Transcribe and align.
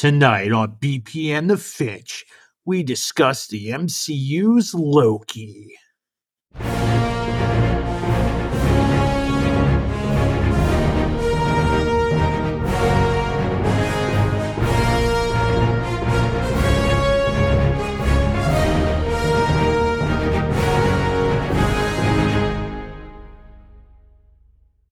Tonight 0.00 0.50
on 0.50 0.76
BPN 0.80 1.48
the 1.48 1.58
Finch, 1.58 2.24
we 2.64 2.82
discuss 2.82 3.46
the 3.48 3.68
MCU's 3.68 4.72
Loki. 4.72 5.74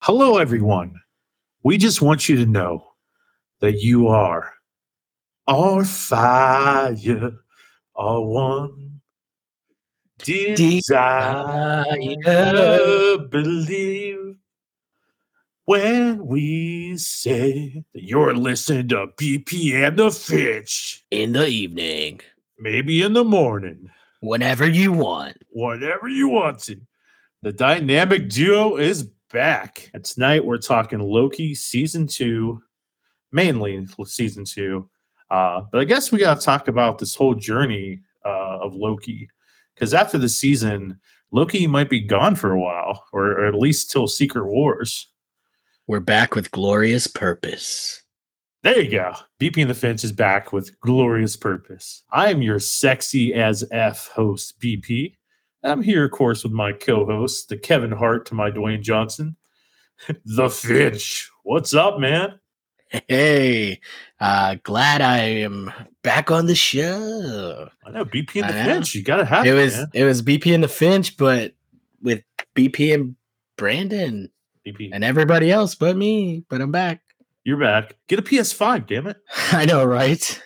Hello, 0.03 0.37
everyone. 0.37 1.01
We 1.63 1.79
just 1.79 2.03
want 2.03 2.29
you 2.29 2.37
to 2.37 2.45
know 2.45 2.85
that 3.61 3.81
you 3.81 4.09
are 4.09 4.53
our 5.49 5.85
fire, 5.85 7.33
our 7.97 8.21
one 8.21 9.01
desire. 10.25 11.85
Believe 13.31 14.37
when 15.65 16.27
we 16.27 16.97
say 16.97 17.85
that 17.93 18.03
you're 18.03 18.35
listening 18.35 18.89
to 18.89 19.09
BP 19.19 19.75
and 19.75 19.99
the 19.99 20.11
Finch, 20.11 21.05
in 21.11 21.33
the 21.33 21.47
evening, 21.47 22.21
maybe 22.59 23.03
in 23.03 23.13
the 23.13 23.25
morning, 23.25 23.91
whenever 24.21 24.69
you 24.69 24.93
want. 24.93 25.37
whatever 25.51 26.09
you 26.09 26.29
want 26.29 26.61
to. 26.61 26.81
The 27.43 27.53
dynamic 27.53 28.29
duo 28.29 28.77
is 28.77 29.11
back. 29.33 29.91
And 29.95 30.05
tonight 30.05 30.45
we're 30.45 30.59
talking 30.59 31.01
Loki 31.01 31.55
season 31.55 32.07
two, 32.07 32.63
mainly 33.31 33.87
season 34.07 34.45
two. 34.45 34.89
Uh, 35.31 35.63
but 35.71 35.81
I 35.81 35.85
guess 35.85 36.11
we 36.11 36.19
got 36.19 36.39
to 36.39 36.45
talk 36.45 36.69
about 36.69 36.99
this 36.99 37.15
whole 37.15 37.35
journey 37.35 38.01
uh, 38.25 38.59
of 38.61 38.75
Loki. 38.75 39.29
Because 39.75 39.95
after 39.95 40.19
the 40.19 40.29
season, 40.29 40.99
Loki 41.31 41.67
might 41.67 41.91
be 41.91 42.01
gone 42.01 42.35
for 42.35 42.53
a 42.53 42.61
while, 42.61 43.05
or, 43.13 43.33
or 43.33 43.47
at 43.47 43.55
least 43.55 43.91
till 43.91 44.09
Secret 44.09 44.47
Wars. 44.47 45.09
We're 45.87 46.01
back 46.01 46.35
with 46.35 46.51
glorious 46.51 47.07
purpose. 47.07 48.03
There 48.63 48.81
you 48.81 48.91
go. 48.91 49.15
BP 49.41 49.63
and 49.63 49.71
the 49.71 49.75
Finch 49.75 50.03
is 50.03 50.13
back 50.13 50.53
with 50.53 50.79
glorious 50.81 51.37
purpose. 51.37 52.03
I 52.11 52.31
am 52.31 52.43
your 52.43 52.59
sexy 52.59 53.33
as 53.33 53.65
F 53.71 54.09
host, 54.09 54.61
BP. 54.61 55.15
I'm 55.63 55.83
here, 55.83 56.05
of 56.05 56.11
course, 56.11 56.43
with 56.43 56.53
my 56.53 56.73
co-host, 56.73 57.49
the 57.49 57.57
Kevin 57.57 57.93
Hart 57.93 58.27
to 58.27 58.35
my 58.35 58.51
Dwayne 58.51 58.83
Johnson, 58.83 59.37
the 60.25 60.51
Finch. 60.51 61.31
What's 61.45 61.73
up, 61.73 61.99
man? 61.99 62.39
Hey, 62.91 63.81
uh, 64.21 64.57
glad 64.63 65.01
I 65.03 65.19
am 65.19 65.73
back 66.03 66.31
on 66.31 66.47
the 66.47 66.55
show. 66.55 67.69
I 67.87 67.91
know 67.91 68.05
BP 68.05 68.41
and 68.41 68.49
the 68.51 68.59
I 68.59 68.67
know. 68.67 68.75
Finch. 68.75 68.95
You 68.95 69.03
gotta 69.03 69.25
have 69.25 69.47
It 69.47 69.51
it, 69.51 69.63
was 69.63 69.77
man. 69.77 69.87
it 69.95 70.05
was 70.05 70.23
BP 70.23 70.55
and 70.55 70.65
the 70.65 70.69
Finch, 70.69 71.17
but 71.17 71.53
with 72.03 72.23
BP 72.57 72.95
and 72.95 73.17
Brandon 73.57 74.31
BP. 74.67 74.91
and 74.93 75.05
everybody 75.05 75.51
else 75.51 75.75
but 75.75 75.97
me. 75.97 76.45
But 76.49 76.61
I'm 76.63 76.71
back. 76.73 77.01
You're 77.45 77.59
back. 77.59 77.97
Get 78.09 78.19
a 78.19 78.23
PS5, 78.23 78.87
damn 78.87 79.07
it. 79.07 79.17
I 79.53 79.65
know, 79.65 79.85
right? 79.85 80.43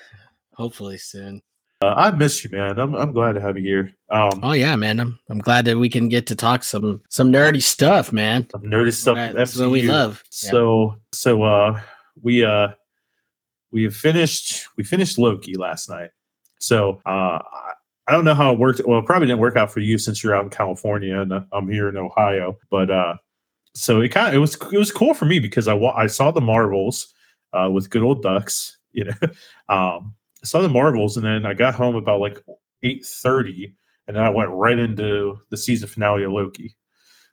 Hopefully 0.54 0.98
soon. 0.98 1.42
Uh, 1.80 1.94
I 1.96 2.10
miss 2.12 2.44
you, 2.44 2.50
man. 2.50 2.78
I'm 2.78 2.94
I'm 2.94 3.12
glad 3.12 3.32
to 3.32 3.40
have 3.40 3.56
you 3.58 3.64
here. 3.64 3.92
Um, 4.08 4.40
Oh 4.42 4.52
yeah, 4.52 4.76
man. 4.76 5.00
I'm 5.00 5.18
I'm 5.28 5.38
glad 5.40 5.64
that 5.64 5.78
we 5.78 5.88
can 5.88 6.08
get 6.08 6.26
to 6.28 6.36
talk 6.36 6.62
some 6.62 7.02
some 7.08 7.32
nerdy 7.32 7.62
stuff, 7.62 8.12
man. 8.12 8.48
some 8.50 8.62
nerdy 8.62 8.92
stuff. 8.92 9.16
That's 9.16 9.34
That's 9.34 9.56
what 9.56 9.70
we 9.70 9.82
love. 9.82 10.22
Yeah. 10.42 10.50
So 10.50 10.96
so 11.12 11.42
uh 11.42 11.80
we 12.20 12.44
uh 12.44 12.68
we 13.70 13.84
have 13.84 13.96
finished 13.96 14.66
we 14.76 14.84
finished 14.84 15.18
Loki 15.18 15.54
last 15.54 15.88
night. 15.88 16.10
So 16.60 17.00
uh 17.06 17.38
I- 18.08 18.12
don't 18.12 18.24
know 18.24 18.34
how 18.34 18.52
it 18.52 18.58
worked. 18.58 18.80
Well, 18.84 18.98
it 18.98 19.06
probably 19.06 19.28
didn't 19.28 19.40
work 19.40 19.56
out 19.56 19.70
for 19.72 19.80
you 19.80 19.96
since 19.96 20.22
you're 20.22 20.34
out 20.34 20.44
in 20.44 20.50
California 20.50 21.20
and 21.20 21.32
uh, 21.32 21.42
I'm 21.52 21.68
here 21.68 21.88
in 21.88 21.96
Ohio. 21.96 22.58
But 22.70 22.90
uh 22.90 23.14
so 23.74 24.00
it 24.02 24.10
kind 24.10 24.28
of 24.28 24.34
it 24.34 24.38
was 24.38 24.54
it 24.72 24.78
was 24.78 24.92
cool 24.92 25.14
for 25.14 25.24
me 25.24 25.38
because 25.38 25.68
I 25.68 25.76
I 25.76 26.06
saw 26.08 26.30
the 26.30 26.40
Marvels 26.40 27.12
uh 27.52 27.70
with 27.70 27.90
good 27.90 28.02
old 28.02 28.22
ducks, 28.22 28.76
you 28.92 29.04
know. 29.04 29.12
Um 29.68 30.14
I 30.42 30.46
saw 30.46 30.60
the 30.60 30.68
Marvels 30.68 31.16
and 31.16 31.24
then 31.24 31.46
I 31.46 31.54
got 31.54 31.74
home 31.74 31.94
about 31.94 32.20
like 32.20 32.42
8:30 32.84 33.72
and 34.08 34.16
then 34.16 34.24
I 34.24 34.30
went 34.30 34.50
right 34.50 34.78
into 34.78 35.38
the 35.50 35.56
season 35.56 35.88
finale 35.88 36.24
of 36.24 36.32
Loki. 36.32 36.76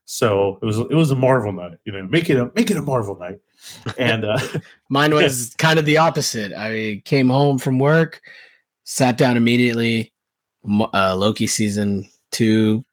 So 0.05 0.59
it 0.61 0.65
was 0.65 0.77
it 0.79 0.93
was 0.93 1.11
a 1.11 1.15
Marvel 1.15 1.51
night, 1.51 1.77
you 1.85 1.91
know, 1.91 2.03
make 2.07 2.29
it 2.29 2.37
a 2.37 2.51
make 2.55 2.71
it 2.71 2.77
a 2.77 2.81
Marvel 2.81 3.17
night. 3.17 3.39
And 3.97 4.25
uh 4.25 4.39
Mine 4.89 5.13
was 5.13 5.53
kind 5.57 5.77
of 5.79 5.85
the 5.85 5.97
opposite. 5.97 6.51
I 6.53 7.01
came 7.05 7.29
home 7.29 7.57
from 7.59 7.77
work, 7.79 8.21
sat 8.83 9.17
down 9.17 9.37
immediately. 9.37 10.11
Uh, 10.93 11.15
Loki 11.15 11.47
season 11.47 12.09
two, 12.31 12.83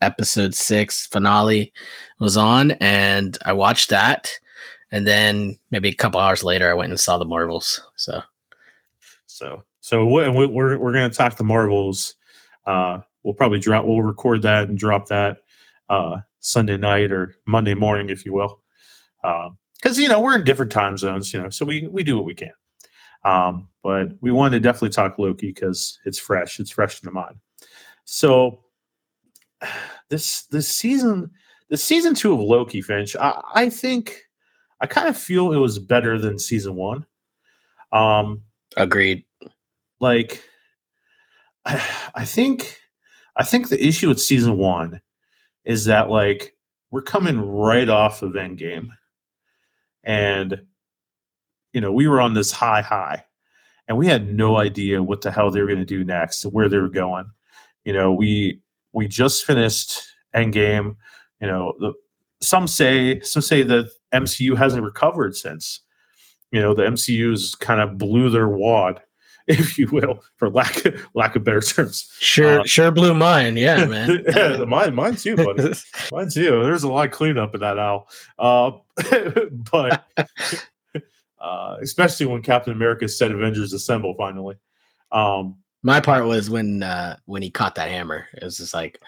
episode 0.00 0.54
six 0.54 1.06
finale 1.06 1.72
was 2.20 2.36
on, 2.36 2.72
and 2.72 3.36
I 3.44 3.52
watched 3.52 3.90
that. 3.90 4.30
And 4.92 5.06
then 5.06 5.58
maybe 5.72 5.88
a 5.88 5.94
couple 5.94 6.20
hours 6.20 6.44
later, 6.44 6.70
I 6.70 6.74
went 6.74 6.90
and 6.90 7.00
saw 7.00 7.18
the 7.18 7.24
Marvels. 7.24 7.80
So 7.96 8.22
so 9.26 9.64
so 9.80 10.04
we- 10.06 10.28
we- 10.28 10.46
we're 10.46 10.78
we're 10.78 10.92
gonna 10.92 11.10
talk 11.10 11.36
the 11.36 11.44
Marvels. 11.44 12.14
Uh 12.66 13.00
we'll 13.22 13.34
probably 13.34 13.58
drop 13.58 13.84
we'll 13.84 14.02
record 14.02 14.42
that 14.42 14.68
and 14.68 14.78
drop 14.78 15.08
that 15.08 15.38
uh 15.88 16.18
Sunday 16.40 16.76
night 16.76 17.10
or 17.10 17.34
Monday 17.46 17.74
morning, 17.74 18.08
if 18.10 18.24
you 18.24 18.32
will. 18.32 18.60
Um 19.24 19.58
because 19.80 19.98
you 19.98 20.08
know 20.08 20.20
we're 20.20 20.36
in 20.36 20.44
different 20.44 20.72
time 20.72 20.96
zones, 20.96 21.32
you 21.32 21.40
know, 21.40 21.50
so 21.50 21.64
we 21.64 21.88
we 21.88 22.02
do 22.02 22.16
what 22.16 22.24
we 22.24 22.34
can. 22.34 22.52
Um, 23.24 23.68
but 23.82 24.10
we 24.20 24.30
wanted 24.30 24.58
to 24.58 24.60
definitely 24.60 24.90
talk 24.90 25.18
Loki 25.18 25.48
because 25.48 25.98
it's 26.04 26.18
fresh, 26.18 26.60
it's 26.60 26.70
fresh 26.70 27.02
in 27.02 27.06
the 27.06 27.12
mind. 27.12 27.36
So 28.04 28.60
this 30.10 30.42
this 30.46 30.68
season, 30.68 31.30
the 31.68 31.76
season 31.76 32.14
two 32.14 32.32
of 32.32 32.40
Loki, 32.40 32.82
Finch, 32.82 33.16
I, 33.16 33.40
I 33.54 33.70
think 33.70 34.22
I 34.80 34.86
kind 34.86 35.08
of 35.08 35.16
feel 35.16 35.52
it 35.52 35.58
was 35.58 35.78
better 35.78 36.18
than 36.18 36.38
season 36.38 36.74
one. 36.76 37.06
Um, 37.92 38.42
agreed. 38.76 39.24
like 40.00 40.42
I, 41.64 41.82
I 42.14 42.24
think 42.24 42.78
I 43.36 43.44
think 43.44 43.68
the 43.68 43.84
issue 43.84 44.08
with 44.08 44.20
season 44.20 44.56
one 44.56 45.00
is 45.64 45.84
that 45.86 46.10
like 46.10 46.54
we're 46.90 47.02
coming 47.02 47.40
right 47.40 47.88
off 47.88 48.22
of 48.22 48.32
Endgame, 48.32 48.90
and 50.06 50.62
you 51.74 51.80
know 51.82 51.92
we 51.92 52.08
were 52.08 52.20
on 52.20 52.32
this 52.32 52.50
high 52.50 52.80
high, 52.80 53.24
and 53.86 53.98
we 53.98 54.06
had 54.06 54.32
no 54.32 54.56
idea 54.56 55.02
what 55.02 55.20
the 55.20 55.30
hell 55.30 55.50
they 55.50 55.60
were 55.60 55.66
going 55.66 55.78
to 55.78 55.84
do 55.84 56.04
next, 56.04 56.44
where 56.44 56.70
they 56.70 56.78
were 56.78 56.88
going. 56.88 57.26
You 57.84 57.92
know, 57.92 58.14
we 58.14 58.62
we 58.94 59.06
just 59.06 59.44
finished 59.44 60.00
Endgame. 60.34 60.96
You 61.40 61.48
know, 61.48 61.74
the, 61.78 61.92
some 62.40 62.66
say 62.66 63.20
some 63.20 63.42
say 63.42 63.62
that 63.64 63.90
MCU 64.14 64.56
hasn't 64.56 64.84
recovered 64.84 65.36
since. 65.36 65.80
You 66.52 66.60
know, 66.60 66.72
the 66.72 66.84
MCU's 66.84 67.54
kind 67.56 67.80
of 67.80 67.98
blew 67.98 68.30
their 68.30 68.48
wad 68.48 69.02
if 69.58 69.78
you 69.78 69.86
will, 69.88 70.22
for 70.36 70.48
lack 70.50 70.82
lack 71.14 71.36
of 71.36 71.44
better 71.44 71.60
terms. 71.60 72.10
Sure, 72.18 72.60
Uh, 72.60 72.64
sure 72.64 72.90
blew 72.90 73.14
mine. 73.14 73.56
Yeah, 73.56 73.84
man. 73.94 74.24
yeah, 74.34 74.64
mine, 74.64 74.94
mine 74.94 75.16
too, 75.16 75.36
buddy. 75.36 75.72
Mine 76.12 76.28
too. 76.30 76.62
There's 76.64 76.82
a 76.82 76.88
lot 76.88 77.06
of 77.06 77.12
cleanup 77.12 77.54
in 77.54 77.60
that 77.60 77.78
owl. 77.78 78.08
Uh, 78.38 78.72
but 79.72 80.04
uh, 81.40 81.76
especially 81.80 82.26
when 82.26 82.42
Captain 82.42 82.72
America 82.72 83.08
said 83.08 83.30
Avengers 83.32 83.72
Assemble 83.72 84.14
finally. 84.16 84.56
Um, 85.12 85.56
My 85.82 86.00
part 86.00 86.26
was 86.26 86.50
when 86.50 86.82
uh 86.82 87.16
when 87.26 87.42
he 87.42 87.50
caught 87.50 87.76
that 87.76 87.88
hammer. 87.90 88.26
It 88.34 88.42
was 88.44 88.56
just 88.58 88.74
like 88.74 89.00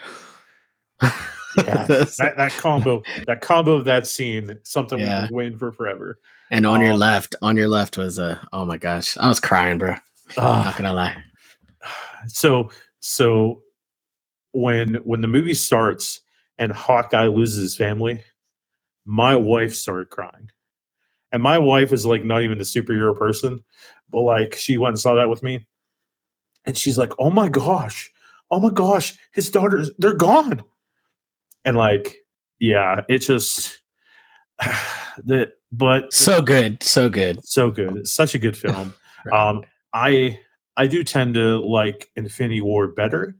yeah, 1.02 1.86
that, 1.86 2.34
that 2.36 2.52
combo, 2.58 3.02
that 3.26 3.40
combo 3.40 3.72
of 3.74 3.84
that 3.86 4.06
scene, 4.06 4.58
something 4.62 4.98
Yeah. 4.98 5.26
been 5.26 5.34
waiting 5.34 5.58
for 5.58 5.72
forever. 5.72 6.18
and 6.50 6.64
on 6.66 6.80
your 6.80 6.92
Um, 6.92 6.98
left, 7.00 7.34
on 7.42 7.56
your 7.56 7.68
left 7.68 7.96
was 7.98 8.18
uh 8.18 8.38
oh 8.52 8.64
my 8.64 8.76
gosh. 8.78 9.16
I 9.18 9.28
was 9.28 9.40
crying, 9.40 9.78
bro. 9.78 9.96
Ah. 10.36 10.62
Not 10.64 10.76
gonna 10.76 10.92
lie. 10.92 11.16
so 12.26 12.70
so 13.00 13.62
when 14.52 14.94
when 15.04 15.20
the 15.20 15.28
movie 15.28 15.54
starts 15.54 16.20
and 16.58 16.72
Hawkeye 16.72 17.26
loses 17.28 17.62
his 17.62 17.76
family, 17.76 18.22
my 19.06 19.36
wife 19.36 19.74
started 19.74 20.10
crying. 20.10 20.50
And 21.30 21.42
my 21.42 21.58
wife 21.58 21.92
is 21.92 22.06
like 22.06 22.24
not 22.24 22.42
even 22.42 22.58
a 22.58 22.64
superhero 22.64 23.16
person, 23.16 23.62
but 24.10 24.20
like 24.22 24.54
she 24.56 24.78
went 24.78 24.92
and 24.94 25.00
saw 25.00 25.14
that 25.14 25.28
with 25.28 25.42
me. 25.42 25.66
And 26.64 26.76
she's 26.76 26.98
like, 26.98 27.12
Oh 27.18 27.30
my 27.30 27.48
gosh, 27.48 28.10
oh 28.50 28.60
my 28.60 28.70
gosh, 28.70 29.14
his 29.32 29.50
daughters, 29.50 29.90
they're 29.98 30.14
gone. 30.14 30.62
And 31.64 31.76
like, 31.76 32.16
yeah, 32.58 33.02
it 33.08 33.18
just 33.18 33.80
that, 34.58 35.52
but 35.70 36.12
So 36.12 36.40
good, 36.42 36.82
so 36.82 37.08
good. 37.08 37.44
so 37.44 37.70
good. 37.70 37.96
It's 37.98 38.12
such 38.12 38.34
a 38.34 38.38
good 38.38 38.56
film. 38.56 38.94
Right. 39.24 39.48
Um, 39.48 39.64
I 39.98 40.40
I 40.76 40.86
do 40.86 41.02
tend 41.02 41.34
to 41.34 41.58
like 41.58 42.10
Infinity 42.16 42.60
War 42.60 42.86
better. 42.88 43.36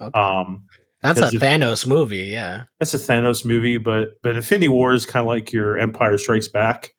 Okay. 0.00 0.18
Um, 0.18 0.64
That's 1.02 1.20
a 1.20 1.30
Thanos 1.30 1.86
movie, 1.86 2.24
yeah. 2.24 2.64
That's 2.80 2.94
a 2.94 2.98
Thanos 2.98 3.44
movie, 3.44 3.76
but 3.78 4.20
but 4.22 4.36
Infinity 4.36 4.68
War 4.68 4.94
is 4.94 5.06
kind 5.06 5.22
of 5.22 5.26
like 5.28 5.52
your 5.52 5.78
Empire 5.78 6.16
Strikes 6.18 6.48
Back, 6.48 6.94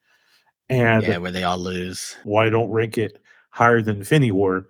And 0.68 1.02
Yeah, 1.02 1.18
where 1.18 1.32
they 1.32 1.42
all 1.42 1.58
lose. 1.58 2.16
why 2.24 2.48
don't 2.48 2.70
rank 2.70 2.98
it 2.98 3.20
higher 3.50 3.82
than 3.82 3.96
Infinity 3.96 4.32
War? 4.32 4.68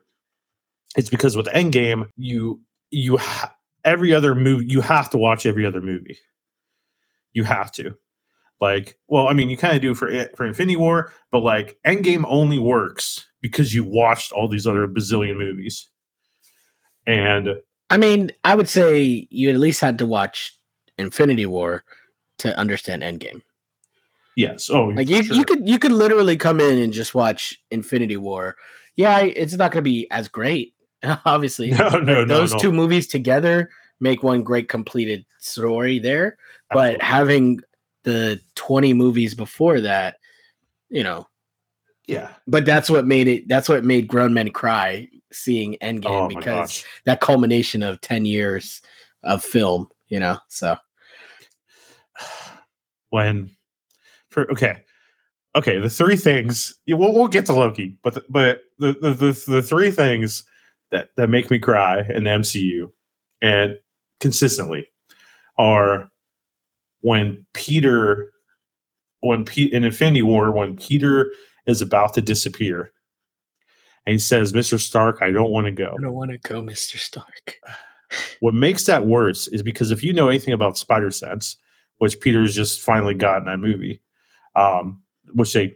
It's 0.97 1.11
because 1.11 1.37
with 1.37 1.47
Endgame, 1.47 2.09
you 2.17 2.61
you 2.91 3.19
ha- 3.19 3.55
every 3.85 4.15
other 4.15 4.35
movie 4.35 4.67
you 4.67 4.81
have 4.81 5.11
to 5.11 5.19
watch 5.19 5.45
every 5.45 5.67
other 5.67 5.83
movie. 5.83 6.19
You 7.35 7.45
have 7.45 7.71
to. 7.73 7.95
Like, 8.59 8.97
well, 9.09 9.29
I 9.29 9.35
mean, 9.35 9.51
you 9.51 9.57
kind 9.59 9.77
of 9.77 9.83
do 9.83 9.95
for 9.95 10.09
it 10.09 10.35
for 10.35 10.47
Infinity 10.47 10.77
War, 10.77 11.13
but 11.31 11.41
like 11.41 11.79
Endgame 11.87 12.25
only 12.27 12.59
works 12.59 13.27
because 13.51 13.73
you 13.75 13.85
watched 13.85 14.33
all 14.33 14.49
these 14.49 14.67
other 14.67 14.89
bazillion 14.89 15.37
movies. 15.39 15.89
And 17.07 17.49
I 17.91 17.97
mean, 17.97 18.33
I 18.45 18.55
would 18.57 18.69
say 18.69 19.29
you 19.31 19.51
at 19.51 19.57
least 19.57 19.81
had 19.81 19.99
to 19.99 20.07
watch 20.07 20.53
Infinity 20.99 21.47
War 21.47 21.85
to 22.39 22.57
understand 22.59 23.03
Endgame. 23.03 23.43
yes, 24.37 24.69
oh, 24.71 24.87
Like 24.89 25.09
you, 25.09 25.23
sure. 25.23 25.37
you 25.37 25.45
could 25.45 25.69
you 25.69 25.79
could 25.79 25.93
literally 25.93 26.37
come 26.37 26.61
in 26.61 26.79
and 26.79 26.93
just 26.93 27.15
watch 27.15 27.57
Infinity 27.71 28.17
War. 28.17 28.57
Yeah, 28.97 29.21
it's 29.21 29.55
not 29.55 29.71
going 29.73 29.85
to 29.85 29.91
be 29.91 30.11
as 30.11 30.27
great, 30.29 30.75
obviously. 31.25 31.71
no, 31.71 31.89
no, 31.91 32.01
no, 32.01 32.25
Those 32.25 32.53
no. 32.53 32.59
two 32.59 32.73
movies 32.73 33.07
together 33.07 33.71
make 34.01 34.23
one 34.23 34.43
great 34.43 34.69
completed 34.69 35.25
story 35.39 35.99
there. 35.99 36.37
But 36.71 36.97
Absolutely. 37.01 37.05
having 37.07 37.61
the 38.03 38.41
20 38.57 38.93
movies 38.95 39.35
before 39.35 39.81
that, 39.83 40.17
you 40.89 41.05
know, 41.05 41.29
yeah, 42.07 42.31
but 42.47 42.65
that's 42.65 42.89
what 42.89 43.07
made 43.07 43.27
it 43.27 43.49
that's 43.49 43.69
what 43.69 43.85
made 43.85 44.07
grown 44.07 44.33
men 44.33 44.51
cry 44.51 45.09
seeing 45.33 45.77
Endgame 45.83 46.25
oh 46.25 46.29
because 46.29 46.85
that 47.05 47.21
culmination 47.21 47.83
of 47.83 48.01
10 48.01 48.25
years 48.25 48.81
of 49.23 49.45
film, 49.45 49.89
you 50.09 50.21
know. 50.21 50.39
So 50.49 50.77
when 53.11 53.51
for 54.31 54.51
okay, 54.53 54.83
okay, 55.57 55.79
the 55.79 55.91
three 55.91 56.17
things 56.17 56.75
we'll, 56.87 57.13
we'll 57.13 57.29
get 57.29 57.47
to 57.47 57.53
Loki, 57.53 57.97
but 58.03 58.15
the, 58.15 58.25
but 58.29 58.61
the, 58.79 58.97
the 59.01 59.15
the 59.15 59.53
the 59.53 59.63
three 59.63 59.91
things 59.91 60.45
that 60.91 61.09
that 61.17 61.29
make 61.29 61.51
me 61.51 61.59
cry 61.59 62.01
in 62.01 62.25
the 62.25 62.31
MCU 62.31 62.91
and 63.43 63.79
consistently 64.21 64.87
are 65.59 66.09
when 67.01 67.45
Peter 67.53 68.33
when 69.21 69.45
Pete 69.45 69.73
in 69.73 69.83
Infinity 69.83 70.23
War 70.23 70.53
when 70.53 70.77
Peter 70.77 71.33
is 71.67 71.83
about 71.83 72.15
to 72.15 72.21
disappear 72.21 72.93
and 74.07 74.13
he 74.13 74.19
says, 74.19 74.53
"Mr. 74.53 74.79
Stark, 74.79 75.19
I 75.21 75.31
don't 75.31 75.51
want 75.51 75.67
to 75.67 75.73
go." 75.73 75.95
I 75.99 76.03
don't 76.03 76.15
want 76.15 76.31
to 76.31 76.39
go, 76.39 76.63
Mr. 76.63 76.99
Stark. 76.99 77.57
What 78.39 78.55
makes 78.55 78.85
that 78.85 79.05
worse 79.05 79.49
is 79.49 79.65
because 79.65 79.91
if 79.91 80.05
you 80.05 80.13
know 80.13 80.29
anything 80.29 80.55
about 80.55 80.79
spider 80.79 81.11
sense, 81.11 81.57
which 81.99 82.21
Peter's 82.21 82.55
just 82.55 82.81
finally 82.81 83.15
got 83.15 83.39
in 83.39 83.47
that 83.47 83.59
movie, 83.59 84.01
um, 84.55 85.03
which 85.33 85.53
they, 85.53 85.75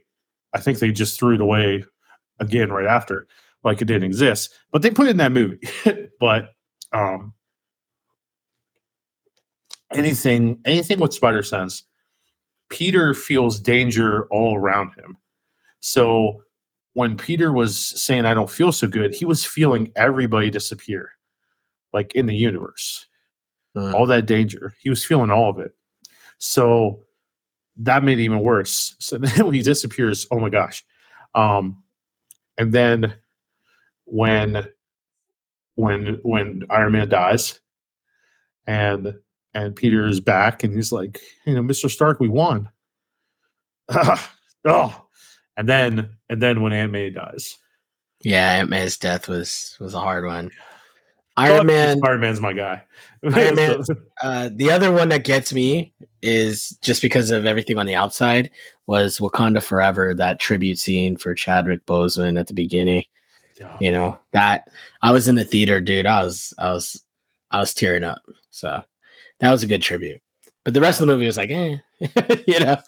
I 0.55 0.61
think 0.61 0.79
they 0.79 0.93
just 0.93 1.19
threw 1.19 1.35
it 1.35 1.41
away 1.41 1.85
again 2.39 2.71
right 2.71 2.87
after, 2.87 3.27
like 3.65 3.83
it 3.83 3.87
didn't 3.87 4.05
exist, 4.05 4.55
but 4.71 4.81
they 4.81 4.93
put 4.93 5.09
it 5.09 5.11
in 5.11 5.17
that 5.17 5.33
movie. 5.33 5.59
but 6.21 6.51
um, 6.93 7.35
anything, 9.93 10.61
anything 10.65 11.01
with 11.01 11.13
spider 11.13 11.43
sense, 11.43 11.83
Peter 12.69 13.13
feels 13.13 13.59
danger 13.59 14.29
all 14.29 14.57
around 14.57 14.93
him. 14.95 15.17
So 15.81 16.43
when 16.95 17.17
Peter 17.17 17.53
was 17.53 17.77
saying, 17.79 18.27
"I 18.27 18.35
don't 18.35 18.51
feel 18.51 18.73
so 18.73 18.87
good," 18.89 19.15
he 19.15 19.25
was 19.25 19.45
feeling 19.45 19.93
everybody 19.97 20.51
disappear 20.51 21.13
like 21.93 22.15
in 22.15 22.27
the 22.27 22.35
universe, 22.37 23.07
Mm. 23.77 23.95
all 23.95 24.07
that 24.07 24.27
danger. 24.27 24.75
He 24.81 24.91
was 24.91 25.05
feeling 25.05 25.31
all 25.31 25.49
of 25.51 25.59
it. 25.59 25.75
So 26.39 27.05
that 27.77 28.03
made 28.05 28.19
it 28.19 28.23
even 28.25 28.41
worse. 28.41 28.95
So 29.01 29.19
then 29.19 29.45
when 29.47 29.55
he 29.55 29.63
disappears, 29.63 30.27
oh 30.31 30.39
my 30.41 30.51
gosh. 30.51 30.85
Um, 31.35 31.83
and 32.59 32.73
then 32.73 33.15
when 34.05 34.67
when 35.77 36.19
when 36.23 36.65
Iron 36.71 36.93
Man 36.93 37.09
dies 37.09 37.61
and 38.67 39.15
and 39.55 39.75
Peter 39.77 40.07
is 40.07 40.21
back 40.21 40.63
and 40.63 40.75
he's 40.75 40.93
like, 40.93 41.21
you 41.47 41.55
know, 41.55 41.63
Mr. 41.63 41.91
Stark, 41.91 42.21
we 42.21 42.29
won. 42.29 42.69
oh, 44.65 45.07
and 45.61 45.69
then 45.69 46.17
and 46.31 46.41
then 46.41 46.63
when 46.63 46.73
Aunt 46.73 46.91
May 46.91 47.11
dies. 47.11 47.59
Yeah, 48.23 48.55
Aunt 48.55 48.71
May's 48.71 48.97
death 48.97 49.29
was 49.29 49.77
was 49.79 49.93
a 49.93 50.01
hard 50.01 50.25
one. 50.25 50.51
Iron 51.37 51.67
Man, 51.67 52.01
Iron 52.03 52.21
Man's 52.21 52.41
my 52.41 52.55
guy. 52.55 52.83
Iron 53.23 53.55
Man- 53.55 53.83
uh, 54.23 54.49
the 54.55 54.71
other 54.71 54.91
one 54.91 55.11
that 55.11 55.25
gets 55.25 55.53
me 55.53 55.93
is 56.23 56.71
just 56.81 57.03
because 57.03 57.31
of 57.31 57.45
everything 57.45 57.77
on 57.77 57.85
the 57.85 57.95
outside 57.95 58.51
was 58.87 59.19
Wakanda 59.19 59.63
Forever, 59.63 60.15
that 60.15 60.41
tribute 60.41 60.79
scene 60.79 61.19
for 61.19 61.35
Chadwick 61.35 61.85
Boseman 61.85 62.41
at 62.41 62.47
the 62.47 62.55
beginning. 62.55 63.05
Yeah. 63.59 63.77
You 63.81 63.93
know 63.93 64.19
that 64.33 64.69
I 65.03 65.13
was 65.13 65.29
in 65.29 65.35
the 65.35 65.45
theater, 65.45 65.79
dude. 65.79 66.07
I 66.07 66.25
was, 66.25 66.55
I 66.57 66.73
was, 66.73 67.05
I 67.51 67.61
was 67.61 67.75
tearing 67.75 68.05
up. 68.05 68.23
So 68.51 68.83
that 69.41 69.51
was 69.51 69.63
a 69.63 69.67
good 69.67 69.83
tribute. 69.83 70.23
But 70.65 70.73
the 70.73 70.81
rest 70.81 71.01
of 71.01 71.07
the 71.07 71.13
movie 71.13 71.27
was 71.27 71.37
like, 71.37 71.51
eh, 71.51 71.77
you 72.47 72.61
know. 72.61 72.79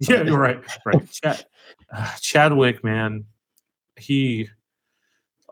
Yeah, 0.00 0.22
you're 0.22 0.38
right. 0.38 0.62
Right. 0.86 1.10
Chad, 1.22 1.44
uh, 1.94 2.14
Chadwick, 2.20 2.82
man, 2.82 3.24
he, 3.96 4.48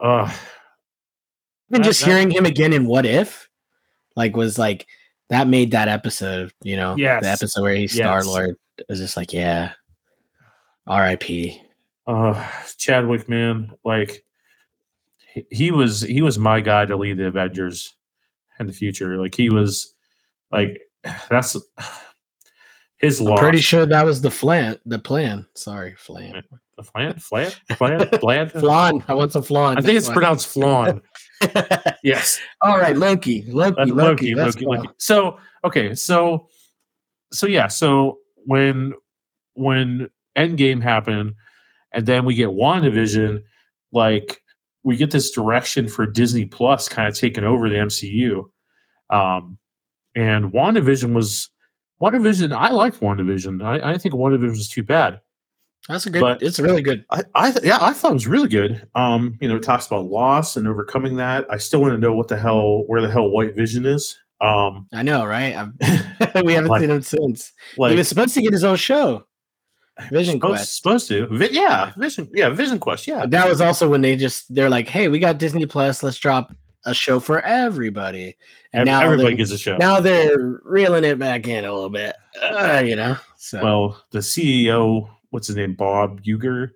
uh, 0.00 0.32
Even 1.70 1.82
just 1.82 2.00
that- 2.00 2.06
hearing 2.06 2.30
him 2.30 2.46
again 2.46 2.72
in 2.72 2.86
What 2.86 3.06
If, 3.06 3.48
like, 4.16 4.36
was 4.36 4.58
like 4.58 4.86
that 5.28 5.46
made 5.46 5.70
that 5.72 5.88
episode. 5.88 6.52
You 6.62 6.76
know, 6.76 6.96
Yes. 6.96 7.22
the 7.22 7.30
episode 7.30 7.62
where 7.62 7.74
he's 7.74 7.94
Yes. 7.96 8.04
Star 8.06 8.24
Lord 8.24 8.56
was 8.88 8.98
just 8.98 9.16
like, 9.16 9.32
yeah, 9.32 9.72
R.I.P. 10.86 11.60
uh, 12.06 12.50
Chadwick, 12.78 13.28
man, 13.28 13.72
like 13.84 14.24
he, 15.32 15.46
he 15.50 15.70
was, 15.70 16.00
he 16.00 16.22
was 16.22 16.38
my 16.38 16.60
guy 16.60 16.84
to 16.86 16.96
lead 16.96 17.18
the 17.18 17.26
Avengers 17.26 17.94
in 18.58 18.66
the 18.66 18.72
future. 18.72 19.16
Like 19.20 19.34
he 19.34 19.50
was, 19.50 19.94
like 20.50 20.80
that's 21.30 21.56
his 23.00 23.20
I'm 23.20 23.36
pretty 23.38 23.60
sure 23.60 23.86
that 23.86 24.04
was 24.04 24.20
the 24.20 24.30
flan, 24.30 24.78
the 24.84 24.98
plan. 24.98 25.46
Sorry, 25.54 25.94
flan. 25.96 26.42
The 26.76 26.82
flan, 26.82 27.18
flan, 27.18 27.50
flan, 27.76 28.08
flan. 28.20 28.50
Flan. 28.50 29.04
I 29.08 29.14
want 29.14 29.32
some 29.32 29.42
flan. 29.42 29.78
I 29.78 29.80
think 29.80 29.96
it's 29.96 30.08
pronounced 30.08 30.46
flan. 30.46 31.00
Yes. 32.02 32.38
All 32.60 32.78
right, 32.78 32.94
Loki. 32.96 33.44
Loki. 33.48 33.90
Loki. 33.90 34.34
Loki, 34.34 34.34
Loki. 34.34 34.64
Loki. 34.66 34.88
So 34.98 35.38
okay, 35.64 35.94
so 35.94 36.48
so 37.32 37.46
yeah, 37.46 37.66
so 37.66 38.18
when 38.44 38.92
when 39.54 40.10
Endgame 40.36 40.82
happened, 40.82 41.34
and 41.92 42.04
then 42.04 42.26
we 42.26 42.34
get 42.34 42.48
WandaVision, 42.48 43.42
like 43.92 44.42
we 44.82 44.96
get 44.96 45.10
this 45.10 45.30
direction 45.30 45.88
for 45.88 46.06
Disney 46.06 46.44
Plus 46.44 46.88
kind 46.88 47.08
of 47.08 47.14
taking 47.14 47.44
over 47.44 47.70
the 47.70 47.76
MCU. 47.76 48.44
Um, 49.08 49.58
and 50.14 50.52
WandaVision 50.52 51.14
was 51.14 51.48
WandaVision. 52.00 52.56
I 52.56 52.70
liked 52.70 53.00
WandaVision. 53.00 53.62
I, 53.64 53.92
I 53.92 53.98
think 53.98 54.14
WandaVision 54.14 54.50
was 54.50 54.68
too 54.68 54.82
bad. 54.82 55.20
That's 55.88 56.06
a 56.06 56.10
good. 56.10 56.20
But- 56.20 56.42
it's 56.42 56.58
really 56.60 56.82
good. 56.82 57.04
I, 57.10 57.22
I 57.34 57.50
th- 57.52 57.64
yeah, 57.64 57.78
I 57.80 57.92
thought 57.92 58.10
it 58.12 58.14
was 58.14 58.26
really 58.26 58.48
good. 58.48 58.86
Um, 58.94 59.36
you 59.40 59.48
know, 59.48 59.56
it 59.56 59.62
talks 59.62 59.86
about 59.86 60.06
loss 60.06 60.56
and 60.56 60.68
overcoming 60.68 61.16
that. 61.16 61.46
I 61.50 61.56
still 61.56 61.80
want 61.80 61.94
to 61.94 61.98
know 61.98 62.14
what 62.14 62.28
the 62.28 62.36
hell, 62.36 62.84
where 62.86 63.00
the 63.00 63.10
hell 63.10 63.28
White 63.30 63.54
Vision 63.56 63.86
is. 63.86 64.18
Um, 64.40 64.86
I 64.92 65.02
know, 65.02 65.24
right? 65.24 65.68
We 66.44 66.54
haven't 66.54 66.70
Like- 66.70 66.80
seen 66.82 66.90
him 66.90 67.02
since. 67.02 67.52
like 67.76 67.90
he 67.92 67.96
was 67.96 68.08
supposed 68.08 68.34
to 68.34 68.42
get 68.42 68.52
his 68.52 68.62
own 68.64 68.76
show, 68.76 69.26
Vision 70.10 70.34
supposed, 70.36 70.56
Quest. 70.58 70.76
supposed 70.76 71.08
to, 71.08 71.26
Vi- 71.26 71.48
yeah, 71.50 71.92
Vision, 71.98 72.30
yeah, 72.32 72.48
Vision 72.50 72.78
Quest, 72.78 73.06
yeah. 73.06 73.26
That 73.26 73.48
was 73.48 73.60
also 73.60 73.88
when 73.88 74.00
they 74.00 74.16
just 74.16 74.54
they're 74.54 74.70
like, 74.70 74.86
"Hey, 74.88 75.08
we 75.08 75.18
got 75.18 75.38
Disney 75.38 75.66
Plus. 75.66 76.02
Let's 76.02 76.18
drop 76.18 76.54
a 76.84 76.94
show 76.94 77.20
for 77.20 77.40
everybody." 77.40 78.36
And 78.72 78.86
now 78.86 79.02
everybody 79.02 79.36
gets 79.36 79.50
a 79.50 79.58
show. 79.58 79.76
now 79.76 80.00
they're 80.00 80.60
reeling 80.64 81.04
it 81.04 81.18
back 81.18 81.48
in 81.48 81.64
a 81.64 81.72
little 81.72 81.90
bit, 81.90 82.14
uh, 82.40 82.82
you 82.84 82.96
know. 82.96 83.16
So 83.36 83.62
well, 83.62 84.04
the 84.10 84.20
CEO, 84.20 85.08
what's 85.30 85.46
his 85.48 85.56
name, 85.56 85.74
Bob 85.74 86.22
Uger, 86.22 86.70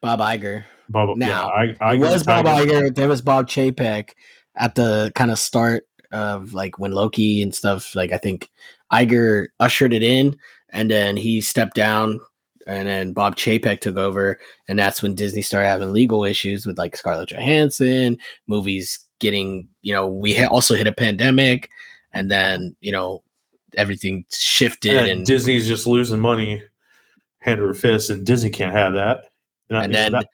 Bob 0.00 0.20
Iger. 0.20 0.64
Bob, 0.88 1.16
Now, 1.16 1.50
yeah, 1.62 1.74
I, 1.80 1.94
was 1.94 2.22
Bob 2.22 2.44
Iger. 2.44 2.66
Iger. 2.66 2.94
There 2.94 3.08
was 3.08 3.22
Bob 3.22 3.48
Chapek 3.48 4.10
at 4.56 4.74
the 4.74 5.10
kind 5.14 5.30
of 5.30 5.38
start 5.38 5.84
of 6.12 6.52
like 6.52 6.78
when 6.78 6.92
Loki 6.92 7.42
and 7.42 7.54
stuff. 7.54 7.94
Like 7.94 8.12
I 8.12 8.18
think 8.18 8.50
Iger 8.92 9.46
ushered 9.58 9.92
it 9.92 10.02
in, 10.02 10.36
and 10.70 10.90
then 10.90 11.16
he 11.16 11.40
stepped 11.40 11.74
down, 11.74 12.20
and 12.66 12.86
then 12.86 13.12
Bob 13.12 13.36
Chapek 13.36 13.80
took 13.80 13.96
over, 13.96 14.38
and 14.68 14.78
that's 14.78 15.02
when 15.02 15.14
Disney 15.14 15.42
started 15.42 15.68
having 15.68 15.92
legal 15.92 16.24
issues 16.24 16.66
with 16.66 16.78
like 16.78 16.96
Scarlett 16.96 17.30
Johansson, 17.30 18.18
movies 18.46 18.98
getting 19.22 19.68
you 19.80 19.94
know 19.94 20.06
we 20.06 20.34
ha- 20.34 20.48
also 20.48 20.74
hit 20.74 20.86
a 20.86 20.92
pandemic, 20.92 21.70
and 22.12 22.30
then 22.30 22.76
you 22.80 22.92
know 22.92 23.22
everything 23.74 24.26
shifted 24.30 24.94
And 24.96 25.08
and 25.08 25.26
Disney's 25.26 25.66
just 25.66 25.86
losing 25.86 26.20
money 26.20 26.62
hand 27.38 27.60
over 27.60 27.72
fist, 27.72 28.10
and 28.10 28.26
Disney 28.26 28.50
can't 28.50 28.74
have 28.74 28.92
that. 28.92 29.30
and 29.70 29.94
then 29.94 30.12
that- 30.12 30.28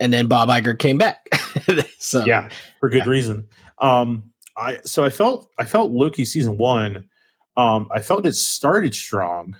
and 0.00 0.12
then 0.12 0.26
Bob 0.26 0.48
Iger 0.48 0.78
came 0.78 0.98
back. 0.98 1.26
so 1.98 2.24
yeah, 2.24 2.48
for 2.80 2.88
good 2.88 3.04
yeah. 3.04 3.10
reason. 3.10 3.46
Um, 3.78 4.24
I 4.56 4.78
so 4.84 5.04
I 5.04 5.10
felt 5.10 5.48
I 5.58 5.64
felt 5.64 5.92
Loki 5.92 6.24
season 6.24 6.58
one. 6.58 7.08
Um, 7.56 7.88
I 7.94 8.00
felt 8.00 8.26
it 8.26 8.34
started 8.34 8.94
strong, 8.94 9.56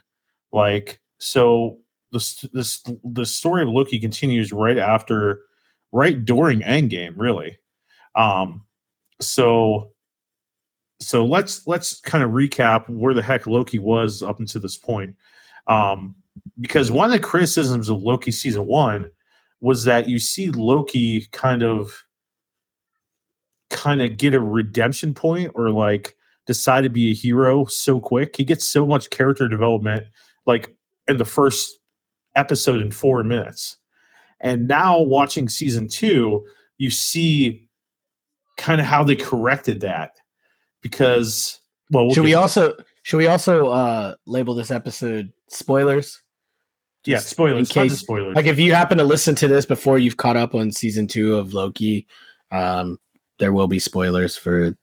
like 0.52 1.00
so 1.18 1.78
this 2.12 2.40
this 2.52 2.82
the 3.04 3.26
story 3.26 3.62
of 3.62 3.68
Loki 3.68 3.98
continues 3.98 4.52
right 4.52 4.78
after, 4.78 5.40
right 5.92 6.24
during 6.24 6.60
Endgame, 6.60 7.14
really. 7.16 7.58
Um, 8.14 8.64
so 9.20 9.92
so 11.00 11.24
let's 11.24 11.66
let's 11.66 12.00
kind 12.00 12.22
of 12.22 12.30
recap 12.30 12.88
where 12.88 13.14
the 13.14 13.22
heck 13.22 13.46
Loki 13.46 13.78
was 13.78 14.22
up 14.22 14.38
until 14.38 14.60
this 14.60 14.76
point. 14.76 15.16
Um, 15.66 16.14
because 16.60 16.90
one 16.90 17.06
of 17.06 17.12
the 17.12 17.26
criticisms 17.26 17.88
of 17.88 18.02
Loki 18.02 18.30
season 18.30 18.66
one 18.66 19.10
was 19.60 19.84
that 19.84 20.08
you 20.08 20.18
see 20.18 20.50
Loki 20.50 21.26
kind 21.32 21.62
of 21.62 22.04
kind 23.70 24.02
of 24.02 24.16
get 24.16 24.34
a 24.34 24.40
redemption 24.40 25.14
point 25.14 25.52
or 25.54 25.70
like 25.70 26.16
decide 26.46 26.82
to 26.82 26.90
be 26.90 27.10
a 27.10 27.14
hero 27.14 27.64
so 27.66 28.00
quick. 28.00 28.36
He 28.36 28.44
gets 28.44 28.64
so 28.64 28.86
much 28.86 29.10
character 29.10 29.48
development 29.48 30.06
like 30.46 30.74
in 31.08 31.16
the 31.16 31.24
first 31.24 31.78
episode 32.36 32.80
in 32.80 32.90
four 32.90 33.22
minutes. 33.22 33.76
And 34.40 34.66
now 34.66 34.98
watching 35.00 35.48
season 35.48 35.88
two, 35.88 36.44
you 36.78 36.90
see 36.90 37.68
kind 38.60 38.80
of 38.80 38.86
how 38.86 39.02
they 39.02 39.16
corrected 39.16 39.80
that 39.80 40.12
because 40.82 41.58
well, 41.90 42.06
we'll 42.06 42.14
should 42.14 42.24
we 42.24 42.34
also 42.34 42.74
should 43.02 43.16
we 43.16 43.26
also 43.26 43.68
uh 43.68 44.14
label 44.26 44.54
this 44.54 44.70
episode 44.70 45.32
spoilers? 45.48 46.20
yeah 47.06 47.18
spoilers 47.18 47.70
in 47.70 47.74
case- 47.88 47.98
spoilers 47.98 48.36
Like 48.36 48.44
if 48.46 48.58
you 48.58 48.74
happen 48.74 48.98
to 48.98 49.04
listen 49.04 49.34
to 49.36 49.48
this 49.48 49.64
before 49.66 49.98
you've 49.98 50.18
caught 50.18 50.36
up 50.36 50.54
on 50.54 50.70
season 50.70 51.06
two 51.06 51.36
of 51.36 51.54
Loki, 51.54 52.06
um, 52.52 52.98
there 53.38 53.54
will 53.54 53.68
be 53.68 53.78
spoilers 53.78 54.36
for 54.36 54.76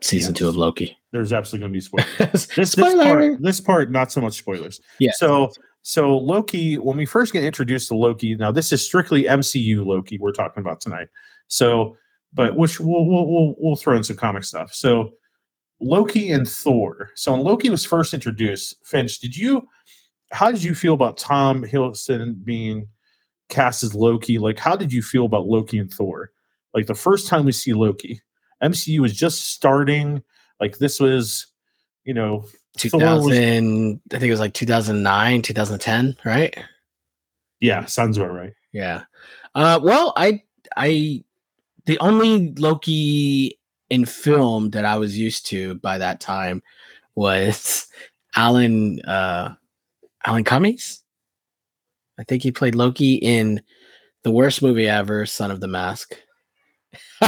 season 0.00 0.32
Yes. 0.34 0.38
two 0.40 0.48
of 0.48 0.56
Loki. 0.56 0.96
there's 1.12 1.32
absolutely 1.32 1.68
going 1.68 1.72
to 1.72 1.76
be 1.76 1.80
spoilers 2.18 2.46
this, 2.56 2.74
this 2.74 2.74
part 2.74 3.40
this 3.42 3.60
part 3.60 3.90
not 3.92 4.10
so 4.10 4.20
much 4.20 4.34
spoilers 4.34 4.80
Yeah. 4.98 5.12
so 5.14 5.50
so 5.82 6.16
loki 6.18 6.76
when 6.78 6.96
we 6.96 7.06
first 7.06 7.32
get 7.32 7.44
introduced 7.44 7.88
to 7.88 7.94
loki 7.94 8.34
now 8.34 8.50
this 8.50 8.72
is 8.72 8.84
strictly 8.84 9.24
mcu 9.24 9.84
loki 9.86 10.18
we're 10.18 10.32
talking 10.32 10.60
about 10.62 10.80
tonight 10.80 11.08
so 11.46 11.96
but 12.34 12.56
which 12.56 12.80
we'll 12.80 13.06
we'll 13.06 13.26
we'll, 13.26 13.54
we'll 13.58 13.76
throw 13.76 13.96
in 13.96 14.04
some 14.04 14.16
comic 14.16 14.44
stuff. 14.44 14.74
So 14.74 15.12
loki 15.80 16.32
and 16.32 16.48
thor. 16.48 17.10
So 17.14 17.32
when 17.32 17.42
loki 17.42 17.70
was 17.70 17.84
first 17.84 18.14
introduced 18.14 18.76
finch 18.84 19.20
did 19.20 19.36
you 19.36 19.66
how 20.32 20.50
did 20.50 20.62
you 20.62 20.74
feel 20.74 20.94
about 20.94 21.16
tom 21.16 21.62
hiddleston 21.62 22.44
being 22.44 22.88
cast 23.48 23.82
as 23.82 23.94
loki? 23.94 24.38
Like 24.38 24.58
how 24.58 24.76
did 24.76 24.92
you 24.92 25.02
feel 25.02 25.26
about 25.26 25.46
loki 25.46 25.78
and 25.78 25.92
thor? 25.92 26.30
Like 26.74 26.86
the 26.86 26.94
first 26.94 27.28
time 27.28 27.44
we 27.44 27.52
see 27.52 27.72
loki 27.72 28.20
mcu 28.62 29.00
was 29.00 29.14
just 29.14 29.50
starting 29.50 30.22
like 30.60 30.78
this 30.78 31.00
was 31.00 31.46
you 32.04 32.14
know 32.14 32.44
Thor 32.76 32.98
was- 32.98 33.26
2000, 33.26 34.00
I 34.12 34.18
think 34.18 34.24
it 34.24 34.30
was 34.32 34.40
like 34.40 34.54
2009, 34.54 35.42
2010, 35.42 36.16
right? 36.24 36.56
yeah 37.60 37.84
sounds 37.86 38.18
about 38.18 38.32
right. 38.34 38.52
Yeah. 38.72 39.04
Uh, 39.54 39.78
well, 39.82 40.12
I, 40.16 40.42
I, 40.76 41.24
the 41.86 41.98
only 42.00 42.52
Loki 42.54 43.58
in 43.90 44.04
film 44.06 44.70
that 44.70 44.84
I 44.84 44.96
was 44.96 45.16
used 45.18 45.46
to 45.46 45.74
by 45.76 45.98
that 45.98 46.20
time 46.20 46.62
was 47.14 47.86
Alan, 48.36 49.00
uh, 49.02 49.54
Alan 50.26 50.44
Cummings. 50.44 51.02
I 52.18 52.24
think 52.24 52.42
he 52.42 52.52
played 52.52 52.74
Loki 52.74 53.14
in 53.14 53.60
the 54.22 54.30
worst 54.30 54.62
movie 54.62 54.88
ever, 54.88 55.26
Son 55.26 55.50
of 55.50 55.60
the 55.60 55.68
Mask. 55.68 56.16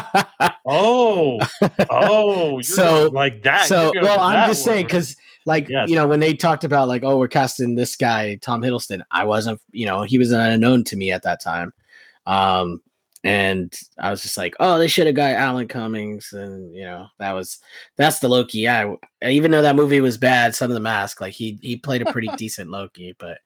oh 0.65 1.41
oh 1.91 2.51
you're 2.53 2.63
So- 2.63 3.11
like 3.13 3.43
that 3.43 3.67
so, 3.67 3.93
well, 4.01 4.21
I'm 4.21 4.49
just 4.49 4.65
saying 4.65 4.87
because, 4.87 5.17
like, 5.45 5.69
Yes. 5.69 5.89
you 5.89 5.97
know, 5.97 6.07
when 6.07 6.21
they 6.21 6.35
talked 6.35 6.65
about 6.65 6.89
like, 6.89 7.03
oh, 7.05 7.19
we're 7.19 7.29
casting 7.29 7.75
this 7.75 7.97
guy, 7.97 8.37
Tom 8.37 8.63
Hiddleston, 8.63 9.03
I 9.11 9.25
wasn't, 9.25 9.61
you 9.73 9.87
know, 9.87 10.03
he 10.03 10.19
was 10.19 10.31
unknown 10.33 10.85
to 10.85 10.97
me 10.97 11.13
at 11.13 11.23
that 11.25 11.41
time, 11.43 11.73
um, 12.27 12.81
and 13.27 13.75
I 13.99 14.11
was 14.11 14.23
just 14.23 14.37
like, 14.37 14.55
oh, 14.61 14.79
they 14.79 14.87
should 14.87 15.07
have 15.07 15.17
got 15.17 15.33
Alan 15.33 15.67
Cummings, 15.67 16.33
and 16.33 16.73
you 16.75 16.85
know, 16.85 17.09
that 17.19 17.33
was 17.33 17.59
that's 17.97 18.21
the 18.21 18.29
Loki. 18.29 18.59
Yeah, 18.59 18.95
even 19.23 19.51
though 19.51 19.63
that 19.63 19.77
movie 19.77 20.01
was 20.01 20.17
bad, 20.17 20.55
Son 20.55 20.71
of 20.71 20.75
the 20.75 20.81
Mask, 20.81 21.21
like 21.21 21.35
he 21.35 21.59
he 21.61 21.77
played 21.77 22.03
a 22.03 22.13
pretty 22.13 22.29
decent 22.37 22.71
Loki, 22.71 23.17
but 23.19 23.39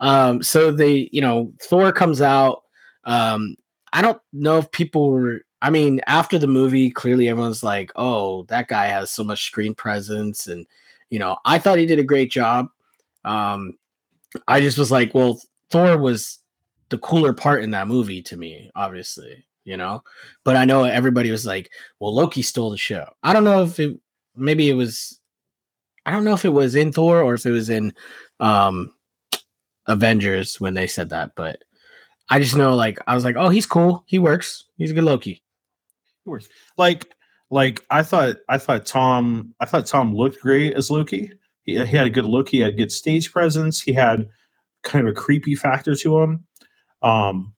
um, 0.00 0.42
so 0.42 0.70
they, 0.70 1.08
you 1.10 1.20
know, 1.20 1.52
Thor 1.62 1.90
comes 1.92 2.20
out. 2.20 2.62
Um, 3.04 3.56
I 3.92 4.02
don't 4.02 4.20
know 4.32 4.58
if 4.58 4.70
people 4.72 5.10
were. 5.10 5.40
I 5.62 5.70
mean, 5.70 6.02
after 6.06 6.38
the 6.38 6.46
movie, 6.46 6.90
clearly 6.90 7.28
everyone's 7.28 7.62
like, 7.62 7.92
"Oh, 7.96 8.42
that 8.44 8.68
guy 8.68 8.86
has 8.86 9.10
so 9.10 9.24
much 9.24 9.46
screen 9.46 9.74
presence," 9.74 10.46
and 10.48 10.66
you 11.08 11.18
know, 11.18 11.38
I 11.46 11.58
thought 11.58 11.78
he 11.78 11.86
did 11.86 11.98
a 11.98 12.04
great 12.04 12.30
job. 12.30 12.68
Um, 13.24 13.78
I 14.48 14.60
just 14.60 14.76
was 14.76 14.90
like, 14.90 15.14
"Well, 15.14 15.40
Thor 15.70 15.96
was 15.96 16.40
the 16.94 16.98
cooler 16.98 17.32
part 17.32 17.62
in 17.62 17.70
that 17.72 17.88
movie 17.88 18.22
to 18.22 18.36
me, 18.36 18.70
obviously, 18.74 19.44
you 19.64 19.76
know." 19.76 20.02
But 20.44 20.56
I 20.56 20.64
know 20.64 20.84
everybody 20.84 21.30
was 21.30 21.46
like, 21.46 21.70
"Well, 22.00 22.14
Loki 22.14 22.42
stole 22.42 22.70
the 22.70 22.76
show." 22.76 23.06
I 23.22 23.32
don't 23.32 23.44
know 23.44 23.62
if 23.62 23.78
it, 23.80 23.98
maybe 24.36 24.70
it 24.70 24.74
was, 24.74 25.20
I 26.06 26.10
don't 26.12 26.24
know 26.24 26.34
if 26.34 26.44
it 26.44 26.50
was 26.50 26.74
in 26.74 26.92
Thor 26.92 27.22
or 27.22 27.34
if 27.34 27.46
it 27.46 27.52
was 27.52 27.70
in 27.70 27.92
um 28.40 28.92
Avengers 29.86 30.60
when 30.60 30.74
they 30.74 30.86
said 30.86 31.10
that, 31.10 31.32
but 31.36 31.62
I 32.30 32.38
just 32.38 32.56
know 32.56 32.74
like 32.74 32.98
I 33.06 33.14
was 33.14 33.24
like, 33.24 33.36
oh, 33.36 33.48
he's 33.50 33.66
cool. 33.66 34.04
He 34.06 34.18
works. 34.18 34.64
He's 34.78 34.90
a 34.90 34.94
good 34.94 35.04
Loki. 35.04 35.42
Works. 36.24 36.48
Like 36.78 37.14
like 37.50 37.84
i 37.90 38.02
thought 38.02 38.36
i 38.48 38.58
thought 38.58 38.84
tom 38.84 39.54
i 39.60 39.64
thought 39.64 39.86
tom 39.86 40.14
looked 40.14 40.40
great 40.40 40.74
as 40.74 40.90
loki 40.90 41.30
he, 41.62 41.74
he 41.84 41.96
had 41.96 42.06
a 42.06 42.10
good 42.10 42.24
look 42.24 42.48
he 42.48 42.58
had 42.58 42.76
good 42.76 42.90
stage 42.90 43.32
presence 43.32 43.80
he 43.80 43.92
had 43.92 44.28
kind 44.82 45.06
of 45.06 45.12
a 45.12 45.16
creepy 45.16 45.54
factor 45.54 45.94
to 45.94 46.18
him 46.20 46.44
um 47.04 47.54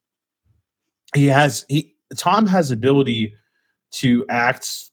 he 1.14 1.26
has 1.26 1.64
he 1.68 1.94
tom 2.16 2.46
has 2.46 2.70
ability 2.70 3.34
to 3.90 4.26
act 4.28 4.90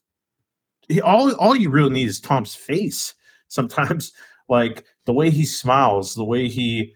he, 0.88 1.00
all 1.00 1.34
all 1.34 1.54
you 1.54 1.68
really 1.68 1.90
need 1.90 2.08
is 2.08 2.20
tom's 2.20 2.54
face 2.54 3.14
sometimes 3.48 4.12
like 4.48 4.84
the 5.04 5.12
way 5.12 5.28
he 5.28 5.44
smiles 5.44 6.14
the 6.14 6.24
way 6.24 6.48
he 6.48 6.94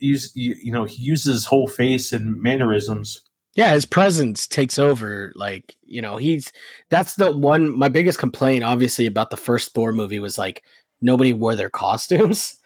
use 0.00 0.32
you, 0.34 0.56
you 0.60 0.72
know 0.72 0.84
he 0.84 1.02
uses 1.02 1.32
his 1.34 1.44
whole 1.44 1.68
face 1.68 2.12
and 2.12 2.40
mannerisms 2.42 3.22
Yeah, 3.56 3.72
his 3.72 3.86
presence 3.86 4.48
takes 4.48 4.80
over. 4.80 5.32
Like, 5.36 5.76
you 5.84 6.02
know, 6.02 6.16
he's 6.16 6.50
that's 6.90 7.14
the 7.14 7.30
one 7.30 7.70
my 7.78 7.88
biggest 7.88 8.18
complaint, 8.18 8.64
obviously, 8.64 9.06
about 9.06 9.30
the 9.30 9.36
first 9.36 9.72
Thor 9.72 9.92
movie 9.92 10.18
was 10.18 10.36
like 10.36 10.64
nobody 11.00 11.32
wore 11.32 11.54
their 11.54 11.70
costumes. 11.70 12.56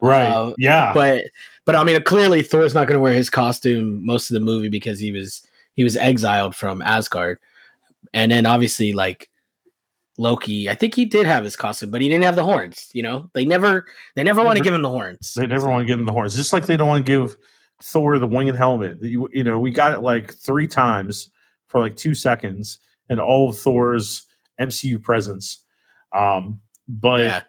right 0.00 0.32
Uh, 0.32 0.54
yeah 0.56 0.94
But 0.94 1.24
but 1.68 1.76
I 1.76 1.84
mean 1.84 2.02
clearly 2.02 2.40
Thor's 2.40 2.72
not 2.72 2.88
gonna 2.88 2.98
wear 2.98 3.12
his 3.12 3.28
costume 3.28 4.02
most 4.02 4.30
of 4.30 4.34
the 4.34 4.40
movie 4.40 4.70
because 4.70 4.98
he 4.98 5.12
was 5.12 5.46
he 5.74 5.84
was 5.84 5.98
exiled 5.98 6.56
from 6.56 6.80
Asgard. 6.80 7.38
And 8.14 8.32
then 8.32 8.46
obviously 8.46 8.94
like 8.94 9.28
Loki, 10.16 10.70
I 10.70 10.74
think 10.74 10.94
he 10.94 11.04
did 11.04 11.26
have 11.26 11.44
his 11.44 11.56
costume, 11.56 11.90
but 11.90 12.00
he 12.00 12.08
didn't 12.08 12.24
have 12.24 12.36
the 12.36 12.42
horns. 12.42 12.88
You 12.94 13.02
know, 13.02 13.28
they 13.34 13.44
never 13.44 13.84
they 14.16 14.24
never 14.24 14.42
want 14.42 14.56
to 14.56 14.64
give 14.64 14.72
him 14.72 14.80
the 14.80 14.88
horns. 14.88 15.34
They 15.34 15.46
never 15.46 15.68
want 15.68 15.82
to 15.82 15.86
give 15.86 15.98
him 15.98 16.06
the 16.06 16.12
horns, 16.12 16.34
just 16.34 16.54
like 16.54 16.64
they 16.64 16.78
don't 16.78 16.88
want 16.88 17.04
to 17.04 17.12
give 17.12 17.36
Thor 17.82 18.18
the 18.18 18.26
winged 18.26 18.56
helmet. 18.56 19.02
You, 19.02 19.28
you 19.34 19.44
know, 19.44 19.58
we 19.58 19.70
got 19.70 19.92
it 19.92 20.00
like 20.00 20.32
three 20.32 20.68
times 20.68 21.28
for 21.66 21.80
like 21.80 21.96
two 21.96 22.14
seconds 22.14 22.78
in 23.10 23.20
all 23.20 23.50
of 23.50 23.58
Thor's 23.58 24.24
MCU 24.58 25.02
presence. 25.02 25.64
Um, 26.14 26.62
but 26.88 27.20
yeah. 27.20 27.42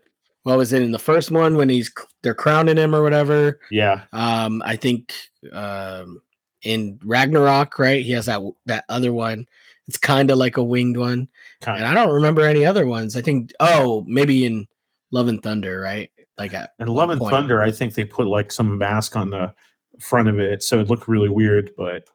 What 0.44 0.58
was 0.58 0.74
it 0.74 0.82
in 0.82 0.92
the 0.92 1.00
first 1.00 1.32
one 1.32 1.56
when 1.58 1.70
he's 1.70 1.92
they're 2.24 2.34
crowning 2.34 2.78
him 2.78 2.96
or 2.96 3.04
whatever? 3.04 3.60
yeah, 3.72 4.04
Um, 4.14 4.62
I 4.66 4.76
think 4.76 5.14
um 5.52 6.22
in 6.64 7.00
Ragnarok, 7.04 7.80
right? 7.80 8.04
He 8.04 8.12
has 8.14 8.26
that 8.26 8.42
that 8.66 8.86
other 8.90 9.14
one. 9.14 9.48
It's 9.88 9.98
kind 9.98 10.30
of 10.30 10.38
like 10.38 10.58
a 10.58 10.64
winged 10.64 10.98
one, 10.98 11.28
kind 11.62 11.84
and. 11.84 11.88
I 11.88 11.94
don't 11.94 12.14
remember 12.14 12.44
any 12.44 12.66
other 12.66 12.86
ones. 12.86 13.16
I 13.16 13.22
think 13.22 13.52
oh 13.60 14.04
maybe 14.08 14.46
in 14.46 14.68
Love 15.12 15.28
and 15.28 15.42
Thunder, 15.42 15.80
right? 15.80 16.12
Like 16.38 16.54
at 16.54 16.72
And 16.80 16.90
Love 16.90 17.10
and 17.10 17.20
point. 17.20 17.32
Thunder, 17.32 17.62
I 17.62 17.72
think 17.72 17.94
they 17.94 18.06
put 18.06 18.28
like 18.28 18.52
some 18.52 18.78
mask 18.78 19.16
on 19.16 19.30
the 19.30 19.54
front 20.00 20.30
of 20.30 20.40
it, 20.40 20.64
so 20.64 20.80
it 20.80 20.90
looked 20.90 21.08
really 21.08 21.30
weird. 21.30 21.72
But 21.78 22.06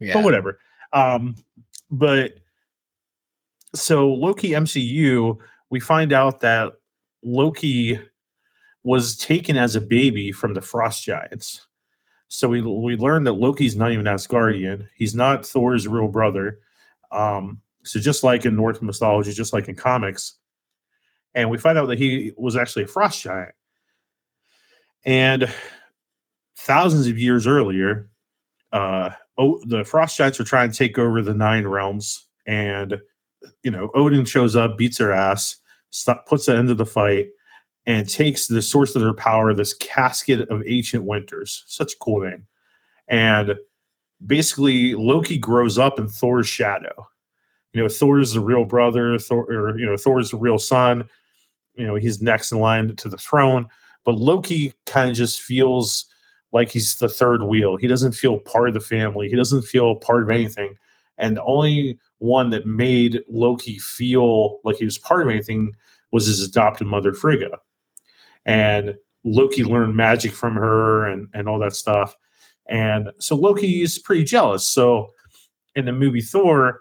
Yeah, 0.00 0.14
but 0.14 0.24
whatever. 0.24 0.58
Um, 0.92 1.36
but 1.90 2.34
so 3.74 4.08
Loki 4.12 4.50
MCU, 4.50 5.36
we 5.70 5.80
find 5.80 6.12
out 6.12 6.40
that 6.40 6.74
Loki 7.24 7.98
was 8.84 9.16
taken 9.16 9.56
as 9.56 9.74
a 9.74 9.80
baby 9.80 10.30
from 10.30 10.54
the 10.54 10.60
Frost 10.60 11.04
Giants. 11.04 11.66
So 12.28 12.48
we 12.48 12.60
we 12.62 12.96
learned 12.96 13.26
that 13.26 13.32
Loki's 13.32 13.76
not 13.76 13.92
even 13.92 14.06
Asgardian. 14.06 14.88
He's 14.94 15.14
not 15.14 15.46
Thor's 15.46 15.88
real 15.88 16.08
brother. 16.08 16.60
Um, 17.10 17.60
so 17.84 18.00
just 18.00 18.24
like 18.24 18.44
in 18.44 18.56
Norse 18.56 18.82
mythology, 18.82 19.32
just 19.32 19.52
like 19.52 19.68
in 19.68 19.76
comics, 19.76 20.34
and 21.34 21.50
we 21.50 21.58
find 21.58 21.78
out 21.78 21.86
that 21.86 21.98
he 21.98 22.32
was 22.36 22.56
actually 22.56 22.84
a 22.84 22.88
frost 22.88 23.22
giant. 23.22 23.54
And 25.04 25.52
thousands 26.56 27.06
of 27.06 27.18
years 27.18 27.46
earlier, 27.46 28.08
uh, 28.72 29.10
oh, 29.38 29.60
the 29.66 29.84
frost 29.84 30.16
giants 30.16 30.40
are 30.40 30.44
trying 30.44 30.70
to 30.70 30.76
take 30.76 30.98
over 30.98 31.22
the 31.22 31.34
nine 31.34 31.66
realms, 31.66 32.26
and 32.46 33.00
you 33.62 33.70
know 33.70 33.90
Odin 33.94 34.24
shows 34.24 34.56
up, 34.56 34.76
beats 34.76 34.98
their 34.98 35.12
ass, 35.12 35.56
puts 36.26 36.48
an 36.48 36.56
end 36.56 36.68
to 36.68 36.74
the 36.74 36.86
fight, 36.86 37.28
and 37.86 38.08
takes 38.08 38.46
the 38.46 38.62
source 38.62 38.94
of 38.94 39.02
their 39.02 39.14
power, 39.14 39.52
this 39.52 39.74
casket 39.74 40.48
of 40.48 40.62
ancient 40.66 41.04
winters. 41.04 41.64
Such 41.66 41.92
a 41.92 41.98
cool 41.98 42.22
name. 42.22 42.46
And 43.08 43.54
basically, 44.24 44.94
Loki 44.94 45.38
grows 45.38 45.78
up 45.78 45.98
in 45.98 46.08
Thor's 46.08 46.48
shadow. 46.48 47.06
You 47.72 47.82
know, 47.82 47.88
Thor's 47.88 48.32
the 48.32 48.40
real 48.40 48.64
brother, 48.64 49.18
Thor, 49.18 49.44
or 49.44 49.78
you 49.78 49.84
know, 49.84 49.96
Thor's 49.96 50.30
the 50.30 50.36
real 50.36 50.58
son. 50.58 51.08
You 51.74 51.86
know, 51.86 51.96
he's 51.96 52.22
next 52.22 52.52
in 52.52 52.60
line 52.60 52.94
to 52.94 53.08
the 53.08 53.18
throne. 53.18 53.66
But 54.04 54.16
Loki 54.16 54.72
kind 54.86 55.10
of 55.10 55.16
just 55.16 55.42
feels 55.42 56.06
like 56.52 56.70
he's 56.70 56.94
the 56.96 57.08
third 57.08 57.42
wheel. 57.42 57.76
He 57.76 57.88
doesn't 57.88 58.12
feel 58.12 58.38
part 58.38 58.68
of 58.68 58.74
the 58.74 58.80
family. 58.80 59.28
He 59.28 59.34
doesn't 59.34 59.62
feel 59.62 59.96
part 59.96 60.22
of 60.22 60.30
anything. 60.30 60.76
And 61.18 61.36
the 61.36 61.42
only 61.42 61.98
one 62.24 62.48
that 62.50 62.66
made 62.66 63.20
Loki 63.28 63.78
feel 63.78 64.58
like 64.64 64.76
he 64.76 64.84
was 64.84 64.96
part 64.96 65.22
of 65.22 65.28
anything 65.28 65.76
was 66.10 66.26
his 66.26 66.42
adopted 66.42 66.86
mother, 66.86 67.12
Frigga. 67.12 67.58
And 68.46 68.94
Loki 69.24 69.62
learned 69.62 69.94
magic 69.94 70.32
from 70.32 70.54
her 70.54 71.06
and, 71.06 71.28
and 71.34 71.48
all 71.48 71.58
that 71.58 71.74
stuff. 71.74 72.16
And 72.66 73.10
so 73.18 73.36
Loki 73.36 73.82
is 73.82 73.98
pretty 73.98 74.24
jealous. 74.24 74.66
So 74.66 75.10
in 75.76 75.84
the 75.84 75.92
movie 75.92 76.22
Thor, 76.22 76.80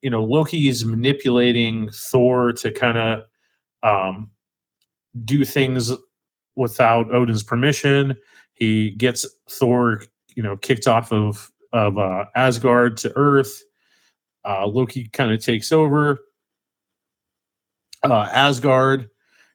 you 0.00 0.10
know, 0.10 0.22
Loki 0.22 0.68
is 0.68 0.84
manipulating 0.84 1.90
Thor 1.90 2.52
to 2.52 2.70
kind 2.70 2.98
of 2.98 3.24
um, 3.82 4.30
do 5.24 5.44
things 5.44 5.90
without 6.54 7.12
Odin's 7.12 7.42
permission. 7.42 8.16
He 8.54 8.90
gets 8.92 9.26
Thor, 9.50 10.02
you 10.36 10.42
know, 10.42 10.56
kicked 10.56 10.86
off 10.86 11.12
of 11.12 11.50
of 11.72 11.98
uh, 11.98 12.26
Asgard 12.36 12.96
to 12.98 13.12
Earth. 13.16 13.64
Uh, 14.44 14.66
Loki 14.66 15.08
kind 15.08 15.32
of 15.32 15.42
takes 15.42 15.72
over 15.72 16.18
uh, 18.02 18.28
Asgard 18.32 19.08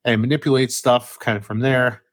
and 0.05 0.21
manipulates 0.21 0.75
stuff 0.75 1.17
kind 1.19 1.37
of 1.37 1.45
from 1.45 1.59
there. 1.59 2.03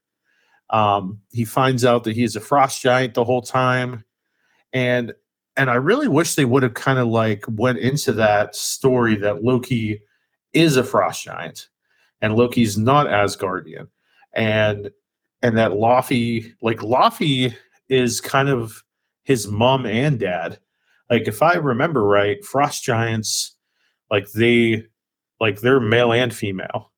Um, 0.71 1.21
he 1.31 1.45
finds 1.45 1.85
out 1.85 2.05
that 2.05 2.17
he's 2.17 2.37
a 2.37 2.41
frost 2.41 2.83
giant 2.83 3.15
the 3.15 3.25
whole 3.25 3.43
time, 3.43 4.05
and 4.73 5.15
and 5.57 5.71
I 5.71 5.77
really 5.77 6.09
wish 6.09 6.35
they 6.35 6.45
would 6.45 6.63
have 6.63 6.75
kind 6.75 6.99
of 6.99 7.07
like 7.07 7.45
went 7.49 7.79
into 7.79 8.13
that 8.13 8.55
story 8.55 9.17
that 9.17 9.43
Loki 9.45 10.03
is 10.53 10.77
a 10.77 10.85
frost 10.85 11.25
giant 11.25 11.69
and 12.21 12.35
Loki's 12.35 12.77
not 12.77 13.07
Asgardian, 13.07 13.89
and 14.33 14.91
and 15.43 15.57
that 15.57 15.73
Laufey 15.73 16.53
like 16.63 16.79
Laufey 16.79 17.55
is 17.89 18.21
kind 18.21 18.49
of 18.49 18.83
his 19.25 19.47
mom 19.47 19.87
and 19.87 20.19
dad. 20.19 20.59
Like 21.11 21.29
if 21.29 21.43
I 21.43 21.55
remember 21.55 22.05
right, 22.05 22.45
frost 22.45 22.85
giants 22.85 23.57
like 24.11 24.31
they 24.33 24.85
like 25.41 25.61
they're 25.61 25.81
male 25.81 26.13
and 26.13 26.35
female. 26.35 26.93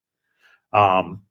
Um 0.73 1.23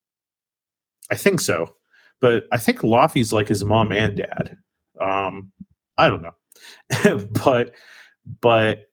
I 1.09 1.15
think 1.15 1.39
so. 1.39 1.75
But 2.19 2.45
I 2.51 2.57
think 2.57 2.79
Laufey's 2.79 3.31
like 3.31 3.47
his 3.47 3.63
mom 3.63 3.91
and 3.91 4.17
dad. 4.17 4.57
Um 4.99 5.51
I 5.97 6.09
don't 6.09 6.21
know. 6.21 7.17
but 7.43 7.73
but 8.41 8.87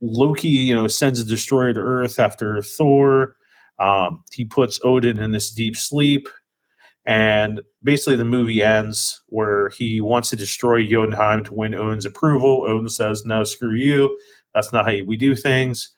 Loki, 0.00 0.48
you 0.48 0.74
know, 0.74 0.86
sends 0.86 1.20
a 1.20 1.24
destroyer 1.24 1.72
to 1.74 1.80
Earth 1.80 2.18
after 2.18 2.62
Thor. 2.62 3.36
Um, 3.78 4.24
he 4.32 4.44
puts 4.44 4.80
Odin 4.84 5.18
in 5.18 5.32
this 5.32 5.50
deep 5.50 5.76
sleep. 5.76 6.28
And 7.06 7.62
basically, 7.82 8.16
the 8.16 8.24
movie 8.24 8.62
ends 8.62 9.22
where 9.26 9.70
he 9.70 10.00
wants 10.00 10.30
to 10.30 10.36
destroy 10.36 10.86
Jotunheim 10.86 11.44
to 11.44 11.54
win 11.54 11.74
Odin's 11.74 12.06
approval. 12.06 12.64
Odin 12.66 12.88
says, 12.88 13.24
No, 13.24 13.44
screw 13.44 13.74
you. 13.74 14.18
That's 14.54 14.72
not 14.72 14.86
how 14.86 15.04
we 15.06 15.16
do 15.16 15.34
things. 15.34 15.90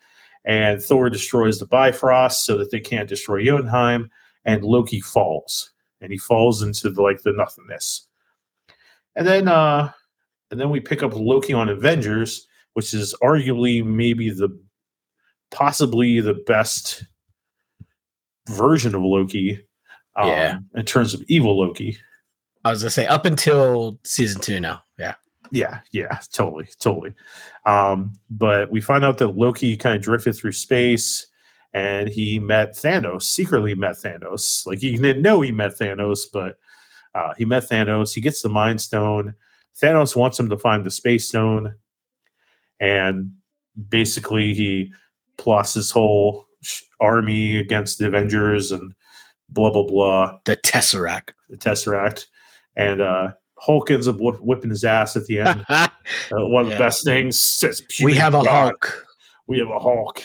And 0.44 0.82
Thor 0.82 1.10
destroys 1.10 1.58
the 1.58 1.66
Bifrost 1.66 2.44
so 2.44 2.56
that 2.58 2.70
they 2.70 2.80
can't 2.80 3.08
destroy 3.08 3.44
Jotunheim. 3.44 4.10
And 4.44 4.64
Loki 4.64 5.00
falls. 5.00 5.70
And 6.00 6.10
he 6.10 6.18
falls 6.18 6.62
into 6.62 6.90
the, 6.90 7.00
like 7.02 7.22
the 7.22 7.32
nothingness. 7.32 8.06
And 9.14 9.26
then 9.26 9.48
uh 9.48 9.92
and 10.50 10.60
then 10.60 10.70
we 10.70 10.80
pick 10.80 11.02
up 11.02 11.14
Loki 11.14 11.52
on 11.54 11.68
Avengers, 11.68 12.46
which 12.74 12.92
is 12.92 13.14
arguably 13.22 13.84
maybe 13.84 14.30
the 14.30 14.50
possibly 15.50 16.20
the 16.20 16.34
best 16.46 17.04
version 18.48 18.94
of 18.94 19.02
Loki 19.02 19.60
um, 20.16 20.28
Yeah. 20.28 20.58
in 20.74 20.84
terms 20.84 21.14
of 21.14 21.22
evil 21.28 21.58
Loki. 21.58 21.96
I 22.64 22.70
was 22.70 22.82
gonna 22.82 22.90
say 22.90 23.06
up 23.06 23.24
until 23.26 23.98
season 24.04 24.40
two 24.40 24.60
now. 24.60 24.82
Yeah. 24.98 25.14
Yeah, 25.50 25.80
yeah, 25.90 26.18
totally, 26.32 26.66
totally. 26.80 27.12
Um, 27.66 28.14
but 28.30 28.70
we 28.70 28.80
find 28.80 29.04
out 29.04 29.18
that 29.18 29.36
Loki 29.36 29.76
kind 29.76 29.96
of 29.96 30.02
drifted 30.02 30.34
through 30.34 30.52
space 30.52 31.26
and 31.74 32.08
he 32.08 32.38
met 32.38 32.74
Thanos, 32.74 33.22
secretly 33.24 33.74
met 33.74 33.96
Thanos. 33.96 34.66
Like 34.66 34.78
he 34.78 34.96
didn't 34.96 35.20
know 35.22 35.40
he 35.42 35.52
met 35.52 35.78
Thanos, 35.78 36.20
but 36.32 36.58
uh, 37.14 37.34
he 37.36 37.44
met 37.44 37.64
Thanos. 37.68 38.14
He 38.14 38.20
gets 38.22 38.40
the 38.40 38.48
Mind 38.48 38.80
Stone. 38.80 39.34
Thanos 39.80 40.16
wants 40.16 40.38
him 40.40 40.48
to 40.48 40.56
find 40.58 40.84
the 40.86 40.90
Space 40.90 41.28
Stone. 41.28 41.74
And 42.80 43.32
basically, 43.88 44.54
he 44.54 44.92
plots 45.36 45.74
his 45.74 45.90
whole 45.90 46.46
army 47.00 47.58
against 47.58 47.98
the 47.98 48.06
Avengers 48.06 48.72
and 48.72 48.94
blah, 49.52 49.70
blah, 49.70 49.84
blah 49.84 50.38
The 50.44 50.56
Tesseract. 50.56 51.30
the 51.48 51.56
Tesseract, 51.56 52.26
and 52.76 53.00
uh, 53.00 53.32
Hulk 53.58 53.90
ends 53.90 54.08
up 54.08 54.16
whipping 54.18 54.70
his 54.70 54.84
ass 54.84 55.16
at 55.16 55.26
the 55.26 55.40
end. 55.40 55.64
Uh, 56.32 56.46
one 56.46 56.64
of 56.64 56.70
the 56.70 56.76
best 56.76 57.04
things 57.04 57.38
says, 57.38 57.80
we 58.02 58.12
have 58.14 58.34
a 58.34 58.42
"God, 58.42 58.72
Hulk. 58.72 59.06
We 59.46 59.58
have 59.60 59.68
a 59.70 59.78
Hulk. 59.78 60.20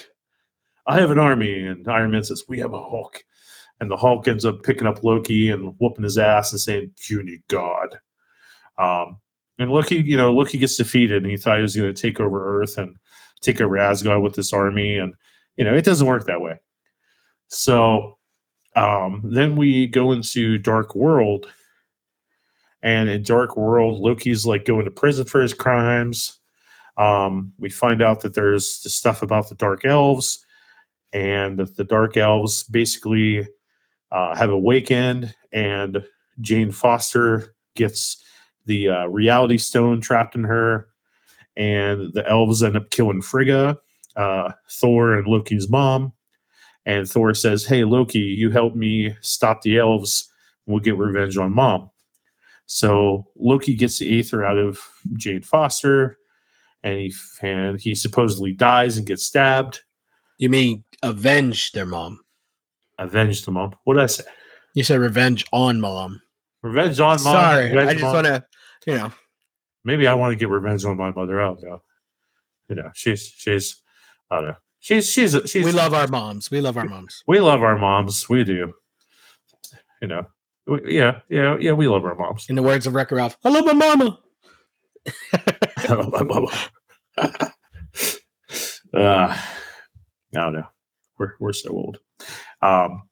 I 0.88 1.00
have 1.00 1.12
an 1.12 1.20
army, 1.20 1.68
and 1.68 1.88
Iron 1.88 2.10
Man 2.12 2.24
says, 2.24 2.44
"We 2.50 2.58
have 2.60 2.74
a 2.74 2.82
Hulk." 2.82 3.24
And 3.80 3.92
the 3.92 3.98
Hulk 3.98 4.28
ends 4.28 4.44
up 4.44 4.63
picking 4.63 4.88
up 4.88 5.04
Loki 5.04 5.52
and 5.52 5.76
whooping 5.80 6.04
his 6.04 6.18
ass 6.18 6.52
and 6.52 6.60
saying, 6.60 6.92
"Puny 7.06 7.44
God." 7.48 8.00
Um, 8.80 9.20
and 9.60 9.70
Loki, 9.70 9.98
you 9.98 10.18
know, 10.18 10.34
Loki 10.34 10.58
gets 10.58 10.78
defeated, 10.78 11.22
and 11.22 11.32
he 11.32 11.38
thought 11.38 11.58
he 11.58 11.62
was 11.62 11.76
going 11.76 11.94
to 11.94 12.02
take 12.02 12.20
over 12.20 12.60
Earth 12.62 12.78
and 12.80 12.96
take 13.42 13.62
over 13.62 13.78
Asgard 13.78 14.24
with 14.24 14.34
this 14.36 14.54
army, 14.54 14.98
and 14.98 15.13
you 15.58 15.63
know, 15.63 15.76
it 15.76 15.86
doesn't 15.86 16.08
work 16.08 16.26
that 16.26 16.42
way. 16.42 16.60
So 17.50 18.16
um, 18.78 19.22
then 19.24 19.56
we 19.56 19.88
go 19.88 20.12
into 20.12 20.60
Dark 20.60 20.94
World, 20.94 21.48
and 22.84 23.10
in 23.10 23.24
Dark 23.24 23.58
World, 23.58 24.00
Loki's 24.00 24.46
like 24.46 24.66
going 24.66 24.86
to 24.86 24.92
prison 24.92 25.26
for 25.26 25.42
his 25.42 25.54
crimes. 25.54 26.38
Um, 26.96 27.54
we 27.58 27.72
find 27.72 28.04
out 28.04 28.22
that 28.22 28.36
there's 28.36 28.82
the 28.84 28.92
stuff 28.92 29.24
about 29.24 29.50
the 29.50 29.56
Dark 29.56 29.84
Elves, 29.84 30.46
and 31.12 31.58
the 31.58 31.84
Dark 31.84 32.18
Elves 32.18 32.63
basically 32.63 33.48
uh, 34.12 34.36
have 34.36 34.52
awakened, 34.52 35.34
and 35.52 36.04
Jane 36.40 36.72
Foster 36.72 37.56
gets 37.76 38.24
the 38.68 38.90
uh, 38.90 39.06
Reality 39.08 39.58
Stone 39.58 40.02
trapped 40.02 40.36
in 40.36 40.44
her, 40.44 40.88
and 41.56 42.13
the 42.13 42.28
elves 42.30 42.62
end 42.62 42.78
up 42.78 42.92
killing 42.92 43.24
Frigga, 43.24 43.80
uh, 44.16 44.52
Thor, 44.70 45.16
and 45.16 45.26
Loki's 45.26 45.68
mom. 45.68 46.13
And 46.88 47.08
Thor 47.08 47.34
says, 47.34 47.65
Hey, 47.65 47.84
Loki, 47.84 48.19
you 48.19 48.50
helped 48.50 48.78
me 48.78 49.15
stop 49.19 49.62
the 49.62 49.78
elves. 49.78 50.32
We'll 50.65 50.80
get 50.80 50.97
revenge 50.97 51.38
on 51.38 51.54
mom. 51.54 51.91
So 52.65 53.28
Loki 53.36 53.76
gets 53.76 54.00
the 54.00 54.19
aether 54.19 54.43
out 54.45 54.58
of 54.58 54.80
Jane 55.13 55.41
Foster, 55.41 56.17
and 56.84 56.97
he 56.97 57.13
and 57.41 57.80
he 57.80 57.93
supposedly 57.93 58.54
dies 58.54 58.97
and 58.97 59.06
gets 59.06 59.23
stabbed. 59.26 59.82
You 60.38 60.50
mean 60.50 60.84
avenge 61.04 61.73
their 61.73 61.86
mom? 61.86 62.21
Avenge 62.97 63.43
the 63.45 63.52
mom. 63.52 63.76
What 63.84 63.95
did 63.95 64.04
I 64.04 64.08
say? 64.08 64.23
You 64.73 64.84
said 64.84 65.00
revenge 65.00 65.45
on 65.52 65.80
mom. 65.82 66.21
Revenge 66.63 67.00
on 67.00 67.21
mom. 67.21 67.34
Sorry, 67.34 67.65
revenge 67.71 67.89
I 67.89 67.93
just 67.93 68.13
want 68.13 68.28
to, 68.28 68.45
you 68.86 68.97
know, 68.97 69.12
Maybe 69.84 70.08
I 70.08 70.13
want 70.13 70.32
to 70.32 70.36
get 70.36 70.50
revenge 70.50 70.84
on 70.86 70.97
my 70.97 71.12
mother. 71.12 71.41
I 71.41 71.45
don't. 71.54 71.82
You 72.69 72.76
know, 72.76 72.91
she's 72.93 73.26
she's 73.26 73.82
I 74.30 74.36
don't 74.36 74.47
know. 74.47 74.56
She's 74.88 75.10
she's 75.12 75.36
she's 75.47 75.65
we 75.65 75.73
love 75.73 75.93
our 75.93 76.08
moms. 76.08 76.50
We 76.50 76.62
love 76.62 76.78
our 76.78 76.86
moms. 76.86 77.21
we 77.28 77.41
love 77.41 77.62
our 77.62 77.78
moms. 77.78 78.30
We 78.30 78.45
do. 78.45 78.73
You 80.02 80.08
know. 80.08 80.28
We- 80.65 80.95
Yeah, 80.95 81.19
yeah, 81.28 81.58
yeah. 81.60 81.73
We 81.73 81.89
love 81.89 82.06
our 82.06 82.15
moms. 82.15 82.45
In 82.47 82.56
the 82.56 82.63
words 82.63 82.88
of 82.88 82.95
Wreck-It 82.95 83.13
Ralph, 83.15 83.36
I 83.43 83.50
love 83.50 83.65
my 83.65 83.73
mama. 83.73 84.17
I 85.34 85.93
love 85.93 86.10
my 86.13 86.23
mama. 86.23 86.52
uh, 87.17 87.38
I 88.93 89.38
don't 90.34 90.54
know. 90.54 90.67
We're 91.17 91.34
we're 91.41 91.52
so 91.52 91.71
old. 91.71 91.97
Um, 92.62 93.04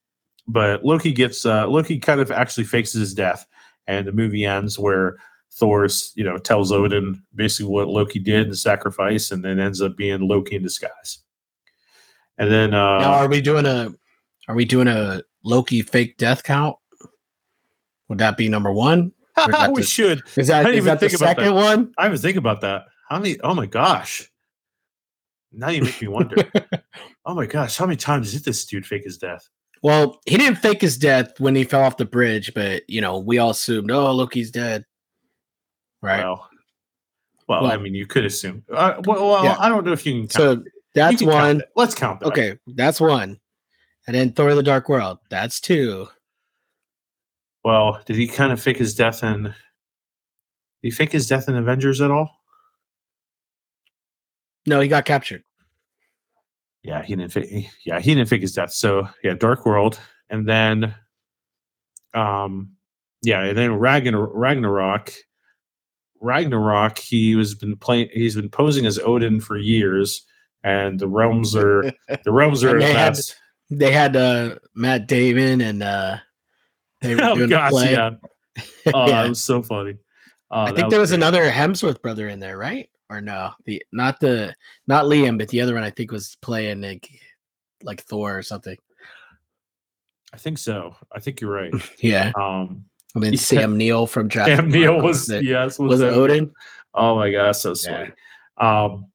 but 0.48 0.86
Loki 0.86 1.12
gets 1.12 1.46
uh, 1.46 1.68
Loki 1.68 2.00
kind 2.00 2.22
of 2.22 2.32
actually 2.32 2.64
fakes 2.64 2.94
his 2.94 3.14
death, 3.14 3.46
and 3.86 4.08
the 4.08 4.14
movie 4.14 4.46
ends 4.46 4.80
where 4.80 5.18
Thor, 5.52 5.90
you 6.16 6.24
know, 6.24 6.38
tells 6.38 6.72
Odin 6.72 7.22
basically 7.36 7.70
what 7.70 7.90
Loki 7.90 8.20
did 8.20 8.48
and 8.48 8.58
sacrifice, 8.58 9.32
and 9.32 9.44
then 9.44 9.60
ends 9.60 9.82
up 9.82 9.98
being 9.98 10.22
Loki 10.22 10.56
in 10.56 10.64
disguise. 10.64 11.20
And 12.38 12.52
then 12.52 12.74
uh, 12.74 13.00
now, 13.00 13.14
are 13.14 13.28
we 13.28 13.42
doing 13.42 13.66
a, 13.66 13.94
are 14.48 14.56
we 14.56 14.66
doing 14.66 14.88
a 14.88 15.22
Loki 15.44 15.82
fake 15.82 16.18
death 16.18 16.44
count? 16.44 16.76
Would 18.10 18.18
that 18.20 18.38
be 18.38 18.50
number 18.50 18.72
one? 18.72 19.12
or 19.38 19.44
is 19.44 19.48
that 19.52 19.72
we 19.74 19.82
the- 19.82 19.88
should. 19.88 20.22
Is 20.36 20.50
I 20.50 20.64
that 20.64 20.72
is 20.72 20.78
even 20.78 20.86
that 20.88 21.00
the 21.00 21.10
think 21.10 21.20
about 21.20 21.38
that. 21.38 21.44
second 21.44 21.56
one? 21.56 21.94
I 21.98 22.10
was 22.10 22.22
thinking 22.22 22.38
about 22.40 22.62
that. 22.62 22.86
How 23.10 23.20
many? 23.20 23.40
Oh 23.42 23.54
my 23.54 23.66
gosh! 23.66 24.32
Now 25.52 25.70
you 25.70 25.84
make 25.84 26.02
me 26.02 26.08
wonder. 26.08 26.36
oh 27.26 27.36
my 27.36 27.46
gosh! 27.46 27.78
How 27.78 27.86
many 27.86 27.98
times 27.98 28.34
did 28.34 28.44
this 28.44 28.66
dude 28.66 28.86
fake 28.86 29.04
his 29.04 29.18
death? 29.18 29.48
Well, 29.84 30.20
he 30.26 30.38
didn't 30.38 30.58
fake 30.58 30.82
his 30.82 30.98
death 30.98 31.40
when 31.40 31.54
he 31.56 31.64
fell 31.64 31.84
off 31.84 31.98
the 31.98 32.06
bridge, 32.06 32.54
but 32.56 32.90
you 32.90 33.02
know, 33.02 33.20
we 33.20 33.38
all 33.38 33.52
assumed, 33.52 33.92
oh, 33.92 34.12
Loki's 34.12 34.50
dead. 34.50 34.86
Right. 36.02 36.24
Well, 36.24 36.50
well, 37.48 37.64
Well- 37.64 37.72
I 37.72 37.78
mean, 37.78 37.94
you 37.94 38.08
could 38.08 38.26
assume. 38.26 38.64
Uh, 38.72 38.96
well, 39.06 39.28
well 39.30 39.44
Yeah. 39.44 39.56
I 39.60 39.70
don't 39.70 39.86
know 39.86 39.92
if 39.92 40.06
you 40.06 40.14
can. 40.14 40.22
Count. 40.28 40.32
so 40.32 40.64
that's 40.96 41.18
can 41.18 41.30
count 41.30 41.44
one. 41.44 41.64
Let's 41.76 41.96
count 41.96 42.20
that. 42.22 42.28
Okay, 42.28 42.58
that's 42.68 43.00
one. 43.00 43.40
And 44.08 44.16
then 44.16 44.32
Thor: 44.34 44.56
The 44.56 44.64
Dark 44.64 44.90
World. 44.90 45.20
That's 45.30 45.60
two. 45.60 46.08
Well, 47.64 48.02
did 48.06 48.16
he 48.16 48.28
kind 48.28 48.52
of 48.52 48.62
fake 48.62 48.78
his 48.78 48.96
death 48.96 49.24
in? 49.24 49.44
Did 49.44 49.54
he 50.82 50.92
fake 50.92 51.12
his 51.12 51.28
death 51.28 51.50
in 51.50 51.56
Avengers 51.56 52.02
at 52.02 52.12
all? 52.12 52.30
No, 54.68 54.80
he 54.80 54.88
got 54.88 55.06
captured. 55.06 55.44
Yeah, 56.84 57.02
he 57.02 57.16
didn't. 57.16 57.32
Fake, 57.32 57.70
yeah, 57.84 58.00
he 58.00 58.14
didn't 58.14 58.30
fake 58.30 58.42
his 58.42 58.54
death. 58.54 58.72
So 58.72 59.08
yeah, 59.24 59.34
Dark 59.34 59.66
World, 59.66 60.00
and 60.30 60.48
then, 60.48 60.94
um, 62.14 62.72
yeah, 63.24 63.42
and 63.42 63.58
then 63.58 63.74
Ragnar, 63.74 64.28
Ragnarok. 64.28 65.12
Ragnarok. 66.22 67.00
He 67.00 67.36
was 67.36 67.56
been 67.56 67.76
playing. 67.76 68.10
He's 68.14 68.36
been 68.36 68.50
posing 68.50 68.86
as 68.86 69.00
Odin 69.00 69.42
for 69.42 69.58
years, 69.58 70.24
and 70.66 71.00
the 71.00 71.08
realms 71.08 71.56
are 71.56 71.84
the 72.26 72.32
realms 72.34 72.64
are 72.66 72.78
they 72.80 72.92
had- 72.92 73.18
They 73.70 73.92
had 73.92 74.16
uh 74.18 74.56
Matt 74.76 75.08
Damon 75.08 75.62
and 75.62 75.82
uh 75.82 76.18
they 77.02 77.16
were 77.16 77.22
Oh 77.24 77.36
doing 77.36 77.50
gosh, 77.50 77.72
the 77.72 77.78
play. 77.78 77.92
yeah. 77.94 78.10
Oh, 78.94 79.08
Yeah. 79.08 79.24
that 79.24 79.30
was 79.30 79.44
so 79.44 79.62
funny. 79.64 79.96
Oh, 80.52 80.62
I 80.62 80.72
think 80.72 80.90
there 80.90 81.00
was 81.00 81.10
great. 81.12 81.18
another 81.20 81.50
Hemsworth 81.50 82.02
brother 82.02 82.28
in 82.30 82.40
there, 82.40 82.58
right? 82.58 82.90
Or 83.10 83.22
no? 83.22 83.52
The 83.66 83.82
not 83.92 84.20
the 84.20 84.54
not 84.88 85.06
Liam, 85.06 85.38
but 85.38 85.48
the 85.50 85.62
other 85.62 85.74
one 85.74 85.84
I 85.84 85.90
think 85.92 86.12
was 86.12 86.38
playing 86.42 86.82
like 86.82 87.10
like 87.84 88.02
Thor 88.04 88.38
or 88.38 88.42
something. 88.44 88.78
I 90.34 90.38
think 90.38 90.58
so. 90.58 90.96
I 91.12 91.20
think 91.20 91.42
you're 91.42 91.52
right. 91.52 91.74
Yeah. 92.00 92.32
Um, 92.40 92.86
I 93.16 93.20
mean 93.20 93.34
Yeah. 93.34 93.40
Sam 93.40 93.78
Neill 93.78 94.06
from 94.08 94.30
Jurassic 94.30 94.58
Sam 94.58 94.72
Park 94.72 95.04
was 95.04 95.30
it- 95.30 95.44
yes 95.44 95.80
was 95.80 96.02
it 96.02 96.14
Odin? 96.14 96.52
Oh 96.94 97.16
my 97.16 97.32
god, 97.32 97.54
so 97.54 97.74
sweet. 97.74 98.14
Um, 98.58 99.08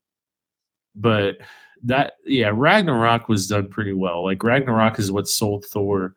but 0.94 1.38
that 1.85 2.14
yeah, 2.26 2.50
Ragnarok 2.55 3.29
was 3.29 3.48
done 3.48 3.68
pretty 3.68 3.92
well. 3.92 4.24
Like 4.24 4.42
Ragnarok 4.42 4.98
is 4.98 5.11
what 5.12 5.29
sold 5.29 5.64
Thor 5.66 6.14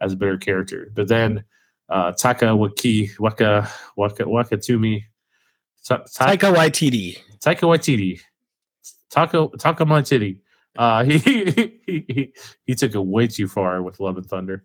as 0.00 0.12
a 0.12 0.16
better 0.16 0.38
character. 0.38 0.90
But 0.94 1.08
then 1.08 1.44
uh 1.88 2.12
Taka 2.12 2.54
Waki 2.56 3.10
Waka 3.18 3.70
Waka 3.96 4.24
Wakatumi 4.24 5.04
Ta- 5.86 6.04
Ta- 6.12 6.26
Taika 6.26 6.54
Waititi. 6.54 7.18
Taika 7.38 7.60
Waititi 7.60 8.20
Taka 9.10 9.48
Taka 9.58 9.84
Waititi. 9.84 10.38
Uh 10.76 11.04
he, 11.04 11.18
he 11.18 11.74
he 11.86 12.32
he 12.64 12.74
took 12.74 12.94
it 12.94 13.00
way 13.00 13.26
too 13.28 13.46
far 13.46 13.82
with 13.82 14.00
Love 14.00 14.16
and 14.16 14.26
Thunder. 14.26 14.64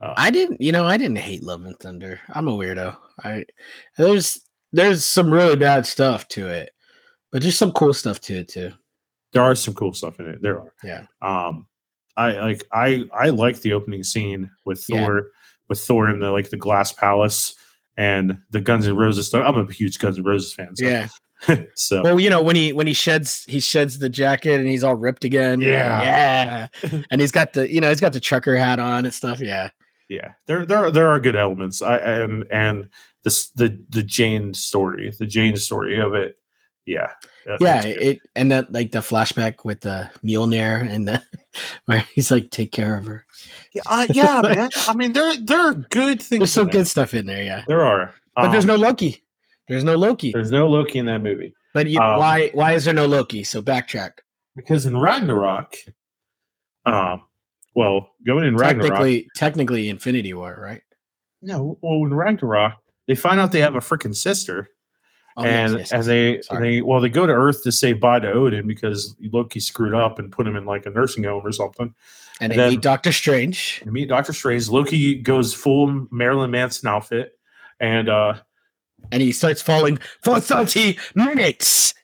Uh, 0.00 0.12
I 0.16 0.30
didn't, 0.30 0.60
you 0.60 0.72
know, 0.72 0.84
I 0.84 0.96
didn't 0.96 1.18
hate 1.18 1.42
Love 1.42 1.64
and 1.64 1.78
Thunder. 1.78 2.20
I'm 2.28 2.48
a 2.48 2.52
weirdo. 2.52 2.96
I 3.22 3.46
there's 3.96 4.40
there's 4.72 5.04
some 5.04 5.32
really 5.32 5.56
bad 5.56 5.86
stuff 5.86 6.28
to 6.28 6.48
it, 6.48 6.73
but 7.34 7.42
there's 7.42 7.58
some 7.58 7.72
cool 7.72 7.92
stuff 7.92 8.20
to 8.20 8.34
it 8.38 8.48
too. 8.48 8.70
there 9.32 9.42
are 9.42 9.56
some 9.56 9.74
cool 9.74 9.92
stuff 9.92 10.20
in 10.20 10.28
it. 10.28 10.40
There 10.40 10.60
are. 10.60 10.72
Yeah. 10.84 11.06
Um, 11.20 11.66
I 12.16 12.30
like 12.34 12.62
I 12.72 13.02
I 13.12 13.30
like 13.30 13.60
the 13.60 13.72
opening 13.72 14.04
scene 14.04 14.48
with 14.64 14.84
Yeah. 14.88 15.04
Thor 15.04 15.30
with 15.68 15.80
Thor 15.80 16.08
in 16.08 16.20
the 16.20 16.30
like 16.30 16.50
the 16.50 16.56
glass 16.56 16.92
palace 16.92 17.56
and 17.96 18.38
the 18.50 18.60
Guns 18.60 18.86
N' 18.86 18.94
Roses 18.96 19.26
stuff. 19.26 19.44
I'm 19.44 19.68
a 19.68 19.72
huge 19.72 19.98
Guns 19.98 20.16
N' 20.18 20.22
Roses 20.24 20.54
fan. 20.54 20.76
So, 20.76 20.84
Yeah. 20.86 21.08
so 21.74 22.02
Well, 22.02 22.20
you 22.20 22.30
know, 22.30 22.40
when 22.40 22.54
he 22.54 22.72
when 22.72 22.86
he 22.86 22.92
sheds 22.92 23.44
he 23.48 23.58
sheds 23.58 23.98
the 23.98 24.08
jacket 24.08 24.60
and 24.60 24.68
he's 24.68 24.84
all 24.84 24.94
ripped 24.94 25.24
again. 25.24 25.60
Yeah. 25.60 26.68
Yeah. 26.82 27.00
and 27.10 27.20
he's 27.20 27.32
got 27.32 27.52
the 27.52 27.68
you 27.68 27.80
know, 27.80 27.88
he's 27.88 28.00
got 28.00 28.12
the 28.12 28.20
trucker 28.20 28.56
hat 28.56 28.78
on 28.78 29.04
and 29.04 29.12
stuff. 29.12 29.40
Yeah. 29.40 29.70
yeah, 30.08 30.34
there 30.46 30.64
there 30.64 30.78
are, 30.84 30.90
there 30.92 31.08
are 31.08 31.18
good 31.18 31.34
elements. 31.34 31.82
I 31.82 31.96
and 31.98 32.44
and 32.52 32.88
this 33.24 33.48
the 33.56 33.76
the 33.88 34.04
Jane 34.04 34.54
story, 34.54 35.12
the 35.18 35.26
Jane 35.26 35.56
story 35.56 35.98
of 35.98 36.14
it. 36.14 36.36
Yeah. 36.86 37.10
Yeah. 37.60 37.82
It 37.84 38.20
and 38.36 38.50
that 38.52 38.72
like 38.72 38.90
the 38.92 38.98
flashback 39.00 39.64
with 39.64 39.80
the 39.80 40.10
Mjolnir 40.24 40.88
and 40.90 41.08
the 41.08 41.22
where 41.86 42.00
he's 42.14 42.30
like, 42.30 42.50
take 42.50 42.72
care 42.72 42.96
of 42.96 43.06
her. 43.06 43.24
yeah, 43.74 43.82
uh, 43.86 44.06
yeah, 44.12 44.40
man. 44.54 44.70
I 44.88 44.94
mean, 44.94 45.12
there 45.12 45.34
there 45.36 45.60
are 45.60 45.74
good 45.74 46.20
things. 46.22 46.40
There's 46.40 46.52
some 46.52 46.66
there. 46.66 46.72
good 46.74 46.86
stuff 46.86 47.14
in 47.14 47.26
there, 47.26 47.42
yeah. 47.42 47.64
There 47.66 47.84
are, 47.84 48.14
But 48.36 48.50
there's 48.52 48.64
Um, 48.64 48.68
no 48.68 48.76
Loki. 48.76 49.22
There's 49.68 49.84
no 49.84 49.94
Loki. 49.96 50.32
there's 50.32 50.50
no 50.50 50.68
Loki 50.68 50.98
in 50.98 51.06
that 51.06 51.22
movie. 51.22 51.54
But 51.72 51.88
you, 51.88 51.98
um, 52.00 52.18
why 52.18 52.50
why 52.54 52.72
is 52.74 52.84
there 52.84 52.94
no 52.94 53.06
Loki? 53.06 53.44
So 53.44 53.62
backtrack. 53.62 54.12
because 54.54 54.84
in 54.86 54.96
Ragnarok, 54.96 55.74
um, 56.86 57.22
well, 57.74 58.10
going 58.26 58.44
in 58.44 58.56
Ragnarok, 58.56 58.90
Technically, 58.90 59.28
technically 59.34 59.88
Infinity 59.88 60.34
War, 60.34 60.56
right? 60.60 60.82
no, 61.42 61.78
well, 61.82 62.04
in 62.06 62.14
Ragnarok, 62.14 62.74
they 63.08 63.14
find 63.14 63.38
out 63.40 63.52
they 63.52 63.60
have 63.60 63.74
a 63.74 63.80
freaking 63.80 64.14
sister, 64.14 64.68
Oh, 65.36 65.42
and 65.44 65.78
yes, 65.78 65.90
and 65.90 65.98
yes. 66.00 66.06
they 66.06 66.42
Sorry. 66.42 66.76
they 66.76 66.82
well, 66.82 67.00
they 67.00 67.08
go 67.08 67.26
to 67.26 67.32
Earth 67.32 67.64
to 67.64 67.72
say 67.72 67.92
bye 67.92 68.20
to 68.20 68.30
Odin 68.30 68.66
because 68.68 69.16
Loki 69.20 69.58
screwed 69.58 69.94
up 69.94 70.18
and 70.20 70.30
put 70.30 70.46
him 70.46 70.54
in 70.54 70.64
like 70.64 70.86
a 70.86 70.90
nursing 70.90 71.24
home 71.24 71.44
or 71.44 71.50
something. 71.50 71.92
and 72.40 72.52
they 72.52 72.56
then- 72.56 72.70
meet 72.70 72.80
Doctor 72.82 73.10
Strange. 73.12 73.80
And 73.82 73.92
meet 73.92 74.08
Doctor 74.08 74.32
Strange. 74.32 74.68
Loki 74.68 75.16
goes 75.16 75.52
full 75.52 76.06
Marilyn 76.12 76.52
Manson 76.52 76.88
outfit, 76.88 77.36
and 77.80 78.08
uh, 78.08 78.34
and 79.10 79.22
he 79.22 79.32
starts 79.32 79.60
falling 79.60 79.98
for 80.22 80.38
30 80.38 80.98
minutes. 81.16 81.94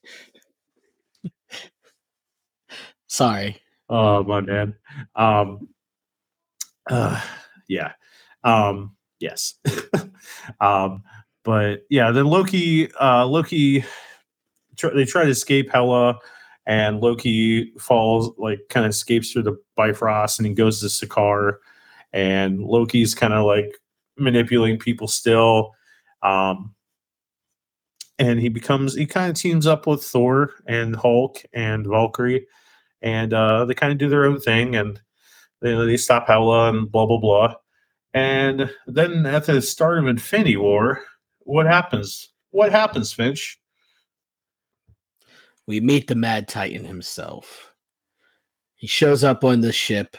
Sorry. 3.06 3.60
Oh 3.88 4.22
my 4.22 4.40
man. 4.40 4.74
Um 5.16 5.68
uh 6.88 7.20
yeah. 7.68 7.92
Um 8.44 8.96
yes. 9.18 9.54
um 10.60 11.02
but 11.44 11.86
yeah, 11.90 12.10
then 12.10 12.26
Loki 12.26 12.92
uh 12.94 13.26
Loki 13.26 13.84
tr- 14.76 14.94
they 14.94 15.04
try 15.04 15.24
to 15.24 15.30
escape 15.30 15.70
Hela 15.70 16.18
and 16.66 17.00
Loki 17.00 17.72
falls 17.78 18.30
like 18.38 18.60
kind 18.68 18.86
of 18.86 18.90
escapes 18.90 19.32
through 19.32 19.44
the 19.44 19.60
Bifrost 19.76 20.38
and 20.38 20.46
he 20.46 20.54
goes 20.54 20.80
to 20.80 20.86
Sakaar 20.86 21.56
and 22.12 22.60
Loki's 22.60 23.14
kind 23.14 23.32
of 23.32 23.44
like 23.44 23.78
manipulating 24.16 24.78
people 24.78 25.08
still 25.08 25.72
um 26.22 26.74
and 28.18 28.38
he 28.38 28.50
becomes 28.50 28.94
he 28.94 29.06
kind 29.06 29.30
of 29.30 29.36
teams 29.36 29.66
up 29.66 29.86
with 29.86 30.04
Thor 30.04 30.52
and 30.66 30.94
Hulk 30.94 31.42
and 31.54 31.86
Valkyrie 31.86 32.46
and 33.02 33.32
uh, 33.32 33.64
they 33.64 33.74
kind 33.74 33.92
of 33.92 33.98
do 33.98 34.08
their 34.08 34.26
own 34.26 34.38
thing 34.38 34.76
and 34.76 35.00
they, 35.62 35.74
they 35.74 35.96
stop 35.96 36.26
Hela 36.26 36.68
and 36.68 36.90
blah 36.90 37.06
blah 37.06 37.18
blah. 37.18 37.54
And 38.12 38.70
then 38.86 39.24
at 39.26 39.46
the 39.46 39.62
start 39.62 39.98
of 39.98 40.06
Infinity 40.06 40.56
War, 40.56 41.00
what 41.40 41.66
happens? 41.66 42.30
What 42.50 42.72
happens, 42.72 43.12
Finch? 43.12 43.58
We 45.66 45.80
meet 45.80 46.06
the 46.06 46.14
Mad 46.14 46.48
Titan 46.48 46.84
himself. 46.84 47.72
He 48.76 48.86
shows 48.86 49.22
up 49.22 49.44
on 49.44 49.60
the 49.60 49.72
ship. 49.72 50.16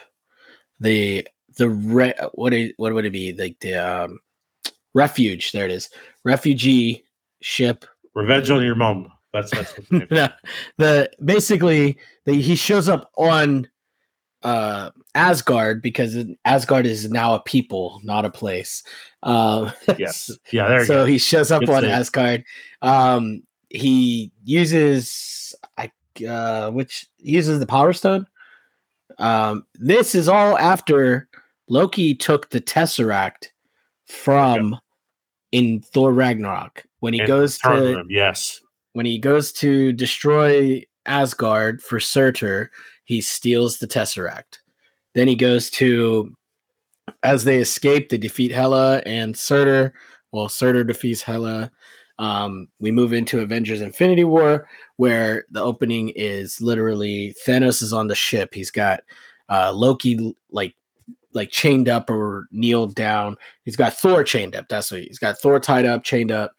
The 0.80 1.26
the 1.58 1.68
re- 1.68 2.14
what 2.32 2.54
it, 2.54 2.74
what 2.76 2.94
would 2.94 3.04
it 3.04 3.10
be? 3.10 3.32
Like 3.32 3.58
the 3.60 3.74
um, 3.74 4.20
refuge. 4.94 5.52
There 5.52 5.66
it 5.66 5.70
is. 5.70 5.90
Refugee 6.24 7.04
ship 7.40 7.84
Revenge 8.14 8.50
on 8.50 8.62
your 8.62 8.74
mom. 8.74 9.10
That's 9.32 9.50
that's 9.50 9.72
the 9.72 9.82
name 9.90 10.02
is. 10.02 10.08
the, 10.10 10.34
the 10.78 11.10
basically 11.24 11.96
the, 12.26 12.34
he 12.34 12.54
shows 12.54 12.88
up 12.88 13.10
on 13.16 13.68
uh 14.42 14.90
Asgard 15.14 15.82
because 15.82 16.16
Asgard 16.44 16.86
is 16.86 17.10
now 17.10 17.34
a 17.34 17.40
people, 17.40 18.00
not 18.02 18.24
a 18.24 18.30
place. 18.30 18.82
Um, 19.22 19.72
yes. 19.98 20.30
Yeah, 20.50 20.68
there 20.68 20.80
you 20.80 20.86
so 20.86 20.94
go. 20.94 21.04
he 21.04 21.18
shows 21.18 21.50
up 21.50 21.60
Good 21.60 21.70
on 21.70 21.82
save. 21.82 21.90
Asgard. 21.90 22.44
Um, 22.82 23.42
he 23.70 24.32
uses 24.44 25.54
I 25.78 25.90
uh, 26.26 26.70
which 26.70 27.06
uses 27.18 27.58
the 27.58 27.66
Power 27.66 27.92
Stone. 27.92 28.26
Um, 29.18 29.66
this 29.74 30.14
is 30.14 30.28
all 30.28 30.58
after 30.58 31.28
Loki 31.68 32.14
took 32.14 32.50
the 32.50 32.60
Tesseract 32.60 33.48
from 34.06 34.78
in 35.52 35.80
Thor 35.80 36.12
Ragnarok 36.12 36.84
when 37.00 37.14
he 37.14 37.20
And 37.20 37.28
goes 37.28 37.58
to 37.58 38.04
yes. 38.08 38.60
when 38.92 39.06
he 39.06 39.18
goes 39.18 39.52
to 39.54 39.92
destroy 39.92 40.82
Asgard 41.06 41.82
for 41.82 42.00
Surtur, 42.00 42.70
he 43.04 43.20
steals 43.20 43.78
the 43.78 43.86
Tesseract. 43.86 44.58
Then 45.14 45.28
he 45.28 45.34
goes 45.34 45.70
to, 45.70 46.34
as 47.22 47.44
they 47.44 47.58
escape, 47.58 48.08
they 48.08 48.18
defeat 48.18 48.50
Hela 48.52 49.02
and 49.04 49.36
Surtur. 49.36 49.92
Well, 50.32 50.48
Surtur 50.48 50.84
defeats 50.84 51.22
Hela. 51.22 51.70
Um, 52.18 52.68
we 52.80 52.90
move 52.90 53.12
into 53.12 53.40
Avengers 53.40 53.80
Infinity 53.80 54.24
War, 54.24 54.68
where 54.96 55.44
the 55.50 55.62
opening 55.62 56.10
is 56.10 56.60
literally 56.60 57.34
Thanos 57.46 57.82
is 57.82 57.92
on 57.92 58.06
the 58.06 58.14
ship. 58.14 58.54
He's 58.54 58.70
got 58.70 59.00
uh, 59.48 59.72
Loki 59.72 60.34
like 60.50 60.74
like 61.34 61.50
chained 61.50 61.88
up 61.88 62.10
or 62.10 62.46
kneeled 62.52 62.94
down. 62.94 63.36
He's 63.64 63.76
got 63.76 63.94
Thor 63.94 64.22
chained 64.22 64.54
up. 64.54 64.68
That's 64.68 64.90
what 64.90 65.00
he- 65.00 65.06
he's 65.06 65.18
got. 65.18 65.38
Thor 65.38 65.58
tied 65.58 65.86
up, 65.86 66.04
chained 66.04 66.30
up 66.30 66.52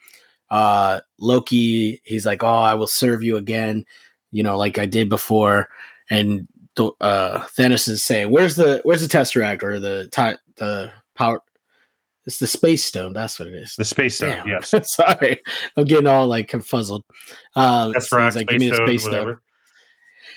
uh 0.53 0.99
Loki 1.19 1.99
he's 2.03 2.27
like 2.27 2.43
oh 2.43 2.47
I 2.47 2.75
will 2.75 2.85
serve 2.85 3.23
you 3.23 3.37
again 3.37 3.83
you 4.31 4.43
know 4.43 4.55
like 4.55 4.77
I 4.77 4.85
did 4.85 5.09
before 5.09 5.67
and 6.09 6.47
uh, 6.77 7.39
Thanos 7.57 7.87
is 7.87 8.03
saying, 8.03 8.31
"Where's 8.31 8.55
the 8.55 8.81
Where's 8.83 9.07
the 9.07 9.17
Tesseract 9.17 9.63
or 9.63 9.79
the 9.79 10.09
ti- 10.11 10.39
the 10.57 10.91
power?" 11.15 11.41
It's 12.25 12.39
the 12.39 12.47
Space 12.47 12.85
Stone. 12.85 13.13
That's 13.13 13.37
what 13.37 13.49
it 13.49 13.53
is. 13.53 13.75
The 13.75 13.83
space 13.83 14.15
stone, 14.15 14.37
Damn. 14.37 14.47
yes. 14.47 14.73
Sorry, 14.93 15.41
I'm 15.75 15.83
getting 15.83 16.07
all 16.07 16.25
like 16.27 16.49
confuzzled. 16.49 17.01
Um, 17.55 17.91
That's 17.91 18.09
so 18.09 18.17
right. 18.17 18.33
like, 18.33 18.47
space 18.49 18.59
"Give 18.59 18.59
me 18.61 18.69
the 18.69 18.87
Space 18.87 19.01
Stone." 19.01 19.13
whatever. 19.13 19.41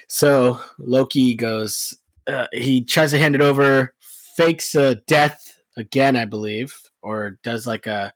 So 0.08 0.60
Loki 0.78 1.34
goes, 1.34 1.96
uh, 2.26 2.46
he 2.52 2.82
tries 2.82 3.10
to 3.10 3.18
hand 3.18 3.34
it 3.34 3.40
over, 3.40 3.94
fakes 4.36 4.74
a 4.74 4.96
death 5.06 5.60
again, 5.76 6.16
I 6.16 6.24
believe, 6.24 6.74
or 7.02 7.38
does 7.42 7.66
like 7.66 7.86
a, 7.86 8.12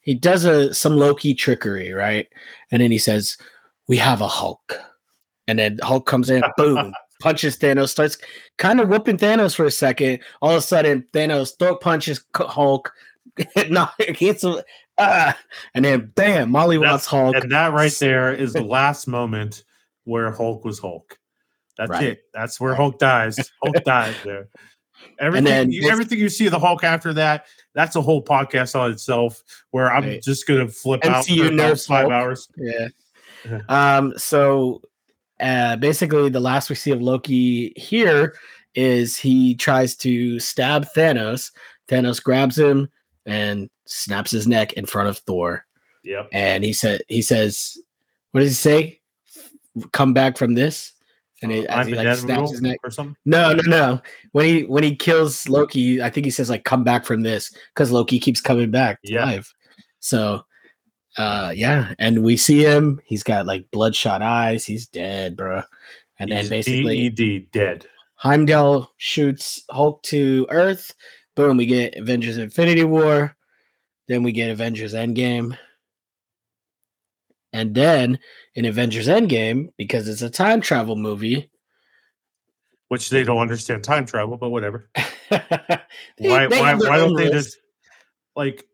he 0.00 0.14
does 0.14 0.44
a 0.44 0.72
some 0.74 0.96
Loki 0.96 1.34
trickery, 1.34 1.92
right? 1.92 2.26
And 2.70 2.82
then 2.82 2.90
he 2.90 2.98
says, 2.98 3.38
"We 3.88 3.96
have 3.96 4.20
a 4.20 4.28
Hulk," 4.28 4.78
and 5.48 5.58
then 5.58 5.78
Hulk 5.82 6.06
comes 6.06 6.30
in, 6.30 6.42
boom, 6.56 6.92
punches 7.20 7.56
Thanos, 7.58 7.88
starts 7.90 8.18
kind 8.58 8.80
of 8.80 8.88
whooping 8.88 9.18
Thanos 9.18 9.54
for 9.54 9.64
a 9.64 9.70
second. 9.70 10.20
All 10.42 10.50
of 10.50 10.56
a 10.56 10.62
sudden, 10.62 11.06
Thanos 11.12 11.58
throat 11.58 11.80
punches 11.80 12.24
Hulk, 12.34 12.92
no, 13.68 13.88
hits 13.98 14.44
him, 14.44 14.56
ah, 14.98 15.36
and 15.74 15.84
then 15.84 16.12
bam, 16.14 16.50
Molly 16.50 16.76
That's- 16.76 16.92
Watts 16.92 17.06
Hulk. 17.06 17.36
And 17.36 17.52
that 17.52 17.72
right 17.72 17.92
there 17.92 18.32
is 18.32 18.52
the 18.52 18.62
last 18.64 19.06
moment 19.06 19.64
where 20.04 20.30
Hulk 20.32 20.64
was 20.64 20.78
Hulk. 20.78 21.18
That's 21.76 21.90
Right. 21.90 22.04
it. 22.04 22.24
That's 22.32 22.60
where 22.60 22.70
Right. 22.72 22.76
Hulk 22.76 22.98
dies. 23.00 23.50
Hulk 23.62 23.82
dies 23.84 24.14
there. 24.24 24.48
Everything, 25.18 25.72
you, 25.72 25.90
everything 25.90 26.18
you 26.20 26.28
see 26.28 26.46
of 26.46 26.52
the 26.52 26.58
Hulk 26.58 26.84
after 26.84 27.12
that, 27.14 27.46
that's 27.74 27.96
a 27.96 28.00
whole 28.00 28.22
podcast 28.22 28.78
on 28.78 28.92
itself. 28.92 29.42
Where 29.72 29.92
I'm 29.92 30.04
Right. 30.04 30.22
just 30.22 30.46
gonna 30.46 30.68
flip 30.68 31.04
out 31.04 31.26
MCU 31.26 31.48
for 31.48 31.76
five 31.76 32.00
Hulk. 32.02 32.12
hours. 32.12 32.48
Yeah. 32.56 32.88
Yeah. 33.44 33.60
Um. 33.68 34.14
So, 34.16 34.82
uh, 35.40 35.76
basically, 35.76 36.28
the 36.28 36.40
last 36.40 36.68
we 36.70 36.76
see 36.76 36.90
of 36.90 37.02
Loki 37.02 37.72
here 37.76 38.34
is 38.74 39.16
he 39.16 39.54
tries 39.54 39.94
to 39.96 40.38
stab 40.40 40.86
Thanos. 40.96 41.50
Thanos 41.88 42.22
grabs 42.22 42.58
him 42.58 42.88
and 43.26 43.68
snaps 43.86 44.30
his 44.30 44.46
neck 44.46 44.72
in 44.74 44.86
front 44.86 45.08
of 45.08 45.18
Thor. 45.18 45.66
Yep. 46.04 46.28
And 46.32 46.64
he 46.64 46.72
said, 46.72 47.02
"He 47.08 47.22
says, 47.22 47.78
what 48.32 48.40
does 48.40 48.50
he 48.50 48.54
say? 48.54 49.00
Come 49.92 50.12
back 50.12 50.36
from 50.36 50.54
this." 50.54 50.92
And 51.42 51.52
it, 51.52 51.70
he 51.86 51.94
like 51.94 52.16
snaps 52.16 52.52
his 52.52 52.62
neck. 52.62 52.78
or 52.84 52.90
something. 52.90 53.16
No, 53.26 53.52
no, 53.52 53.62
no. 53.66 54.02
When 54.32 54.46
he 54.46 54.62
when 54.62 54.82
he 54.82 54.96
kills 54.96 55.48
Loki, 55.48 56.00
I 56.02 56.08
think 56.10 56.24
he 56.24 56.30
says 56.30 56.48
like, 56.48 56.64
"Come 56.64 56.84
back 56.84 57.04
from 57.04 57.22
this," 57.22 57.54
because 57.74 57.90
Loki 57.90 58.18
keeps 58.18 58.40
coming 58.40 58.70
back 58.70 58.98
Yeah. 59.02 59.24
life. 59.24 59.52
So, 60.00 60.44
uh, 61.16 61.52
yeah, 61.54 61.94
and 61.98 62.22
we 62.24 62.36
see 62.36 62.64
him. 62.64 63.00
He's 63.04 63.22
got 63.22 63.46
like 63.46 63.70
bloodshot 63.70 64.22
eyes. 64.22 64.64
He's 64.64 64.86
dead, 64.86 65.36
bro. 65.36 65.62
And 66.18 66.30
then 66.30 66.48
basically, 66.48 67.08
DED 67.08 67.50
dead. 67.50 67.86
Heimdall 68.16 68.92
shoots 68.96 69.62
Hulk 69.70 70.02
to 70.04 70.46
Earth. 70.50 70.94
Boom, 71.36 71.56
we 71.56 71.66
get 71.66 71.96
Avengers 71.96 72.38
Infinity 72.38 72.84
War. 72.84 73.36
Then 74.08 74.22
we 74.22 74.32
get 74.32 74.50
Avengers 74.50 74.94
Endgame. 74.94 75.56
And 77.52 77.74
then 77.74 78.18
in 78.54 78.64
Avengers 78.64 79.08
Endgame, 79.08 79.68
because 79.76 80.08
it's 80.08 80.22
a 80.22 80.30
time 80.30 80.60
travel 80.60 80.96
movie, 80.96 81.50
Which 82.88 83.10
they 83.10 83.24
don't 83.24 83.38
understand 83.38 83.82
time 83.82 84.06
travel, 84.06 84.36
but 84.36 84.50
whatever. 84.50 84.90
they- 85.30 85.38
why 86.18 86.46
they 86.46 86.60
why 86.60 86.74
why 86.74 86.98
don't 86.98 87.16
they 87.16 87.30
just 87.30 87.56
like 88.36 88.64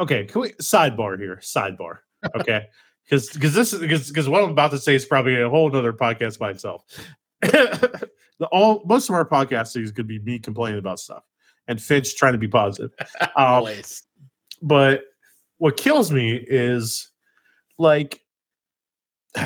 okay 0.00 0.24
can 0.24 0.40
we 0.40 0.50
sidebar 0.52 1.18
here 1.18 1.36
sidebar 1.36 1.98
okay 2.34 2.66
because 3.04 3.30
because 3.30 3.54
this 3.54 3.72
is 3.72 4.08
because 4.08 4.28
what 4.28 4.42
i'm 4.42 4.50
about 4.50 4.70
to 4.70 4.78
say 4.78 4.94
is 4.94 5.04
probably 5.04 5.40
a 5.40 5.48
whole 5.48 5.74
other 5.74 5.92
podcast 5.92 6.38
by 6.38 6.50
itself 6.50 6.84
the 7.42 8.08
all 8.50 8.82
most 8.86 9.08
of 9.08 9.14
our 9.14 9.24
podcasting 9.24 9.94
could 9.94 10.06
be 10.06 10.18
me 10.20 10.38
complaining 10.38 10.78
about 10.78 10.98
stuff 10.98 11.24
and 11.68 11.80
finch 11.80 12.16
trying 12.16 12.32
to 12.32 12.38
be 12.38 12.48
positive 12.48 12.92
um, 13.20 13.28
Always. 13.36 14.02
but 14.62 15.04
what 15.58 15.76
kills 15.76 16.10
me 16.10 16.34
is 16.34 17.10
like 17.78 18.20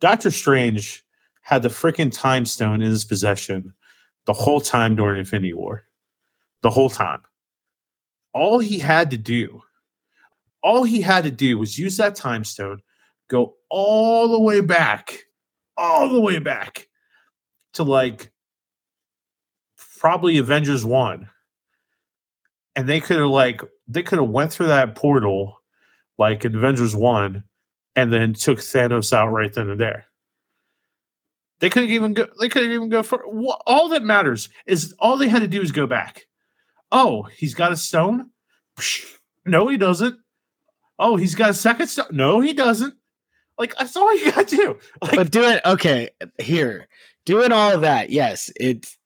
Doctor 0.00 0.30
Strange 0.30 1.04
had 1.42 1.62
the 1.62 1.68
freaking 1.68 2.12
time 2.12 2.46
stone 2.46 2.80
in 2.80 2.90
his 2.90 3.04
possession 3.04 3.74
the 4.26 4.32
whole 4.32 4.60
time 4.60 4.96
during 4.96 5.18
Infinity 5.18 5.52
War. 5.52 5.84
The 6.62 6.70
whole 6.70 6.90
time. 6.90 7.20
All 8.32 8.58
he 8.58 8.78
had 8.78 9.10
to 9.10 9.16
do, 9.16 9.62
all 10.62 10.84
he 10.84 11.00
had 11.00 11.24
to 11.24 11.30
do 11.30 11.58
was 11.58 11.78
use 11.78 11.96
that 11.96 12.14
time 12.14 12.44
stone, 12.44 12.80
go 13.28 13.54
all 13.68 14.28
the 14.28 14.40
way 14.40 14.60
back, 14.60 15.24
all 15.76 16.08
the 16.08 16.20
way 16.20 16.38
back 16.38 16.88
to 17.74 17.82
like 17.82 18.30
probably 19.98 20.38
Avengers 20.38 20.84
1 20.84 21.28
and 22.76 22.88
they 22.88 23.00
could 23.00 23.18
have 23.18 23.28
like 23.28 23.60
they 23.88 24.02
could 24.02 24.18
have 24.18 24.28
went 24.28 24.52
through 24.52 24.68
that 24.68 24.94
portal 24.94 25.60
like 26.18 26.44
in 26.44 26.54
Avengers 26.54 26.94
One, 26.94 27.44
and 27.96 28.12
then 28.12 28.34
took 28.34 28.58
Thanos 28.58 29.12
out 29.12 29.28
right 29.28 29.52
then 29.52 29.70
and 29.70 29.80
there. 29.80 30.06
They 31.60 31.70
couldn't 31.70 31.90
even 31.90 32.14
go. 32.14 32.26
They 32.38 32.48
couldn't 32.48 32.72
even 32.72 32.88
go 32.88 33.02
for 33.02 33.24
all 33.66 33.88
that 33.88 34.02
matters 34.02 34.48
is 34.66 34.94
all 34.98 35.16
they 35.16 35.28
had 35.28 35.42
to 35.42 35.48
do 35.48 35.60
is 35.60 35.72
go 35.72 35.86
back. 35.86 36.26
Oh, 36.92 37.22
he's 37.22 37.54
got 37.54 37.72
a 37.72 37.76
stone. 37.76 38.30
No, 39.46 39.68
he 39.68 39.76
doesn't. 39.76 40.18
Oh, 40.98 41.16
he's 41.16 41.34
got 41.34 41.50
a 41.50 41.54
second 41.54 41.88
stone. 41.88 42.06
No, 42.10 42.40
he 42.40 42.52
doesn't. 42.52 42.94
Like 43.58 43.76
that's 43.76 43.96
all 43.96 44.16
you 44.16 44.32
got 44.32 44.48
to 44.48 44.56
do. 44.56 44.78
Like 45.02 45.16
but 45.16 45.30
doing 45.30 45.58
okay 45.66 46.10
here, 46.38 46.88
doing 47.24 47.52
all 47.52 47.72
of 47.72 47.82
that, 47.82 48.10
yes, 48.10 48.50
it's 48.56 48.96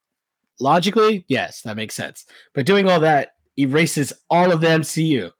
logically, 0.60 1.24
yes, 1.28 1.62
that 1.62 1.76
makes 1.76 1.94
sense. 1.94 2.24
But 2.52 2.66
doing 2.66 2.88
all 2.88 3.00
that 3.00 3.34
erases 3.56 4.12
all 4.30 4.52
of 4.52 4.60
the 4.60 4.68
MCU 4.68 5.30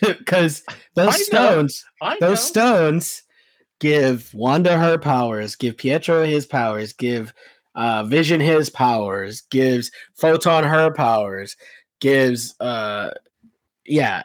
because 0.00 0.62
those 0.94 1.06
know. 1.06 1.24
stones, 1.24 1.84
those 2.20 2.20
know. 2.20 2.34
stones, 2.34 3.22
give 3.80 4.32
Wanda 4.32 4.78
her 4.78 4.98
powers, 4.98 5.56
give 5.56 5.76
Pietro 5.76 6.24
his 6.24 6.46
powers, 6.46 6.92
give 6.92 7.34
uh, 7.74 8.04
Vision 8.04 8.40
his 8.40 8.68
powers, 8.70 9.42
gives 9.50 9.90
Photon 10.14 10.64
her 10.64 10.92
powers, 10.92 11.56
gives 12.00 12.58
uh, 12.60 13.10
yeah, 13.86 14.22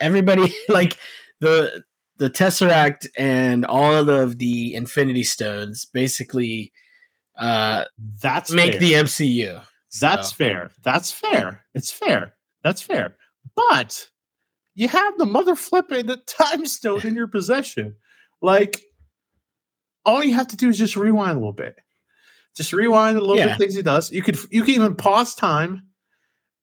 everybody 0.00 0.54
like 0.68 0.96
the 1.40 1.82
the 2.18 2.30
Tesseract 2.30 3.06
and 3.18 3.66
all 3.66 4.08
of 4.08 4.38
the 4.38 4.74
Infinity 4.74 5.22
Stones 5.24 5.84
basically 5.84 6.72
uh 7.38 7.84
that's 8.22 8.50
make 8.50 8.72
fair. 8.72 8.80
the 8.80 8.92
MCU. 8.94 9.62
That's 10.00 10.30
So- 10.30 10.34
fair. 10.36 10.70
That's 10.82 11.10
fair. 11.12 11.62
It's 11.74 11.90
fair. 11.90 12.32
That's 12.64 12.80
fair. 12.80 13.16
But 13.54 14.08
you 14.74 14.88
have 14.88 15.18
the 15.18 15.26
mother 15.26 15.54
flipping 15.56 16.06
the 16.06 16.16
time 16.16 16.64
stone 16.64 17.06
in 17.06 17.14
your 17.14 17.26
possession. 17.28 17.94
Like 18.40 18.80
all 20.06 20.24
you 20.24 20.34
have 20.34 20.48
to 20.48 20.56
do 20.56 20.70
is 20.70 20.78
just 20.78 20.96
rewind 20.96 21.32
a 21.32 21.40
little 21.40 21.52
bit. 21.52 21.78
Just 22.56 22.72
rewind 22.72 23.16
a 23.16 23.20
little 23.20 23.36
Yeah. 23.36 23.48
bit 23.48 23.58
things 23.58 23.74
he 23.74 23.82
does. 23.82 24.10
You 24.10 24.22
could 24.22 24.38
you 24.50 24.62
can 24.64 24.74
even 24.74 24.94
pause 24.94 25.34
time 25.34 25.82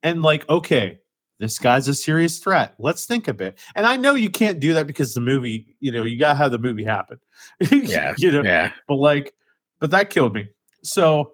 and 0.01 0.21
like, 0.23 0.47
okay, 0.49 0.99
this 1.39 1.59
guy's 1.59 1.87
a 1.87 1.93
serious 1.93 2.39
threat. 2.39 2.73
Let's 2.79 3.05
think 3.05 3.27
a 3.27 3.33
bit. 3.33 3.59
And 3.75 3.85
I 3.85 3.95
know 3.97 4.15
you 4.15 4.29
can't 4.29 4.59
do 4.59 4.73
that 4.73 4.87
because 4.87 5.13
the 5.13 5.21
movie, 5.21 5.75
you 5.79 5.91
know, 5.91 6.03
you 6.03 6.17
gotta 6.17 6.35
have 6.37 6.51
the 6.51 6.57
movie 6.57 6.83
happen. 6.83 7.19
Yeah. 7.71 8.13
you 8.17 8.31
know, 8.31 8.43
Yeah. 8.43 8.71
but 8.87 8.95
like, 8.95 9.33
but 9.79 9.91
that 9.91 10.09
killed 10.09 10.33
me. 10.33 10.49
So, 10.83 11.33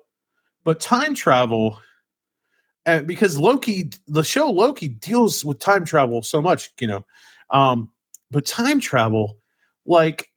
but 0.64 0.80
time 0.80 1.16
travel, 1.16 1.80
and 2.86 3.08
because 3.08 3.38
Loki, 3.38 3.90
the 4.08 4.24
show 4.24 4.50
Loki 4.50 4.88
deals 4.90 5.46
with 5.46 5.60
time 5.60 5.86
travel 5.86 6.22
so 6.22 6.42
much, 6.42 6.70
you 6.80 6.88
know, 6.88 7.06
um, 7.52 7.90
but 8.32 8.46
time 8.46 8.80
travel, 8.80 9.38
like, 9.86 10.30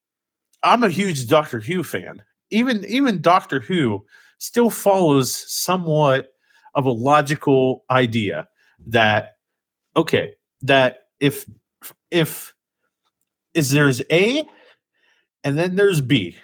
I'm 0.62 0.82
a 0.84 0.88
huge 0.90 1.26
Doctor 1.28 1.60
Who 1.60 1.82
fan. 1.82 2.22
Even 2.52 2.84
even 2.84 3.20
Doctor 3.20 3.60
Who 3.60 4.04
still 4.38 4.70
follows 4.70 5.34
somewhat 5.52 6.28
of 6.74 6.86
a 6.86 6.90
logical 6.90 7.84
idea 7.90 8.48
that 8.86 9.36
okay, 9.96 10.34
that 10.62 11.06
if 11.20 11.46
if 12.10 12.52
is 13.54 13.70
there's 13.70 14.02
A 14.10 14.46
and 15.44 15.58
then 15.58 15.76
there's 15.76 16.00
B. 16.00 16.36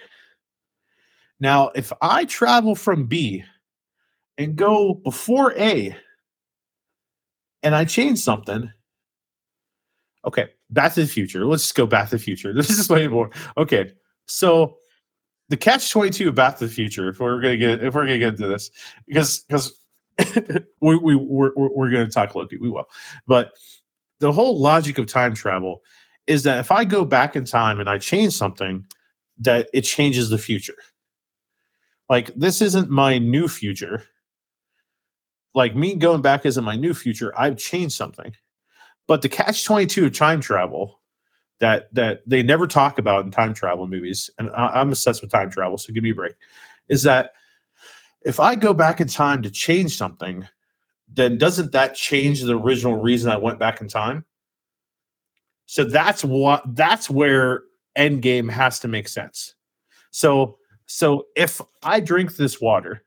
Now, 1.41 1.71
if 1.75 1.93
I 2.03 2.25
travel 2.25 2.75
from 2.75 3.07
B 3.07 3.45
and 4.37 4.57
go 4.57 4.95
before 4.95 5.53
A 5.57 5.97
and 7.63 7.75
I 7.75 7.85
change 7.85 8.19
something, 8.19 8.73
okay, 10.25 10.49
back 10.71 10.95
to 10.95 11.03
the 11.03 11.07
future. 11.07 11.47
Let's 11.47 11.63
just 11.63 11.75
go 11.75 11.87
back 11.87 12.11
to 12.11 12.17
the 12.17 12.23
future. 12.23 12.53
This 12.55 12.71
is 12.71 12.89
way 12.89 13.07
more. 13.09 13.31
Okay, 13.57 13.93
so 14.27 14.77
the 15.49 15.57
catch 15.57 15.91
22 15.91 16.29
of 16.29 16.35
Back 16.35 16.59
to 16.59 16.67
the 16.67 16.73
Future, 16.73 17.09
if 17.09 17.21
we're 17.21 17.41
gonna 17.41 17.57
get 17.57 17.83
if 17.83 17.95
we're 17.95 18.07
gonna 18.07 18.19
get 18.19 18.35
into 18.35 18.49
this, 18.49 18.71
because 19.07 19.41
because 19.41 19.73
we, 20.81 20.97
we 20.97 21.15
we're, 21.17 21.53
we're 21.55 21.91
gonna 21.91 22.09
talk 22.09 22.35
Loki, 22.35 22.59
we 22.59 22.71
will. 22.71 22.89
But 23.27 23.53
the 24.21 24.33
whole 24.33 24.61
logic 24.61 24.99
of 24.99 25.07
time 25.07 25.35
travel 25.35 25.83
is 26.27 26.43
that 26.43 26.59
if 26.59 26.71
I 26.71 26.85
go 26.85 27.05
back 27.05 27.37
in 27.37 27.45
time 27.45 27.81
and 27.81 27.89
I 27.89 27.99
change 27.99 28.35
something, 28.35 28.85
that 29.39 29.69
it 29.73 29.83
changes 29.83 30.29
the 30.29 30.39
future. 30.39 30.77
Like 32.09 32.35
this 32.35 32.61
isn't 32.61 32.91
my 32.91 33.19
new 33.19 33.49
future. 33.49 34.05
Like 35.55 35.75
me 35.75 35.95
going 35.95 36.23
back 36.23 36.45
isn't 36.45 36.65
my 36.65 36.77
new 36.77 36.95
future. 36.95 37.33
I've 37.39 37.57
changed 37.57 37.95
something. 37.95 38.35
But 39.07 39.23
the 39.23 39.29
catch 39.29 39.65
22 39.65 40.07
of 40.07 40.17
time 40.17 40.41
travel 40.41 40.98
that 41.61 41.93
that 41.95 42.23
they 42.27 42.43
never 42.43 42.67
talk 42.67 42.99
about 42.99 43.25
in 43.25 43.31
time 43.31 43.55
travel 43.55 43.87
movies, 43.87 44.31
and 44.39 44.51
I, 44.51 44.69
I'm 44.69 44.91
obsessed 44.91 45.23
with 45.23 45.31
time 45.31 45.51
travel, 45.51 45.79
so 45.79 45.93
give 45.93 46.03
me 46.03 46.11
a 46.11 46.15
break, 46.15 46.35
is 46.89 47.03
that 47.03 47.33
if 48.23 48.41
I 48.41 48.55
go 48.55 48.75
back 48.75 49.01
in 49.01 49.09
time 49.09 49.43
to 49.43 49.51
change 49.51 49.97
something, 49.97 50.47
then 51.13 51.39
doesn't 51.39 51.73
that 51.73 51.95
change 51.95 52.43
the 52.43 52.59
original 52.59 52.97
reason 52.97 53.31
I 53.31 53.37
went 53.37 53.59
back 53.59 53.81
in 53.81 53.89
time? 53.89 54.25
So 55.67 55.85
that's 55.85 56.25
what 56.25 56.63
that's 56.75 57.11
where 57.11 57.63
Endgame 57.97 58.51
has 58.51 58.81
to 58.81 58.89
make 58.89 59.09
sense. 59.09 59.55
So 60.11 60.59
so 60.87 61.27
if 61.37 61.61
I 61.83 62.01
drink 62.01 62.37
this 62.37 62.61
water 62.61 63.05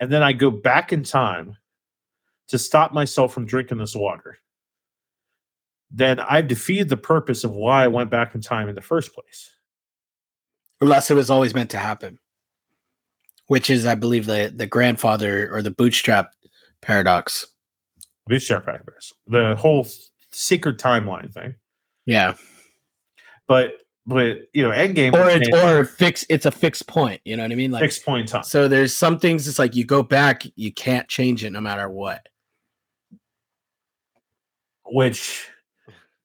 and 0.00 0.10
then 0.10 0.22
I 0.22 0.32
go 0.32 0.50
back 0.50 0.92
in 0.92 1.02
time 1.02 1.56
to 2.48 2.58
stop 2.58 2.92
myself 2.92 3.32
from 3.32 3.46
drinking 3.46 3.78
this 3.78 3.94
water, 3.94 4.38
then 5.96 6.18
I've 6.18 6.48
defeated 6.48 6.88
the 6.88 6.96
purpose 6.96 7.44
of 7.44 7.52
why 7.52 7.84
I 7.84 7.88
went 7.88 8.10
back 8.10 8.34
in 8.34 8.40
time 8.40 8.68
in 8.68 8.74
the 8.74 8.80
first 8.80 9.14
place. 9.14 9.52
Unless 10.80 11.10
it 11.10 11.14
was 11.14 11.30
always 11.30 11.54
meant 11.54 11.70
to 11.70 11.78
happen. 11.78 12.18
Which 13.46 13.70
is, 13.70 13.86
I 13.86 13.94
believe, 13.94 14.26
the 14.26 14.52
the 14.54 14.66
grandfather 14.66 15.54
or 15.54 15.62
the 15.62 15.70
bootstrap 15.70 16.32
paradox. 16.82 17.46
Bootstrap 18.26 18.64
paradox. 18.64 19.12
The 19.28 19.54
whole 19.56 19.86
secret 20.32 20.78
timeline 20.78 21.32
thing. 21.32 21.54
Yeah. 22.06 22.34
But 23.46 23.74
but 24.06 24.48
you 24.52 24.62
know, 24.62 24.70
Endgame 24.70 25.12
Or 25.12 25.30
it's 25.30 25.48
or 25.54 25.84
fix 25.84 26.26
it's 26.28 26.46
a 26.46 26.50
fixed 26.50 26.88
point. 26.88 27.20
You 27.24 27.36
know 27.36 27.44
what 27.44 27.52
I 27.52 27.54
mean? 27.54 27.70
Like 27.70 27.82
fixed 27.82 28.04
point 28.04 28.28
time. 28.28 28.42
so 28.42 28.66
there's 28.66 28.96
some 28.96 29.18
things 29.18 29.46
it's 29.46 29.58
like 29.58 29.76
you 29.76 29.84
go 29.84 30.02
back, 30.02 30.44
you 30.56 30.72
can't 30.72 31.06
change 31.06 31.44
it 31.44 31.50
no 31.50 31.60
matter 31.60 31.88
what. 31.88 32.26
Which 34.86 35.48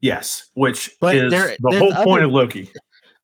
yes, 0.02 0.50
which 0.54 0.92
But 1.00 1.16
is 1.16 1.32
there- 1.32 1.56
the 1.60 1.78
whole 1.80 1.94
point 2.04 2.24
of 2.24 2.32
Loki. 2.32 2.70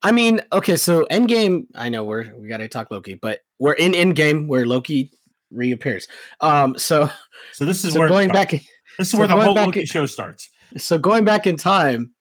I 0.03 0.11
mean, 0.11 0.41
okay, 0.53 0.75
so 0.75 1.05
Endgame, 1.09 1.65
I 1.73 1.89
know 1.89 2.03
we're 2.03 2.33
we 2.35 2.47
gotta 2.47 2.67
talk 2.67 2.91
Loki, 2.91 3.15
but 3.15 3.39
we're 3.59 3.73
in 3.73 3.93
Endgame 3.93 4.47
where 4.47 4.65
Loki 4.65 5.11
reappears. 5.51 6.07
Um, 6.41 6.77
so 6.77 7.09
So 7.53 7.65
this 7.65 7.83
is 7.85 7.93
so 7.93 7.99
where 7.99 8.09
going 8.09 8.29
back 8.29 8.51
This 8.51 8.61
is 8.99 9.09
so 9.11 9.17
where 9.17 9.27
the 9.27 9.33
whole 9.35 9.53
Loki 9.55 9.81
in- 9.81 9.85
show 9.85 10.05
starts. 10.05 10.49
so 10.77 10.97
going 10.97 11.25
back 11.25 11.47
in 11.47 11.55
time, 11.57 12.11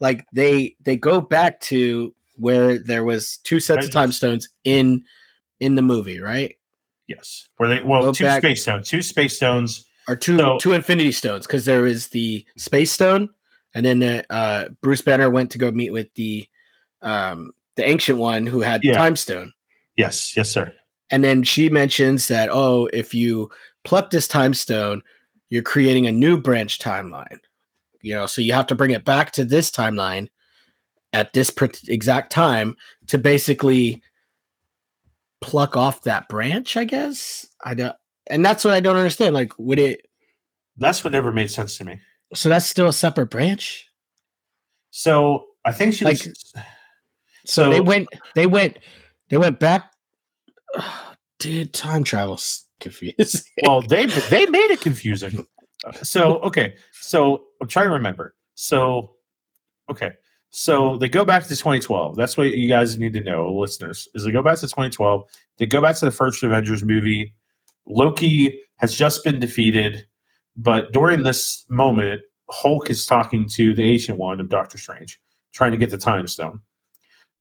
like 0.00 0.26
they 0.32 0.76
they 0.84 0.96
go 0.96 1.20
back 1.20 1.60
to 1.60 2.14
where 2.36 2.78
there 2.78 3.04
was 3.04 3.38
two 3.44 3.60
sets 3.60 3.86
of 3.86 3.92
time 3.92 4.12
stones 4.12 4.48
in 4.64 5.02
in 5.60 5.74
the 5.76 5.82
movie, 5.82 6.20
right? 6.20 6.56
Yes, 7.06 7.48
where 7.56 7.68
they 7.68 7.82
well 7.82 8.02
Go 8.02 8.12
two 8.12 8.24
back- 8.24 8.42
space 8.42 8.62
stones, 8.62 8.88
two 8.88 9.02
space 9.02 9.36
stones. 9.36 9.84
Or 10.08 10.16
two 10.16 10.36
So- 10.38 10.58
two 10.58 10.72
infinity 10.72 11.12
stones, 11.12 11.46
because 11.46 11.64
there 11.64 11.86
is 11.86 12.08
the 12.08 12.44
space 12.56 12.90
stone, 12.92 13.28
and 13.74 13.84
then 13.86 14.02
uh, 14.02 14.22
uh 14.30 14.68
Bruce 14.82 15.02
Banner 15.02 15.30
went 15.30 15.50
to 15.52 15.58
go 15.58 15.70
meet 15.70 15.92
with 15.92 16.12
the 16.14 16.46
um 17.02 17.52
the 17.76 17.88
ancient 17.88 18.18
one 18.18 18.46
who 18.46 18.60
had 18.60 18.82
Yeah. 18.84 18.92
the 18.92 18.98
time 18.98 19.16
stone. 19.16 19.52
Yes, 19.96 20.36
yes, 20.36 20.50
sir. 20.50 20.72
And 21.10 21.24
then 21.24 21.42
she 21.42 21.68
mentions 21.68 22.28
that, 22.28 22.48
oh, 22.52 22.88
if 22.92 23.12
you 23.14 23.50
pluck 23.84 24.10
this 24.10 24.28
time 24.28 24.54
stone, 24.54 25.02
you're 25.48 25.62
creating 25.62 26.06
a 26.06 26.12
new 26.12 26.40
branch 26.40 26.78
timeline. 26.78 27.38
You 28.02 28.14
know, 28.14 28.26
so 28.26 28.40
you 28.40 28.52
have 28.52 28.66
to 28.68 28.74
bring 28.74 28.92
it 28.92 29.04
back 29.04 29.32
to 29.32 29.44
this 29.44 29.70
timeline 29.70 30.28
at 31.12 31.32
this 31.32 31.50
per- 31.50 31.70
exact 31.88 32.32
time 32.32 32.76
to 33.08 33.18
basically 33.18 34.02
pluck 35.40 35.76
off 35.76 36.02
that 36.02 36.28
branch, 36.28 36.76
I 36.76 36.84
guess. 36.84 37.46
I 37.64 37.74
don't, 37.74 37.96
and 38.28 38.44
that's 38.44 38.64
what 38.64 38.74
I 38.74 38.80
don't 38.80 38.96
understand. 38.96 39.34
Like, 39.34 39.52
would 39.58 39.78
it, 39.78 40.06
That's 40.76 41.02
what 41.02 41.12
never 41.12 41.32
made 41.32 41.50
sense 41.50 41.76
to 41.78 41.84
me. 41.84 41.98
So 42.34 42.48
that's 42.48 42.66
still 42.66 42.88
a 42.88 42.92
separate 42.92 43.26
branch? 43.30 43.86
So 44.90 45.46
I 45.64 45.72
think 45.72 45.94
she 45.94 46.04
Like- 46.04 46.18
was. 46.24 46.52
So, 47.46 47.70
they 47.70 47.80
went, 47.80 48.06
they 48.34 48.46
went, 48.46 48.78
they 49.30 49.38
went 49.38 49.58
back. 49.58 49.90
dude, 51.38 51.72
time 51.72 52.04
travel's 52.04 52.66
confused. 52.80 53.48
Well, 53.62 53.80
they 53.82 54.06
they 54.06 54.46
made 54.46 54.70
it 54.70 54.80
confusing. 54.80 55.46
So 56.02 56.40
okay, 56.40 56.74
so 56.92 57.44
I'm 57.62 57.66
trying 57.66 57.86
to 57.86 57.92
remember. 57.94 58.34
So 58.54 59.12
okay, 59.90 60.10
so 60.50 60.98
they 60.98 61.08
go 61.08 61.24
back 61.24 61.44
to 61.44 61.48
2012. 61.48 62.16
That's 62.16 62.36
what 62.36 62.50
you 62.50 62.68
guys 62.68 62.98
need 62.98 63.14
to 63.14 63.22
know, 63.22 63.50
listeners. 63.54 64.06
Is 64.14 64.24
they 64.24 64.30
go 64.30 64.42
back 64.42 64.56
to 64.58 64.66
2012. 64.66 65.24
They 65.56 65.64
go 65.64 65.80
back 65.80 65.96
to 65.96 66.04
the 66.04 66.10
first 66.10 66.42
Avengers 66.42 66.84
movie. 66.84 67.32
Loki 67.86 68.60
has 68.76 68.94
just 68.94 69.24
been 69.24 69.40
defeated, 69.40 70.06
but 70.62 70.92
during 70.92 71.22
this 71.22 71.64
moment, 71.68 72.22
Hulk 72.50 72.90
is 72.90 73.06
talking 73.06 73.48
to 73.50 73.74
the 73.74 73.82
Ancient 73.82 74.18
One 74.18 74.40
of 74.40 74.48
Doctor 74.48 74.78
Strange, 74.78 75.20
trying 75.52 75.70
to 75.72 75.76
get 75.76 75.90
the 75.90 75.98
Time 75.98 76.26
Stone. 76.26 76.60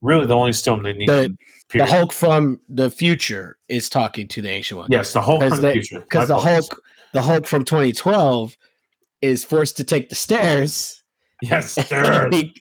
Really, 0.02 0.26
the 0.26 0.36
only 0.36 0.54
stone 0.54 0.84
they 0.84 0.94
need. 0.94 1.10
The- 1.10 1.36
the. 1.74 1.86
Hulk 1.86 2.14
from 2.14 2.60
the 2.70 2.90
future 2.90 3.58
is 3.68 3.90
talking 3.90 4.28
to 4.30 4.42
the 4.42 4.50
ancient 4.50 4.80
one. 4.80 4.88
Yes, 4.90 5.14
the 5.14 5.22
Hulk 5.22 5.42
from 5.42 5.50
the 5.52 5.58
they- 5.62 5.74
future. 5.74 6.00
because 6.00 6.30
the. 6.30 6.38
Hulk, 6.40 6.82
the 7.14 7.22
Hulk 7.22 7.46
from 7.46 7.64
2012, 7.66 8.56
is 9.22 9.44
forced 9.44 9.76
to 9.78 9.84
take 9.84 10.10
the 10.10 10.16
stairs. 10.16 11.04
Yes, 11.42 11.72
stairs. 11.86 12.34
he 12.34 12.54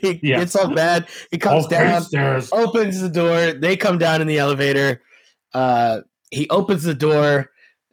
he 0.00 0.20
Yes. 0.22 0.40
gets 0.40 0.56
all 0.56 0.72
bad. 0.74 1.08
He 1.30 1.38
comes 1.38 1.62
Hulk 1.62 1.70
down, 1.70 2.02
stairs. 2.02 2.50
opens 2.52 3.00
the 3.00 3.08
door. 3.08 3.52
They 3.52 3.76
come 3.76 3.98
down 3.98 4.20
in 4.20 4.26
the 4.28 4.38
elevator. 4.38 5.02
Uh, 5.54 6.02
he 6.30 6.48
opens 6.50 6.82
the 6.84 6.94
door. 6.94 7.50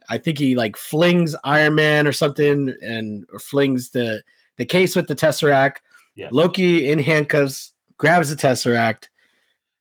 I 0.08 0.18
think 0.18 0.38
he 0.38 0.54
like 0.56 0.76
flings 0.76 1.34
Iron 1.44 1.74
Man 1.74 2.06
or 2.06 2.12
something, 2.12 2.74
and 2.82 3.26
or 3.32 3.38
flings 3.38 3.90
the 3.90 4.22
the 4.56 4.64
case 4.64 4.96
with 4.96 5.06
the 5.08 5.14
Tesseract. 5.16 5.76
Yeah. 6.16 6.28
Loki 6.32 6.90
in 6.90 6.98
handcuffs 6.98 7.72
grabs 7.96 8.30
the 8.34 8.36
Tesseract 8.36 9.04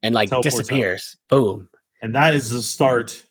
and 0.04 0.14
like 0.14 0.30
Teleports 0.30 0.56
out. 0.56 0.60
disappears. 0.60 1.18
Boom. 1.30 1.70
and 2.02 2.14
that 2.14 2.36
is 2.36 2.50
the 2.52 2.62
start 2.62 3.24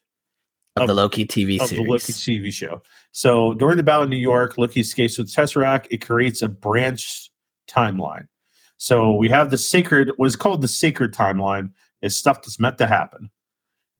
Of, 0.74 0.82
Of- 0.82 0.88
the 0.88 0.94
Loki 0.94 1.24
TV 1.24 1.60
of 1.60 1.68
series. 1.68 1.84
the 1.84 1.90
Loki 1.90 2.12
TV 2.12 2.52
show. 2.52 2.82
So 3.12 3.54
during 3.54 3.76
the 3.76 3.82
battle 3.84 4.02
in 4.04 4.10
New 4.10 4.16
York, 4.16 4.58
Loki 4.58 4.80
escapes 4.80 5.16
with 5.18 5.32
Tesseract. 5.32 5.86
It 5.90 5.98
creates 6.04 6.42
a 6.42 6.48
branch 6.48 7.30
timeline. 7.68 8.26
So 8.78 9.12
we 9.14 9.28
have 9.30 9.50
the 9.50 9.56
sacred, 9.58 10.10
what 10.16 10.26
is 10.26 10.36
called 10.36 10.60
the 10.60 10.68
sacred 10.68 11.14
timeline, 11.14 11.70
is 12.02 12.14
stuff 12.16 12.42
that's 12.42 12.58
meant 12.60 12.76
to 12.78 12.86
happen. 12.86 13.30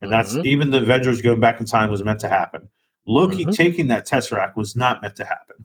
And 0.03 0.11
that's 0.13 0.35
Mhm. 0.35 0.45
even 0.45 0.71
the 0.71 0.79
Avengers 0.83 1.23
going 1.23 1.41
back 1.41 1.61
in 1.61 1.67
time 1.67 1.91
was 1.91 2.03
meant 2.05 2.21
to 2.21 2.29
happen. 2.29 2.69
Loki 3.07 3.45
Mhm. 3.45 3.55
taking 3.55 3.87
that 3.89 4.07
Tesseract 4.07 4.57
was 4.57 4.77
not 4.77 5.01
meant 5.03 5.17
to 5.17 5.25
happen. 5.25 5.65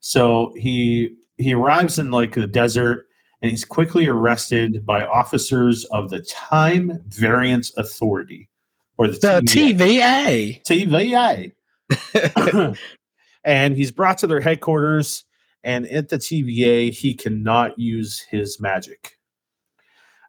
So 0.00 0.52
he 0.56 1.16
he 1.38 1.52
arrives 1.54 1.98
in 1.98 2.10
like 2.10 2.34
the 2.34 2.46
desert 2.46 3.06
and 3.42 3.50
he's 3.50 3.64
quickly 3.64 4.06
arrested 4.08 4.86
by 4.86 5.04
officers 5.04 5.84
of 5.86 6.08
the 6.10 6.20
Time 6.22 6.98
Variance 7.08 7.76
Authority 7.76 8.48
or 8.96 9.06
the, 9.08 9.12
the 9.18 9.42
TVA. 9.42 10.62
TVA. 10.64 11.52
TVA. 11.90 12.78
and 13.44 13.76
he's 13.76 13.90
brought 13.92 14.18
to 14.18 14.26
their 14.26 14.40
headquarters. 14.40 15.24
And 15.62 15.86
at 15.88 16.08
the 16.08 16.16
TVA, 16.18 16.90
he 16.92 17.12
cannot 17.12 17.78
use 17.78 18.20
his 18.20 18.60
magic. 18.60 19.18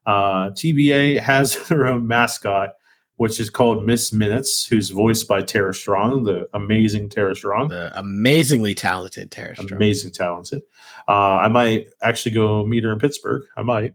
Uh, 0.05 0.49
TVA 0.51 1.19
has 1.19 1.55
their 1.69 1.87
own 1.87 2.07
mascot, 2.07 2.73
which 3.17 3.39
is 3.39 3.49
called 3.49 3.85
Miss 3.85 4.13
Minutes, 4.13 4.65
who's 4.65 4.89
voiced 4.89 5.27
by 5.27 5.41
Tara 5.41 5.73
Strong, 5.73 6.23
the 6.23 6.47
amazing 6.53 7.09
Tara 7.09 7.35
Strong. 7.35 7.67
the 7.69 7.91
amazingly 7.99 8.73
talented 8.73 9.29
Tara 9.31 9.55
Strong. 9.55 9.73
Amazing, 9.73 10.11
talented. 10.11 10.61
Uh, 11.07 11.37
I 11.37 11.47
might 11.47 11.87
actually 12.01 12.33
go 12.33 12.65
meet 12.65 12.83
her 12.83 12.91
in 12.91 12.99
Pittsburgh. 12.99 13.43
I 13.57 13.63
might. 13.63 13.93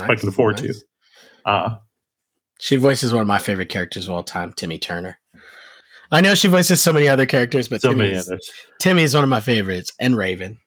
I 0.00 0.14
can 0.16 0.28
afford 0.28 0.56
to. 0.58 0.74
Uh, 1.44 1.76
She 2.58 2.76
voices 2.76 3.12
one 3.12 3.22
of 3.22 3.26
my 3.28 3.38
favorite 3.38 3.68
characters 3.68 4.06
of 4.08 4.14
all 4.14 4.22
time, 4.22 4.52
Timmy 4.52 4.78
Turner. 4.78 5.18
I 6.10 6.20
know 6.20 6.34
she 6.34 6.48
voices 6.48 6.80
so 6.80 6.92
many 6.92 7.06
other 7.08 7.26
characters, 7.26 7.68
but 7.68 7.80
so 7.82 7.92
many 7.92 8.10
Timmy's, 8.10 8.28
others. 8.28 8.50
Timmy 8.80 9.02
is 9.02 9.14
one 9.14 9.24
of 9.24 9.30
my 9.30 9.40
favorites, 9.40 9.92
and 10.00 10.16
Raven. 10.16 10.58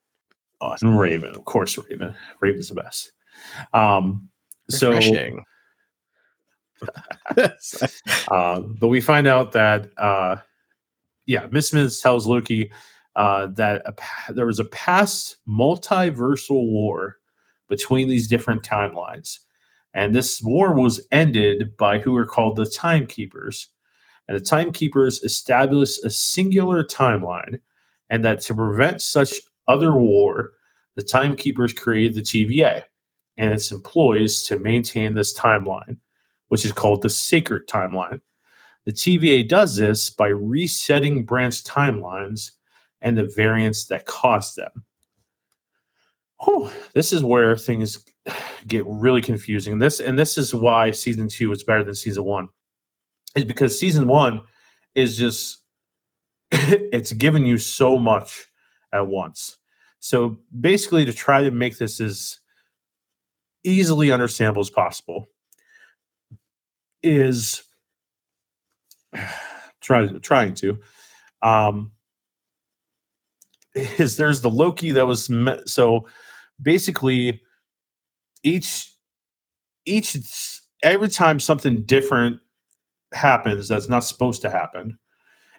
Oh, 0.61 0.76
and 0.82 0.99
Raven, 0.99 1.36
of 1.36 1.43
course, 1.45 1.78
Raven. 1.78 2.15
Raven's 2.39 2.70
the 2.70 2.76
best. 2.76 3.11
Um, 3.74 4.30
so, 4.70 4.89
Refreshing. 4.89 5.43
uh, 8.29 8.59
but 8.59 8.88
we 8.88 9.01
find 9.01 9.27
out 9.27 9.51
that, 9.51 9.91
uh, 9.97 10.38
yeah, 11.25 11.47
Miss 11.51 11.69
Smith 11.69 11.99
tells 12.01 12.27
Loki 12.27 12.71
uh, 13.15 13.47
that 13.47 13.82
a, 13.86 14.34
there 14.34 14.45
was 14.45 14.59
a 14.59 14.65
past 14.65 15.38
multiversal 15.47 16.69
war 16.71 17.17
between 17.69 18.07
these 18.07 18.27
different 18.27 18.63
timelines. 18.63 19.39
And 19.93 20.15
this 20.15 20.41
war 20.41 20.73
was 20.73 21.05
ended 21.11 21.75
by 21.77 21.99
who 21.99 22.15
are 22.15 22.25
called 22.25 22.55
the 22.55 22.65
Timekeepers. 22.65 23.67
And 24.27 24.39
the 24.39 24.43
Timekeepers 24.43 25.23
established 25.23 26.03
a 26.05 26.09
singular 26.09 26.84
timeline, 26.84 27.59
and 28.09 28.23
that 28.23 28.41
to 28.41 28.53
prevent 28.53 29.01
such 29.01 29.34
other 29.67 29.93
war, 29.93 30.51
the 30.95 31.03
Timekeepers 31.03 31.73
created 31.73 32.15
the 32.15 32.21
TVA 32.21 32.84
and 33.38 33.53
its 33.53 33.71
employees 33.71 34.43
to 34.43 34.59
maintain 34.59 35.13
this 35.13 35.38
timeline, 35.38 35.97
which 36.52 36.66
is 36.66 36.74
called 36.74 37.02
the 37.02 37.10
sacred 37.10 37.66
timeline. 37.66 38.20
The 38.84 38.91
TVA 38.91 39.47
does 39.47 39.78
this 39.78 40.10
by 40.10 40.28
resetting 40.28 41.24
branch 41.24 41.64
timelines 41.64 42.52
and 43.02 43.18
the 43.18 43.32
variants 43.34 43.86
that 43.86 44.06
caused 44.06 44.58
them. 44.58 44.84
Whew, 46.43 46.70
this 46.93 47.14
is 47.14 47.24
where 47.24 47.56
things 47.56 48.04
get 48.68 48.86
really 48.86 49.22
confusing. 49.22 49.80
This 49.80 50.02
and 50.02 50.20
this 50.20 50.38
is 50.38 50.54
why 50.54 50.91
season 50.91 51.30
two 51.30 51.54
is 51.54 51.64
better 51.64 51.86
than 51.86 51.95
season 51.95 52.26
one, 52.26 52.49
is 53.34 53.45
because 53.45 53.80
season 53.80 54.06
one 54.06 54.41
is 54.93 55.16
just 55.16 55.62
it's 56.52 57.14
given 57.14 57.45
you 57.45 57.60
so 57.60 57.97
much 57.97 58.45
at 58.91 59.08
once. 59.08 59.56
So 60.02 60.38
basically, 60.60 61.06
to 61.06 61.14
try 61.14 61.43
to 61.43 61.52
make 61.52 61.78
this 61.78 62.02
as 62.02 62.39
easily 63.64 64.12
understandable 64.12 64.60
as 64.60 64.70
possible, 64.70 65.30
is 67.04 67.64
trying 69.82 70.20
trying 70.22 70.54
to 70.54 70.78
um 71.41 71.91
is 73.74 74.18
there's 74.18 74.41
the 74.41 74.49
Loki 74.49 74.91
that 74.91 75.08
was 75.08 75.30
me- 75.30 75.62
so 75.66 76.08
basically 76.62 77.41
each 78.43 78.93
each 79.86 80.18
every 80.84 81.10
time 81.10 81.39
something 81.39 81.84
different 81.84 82.39
happens 83.14 83.68
that's 83.68 83.89
not 83.89 84.04
supposed 84.04 84.41
to 84.41 84.49
happen 84.49 84.97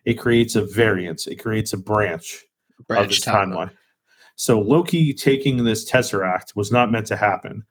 it 0.05 0.15
creates 0.15 0.57
a 0.57 0.65
variance 0.65 1.27
it 1.27 1.37
creates 1.37 1.73
a 1.73 1.77
branch, 1.77 2.45
of 2.79 2.87
Branch 2.87 3.09
this 3.09 3.25
timeline. 3.25 3.55
timeline. 3.55 3.71
So 4.37 4.61
loki 4.61 5.13
taking 5.13 5.65
this 5.65 5.91
tesseract 5.91 6.57
was 6.57 6.73
not 6.73 6.91
meant 6.91 7.07
to 7.09 7.17
happen. 7.17 7.65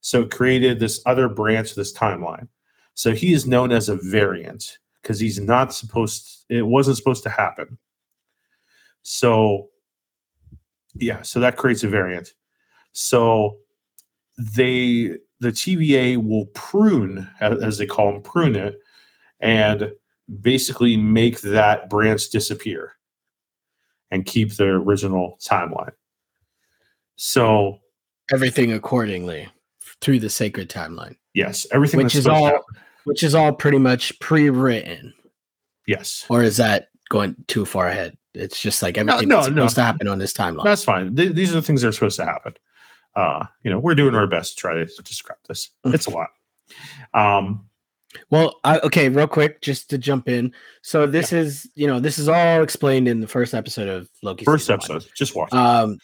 So 0.00 0.22
it 0.22 0.30
created 0.30 0.78
this 0.78 1.02
other 1.06 1.28
branch 1.28 1.70
of 1.70 1.76
this 1.76 1.92
timeline 1.92 2.48
so 2.96 3.12
he 3.12 3.34
is 3.34 3.46
known 3.46 3.72
as 3.72 3.90
a 3.90 3.96
variant 3.96 4.78
because 5.02 5.20
he's 5.20 5.38
not 5.38 5.72
supposed 5.72 6.46
it 6.48 6.62
wasn't 6.62 6.96
supposed 6.96 7.22
to 7.22 7.30
happen. 7.30 7.78
So 9.02 9.68
yeah 10.94 11.22
so 11.22 11.38
that 11.40 11.58
creates 11.58 11.84
a 11.84 11.88
variant. 11.88 12.32
So 12.92 13.58
they 14.38 15.18
the 15.40 15.52
TVA 15.52 16.16
will 16.16 16.46
prune 16.46 17.28
as, 17.40 17.76
they 17.76 17.84
call 17.84 18.12
them 18.12 18.22
prune 18.22 18.56
it 18.56 18.78
and 19.40 19.92
basically 20.40 20.96
make 20.96 21.42
that 21.42 21.90
branch 21.90 22.30
disappear 22.30 22.94
and 24.10 24.24
keep 24.24 24.56
the 24.56 24.64
original 24.64 25.38
timeline. 25.44 25.92
So 27.16 27.80
Everything 28.32 28.72
accordingly 28.72 29.48
through 30.00 30.20
the 30.20 30.30
sacred 30.30 30.70
timeline, 30.70 31.16
yes 31.34 31.66
everything 31.70 32.02
which 32.02 32.14
is 32.14 32.26
all 32.26 32.64
which 33.06 33.22
is 33.22 33.34
all 33.34 33.52
pretty 33.52 33.78
much 33.78 34.18
pre-written. 34.20 35.14
yes 35.86 36.26
Or 36.28 36.42
is 36.42 36.56
that 36.58 36.88
going 37.08 37.36
too 37.46 37.64
far 37.64 37.88
ahead? 37.88 38.16
It's 38.34 38.60
just 38.60 38.82
like 38.82 38.98
everything 38.98 39.28
no, 39.28 39.36
that's 39.36 39.48
no. 39.48 39.62
supposed 39.62 39.74
to 39.76 39.82
happen 39.82 40.08
on 40.08 40.18
this 40.18 40.32
timeline. 40.34 40.64
That's 40.64 40.84
fine. 40.84 41.16
Th- 41.16 41.32
these 41.32 41.50
are 41.52 41.54
the 41.54 41.62
things 41.62 41.82
that 41.82 41.88
are 41.88 41.92
supposed 41.92 42.18
to 42.18 42.26
happen. 42.26 42.54
Uh, 43.14 43.46
you 43.62 43.70
know, 43.70 43.78
we're 43.78 43.94
doing 43.94 44.14
our 44.14 44.26
best 44.26 44.56
to 44.56 44.60
try 44.60 44.74
to 44.74 44.84
describe 45.02 45.38
this. 45.48 45.70
Mm. 45.86 45.94
It's 45.94 46.06
a 46.06 46.10
lot. 46.10 46.28
Um, 47.14 47.66
Well, 48.30 48.60
I, 48.64 48.78
okay, 48.80 49.08
real 49.08 49.26
quick, 49.26 49.62
just 49.62 49.88
to 49.90 49.98
jump 49.98 50.28
in. 50.28 50.52
So 50.82 51.06
this 51.06 51.32
is, 51.32 51.66
you 51.74 51.86
know, 51.86 51.98
this 52.00 52.18
is 52.18 52.28
all 52.28 52.62
explained 52.62 53.08
in 53.08 53.20
the 53.20 53.26
first 53.26 53.54
episode 53.54 53.88
of 53.88 54.08
Loki. 54.22 54.44
first 54.44 54.64
season 54.66 54.78
one. 54.80 54.96
episode, 54.96 55.10
just 55.14 55.34
watch. 55.34 55.52
Um, 55.52 55.98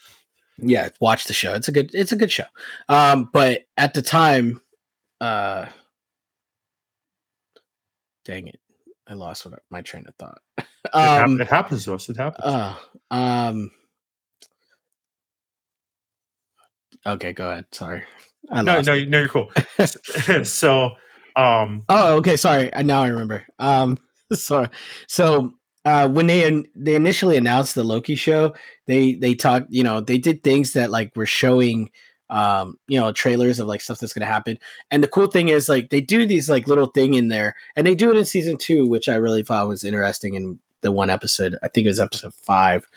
yeah, 0.59 0.89
watch 1.01 1.25
the 1.25 1.33
show. 1.35 1.55
It's 1.55 1.69
a 1.69 1.73
good, 1.73 1.91
it's 1.95 2.13
a 2.13 2.17
good 2.17 2.31
show. 2.31 2.45
Um, 2.89 3.29
but 3.33 3.63
at 3.77 3.93
the 3.95 4.03
time, 4.03 4.61
uh, 5.21 5.67
dang 8.25 8.49
it, 8.49 8.61
I 9.07 9.15
lost 9.15 9.45
what, 9.45 9.61
my 9.71 9.83
train 9.83 10.05
of 10.07 10.15
thought. 10.17 10.41
it, 10.59 10.67
hap- 10.93 11.25
um, 11.27 11.41
it 11.41 11.49
happens 11.49 11.85
to 11.85 11.95
us. 11.95 12.09
It 12.09 12.17
happens. 12.17 12.45
uh, 12.45 12.75
um, 13.11 13.71
okay, 17.07 17.33
go 17.33 17.51
ahead. 17.51 17.67
Sorry, 17.73 18.03
I 18.51 18.63
no, 18.63 18.81
no, 18.81 18.95
it. 18.95 19.09
no, 19.09 19.19
you're 19.19 19.29
cool. 19.29 19.51
so, 20.45 20.93
um, 21.37 21.85
Oh, 21.89 22.17
okay. 22.17 22.37
Sorry. 22.37 22.71
Now 22.83 23.03
I 23.03 23.09
remember. 23.09 23.45
Um, 23.59 23.99
sorry. 24.33 24.69
So 25.09 25.53
uh, 25.85 26.09
when 26.09 26.27
they 26.27 26.65
they 26.75 26.95
initially 26.95 27.37
announced 27.37 27.75
the 27.75 27.85
Loki 27.85 28.15
show, 28.15 28.55
they 28.87 29.15
they 29.15 29.35
talked. 29.35 29.67
You 29.71 29.85
know, 29.85 30.01
they 30.01 30.19
did 30.19 30.43
things 30.43 30.73
that 30.75 30.91
like 30.91 31.15
were 31.17 31.27
showing. 31.27 31.91
Um, 32.33 32.79
you 32.89 32.99
know, 32.99 33.13
trailers 33.13 33.61
of 33.61 33.69
like 33.69 33.81
stuff 33.81 34.01
that's 34.01 34.13
gonna 34.13 34.27
happen. 34.27 34.59
And 34.91 35.03
the 35.03 35.09
cool 35.09 35.29
thing 35.29 35.51
is 35.51 35.69
like 35.69 35.91
they 35.91 36.01
do 36.01 36.27
these 36.27 36.51
like 36.51 36.67
little 36.67 36.87
thing 36.87 37.15
in 37.15 37.29
there, 37.29 37.55
and 37.77 37.87
they 37.87 37.95
do 37.95 38.11
it 38.11 38.17
in 38.17 38.25
season 38.25 38.57
two, 38.57 38.87
which 38.87 39.09
I 39.09 39.15
really 39.15 39.43
thought 39.43 39.69
was 39.69 39.85
interesting 39.85 40.35
in 40.35 40.59
the 40.81 40.91
one 40.91 41.11
episode. 41.11 41.57
I 41.63 41.69
think 41.69 41.85
it 41.85 41.91
was 41.91 42.01
episode 42.01 42.35
five, 42.35 42.89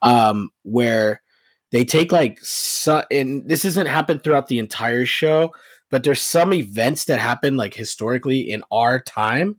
um, 0.00 0.50
where 0.62 1.20
they 1.72 1.84
take 1.84 2.12
like 2.12 2.38
so, 2.42 3.04
and 3.10 3.46
this 3.48 3.64
hasn't 3.64 3.88
happened 3.88 4.22
throughout 4.22 4.46
the 4.46 4.60
entire 4.60 5.04
show, 5.04 5.52
but 5.90 6.04
there's 6.04 6.22
some 6.22 6.52
events 6.52 7.04
that 7.06 7.18
happen 7.18 7.56
like 7.56 7.74
historically 7.74 8.40
in 8.40 8.62
our 8.70 9.00
time 9.00 9.56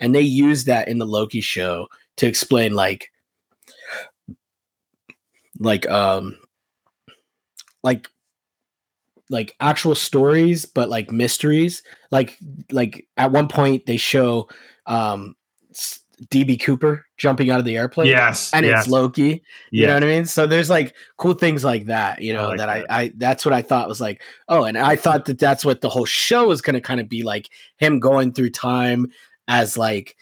and 0.00 0.14
they 0.14 0.20
use 0.20 0.64
that 0.64 0.88
in 0.88 0.98
the 0.98 1.06
loki 1.06 1.40
show 1.40 1.86
to 2.16 2.26
explain 2.26 2.74
like 2.74 3.10
like 5.58 5.88
um 5.88 6.36
like 7.82 8.08
like 9.30 9.54
actual 9.60 9.94
stories 9.94 10.64
but 10.66 10.88
like 10.88 11.10
mysteries 11.10 11.82
like 12.10 12.38
like 12.70 13.06
at 13.16 13.32
one 13.32 13.48
point 13.48 13.84
they 13.86 13.96
show 13.96 14.48
um 14.86 15.34
db 16.30 16.58
cooper 16.60 17.04
jumping 17.18 17.50
out 17.50 17.58
of 17.58 17.66
the 17.66 17.76
airplane 17.76 18.06
yes, 18.06 18.50
and 18.54 18.64
yes, 18.64 18.84
it's 18.84 18.88
loki 18.88 19.42
you 19.70 19.82
yeah. 19.82 19.88
know 19.88 19.94
what 19.94 20.04
I 20.04 20.06
mean? 20.06 20.24
So 20.24 20.46
there's 20.46 20.70
like 20.70 20.94
cool 21.18 21.34
things 21.34 21.64
like 21.64 21.86
that, 21.86 22.22
you 22.22 22.32
I 22.32 22.36
know, 22.36 22.48
like 22.48 22.58
that, 22.58 22.66
that. 22.66 22.90
I, 22.90 23.00
I, 23.02 23.12
that's 23.16 23.44
what 23.44 23.52
I 23.52 23.62
thought 23.62 23.88
was 23.88 24.00
like, 24.00 24.22
oh, 24.48 24.64
and 24.64 24.78
I 24.78 24.96
thought 24.96 25.26
that 25.26 25.38
that's 25.38 25.64
what 25.64 25.80
the 25.80 25.88
whole 25.88 26.06
show 26.06 26.50
is 26.50 26.62
going 26.62 26.74
to 26.74 26.80
kind 26.80 27.00
of 27.00 27.08
be 27.08 27.22
like 27.22 27.50
him 27.76 27.98
going 27.98 28.32
through 28.32 28.50
time 28.50 29.10
as 29.48 29.76
like, 29.76 30.16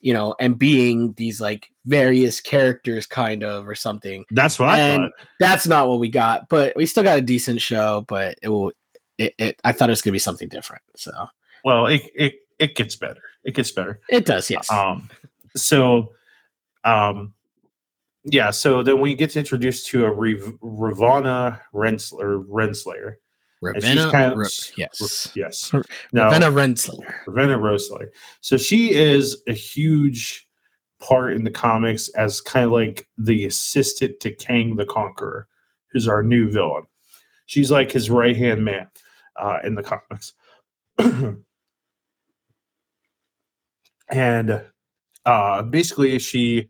you 0.00 0.12
know, 0.12 0.34
and 0.38 0.58
being 0.58 1.12
these 1.14 1.40
like 1.40 1.70
various 1.86 2.40
characters 2.40 3.06
kind 3.06 3.42
of 3.42 3.66
or 3.66 3.74
something. 3.74 4.24
That's 4.30 4.58
what 4.58 4.68
I 4.68 4.96
thought. 4.96 5.12
That's 5.40 5.66
not 5.66 5.88
what 5.88 6.00
we 6.00 6.08
got, 6.08 6.48
but 6.48 6.74
we 6.76 6.86
still 6.86 7.02
got 7.02 7.18
a 7.18 7.22
decent 7.22 7.60
show, 7.60 8.04
but 8.08 8.38
it 8.42 8.48
will, 8.48 8.72
it, 9.18 9.34
it 9.38 9.60
I 9.64 9.72
thought 9.72 9.88
it 9.88 9.92
was 9.92 10.02
going 10.02 10.10
to 10.10 10.16
be 10.16 10.18
something 10.18 10.48
different. 10.48 10.82
So 10.96 11.10
Well, 11.64 11.86
it 11.86 12.02
it 12.14 12.34
it 12.58 12.74
gets 12.76 12.96
better. 12.96 13.22
It 13.44 13.54
gets 13.54 13.70
better. 13.70 14.00
it 14.08 14.26
does, 14.26 14.50
yes. 14.50 14.70
Um, 14.70 15.08
so, 15.54 16.12
um, 16.84 17.32
yeah. 18.24 18.50
So 18.50 18.82
then 18.82 19.00
we 19.00 19.14
get 19.14 19.36
introduced 19.36 19.86
to 19.88 20.04
a 20.04 20.12
Riv- 20.12 20.58
Ravonna 20.60 21.60
Renslayer. 21.72 22.44
Renslayer. 22.46 23.14
Ravenna, 23.62 24.10
kind 24.10 24.32
of- 24.32 24.38
Ra- 24.38 24.46
yes. 24.76 25.32
Yes. 25.34 25.72
Now, 26.12 26.24
Ravenna 26.30 26.50
Renslayer. 26.50 27.14
Ravenna 27.26 27.58
Renslayer. 27.58 28.08
So 28.40 28.56
she 28.56 28.92
is 28.92 29.42
a 29.48 29.52
huge 29.52 30.46
part 30.98 31.32
in 31.34 31.44
the 31.44 31.50
comics 31.50 32.08
as 32.10 32.40
kind 32.40 32.64
of 32.66 32.72
like 32.72 33.06
the 33.18 33.46
assistant 33.46 34.20
to 34.20 34.30
Kang 34.32 34.76
the 34.76 34.86
Conqueror, 34.86 35.46
who's 35.88 36.08
our 36.08 36.22
new 36.22 36.50
villain. 36.50 36.84
She's 37.46 37.70
like 37.70 37.90
his 37.92 38.10
right 38.10 38.36
hand 38.36 38.64
man 38.64 38.88
uh, 39.36 39.58
in 39.64 39.74
the 39.74 39.82
comics. 39.82 40.32
and 44.10 44.62
uh, 45.24 45.62
basically, 45.62 46.18
she 46.18 46.68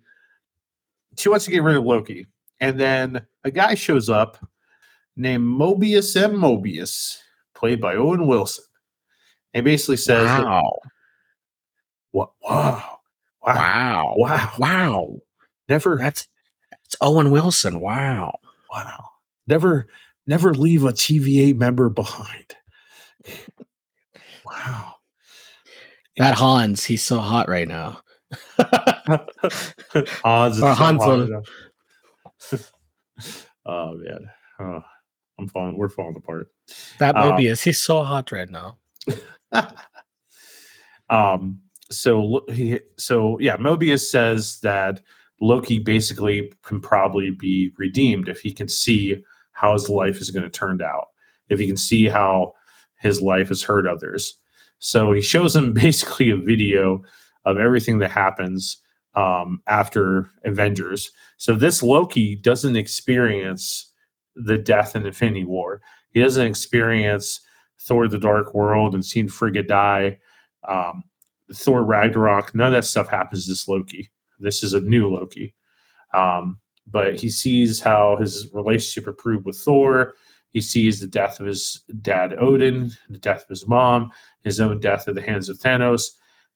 she 1.19 1.29
wants 1.29 1.45
to 1.47 1.51
get 1.51 1.63
rid 1.63 1.77
of 1.77 1.85
Loki, 1.85 2.27
and 2.61 2.79
then 2.79 3.27
a 3.45 3.51
guy 3.51 3.75
shows 3.75 4.09
up 4.11 4.39
named 5.17 5.45
Mobius 5.45 6.21
M. 6.21 6.35
Mobius, 6.35 7.19
played 7.55 7.81
by 7.81 7.95
Owen 7.97 8.27
Wilson, 8.27 8.65
and 9.55 9.65
basically 9.65 9.97
says, 9.97 10.25
Wow. 10.27 10.79
"What? 12.13 12.31
Wow, 12.43 12.99
wow, 13.43 14.15
Wow. 14.17 14.53
wow, 14.59 15.17
never, 15.69 15.97
That's 15.97 16.29
it's 16.85 16.97
Owen 17.01 17.31
Wilson. 17.31 17.81
Wow. 17.81 18.39
wow, 18.71 19.05
never, 19.47 19.87
never 20.27 20.55
leave 20.55 20.85
a 20.85 20.93
TVA 20.93 21.57
member 21.57 21.89
behind." 21.89 22.55
Wow. 24.45 24.93
That 26.19 26.35
Hans, 26.35 26.83
he's 26.83 27.03
so 27.03 27.19
hot 27.19 27.47
right 27.47 27.69
now. 27.69 28.01
Hans 30.25 30.59
Or 30.59 30.75
so 30.75 30.75
Hansel. 30.75 31.43
oh 33.67 33.95
man, 33.97 34.31
oh, 34.59 34.83
I'm 35.39 35.49
falling. 35.49 35.77
We're 35.77 35.89
falling 35.89 36.17
apart. 36.17 36.51
That 36.99 37.15
Mobius, 37.15 37.63
he's 37.63 37.83
so 37.83 38.03
hot 38.03 38.33
right 38.33 38.49
now. 38.51 38.79
um. 41.11 41.61
So 41.91 42.45
he. 42.51 42.81
So 42.97 43.39
yeah, 43.39 43.57
Mobius 43.57 44.07
says 44.07 44.61
that 44.61 45.01
Loki 45.41 45.79
basically 45.79 46.53
can 46.63 46.81
probably 46.81 47.31
be 47.31 47.73
redeemed 47.77 48.29
if 48.29 48.41
he 48.41 48.53
can 48.53 48.69
see 48.69 49.23
how 49.53 49.73
his 49.73 49.89
life 49.89 50.21
is 50.21 50.31
going 50.31 50.45
to 50.45 50.51
turn 50.51 50.83
out. 50.83 51.09
If 51.49 51.59
he 51.59 51.67
can 51.67 51.77
see 51.77 52.07
how 52.07 52.55
his 52.99 53.21
life 53.21 53.49
has 53.49 53.63
hurt 53.63 53.87
others. 53.87 54.39
So 54.79 55.13
he 55.13 55.23
shows 55.23 55.55
him 55.55 55.73
basically 55.75 56.31
a 56.31 56.37
video 56.37 57.03
of 57.45 57.59
everything 57.59 57.99
that 57.99 58.11
happens 58.11 58.79
um, 59.15 59.63
after 59.67 60.31
Avengers. 60.45 61.11
So 61.39 61.55
this 61.55 61.83
Loki 61.83 62.35
doesn't 62.35 62.77
experience 62.77 63.93
the 64.37 64.59
death 64.59 64.95
in 64.95 65.07
Infinity 65.07 65.45
War. 65.45 65.81
He 66.11 66.21
doesn't 66.21 66.47
experience 66.47 67.41
Thor: 67.81 68.09
The 68.09 68.19
Dark 68.19 68.55
World 68.55 68.95
and 68.95 69.05
seeing 69.05 69.29
Frigga 69.29 69.63
die. 69.63 70.19
Um, 70.69 71.05
Thor 71.55 71.85
Ragnarok. 71.85 72.55
None 72.55 72.69
of 72.69 72.73
that 72.73 72.85
stuff 72.85 73.09
happens 73.09 73.45
to 73.45 73.53
this 73.53 73.69
Loki. 73.69 74.11
This 74.39 74.63
is 74.63 74.75
a 74.75 74.81
new 74.81 75.09
Loki. 75.09 75.55
Um, 76.13 76.59
but 76.87 77.19
he 77.19 77.29
sees 77.29 77.81
how 77.81 78.17
his 78.17 78.49
relationship 78.53 79.09
improved 79.09 79.45
with 79.45 79.57
Thor. 79.57 80.15
He 80.53 80.61
sees 80.61 81.01
the 81.01 81.07
death 81.07 81.41
of 81.41 81.47
his 81.47 81.83
dad 82.01 82.35
Odin, 82.39 82.91
the 83.11 83.19
death 83.19 83.43
of 83.43 83.49
his 83.49 83.67
mom, 83.67 84.11
his 84.43 84.61
own 84.61 84.81
death 84.81 85.09
at 85.09 85.15
the 85.15 85.23
hands 85.23 85.49
of 85.49 85.59
Thanos, 85.59 86.13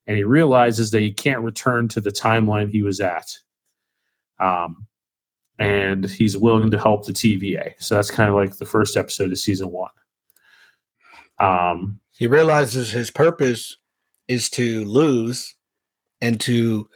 and 0.07 0.17
he 0.17 0.25
realizes 0.25 0.91
that 0.91 1.01
he 1.01 1.13
can't 1.13 1.43
return 1.43 1.89
to 1.89 2.01
the 2.01 2.11
timeline 2.11 2.71
he 2.71 2.83
was 2.83 3.01
at. 3.01 3.27
Um, 4.39 4.87
and 5.61 6.07
he's 6.07 6.39
willing 6.39 6.71
to 6.71 6.79
help 6.79 7.07
the 7.07 7.13
TVA. 7.13 7.75
So 7.79 7.95
that's 7.95 8.11
kind 8.11 8.31
of 8.31 8.35
like 8.35 8.57
the 8.57 8.67
first 8.67 8.97
episode 8.97 9.31
of 9.31 9.39
season 9.39 9.71
one. 9.71 9.91
Um, 11.39 12.01
he 12.13 12.27
realizes 12.27 12.91
his 12.91 13.11
purpose 13.11 13.77
is 14.27 14.49
to 14.51 14.85
lose 14.87 15.55
and 16.23 16.41
to 16.41 16.89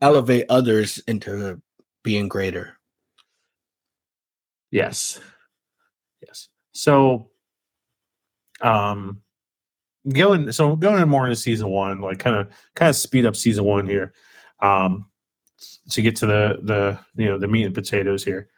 elevate 0.00 0.46
others 0.48 0.98
into 1.06 1.60
being 2.02 2.26
greater. 2.26 2.78
Yes. 4.70 5.20
Yes. 6.26 6.48
So 6.72 7.28
um 8.62 9.20
going 10.08 10.52
so 10.52 10.76
going 10.76 11.06
more 11.08 11.26
into 11.26 11.36
season 11.36 11.68
one, 11.68 12.00
like 12.00 12.18
kind 12.18 12.36
of 12.36 12.48
kind 12.74 12.88
of 12.90 12.96
speed 12.96 13.26
up 13.26 13.36
season 13.36 13.64
one 13.64 13.86
here. 13.86 14.14
Um 14.60 15.09
to 15.90 16.02
get 16.02 16.16
to 16.16 16.26
the 16.26 16.58
the 16.62 16.98
you 17.16 17.28
know 17.28 17.38
the 17.38 17.48
meat 17.48 17.64
and 17.64 17.74
potatoes 17.74 18.24
here. 18.24 18.48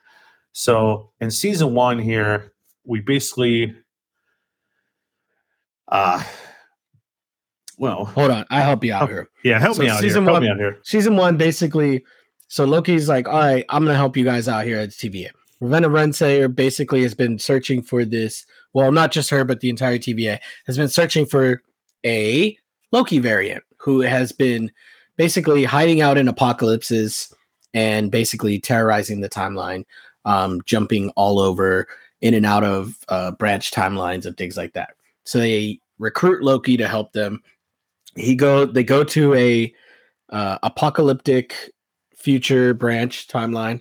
So 0.53 1.11
in 1.20 1.30
season 1.30 1.74
one 1.74 1.99
here, 1.99 2.53
we 2.85 3.01
basically 3.01 3.74
uh 5.89 6.22
well 7.78 8.05
hold 8.05 8.30
on, 8.30 8.47
I 8.51 8.61
help 8.61 8.85
you 8.85 8.93
out 8.93 9.09
here. 9.09 9.28
Yeah, 9.45 9.59
help 9.59 9.76
so 9.76 9.83
me 9.83 9.89
out 9.89 10.01
season 10.01 10.22
here. 10.22 10.33
Help 10.33 10.35
one, 10.35 10.43
me 10.43 10.51
out 10.51 10.59
here. 10.59 10.78
Season 10.83 11.16
one 11.16 11.37
basically 11.37 12.05
so 12.49 12.66
Loki's 12.66 13.09
like, 13.09 13.26
all 13.28 13.39
right, 13.39 13.64
I'm 13.70 13.85
gonna 13.85 13.97
help 13.97 14.14
you 14.16 14.24
guys 14.24 14.47
out 14.47 14.66
here 14.66 14.78
at 14.78 14.91
the 14.91 15.09
TVA. 15.09 15.30
Ravenna 15.61 15.89
Renslayer 15.89 16.55
basically 16.55 17.03
has 17.03 17.14
been 17.14 17.39
searching 17.39 17.80
for 17.83 18.05
this. 18.05 18.45
Well, 18.74 18.93
not 18.93 19.12
just 19.12 19.30
her, 19.30 19.45
but 19.45 19.61
the 19.61 19.70
entire 19.70 19.97
TVA 19.97 20.39
has 20.66 20.76
been 20.76 20.89
searching 20.89 21.24
for 21.24 21.62
a 22.05 22.59
Loki 22.91 23.20
variant 23.20 23.64
who 23.78 24.01
has 24.01 24.33
been 24.33 24.70
basically 25.17 25.65
hiding 25.65 26.01
out 26.01 26.19
in 26.19 26.29
apocalypses 26.29 27.33
and 27.75 28.11
basically 28.11 28.61
terrorizing 28.61 29.21
the 29.21 29.29
timeline, 29.29 29.85
um, 30.25 30.61
jumping 30.65 31.11
all 31.11 31.39
over 31.39 31.89
in 32.21 32.35
and 32.35 32.47
out 32.47 32.65
of 32.65 32.97
uh, 33.09 33.31
branch 33.33 33.71
timelines 33.71 34.27
and 34.27 34.37
things 34.37 34.57
like 34.57 34.73
that. 34.75 34.95
So 35.25 35.39
they 35.39 35.81
recruit 35.99 36.43
Loki 36.43 36.77
to 36.77 36.89
help 36.89 37.13
them. 37.13 37.43
He 38.15 38.35
go 38.35 38.67
they 38.67 38.85
go 38.85 39.05
to 39.05 39.35
a 39.35 39.75
uh, 40.31 40.59
apocalyptic 40.63 41.73
future 42.17 42.75
branch 42.75 43.29
timeline, 43.29 43.81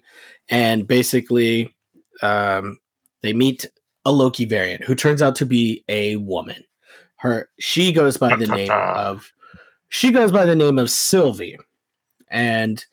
and 0.50 0.88
basically 0.88 1.76
um, 2.22 2.80
they 3.22 3.34
meet 3.34 3.70
a 4.06 4.12
Loki 4.12 4.46
variant 4.46 4.84
who 4.84 4.96
turns 4.96 5.22
out 5.22 5.36
to 5.36 5.46
be 5.46 5.84
a 5.90 6.16
woman. 6.18 6.64
Her 7.18 7.50
she 7.60 7.92
goes 7.92 8.18
by 8.18 8.36
the 8.36 8.48
name 8.48 8.72
of 8.96 9.32
she 9.92 10.12
goes 10.12 10.32
by 10.32 10.46
the 10.46 10.56
name 10.56 10.80
of 10.80 10.90
Sylvie, 10.90 11.60
and 12.30 12.84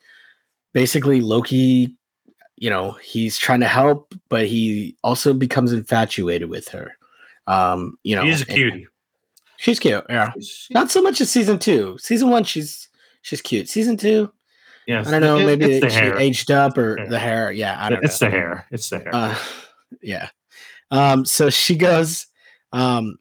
basically 0.73 1.21
Loki, 1.21 1.95
you 2.57 2.69
know, 2.69 2.91
he's 3.01 3.37
trying 3.37 3.61
to 3.61 3.67
help, 3.67 4.13
but 4.27 4.47
he 4.47 4.97
also 5.01 5.33
becomes 5.33 5.71
infatuated 5.71 6.49
with 6.49 6.67
her. 6.69 6.97
Um, 7.47 7.97
you 8.03 8.17
know, 8.17 8.25
she's 8.25 8.41
a 8.41 8.45
cutie. 8.45 8.87
She's 9.57 9.79
cute, 9.79 10.05
yeah. 10.09 10.31
Not 10.71 10.91
so 10.91 11.01
much 11.01 11.21
as 11.21 11.31
season 11.31 11.57
two. 11.57 11.97
Season 11.99 12.29
one, 12.29 12.43
she's 12.43 12.89
she's 13.21 13.41
cute. 13.41 13.69
Season 13.69 13.95
two, 13.95 14.31
yeah, 14.85 15.03
I 15.07 15.11
don't 15.11 15.21
know. 15.21 15.37
It, 15.37 15.45
maybe 15.45 15.79
she 15.79 15.95
hair. 15.95 16.17
aged 16.17 16.51
up 16.51 16.77
or 16.77 16.95
the 16.95 17.01
hair. 17.01 17.09
the 17.09 17.19
hair. 17.19 17.51
Yeah, 17.53 17.77
I 17.79 17.89
don't. 17.89 18.01
Know. 18.01 18.07
It's 18.07 18.21
know. 18.21 18.29
the 18.29 18.35
hair. 18.35 18.67
It's 18.71 18.89
the 18.89 18.99
hair. 18.99 19.15
Uh, 19.15 19.37
yeah. 20.01 20.29
Um. 20.91 21.23
So 21.23 21.49
she 21.49 21.77
goes. 21.77 22.27
Um. 22.73 23.17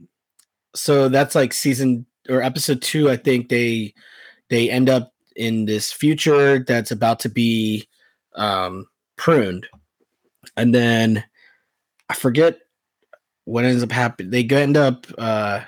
So 0.75 1.09
that's 1.09 1.37
like 1.37 1.53
season 1.53 2.07
or 2.29 2.43
episode 2.43 2.83
two, 2.83 3.11
I 3.11 3.17
think 3.17 3.49
they 3.49 3.95
they 4.51 4.71
end 4.71 4.89
up 4.89 5.13
in 5.37 5.67
this 5.67 5.93
future 5.93 6.59
that's 6.59 6.91
about 6.91 7.21
to 7.21 7.29
be 7.29 7.89
um, 8.35 8.87
pruned, 9.17 9.67
and 10.57 10.75
then 10.75 11.25
I 12.09 12.15
forget 12.15 12.59
what 13.45 13.65
ends 13.65 13.83
up 13.83 13.93
happening. 13.93 14.31
They 14.31 14.45
end 14.57 14.77
up 14.77 15.07
uh, 15.17 15.61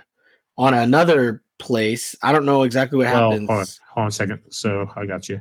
on 0.58 0.74
another 0.74 1.42
place. 1.58 2.14
I 2.22 2.32
don't 2.32 2.44
know 2.44 2.62
exactly 2.62 2.98
what 2.98 3.06
well, 3.06 3.30
happens. 3.30 3.48
Hold 3.48 3.60
on, 3.60 3.66
hold 3.88 4.02
on 4.02 4.08
a 4.08 4.12
second. 4.12 4.40
So 4.50 4.90
I 4.96 5.06
got 5.06 5.28
you. 5.28 5.40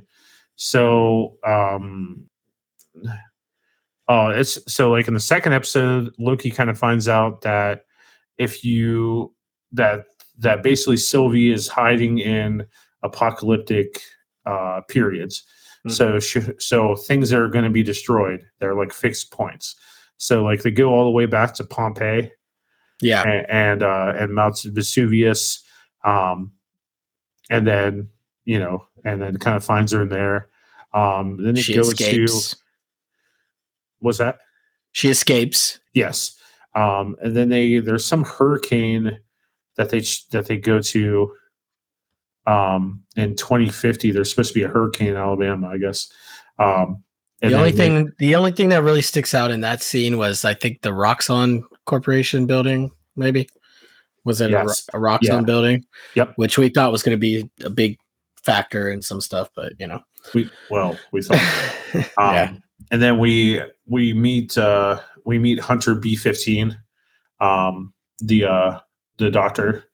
So 0.55 1.37
um, 1.45 2.29
oh, 4.07 4.29
it's 4.29 4.59
so 4.71 4.91
like 4.91 5.07
in 5.07 5.13
the 5.13 5.19
second 5.19 5.53
episode, 5.53 6.13
Loki 6.17 6.51
kind 6.51 6.69
of 6.69 6.77
finds 6.77 7.07
out 7.07 7.41
that 7.41 7.85
if 8.37 8.63
you 8.63 9.33
that 9.73 10.05
that 10.39 10.63
basically 10.63 10.97
Sylvie 10.97 11.51
is 11.51 11.67
hiding 11.67 12.19
in 12.19 12.65
apocalyptic 13.03 14.01
uh, 14.45 14.81
periods. 14.87 15.43
Mm-hmm. 15.87 15.91
So 15.91 16.19
sh- 16.19 16.49
so 16.57 16.95
things 16.95 17.31
are 17.31 17.47
going 17.47 17.65
to 17.65 17.69
be 17.69 17.83
destroyed. 17.83 18.45
They're 18.59 18.75
like 18.75 18.91
fixed 18.91 19.31
points. 19.31 19.75
So 20.17 20.43
like 20.43 20.63
they 20.63 20.71
go 20.71 20.89
all 20.89 21.05
the 21.05 21.11
way 21.11 21.25
back 21.25 21.53
to 21.55 21.63
Pompeii. 21.63 22.31
Yeah. 23.01 23.23
And 23.23 23.45
and, 23.49 23.83
uh, 23.83 24.13
and 24.17 24.33
Mount 24.33 24.61
Vesuvius. 24.63 25.63
Um, 26.03 26.51
and 27.49 27.65
then 27.67 28.09
you 28.45 28.59
know, 28.59 28.85
and 29.05 29.21
then 29.21 29.37
kind 29.37 29.55
of 29.55 29.63
finds 29.63 29.91
her 29.91 30.01
in 30.01 30.09
there. 30.09 30.49
Um, 30.93 31.41
then 31.41 31.55
it 31.55 31.61
she 31.61 31.75
goes 31.75 31.89
escapes. 31.89 32.51
to 32.51 32.57
what's 33.99 34.17
that? 34.17 34.39
She 34.91 35.09
escapes. 35.09 35.79
Yes. 35.93 36.35
Um, 36.75 37.15
and 37.21 37.35
then 37.35 37.49
they 37.49 37.79
there's 37.79 38.05
some 38.05 38.23
hurricane 38.23 39.19
that 39.79 39.89
they 39.89 40.03
that 40.31 40.45
they 40.45 40.57
go 40.57 40.81
to 40.81 41.33
um, 42.45 43.01
in 43.15 43.37
2050. 43.37 44.11
There's 44.11 44.29
supposed 44.29 44.49
to 44.49 44.53
be 44.53 44.63
a 44.63 44.67
hurricane 44.67 45.07
in 45.07 45.15
Alabama, 45.15 45.69
I 45.69 45.77
guess. 45.77 46.11
Um, 46.59 47.01
the 47.41 47.53
only 47.53 47.71
thing, 47.71 48.07
they, 48.19 48.27
the 48.27 48.35
only 48.35 48.51
thing 48.51 48.67
that 48.69 48.83
really 48.83 49.01
sticks 49.01 49.33
out 49.33 49.51
in 49.51 49.61
that 49.61 49.81
scene 49.81 50.17
was, 50.17 50.43
I 50.43 50.53
think, 50.53 50.81
the 50.81 50.89
Roxxon 50.89 51.63
Corporation 51.85 52.45
building. 52.45 52.91
Maybe 53.15 53.47
was 54.25 54.41
it 54.41 54.51
yes. 54.51 54.89
a, 54.93 54.97
a 54.97 54.99
Roxxon 54.99 55.21
yeah. 55.21 55.41
building? 55.41 55.85
Yep. 56.15 56.33
Which 56.35 56.57
we 56.57 56.67
thought 56.67 56.91
was 56.91 57.01
going 57.01 57.17
to 57.17 57.17
be 57.17 57.49
a 57.63 57.69
big 57.69 57.97
factor 58.43 58.89
in 58.89 59.01
some 59.01 59.21
stuff, 59.21 59.49
but 59.55 59.71
you 59.79 59.87
know, 59.87 60.01
we 60.33 60.49
well 60.69 60.99
we 61.13 61.21
thought. 61.21 61.39
um, 62.17 62.35
yeah. 62.35 62.53
And 62.91 63.01
then 63.01 63.17
we 63.17 63.61
we 63.85 64.11
meet 64.11 64.57
uh 64.57 64.99
we 65.23 65.39
meet 65.39 65.61
Hunter 65.61 65.95
B 65.95 66.17
fifteen, 66.17 66.77
um 67.39 67.93
the 68.19 68.43
uh 68.43 68.79
the 69.19 69.31
doctor, 69.31 69.85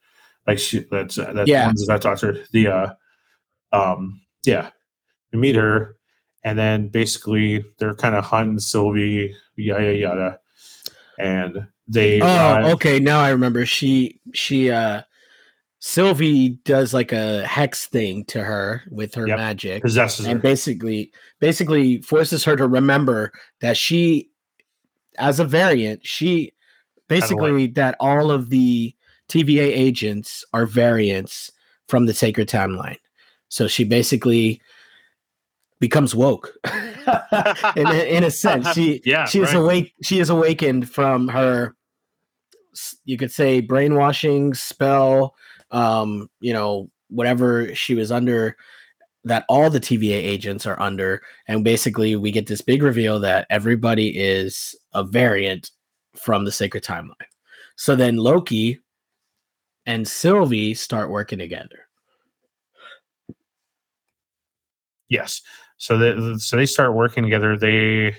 like 0.48 0.60
she 0.60 0.86
that's 0.92 1.18
uh, 1.18 1.34
that 1.34 1.48
yeah. 1.48 1.72
that 1.88 2.02
doctor. 2.02 2.46
The 2.52 2.68
uh, 2.68 2.94
um, 3.72 4.22
yeah, 4.46 4.70
we 5.32 5.40
meet 5.40 5.56
her, 5.56 5.98
and 6.44 6.58
then 6.58 6.88
basically 6.88 7.66
they're 7.78 7.96
kind 7.96 8.16
of 8.16 8.24
hunting 8.24 8.60
Sylvie, 8.60 9.36
yada 9.56 9.96
yada, 9.96 10.40
and 11.20 11.68
they. 11.88 12.22
Oh, 12.22 12.72
okay. 12.74 13.00
Now 13.00 13.20
I 13.20 13.30
remember. 13.30 13.66
She 13.66 14.20
she 14.34 14.72
uh 14.72 15.02
Sylvie 15.80 16.50
does 16.66 16.96
like 16.96 17.12
a 17.12 17.46
hex 17.46 17.86
thing 17.86 18.26
to 18.26 18.44
her 18.44 18.82
with 18.90 19.14
her 19.14 19.28
yep. 19.28 19.38
magic, 19.38 19.84
possesses 19.84 20.26
and 20.26 20.38
her. 20.38 20.42
basically 20.42 21.12
basically 21.40 22.02
forces 22.02 22.44
her 22.44 22.56
to 22.56 22.68
remember 22.68 23.32
that 23.62 23.78
she, 23.78 24.32
as 25.20 25.40
a 25.40 25.46
variant, 25.46 26.04
she 26.04 26.54
basically 27.08 27.68
that 27.68 27.96
all 28.00 28.32
of 28.32 28.50
the 28.50 28.96
TVA 29.30 29.68
agents 29.68 30.44
are 30.54 30.66
variants 30.66 31.52
from 31.88 32.06
the 32.06 32.14
sacred 32.14 32.48
timeline. 32.48 32.98
So 33.50 33.68
she 33.68 33.84
basically 33.84 34.62
becomes 35.80 36.16
woke 36.16 36.52
in, 37.76 37.88
in 37.88 38.24
a 38.24 38.32
sense. 38.32 38.72
She 38.74 39.02
yeah, 39.06 39.26
she 39.26 39.40
right. 39.40 39.50
is 39.50 39.54
awake. 39.56 39.94
She 40.02 40.20
is 40.20 40.30
awakened 40.30 40.90
from 40.90 41.28
her, 41.28 41.76
you 43.04 43.18
could 43.18 43.32
say, 43.32 43.62
brainwashing 43.62 44.54
spell. 44.54 45.36
Um, 45.72 46.30
you 46.40 46.54
know, 46.54 46.90
whatever 47.10 47.74
she 47.76 47.96
was 47.96 48.12
under, 48.12 48.56
that 49.24 49.46
all 49.50 49.70
the 49.70 49.80
TVA 49.80 50.14
agents 50.14 50.66
are 50.66 50.80
under, 50.80 51.22
and 51.48 51.64
basically 51.64 52.16
we 52.16 52.32
get 52.32 52.48
this 52.48 52.62
big 52.62 52.84
reveal 52.84 53.20
that 53.20 53.48
everybody 53.50 54.10
is 54.18 54.76
a 54.94 55.04
variant 55.04 55.72
from 56.16 56.46
the 56.46 56.52
sacred 56.52 56.84
timeline. 56.84 57.14
So 57.76 57.96
then 57.96 58.18
Loki 58.18 58.80
and 59.86 60.08
Sylvie 60.08 60.74
start 60.74 61.10
working 61.10 61.40
together. 61.40 61.88
Yes. 65.10 65.42
So 65.78 65.98
they 65.98 66.38
so 66.38 66.58
they 66.58 66.66
start 66.66 66.94
working 66.94 67.24
together. 67.24 67.58
They 67.58 68.16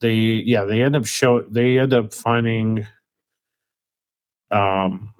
they 0.00 0.14
yeah 0.14 0.64
they 0.64 0.82
end 0.82 0.96
up 0.96 1.06
show 1.06 1.42
they 1.42 1.78
end 1.78 1.94
up 1.94 2.12
finding 2.12 2.86
um 4.50 5.12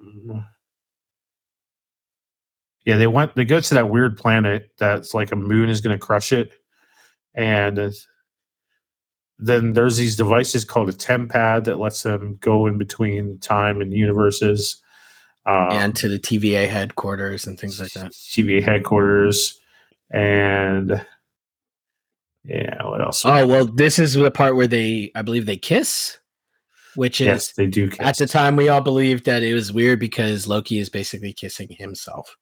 yeah 2.85 2.97
they 2.97 3.07
went 3.07 3.35
they 3.35 3.43
go 3.43 3.59
to 3.59 3.73
that 3.73 3.89
weird 3.89 4.17
planet 4.17 4.71
that's 4.77 5.13
like 5.13 5.31
a 5.31 5.35
moon 5.35 5.69
is 5.69 5.81
going 5.81 5.97
to 5.97 6.05
crush 6.05 6.31
it 6.31 6.53
and 7.33 7.93
then 9.39 9.73
there's 9.73 9.97
these 9.97 10.15
devices 10.15 10.63
called 10.63 10.89
a 10.89 10.93
tempad 10.93 11.63
that 11.65 11.79
lets 11.79 12.03
them 12.03 12.37
go 12.39 12.65
in 12.67 12.77
between 12.77 13.37
time 13.39 13.81
and 13.81 13.93
universes 13.93 14.81
um, 15.47 15.71
and 15.71 15.95
to 15.95 16.09
the 16.09 16.19
TVA 16.19 16.67
headquarters 16.67 17.47
and 17.47 17.59
things 17.59 17.79
like 17.79 17.91
that. 17.93 18.11
TVA 18.11 18.63
headquarters 18.63 19.59
and 20.11 21.05
yeah, 22.43 22.83
what 22.83 23.01
else? 23.01 23.25
Oh 23.25 23.45
well, 23.45 23.65
this 23.65 23.99
is 23.99 24.13
the 24.13 24.31
part 24.31 24.55
where 24.55 24.67
they, 24.67 25.11
I 25.15 25.21
believe, 25.21 25.45
they 25.45 25.57
kiss, 25.57 26.17
which 26.95 27.19
is 27.19 27.27
yes, 27.27 27.51
they 27.53 27.67
do. 27.67 27.89
At 27.99 28.17
the 28.17 28.27
time, 28.27 28.55
we 28.55 28.69
all 28.69 28.81
believed 28.81 29.25
that 29.25 29.43
it 29.43 29.53
was 29.53 29.73
weird 29.73 29.99
because 29.99 30.47
Loki 30.47 30.79
is 30.79 30.89
basically 30.89 31.33
kissing 31.33 31.67
himself 31.77 32.37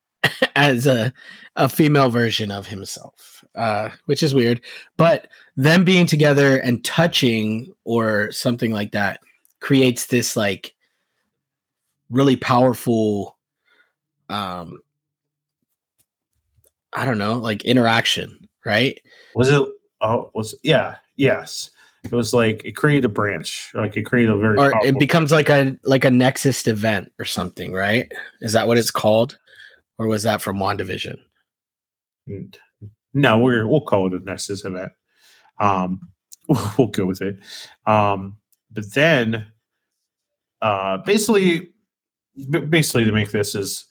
as 0.56 0.86
a 0.86 1.12
a 1.56 1.68
female 1.68 2.08
version 2.08 2.52
of 2.52 2.68
himself, 2.68 3.44
uh, 3.56 3.90
which 4.04 4.22
is 4.22 4.32
weird. 4.32 4.60
But 4.96 5.26
them 5.56 5.84
being 5.84 6.06
together 6.06 6.58
and 6.58 6.84
touching 6.84 7.72
or 7.84 8.30
something 8.30 8.72
like 8.72 8.92
that 8.92 9.20
creates 9.60 10.06
this 10.06 10.36
like 10.36 10.72
really 12.10 12.36
powerful 12.36 13.36
um 14.28 14.80
I 16.92 17.04
don't 17.04 17.18
know, 17.18 17.34
like 17.34 17.64
interaction, 17.64 18.48
right? 18.64 19.00
Was 19.34 19.50
it? 19.50 19.62
Oh, 20.00 20.30
was 20.34 20.54
yeah, 20.62 20.96
yes. 21.16 21.70
It 22.04 22.12
was 22.12 22.32
like 22.32 22.64
it 22.64 22.72
created 22.72 23.04
a 23.04 23.08
branch, 23.08 23.70
like 23.74 23.96
it 23.96 24.04
created 24.04 24.30
a 24.30 24.36
very. 24.36 24.56
Or 24.56 24.72
it 24.84 24.98
becomes 24.98 25.30
like 25.30 25.48
a 25.48 25.76
like 25.82 26.04
a 26.04 26.10
Nexus 26.10 26.66
event 26.66 27.12
or 27.18 27.24
something, 27.24 27.72
right? 27.72 28.10
Is 28.40 28.52
that 28.52 28.66
what 28.66 28.78
it's 28.78 28.90
called, 28.90 29.38
or 29.98 30.06
was 30.06 30.22
that 30.22 30.40
from 30.40 30.58
Wandavision? 30.58 31.18
No, 33.14 33.38
we're 33.38 33.66
we'll 33.66 33.80
call 33.80 34.06
it 34.06 34.20
a 34.20 34.24
Nexus 34.24 34.64
event. 34.64 34.92
Um, 35.60 36.08
we'll 36.78 36.88
go 36.88 37.04
with 37.04 37.20
it. 37.20 37.38
Um, 37.86 38.38
but 38.70 38.92
then, 38.94 39.46
uh, 40.62 40.98
basically, 40.98 41.72
basically 42.46 43.04
to 43.04 43.12
make 43.12 43.30
this 43.30 43.54
as 43.54 43.84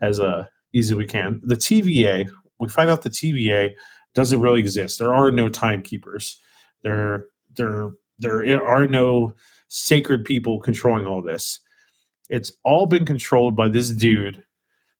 as 0.00 0.20
uh, 0.20 0.46
easy 0.72 0.94
as 0.94 0.96
we 0.96 1.06
can, 1.06 1.40
the 1.44 1.56
TVA. 1.56 2.28
We 2.58 2.68
find 2.68 2.90
out 2.90 3.02
the 3.02 3.10
TVA 3.10 3.72
doesn't 4.14 4.40
really 4.40 4.60
exist. 4.60 4.98
There 4.98 5.14
are 5.14 5.30
no 5.30 5.48
timekeepers. 5.48 6.40
There, 6.82 7.26
there, 7.56 7.92
there 8.18 8.66
are 8.66 8.86
no 8.86 9.34
sacred 9.68 10.24
people 10.24 10.60
controlling 10.60 11.06
all 11.06 11.22
this. 11.22 11.60
It's 12.28 12.52
all 12.64 12.86
been 12.86 13.04
controlled 13.04 13.56
by 13.56 13.68
this 13.68 13.90
dude 13.90 14.44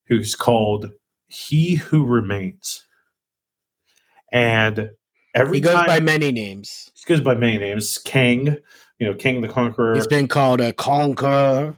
who's 0.06 0.34
called 0.34 0.90
He 1.28 1.76
Who 1.76 2.04
Remains. 2.04 2.84
And 4.32 4.90
every 5.34 5.58
he 5.58 5.60
goes 5.60 5.74
time, 5.74 5.86
by 5.86 6.00
many 6.00 6.32
names. 6.32 6.90
He 6.94 7.04
goes 7.06 7.20
by 7.20 7.34
many 7.34 7.58
names. 7.58 7.98
Kang, 7.98 8.56
you 8.98 9.06
know, 9.06 9.14
Kang 9.14 9.40
the 9.40 9.48
Conqueror. 9.48 9.94
He's 9.94 10.06
been 10.06 10.28
called 10.28 10.60
a 10.60 10.72
conqueror. 10.72 11.76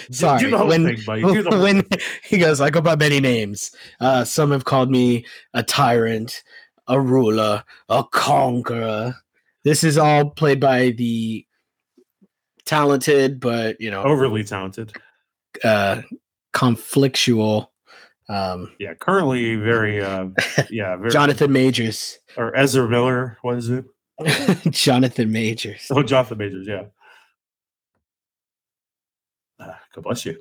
Sorry, 0.10 0.40
do 0.50 0.64
when, 0.64 0.84
thing, 0.86 0.98
buddy. 1.06 1.22
Do 1.22 1.42
the 1.42 1.50
whole 1.54 1.62
when 1.62 1.82
thing. 1.82 2.00
he 2.24 2.38
goes, 2.38 2.60
I 2.60 2.70
go 2.70 2.80
by 2.80 2.96
many 2.96 3.20
names. 3.20 3.70
Uh, 4.00 4.24
some 4.24 4.50
have 4.52 4.64
called 4.64 4.90
me 4.90 5.24
a 5.54 5.62
tyrant, 5.62 6.42
a 6.88 7.00
ruler, 7.00 7.64
a 7.88 8.04
conqueror. 8.04 9.14
This 9.64 9.82
is 9.84 9.96
all 9.98 10.30
played 10.30 10.60
by 10.60 10.90
the 10.90 11.46
talented, 12.64 13.40
but 13.40 13.80
you 13.80 13.90
know, 13.90 14.02
overly 14.02 14.44
talented. 14.44 14.92
uh, 15.62 16.02
conflictual. 16.54 17.68
Um, 18.28 18.72
Yeah, 18.78 18.94
currently 18.94 19.56
very, 19.56 20.02
uh, 20.02 20.28
yeah, 20.70 20.96
very. 20.96 21.10
Jonathan 21.10 21.52
Majors. 21.52 22.18
or 22.36 22.56
Ezra 22.56 22.88
Miller. 22.88 23.36
What 23.42 23.56
is 23.58 23.68
it? 23.70 23.84
Jonathan 24.70 25.30
Majors. 25.32 25.88
Oh, 25.90 26.02
Jonathan 26.02 26.38
Majors. 26.38 26.66
Yeah. 26.66 26.84
God 29.94 30.04
bless 30.04 30.24
you. 30.24 30.36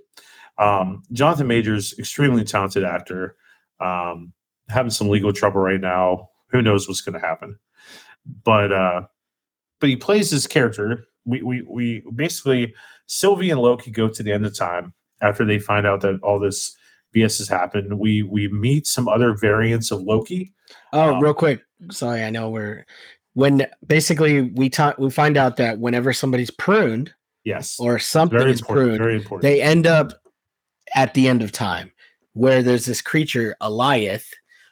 Um, 0.57 1.03
Jonathan 1.11 1.47
Majors, 1.47 1.97
extremely 1.97 2.43
talented 2.43 2.83
actor. 2.83 3.35
Um, 3.79 4.33
having 4.69 4.91
some 4.91 5.09
legal 5.09 5.33
trouble 5.33 5.61
right 5.61 5.81
now. 5.81 6.29
Who 6.47 6.61
knows 6.61 6.87
what's 6.87 7.01
going 7.01 7.19
to 7.19 7.25
happen? 7.25 7.57
But 8.43 8.71
uh, 8.71 9.01
but 9.79 9.89
he 9.89 9.95
plays 9.95 10.31
this 10.31 10.47
character. 10.47 11.05
We 11.25 11.41
we 11.41 11.61
we 11.63 12.03
basically 12.15 12.73
Sylvie 13.07 13.49
and 13.49 13.61
Loki 13.61 13.91
go 13.91 14.07
to 14.07 14.23
the 14.23 14.31
end 14.31 14.45
of 14.45 14.57
time 14.57 14.93
after 15.21 15.45
they 15.45 15.59
find 15.59 15.85
out 15.85 16.01
that 16.01 16.19
all 16.21 16.39
this 16.39 16.75
BS 17.15 17.39
has 17.39 17.47
happened. 17.47 17.99
We 17.99 18.23
we 18.23 18.47
meet 18.47 18.87
some 18.87 19.07
other 19.07 19.33
variants 19.33 19.91
of 19.91 20.01
Loki. 20.01 20.53
Oh, 20.91 21.15
Um, 21.15 21.21
real 21.21 21.33
quick. 21.33 21.61
Sorry, 21.91 22.23
I 22.23 22.29
know 22.29 22.49
we're 22.49 22.85
when 23.33 23.67
basically 23.85 24.41
we 24.41 24.69
talk 24.69 24.97
we 24.97 25.09
find 25.09 25.37
out 25.37 25.57
that 25.57 25.79
whenever 25.79 26.13
somebody's 26.13 26.51
pruned 26.51 27.13
Yes, 27.43 27.77
or 27.79 27.99
something 27.99 28.37
very 28.39 28.51
is 28.51 28.61
pruned, 28.61 28.97
Very 28.97 29.17
important. 29.17 29.41
they 29.41 29.61
end 29.61 29.85
up 29.85 30.13
at 30.95 31.13
the 31.13 31.27
end 31.27 31.41
of 31.41 31.51
time 31.51 31.91
where 32.33 32.63
there's 32.63 32.85
this 32.85 33.01
creature, 33.01 33.55
Alioth, 33.61 34.27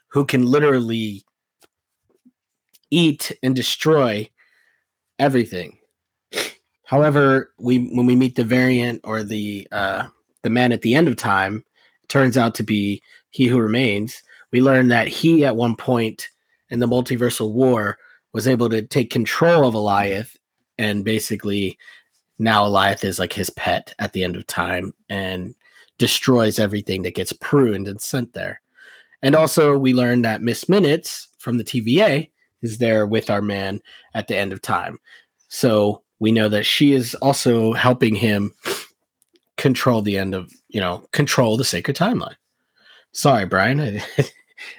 who 0.07 0.26
can 0.26 0.45
literally 0.45 1.24
eat 2.89 3.32
and 3.43 3.55
destroy 3.55 4.30
everything. 5.19 5.78
However, 6.86 7.53
we 7.59 7.89
when 7.93 8.05
we 8.05 8.15
meet 8.15 8.36
the 8.36 8.43
variant 8.43 9.01
or 9.03 9.24
the 9.24 9.67
uh 9.72 10.07
the 10.43 10.49
man 10.49 10.72
at 10.72 10.82
the 10.82 10.95
end 10.95 11.07
of 11.07 11.15
time, 11.15 11.63
turns 12.09 12.38
out 12.38 12.55
to 12.55 12.63
be 12.63 13.01
he 13.30 13.47
who 13.47 13.59
remains. 13.59 14.22
We 14.51 14.61
learn 14.61 14.89
that 14.89 15.07
he 15.07 15.45
at 15.45 15.55
one 15.55 15.76
point 15.76 16.28
in 16.69 16.80
the 16.80 16.88
multiversal 16.88 17.51
war 17.53 17.97
was 18.34 18.47
able 18.47 18.69
to 18.69 18.82
take 18.82 19.09
control 19.09 19.65
of 19.65 19.76
Alioth 19.76 20.36
and 20.78 21.05
basically 21.05 21.78
now 22.41 22.65
Alioth 22.65 23.03
is 23.03 23.19
like 23.19 23.33
his 23.33 23.49
pet 23.51 23.93
at 23.99 24.13
the 24.13 24.23
end 24.23 24.35
of 24.35 24.47
time 24.47 24.93
and 25.09 25.53
destroys 25.97 26.59
everything 26.59 27.03
that 27.03 27.15
gets 27.15 27.31
pruned 27.33 27.87
and 27.87 28.01
sent 28.01 28.33
there. 28.33 28.61
And 29.21 29.35
also, 29.35 29.77
we 29.77 29.93
learn 29.93 30.23
that 30.23 30.41
Miss 30.41 30.67
Minutes 30.67 31.27
from 31.37 31.57
the 31.57 31.63
TVA 31.63 32.29
is 32.63 32.79
there 32.79 33.05
with 33.05 33.29
our 33.29 33.41
man 33.41 33.79
at 34.15 34.27
the 34.27 34.35
end 34.35 34.51
of 34.53 34.61
time. 34.61 34.99
So 35.47 36.01
we 36.19 36.31
know 36.31 36.49
that 36.49 36.65
she 36.65 36.93
is 36.93 37.13
also 37.15 37.73
helping 37.73 38.15
him 38.15 38.53
control 39.57 40.01
the 40.01 40.17
end 40.17 40.33
of, 40.33 40.51
you 40.69 40.79
know, 40.81 41.05
control 41.11 41.57
the 41.57 41.63
sacred 41.63 41.95
timeline. 41.95 42.35
Sorry, 43.11 43.45
Brian. 43.45 43.79
I, 43.81 44.03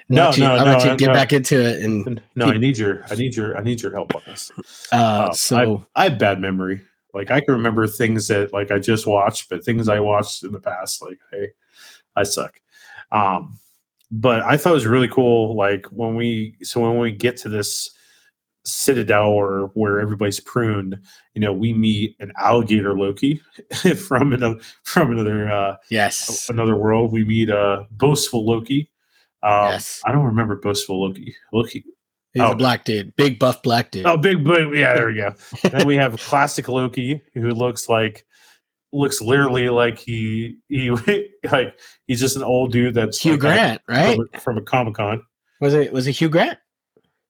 No, 0.07 0.31
you, 0.31 0.43
no, 0.43 0.55
I'll 0.55 0.65
let 0.65 0.85
no, 0.85 0.91
you 0.91 0.97
get 0.97 1.07
no. 1.07 1.13
back 1.13 1.33
into 1.33 1.59
it. 1.61 1.83
And 1.83 2.21
No, 2.35 2.47
I 2.47 2.57
need 2.57 2.77
your, 2.77 3.03
I 3.11 3.15
need 3.15 3.35
your, 3.35 3.57
I 3.57 3.61
need 3.61 3.81
your 3.81 3.91
help 3.91 4.15
on 4.15 4.21
this. 4.25 4.49
uh, 4.91 4.95
Uh, 4.95 5.31
so 5.33 5.85
I, 5.95 6.01
I 6.05 6.09
have 6.09 6.17
bad 6.19 6.39
memory. 6.39 6.81
Like 7.13 7.31
I 7.31 7.41
can 7.41 7.53
remember 7.53 7.87
things 7.87 8.27
that 8.27 8.53
like 8.53 8.71
I 8.71 8.79
just 8.79 9.05
watched, 9.05 9.49
but 9.49 9.63
things 9.63 9.87
I 9.87 9.99
watched 9.99 10.43
in 10.43 10.51
the 10.51 10.59
past, 10.59 11.01
like 11.01 11.19
hey, 11.31 11.49
I 12.15 12.23
suck. 12.23 12.59
Um, 13.11 13.59
but 14.11 14.41
I 14.41 14.57
thought 14.57 14.71
it 14.71 14.75
was 14.75 14.87
really 14.87 15.07
cool. 15.07 15.55
Like 15.55 15.85
when 15.87 16.15
we, 16.15 16.55
so 16.61 16.81
when 16.81 16.99
we 16.99 17.11
get 17.11 17.37
to 17.37 17.49
this 17.49 17.91
citadel 18.65 19.29
or 19.29 19.71
where 19.73 19.99
everybody's 19.99 20.39
pruned, 20.39 20.99
you 21.33 21.41
know, 21.41 21.53
we 21.53 21.73
meet 21.73 22.15
an 22.19 22.31
alligator 22.37 22.97
Loki 22.97 23.41
from 24.07 24.33
another 24.33 24.59
from 24.83 25.11
another 25.11 25.51
uh, 25.51 25.75
yes, 25.89 26.49
another 26.49 26.75
world. 26.75 27.11
We 27.11 27.23
meet 27.25 27.49
a 27.49 27.87
boastful 27.91 28.45
Loki. 28.45 28.89
Um, 29.41 29.71
Yes. 29.71 30.01
I 30.05 30.11
don't 30.11 30.25
remember 30.25 30.55
boastful 30.55 31.01
Loki. 31.01 31.35
Loki. 31.51 31.83
He's 32.33 32.43
oh. 32.43 32.51
a 32.51 32.55
black 32.55 32.83
dude, 32.85 33.15
big 33.15 33.39
buff 33.39 33.61
black 33.63 33.91
dude. 33.91 34.05
Oh, 34.05 34.17
big. 34.17 34.45
Yeah, 34.45 34.93
there 34.95 35.07
we 35.07 35.15
go. 35.15 35.33
then 35.69 35.87
we 35.87 35.95
have 35.95 36.19
classic 36.19 36.67
Loki, 36.67 37.21
who 37.33 37.51
looks 37.51 37.87
like 37.89 38.25
looks 38.91 39.21
literally 39.21 39.69
like 39.69 39.97
he 39.97 40.57
he 40.69 40.91
like 41.51 41.79
he's 42.07 42.19
just 42.19 42.35
an 42.35 42.43
old 42.43 42.71
dude 42.71 42.93
that's 42.93 43.19
Hugh 43.19 43.31
like, 43.31 43.39
Grant, 43.39 43.81
right? 43.87 44.15
from, 44.15 44.29
a- 44.33 44.39
from 44.39 44.57
a 44.57 44.61
Comic 44.61 44.95
Con. 44.95 45.23
Was 45.61 45.73
it 45.73 45.91
was 45.93 46.07
it 46.07 46.11
Hugh 46.13 46.29
Grant? 46.29 46.59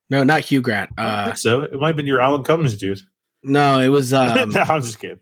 No, 0.09 0.23
not 0.23 0.41
Hugh 0.41 0.61
Grant. 0.61 0.91
I 0.97 1.05
Uh, 1.05 1.25
think 1.25 1.37
so 1.37 1.61
it 1.61 1.73
might 1.79 1.87
have 1.87 1.95
been 1.95 2.05
your 2.07 2.19
Alan 2.21 2.43
Cummins 2.43 2.75
dude. 2.77 2.99
no, 3.43 3.79
it 3.79 3.87
was. 3.89 4.13
Um, 4.13 4.49
no, 4.49 4.61
I'm 4.61 4.81
just 4.81 4.99
kidding. 4.99 5.19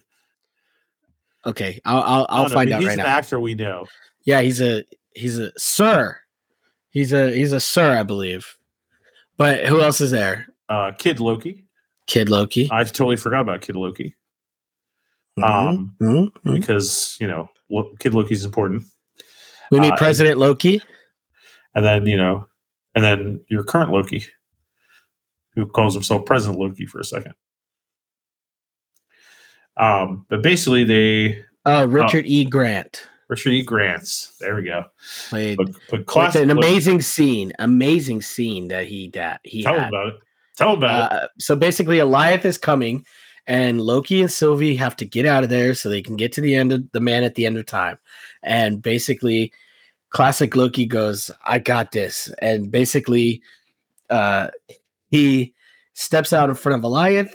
okay, 1.45 1.79
I'll 1.85 2.01
I'll, 2.01 2.25
I'll 2.29 2.43
know, 2.43 2.49
find 2.55 2.69
but 2.69 2.75
out 2.75 2.79
he's 2.81 2.87
right 2.89 2.99
an 2.99 3.05
now. 3.05 3.09
actor 3.17 3.39
we 3.39 3.55
know. 3.55 3.85
Yeah, 4.25 4.41
he's 4.41 4.61
a 4.61 4.83
he's 5.13 5.37
a 5.39 5.51
sir. 5.57 6.17
He's 6.89 7.13
a 7.13 7.31
he's 7.33 7.51
a 7.53 7.59
sir, 7.59 7.97
I 7.97 8.03
believe. 8.03 8.57
But 9.41 9.65
who 9.65 9.81
else 9.81 10.01
is 10.01 10.11
there? 10.11 10.45
Uh, 10.69 10.91
Kid 10.95 11.19
Loki. 11.19 11.65
Kid 12.05 12.29
Loki. 12.29 12.69
I 12.71 12.83
totally 12.83 13.15
forgot 13.15 13.41
about 13.41 13.61
Kid 13.61 13.75
Loki 13.75 14.13
Mhm, 15.39 15.43
um, 15.43 15.95
mhm, 15.99 16.31
mhm. 16.45 16.53
because 16.59 17.17
you 17.19 17.25
know 17.25 17.49
Kid 17.97 18.13
Loki's 18.13 18.45
important, 18.45 18.83
We 19.71 19.79
meet 19.79 19.93
Uh, 19.93 19.97
President 19.97 20.37
Loki. 20.37 20.79
and 21.73 21.83
then 21.83 22.05
you 22.05 22.17
know, 22.17 22.45
and 22.93 23.03
then 23.03 23.43
your 23.49 23.63
current 23.63 23.91
Loki, 23.91 24.23
who 25.55 25.65
calls 25.65 25.95
himself 25.95 26.23
President 26.23 26.59
Loki 26.59 26.85
for 26.85 26.99
a 26.99 27.03
second. 27.03 27.33
Um, 29.75 30.27
but 30.29 30.43
basically, 30.43 30.83
they 30.83 31.43
Uh, 31.65 31.87
Richard 31.89 32.27
E. 32.27 32.45
Grant 32.45 33.07
E. 33.47 33.63
Grants. 33.63 34.33
There 34.39 34.55
we 34.55 34.63
go. 34.63 34.85
played 35.29 35.57
But, 35.57 36.05
but 36.05 36.35
an 36.35 36.49
amazing 36.49 37.01
scene. 37.01 37.53
Amazing 37.59 38.21
scene 38.21 38.67
that 38.69 38.87
he 38.87 39.09
that 39.09 39.39
he 39.43 39.63
Tell 39.63 39.79
had. 39.79 39.89
about 39.89 40.07
it. 40.07 40.15
Tell 40.57 40.73
about 40.73 41.11
it. 41.11 41.17
Uh, 41.17 41.27
so 41.39 41.55
basically, 41.55 41.97
Alioth 41.97 42.45
is 42.45 42.57
coming, 42.57 43.05
and 43.47 43.79
Loki 43.81 44.21
and 44.21 44.31
Sylvie 44.31 44.75
have 44.75 44.95
to 44.97 45.05
get 45.05 45.25
out 45.25 45.43
of 45.43 45.49
there 45.49 45.73
so 45.73 45.89
they 45.89 46.01
can 46.01 46.17
get 46.17 46.33
to 46.33 46.41
the 46.41 46.55
end 46.55 46.73
of 46.73 46.91
the 46.91 46.99
man 46.99 47.23
at 47.23 47.35
the 47.35 47.45
end 47.45 47.57
of 47.57 47.65
time. 47.65 47.97
And 48.43 48.81
basically, 48.81 49.53
classic 50.09 50.55
Loki 50.55 50.85
goes, 50.85 51.31
"I 51.45 51.59
got 51.59 51.91
this," 51.91 52.29
and 52.39 52.69
basically, 52.69 53.41
uh, 54.09 54.49
he 55.09 55.53
steps 55.93 56.33
out 56.33 56.49
in 56.49 56.55
front 56.55 56.83
of 56.83 56.89
Alioth, 56.91 57.33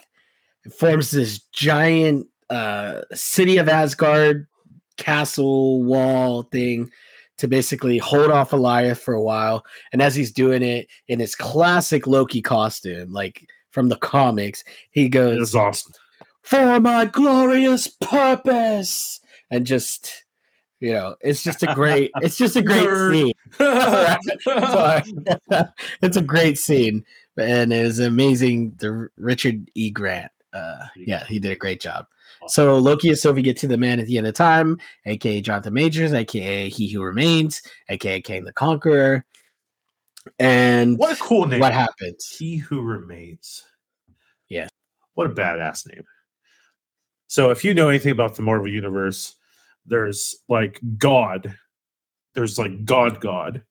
and 0.64 0.74
forms 0.74 1.10
this 1.10 1.38
giant 1.52 2.26
uh, 2.50 3.00
city 3.14 3.56
of 3.56 3.68
Asgard 3.68 4.46
castle 4.96 5.82
wall 5.82 6.44
thing 6.44 6.90
to 7.38 7.48
basically 7.48 7.98
hold 7.98 8.30
off 8.30 8.50
Alioth 8.50 8.98
for 8.98 9.14
a 9.14 9.22
while. 9.22 9.64
And 9.92 10.00
as 10.00 10.14
he's 10.14 10.32
doing 10.32 10.62
it 10.62 10.88
in 11.08 11.20
his 11.20 11.34
classic 11.34 12.06
Loki 12.06 12.40
costume, 12.40 13.12
like 13.12 13.46
from 13.70 13.88
the 13.88 13.96
comics, 13.96 14.64
he 14.90 15.08
goes, 15.08 15.38
was 15.38 15.54
awesome. 15.54 15.92
For 16.42 16.80
my 16.80 17.04
glorious 17.04 17.88
purpose. 17.88 19.20
And 19.50 19.66
just, 19.66 20.24
you 20.80 20.92
know, 20.92 21.16
it's 21.20 21.42
just 21.42 21.62
a 21.62 21.74
great, 21.74 22.10
it's 22.22 22.38
just 22.38 22.56
a 22.56 22.62
great 22.62 23.12
scene. 23.12 23.32
It's 26.02 26.16
a 26.16 26.22
great 26.22 26.58
scene. 26.58 27.04
And 27.36 27.72
it 27.72 27.84
was 27.84 27.98
amazing. 27.98 28.74
The 28.78 29.08
Richard 29.16 29.70
E. 29.74 29.90
Grant. 29.90 30.32
Uh, 30.52 30.86
yeah, 30.96 31.24
he 31.26 31.38
did 31.38 31.52
a 31.52 31.56
great 31.56 31.80
job. 31.80 32.06
So 32.48 32.78
Loki 32.78 33.08
and 33.08 33.18
Sylvie 33.18 33.42
get 33.42 33.56
to 33.58 33.66
the 33.66 33.76
man 33.76 34.00
at 34.00 34.06
the 34.06 34.18
end 34.18 34.26
of 34.26 34.34
time, 34.34 34.78
aka 35.04 35.40
Jonathan 35.40 35.74
Majors, 35.74 36.12
aka 36.12 36.68
He 36.68 36.88
Who 36.88 37.02
Remains, 37.02 37.62
aka 37.88 38.20
Kang 38.20 38.44
the 38.44 38.52
Conqueror. 38.52 39.24
And 40.38 40.98
what 40.98 41.12
a 41.12 41.22
cool 41.22 41.46
name. 41.46 41.60
what 41.60 41.72
happens? 41.72 42.28
He 42.28 42.56
who 42.56 42.82
remains. 42.82 43.64
Yeah. 44.48 44.68
What 45.14 45.26
a 45.26 45.34
badass 45.34 45.86
name. 45.92 46.04
So 47.28 47.50
if 47.50 47.64
you 47.64 47.74
know 47.74 47.88
anything 47.88 48.12
about 48.12 48.36
the 48.36 48.42
Marvel 48.42 48.68
universe, 48.68 49.34
there's 49.86 50.36
like 50.48 50.80
God. 50.98 51.56
There's 52.34 52.58
like 52.58 52.84
God 52.84 53.20
God. 53.20 53.62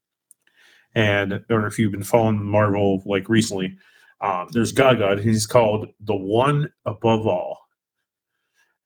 And 0.94 1.44
or 1.50 1.68
if 1.68 1.78
you've 1.78 1.92
been 1.92 2.04
following 2.04 2.44
Marvel 2.44 3.04
like 3.06 3.30
recently, 3.30 3.78
um, 4.22 4.48
there's 4.52 4.72
God 4.72 5.00
God. 5.00 5.20
He's 5.20 5.46
called 5.46 5.90
the 6.00 6.16
one 6.16 6.72
above 6.86 7.28
all. 7.28 7.65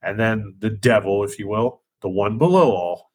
And 0.02 0.20
then 0.20 0.56
the 0.60 0.70
devil, 0.70 1.24
if 1.24 1.40
you 1.40 1.48
will, 1.48 1.82
the 2.02 2.10
one 2.10 2.38
below 2.38 2.72
all. 2.72 3.12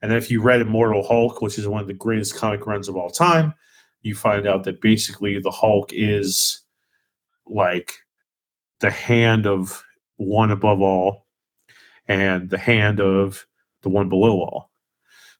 And 0.00 0.12
if 0.12 0.30
you 0.30 0.40
read 0.40 0.60
Immortal 0.60 1.06
Hulk, 1.06 1.42
which 1.42 1.58
is 1.58 1.66
one 1.66 1.80
of 1.80 1.88
the 1.88 1.94
greatest 1.94 2.36
comic 2.36 2.66
runs 2.66 2.88
of 2.88 2.96
all 2.96 3.10
time, 3.10 3.54
you 4.02 4.14
find 4.14 4.46
out 4.46 4.64
that 4.64 4.80
basically 4.80 5.38
the 5.38 5.50
Hulk 5.50 5.90
is 5.92 6.62
like 7.46 7.94
the 8.80 8.90
hand 8.90 9.46
of 9.46 9.82
one 10.16 10.50
above 10.50 10.80
all 10.80 11.26
and 12.06 12.48
the 12.48 12.58
hand 12.58 13.00
of 13.00 13.46
the 13.82 13.88
one 13.88 14.08
below 14.08 14.40
all. 14.40 14.70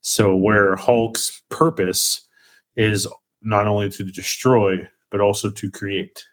So, 0.01 0.35
where 0.35 0.77
Hulk's 0.77 1.43
purpose 1.49 2.27
is 2.77 3.07
not 3.43 3.67
only 3.67 3.91
to 3.91 4.05
destroy, 4.05 4.89
but 5.11 5.21
also 5.21 5.51
to 5.51 5.71
create. 5.71 6.25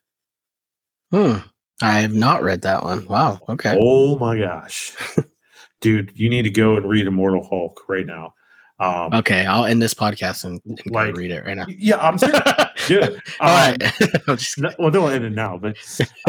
Hmm. 1.12 1.38
I 1.82 2.00
have 2.00 2.14
not 2.14 2.42
read 2.44 2.62
that 2.62 2.84
one. 2.84 3.06
Wow. 3.08 3.40
Okay. 3.50 3.78
Oh 3.80 4.18
my 4.18 4.38
gosh. 4.38 4.96
Dude, 5.82 6.12
you 6.16 6.30
need 6.30 6.44
to 6.44 6.50
go 6.50 6.78
and 6.78 6.88
read 6.88 7.06
Immortal 7.06 7.44
Hulk 7.48 7.82
right 7.88 8.06
now. 8.06 8.34
Um, 8.80 9.14
Okay. 9.14 9.46
I'll 9.46 9.66
end 9.66 9.82
this 9.82 9.94
podcast 9.94 10.46
and, 10.46 10.60
and 10.66 10.78
go 10.84 10.92
Like- 10.92 11.16
read 11.16 11.32
it 11.32 11.46
right 11.46 11.58
now. 11.58 11.66
yeah, 11.70 11.98
I'm 11.98 12.18
serious. 12.18 12.42
Yeah. 12.90 13.10
All 13.40 13.50
Um, 13.50 13.78
right. 13.82 13.94
I'm 14.28 14.38
just 14.38 14.58
No, 14.60 14.70
well, 14.78 14.92
don't 14.92 15.12
end 15.12 15.26
it 15.26 15.32
now, 15.32 15.58
but 15.58 15.76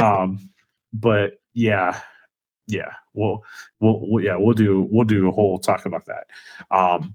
um, 0.00 0.48
but 0.92 1.34
yeah, 1.54 2.00
yeah, 2.66 2.92
we'll, 3.14 3.44
we'll, 3.80 4.00
we'll 4.08 4.24
yeah, 4.24 4.36
we'll 4.36 4.54
do 4.54 4.86
we'll 4.90 5.04
do 5.04 5.28
a 5.28 5.32
whole 5.32 5.58
talk 5.58 5.84
about 5.86 6.06
that. 6.06 6.26
Um, 6.74 7.14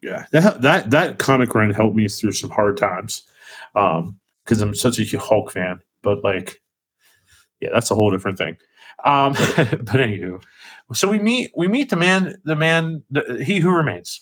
yeah, 0.00 0.24
that 0.32 0.62
that 0.62 0.90
that 0.90 1.18
comic 1.18 1.54
run 1.54 1.70
helped 1.70 1.96
me 1.96 2.08
through 2.08 2.32
some 2.32 2.50
hard 2.50 2.76
times, 2.78 3.24
um, 3.74 4.18
because 4.44 4.60
I'm 4.62 4.74
such 4.74 4.98
a 4.98 5.18
Hulk 5.18 5.52
fan. 5.52 5.80
But 6.02 6.24
like, 6.24 6.61
yeah, 7.62 7.70
that's 7.72 7.90
a 7.90 7.94
whole 7.94 8.10
different 8.10 8.36
thing. 8.36 8.56
Um, 9.04 9.32
but 9.56 9.96
anywho, 9.96 10.42
so 10.92 11.08
we 11.08 11.18
meet 11.18 11.52
we 11.56 11.68
meet 11.68 11.88
the 11.88 11.96
man, 11.96 12.34
the 12.44 12.56
man, 12.56 13.02
the, 13.10 13.42
he 13.44 13.58
who 13.60 13.70
remains, 13.70 14.20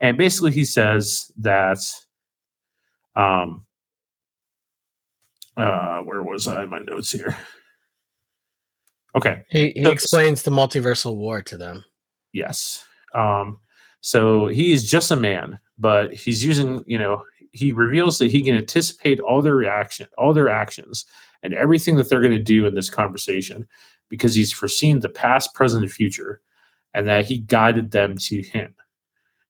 and 0.00 0.18
basically 0.18 0.50
he 0.50 0.64
says 0.64 1.30
that 1.38 1.78
um 3.16 3.64
uh 5.56 5.98
where 6.00 6.22
was 6.22 6.46
i 6.46 6.62
in 6.62 6.70
my 6.70 6.78
notes 6.78 7.10
here 7.10 7.36
okay 9.16 9.42
he, 9.48 9.70
he 9.74 9.82
So- 9.84 9.90
explains 9.90 10.42
the 10.42 10.50
multiversal 10.52 11.16
war 11.16 11.42
to 11.42 11.56
them. 11.56 11.84
yes 12.32 12.84
um 13.16 13.58
so 14.00 14.46
he 14.46 14.72
is 14.72 14.88
just 14.88 15.10
a 15.10 15.16
man 15.16 15.58
but 15.76 16.14
he's 16.14 16.44
using 16.44 16.84
you 16.86 16.98
know 16.98 17.24
he 17.52 17.72
reveals 17.72 18.18
that 18.18 18.30
he 18.30 18.42
can 18.42 18.56
anticipate 18.56 19.20
all 19.20 19.42
their 19.42 19.56
reaction 19.56 20.06
all 20.18 20.32
their 20.32 20.48
actions 20.48 21.06
and 21.42 21.54
everything 21.54 21.96
that 21.96 22.08
they're 22.08 22.20
going 22.20 22.32
to 22.36 22.42
do 22.42 22.66
in 22.66 22.74
this 22.74 22.90
conversation 22.90 23.66
because 24.08 24.34
he's 24.34 24.52
foreseen 24.52 25.00
the 25.00 25.08
past 25.08 25.54
present 25.54 25.82
and 25.82 25.92
future 25.92 26.42
and 26.94 27.06
that 27.08 27.24
he 27.26 27.38
guided 27.38 27.90
them 27.90 28.16
to 28.18 28.42
him 28.42 28.74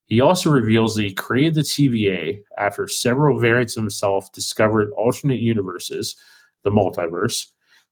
He 0.07 0.21
also 0.21 0.51
reveals 0.51 0.95
that 0.95 1.05
he 1.05 1.15
created 1.15 1.55
the 1.55 1.63
TVA 1.63 2.43
after 2.59 2.89
several 2.89 3.39
variants 3.39 3.77
of 3.77 3.83
himself 3.85 4.33
discovered 4.33 4.91
alternate 4.93 5.41
universes, 5.41 6.17
the 6.65 6.71
multiverse, 6.71 7.47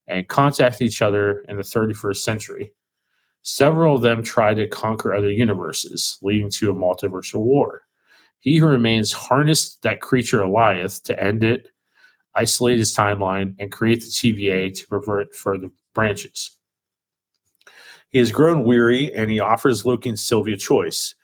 and 0.08 0.28
contacted 0.28 0.82
each 0.86 1.02
other 1.02 1.44
in 1.48 1.56
the 1.56 1.62
31st 1.62 2.16
century. 2.18 2.72
Several 3.42 3.96
of 3.96 4.02
them 4.02 4.22
tried 4.22 4.54
to 4.56 4.68
conquer 4.68 5.14
other 5.14 5.30
universes, 5.30 6.18
leading 6.22 6.50
to 6.50 6.70
a 6.70 6.74
multiversal 6.74 7.40
war. 7.40 7.82
He 8.40 8.56
who 8.56 8.66
remains 8.66 9.12
harnessed 9.12 9.82
that 9.82 10.00
creature 10.00 10.40
Alioth 10.40 11.02
to 11.04 11.22
end 11.22 11.44
it, 11.44 11.68
isolate 12.34 12.78
his 12.78 12.96
timeline, 12.96 13.54
and 13.58 13.72
create 13.72 14.00
the 14.00 14.06
TVA 14.06 14.74
to 14.74 14.86
pervert 14.86 15.34
further 15.34 15.68
branches. 15.94 16.56
He 18.10 18.18
has 18.18 18.32
grown 18.32 18.64
weary 18.64 19.12
and 19.14 19.30
he 19.30 19.40
offers 19.40 19.84
Loki 19.84 20.10
and 20.10 20.18
Sylvia 20.18 20.56
choice 20.56 21.14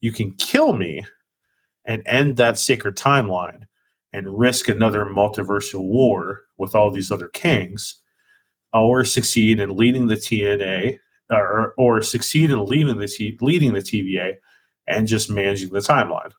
you 0.00 0.12
can 0.12 0.32
kill 0.32 0.72
me 0.72 1.04
and 1.84 2.02
end 2.06 2.36
that 2.36 2.58
sacred 2.58 2.96
timeline 2.96 3.62
and 4.12 4.38
risk 4.38 4.68
another 4.68 5.04
multiversal 5.06 5.82
war 5.82 6.42
with 6.58 6.74
all 6.74 6.90
these 6.90 7.12
other 7.12 7.28
kings, 7.28 7.96
or 8.72 9.04
succeed 9.04 9.60
in 9.60 9.76
leading 9.76 10.06
the 10.06 10.16
TNA, 10.16 10.98
or, 11.30 11.74
or 11.78 12.02
succeed 12.02 12.50
in 12.50 12.58
the 12.58 13.06
T, 13.06 13.38
leading 13.40 13.72
the 13.72 13.80
TVA 13.80 14.34
and 14.88 15.06
just 15.06 15.30
managing 15.30 15.68
the 15.70 15.78
timeline. 15.78 16.32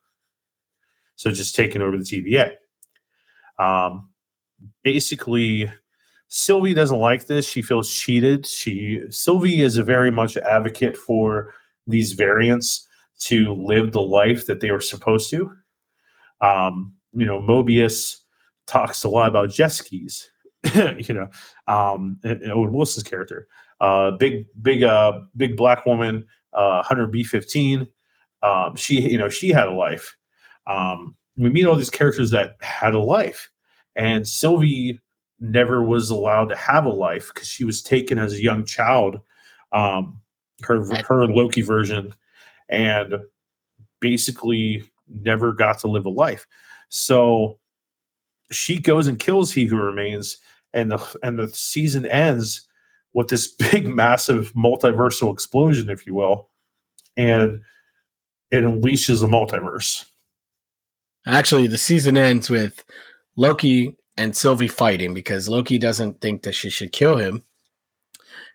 So 1.22 1.30
just 1.30 1.54
taking 1.54 1.82
over 1.82 1.96
the 1.96 2.02
TVA. 2.02 2.54
Um, 3.56 4.08
basically, 4.82 5.70
Sylvie 6.26 6.74
doesn't 6.74 6.98
like 6.98 7.28
this. 7.28 7.48
She 7.48 7.62
feels 7.62 7.88
cheated. 7.88 8.44
She 8.44 9.02
Sylvie 9.08 9.62
is 9.62 9.76
a 9.76 9.84
very 9.84 10.10
much 10.10 10.36
advocate 10.36 10.96
for 10.96 11.54
these 11.86 12.14
variants 12.14 12.88
to 13.20 13.54
live 13.54 13.92
the 13.92 14.02
life 14.02 14.46
that 14.46 14.58
they 14.58 14.72
were 14.72 14.80
supposed 14.80 15.30
to. 15.30 15.52
Um, 16.40 16.92
you 17.12 17.24
know, 17.24 17.40
Mobius 17.40 18.16
talks 18.66 19.04
a 19.04 19.08
lot 19.08 19.28
about 19.28 19.50
jet 19.50 19.68
skis. 19.68 20.28
you 20.74 21.14
know, 21.14 21.28
um, 21.68 22.18
and, 22.24 22.42
and 22.42 22.50
Owen 22.50 22.72
Wilson's 22.72 23.04
character, 23.04 23.46
uh, 23.80 24.10
big, 24.10 24.46
big, 24.60 24.82
uh, 24.82 25.20
big 25.36 25.56
black 25.56 25.86
woman, 25.86 26.26
uh, 26.52 26.82
Hunter 26.82 27.06
B 27.06 27.22
fifteen. 27.22 27.86
Um, 28.42 28.74
she, 28.74 29.00
you 29.08 29.18
know, 29.18 29.28
she 29.28 29.50
had 29.50 29.68
a 29.68 29.72
life. 29.72 30.16
Um, 30.66 31.16
we 31.36 31.50
meet 31.50 31.66
all 31.66 31.76
these 31.76 31.90
characters 31.90 32.30
that 32.30 32.56
had 32.60 32.94
a 32.94 33.00
life, 33.00 33.50
and 33.96 34.26
Sylvie 34.26 35.00
never 35.40 35.82
was 35.82 36.10
allowed 36.10 36.48
to 36.50 36.56
have 36.56 36.84
a 36.84 36.90
life 36.90 37.32
because 37.34 37.48
she 37.48 37.64
was 37.64 37.82
taken 37.82 38.18
as 38.18 38.34
a 38.34 38.42
young 38.42 38.64
child. 38.64 39.20
Um, 39.72 40.20
her 40.62 40.84
her 41.02 41.26
Loki 41.26 41.62
version 41.62 42.14
and 42.68 43.16
basically 44.00 44.84
never 45.08 45.52
got 45.52 45.78
to 45.80 45.88
live 45.88 46.06
a 46.06 46.10
life. 46.10 46.46
So 46.88 47.58
she 48.50 48.78
goes 48.78 49.06
and 49.06 49.18
kills 49.18 49.52
he 49.52 49.64
who 49.64 49.76
remains, 49.76 50.38
and 50.72 50.92
the 50.92 51.16
and 51.22 51.38
the 51.38 51.48
season 51.48 52.06
ends 52.06 52.66
with 53.14 53.28
this 53.28 53.48
big, 53.70 53.86
massive 53.88 54.52
multiversal 54.54 55.32
explosion, 55.32 55.90
if 55.90 56.06
you 56.06 56.14
will, 56.14 56.48
and 57.16 57.60
it 58.50 58.64
unleashes 58.64 59.22
a 59.22 59.26
multiverse. 59.26 60.04
Actually, 61.26 61.66
the 61.68 61.78
season 61.78 62.16
ends 62.16 62.50
with 62.50 62.84
Loki 63.36 63.96
and 64.16 64.36
Sylvie 64.36 64.68
fighting 64.68 65.14
because 65.14 65.48
Loki 65.48 65.78
doesn't 65.78 66.20
think 66.20 66.42
that 66.42 66.54
she 66.54 66.68
should 66.68 66.92
kill 66.92 67.16
him. 67.16 67.42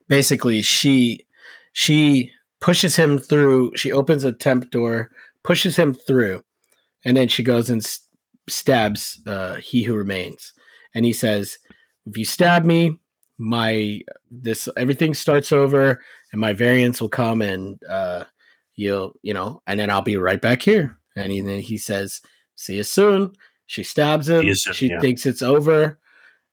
Basically, 0.08 0.62
she 0.62 1.26
she 1.74 2.32
pushes 2.60 2.96
him 2.96 3.20
through. 3.20 3.76
She 3.76 3.92
opens 3.92 4.24
a 4.24 4.32
temp 4.32 4.72
door, 4.72 5.12
pushes 5.44 5.76
him 5.76 5.94
through, 5.94 6.44
and 7.06 7.16
then 7.16 7.28
she 7.28 7.44
goes 7.44 7.70
and 7.70 7.82
s- 7.82 8.02
stabs 8.50 9.22
uh, 9.28 9.56
he 9.56 9.84
who 9.84 9.96
remains. 9.96 10.54
And 10.94 11.06
he 11.06 11.14
says, 11.14 11.58
"If 12.06 12.18
you 12.18 12.26
stab 12.26 12.66
me, 12.66 12.98
my 13.38 14.02
this 14.30 14.68
everything 14.78 15.14
starts 15.14 15.52
over, 15.52 16.04
and 16.32 16.42
my 16.42 16.54
variants 16.54 17.02
will 17.02 17.10
come, 17.10 17.42
and 17.42 17.82
uh, 17.90 18.26
you'll 18.76 19.14
you 19.22 19.34
know, 19.34 19.62
and 19.68 19.80
then 19.80 19.90
I'll 19.90 20.02
be 20.02 20.18
right 20.18 20.42
back 20.42 20.62
here." 20.62 20.98
And 21.16 21.32
he, 21.32 21.42
then 21.42 21.62
he 21.62 21.78
says, 21.80 22.22
"See 22.58 22.76
you 22.76 22.84
soon." 22.84 23.32
She 23.68 23.84
stabs 23.84 24.28
him. 24.28 24.54
Soon, 24.54 24.74
she 24.74 24.90
yeah. 24.90 25.00
thinks 25.00 25.26
it's 25.26 25.42
over, 25.42 26.00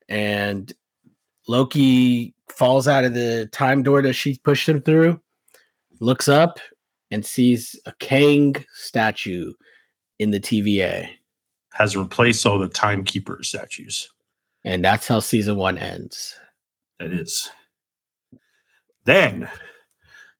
and 0.08 0.72
Loki 1.48 2.34
falls 2.48 2.86
out 2.88 3.04
of 3.04 3.14
the 3.14 3.48
time 3.52 3.82
door 3.82 4.02
that 4.02 4.14
she 4.14 4.38
pushed 4.38 4.68
him 4.68 4.80
through, 4.80 5.20
looks 6.00 6.28
up, 6.28 6.58
and 7.10 7.24
sees 7.24 7.78
a 7.86 7.92
Kang 8.00 8.54
statue 8.74 9.52
in 10.18 10.30
the 10.30 10.40
TVA. 10.40 11.08
Has 11.72 11.96
replaced 11.96 12.46
all 12.46 12.58
the 12.58 12.68
timekeeper 12.68 13.40
statues. 13.42 14.08
And 14.64 14.84
that's 14.84 15.06
how 15.06 15.20
season 15.20 15.56
one 15.56 15.76
ends. 15.76 16.34
That 16.98 17.12
is. 17.12 17.50
Then, 19.04 19.48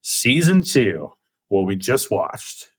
season 0.01 0.63
two, 0.63 1.13
what 1.49 1.67
we 1.67 1.77
just 1.77 2.11
watched. 2.11 2.71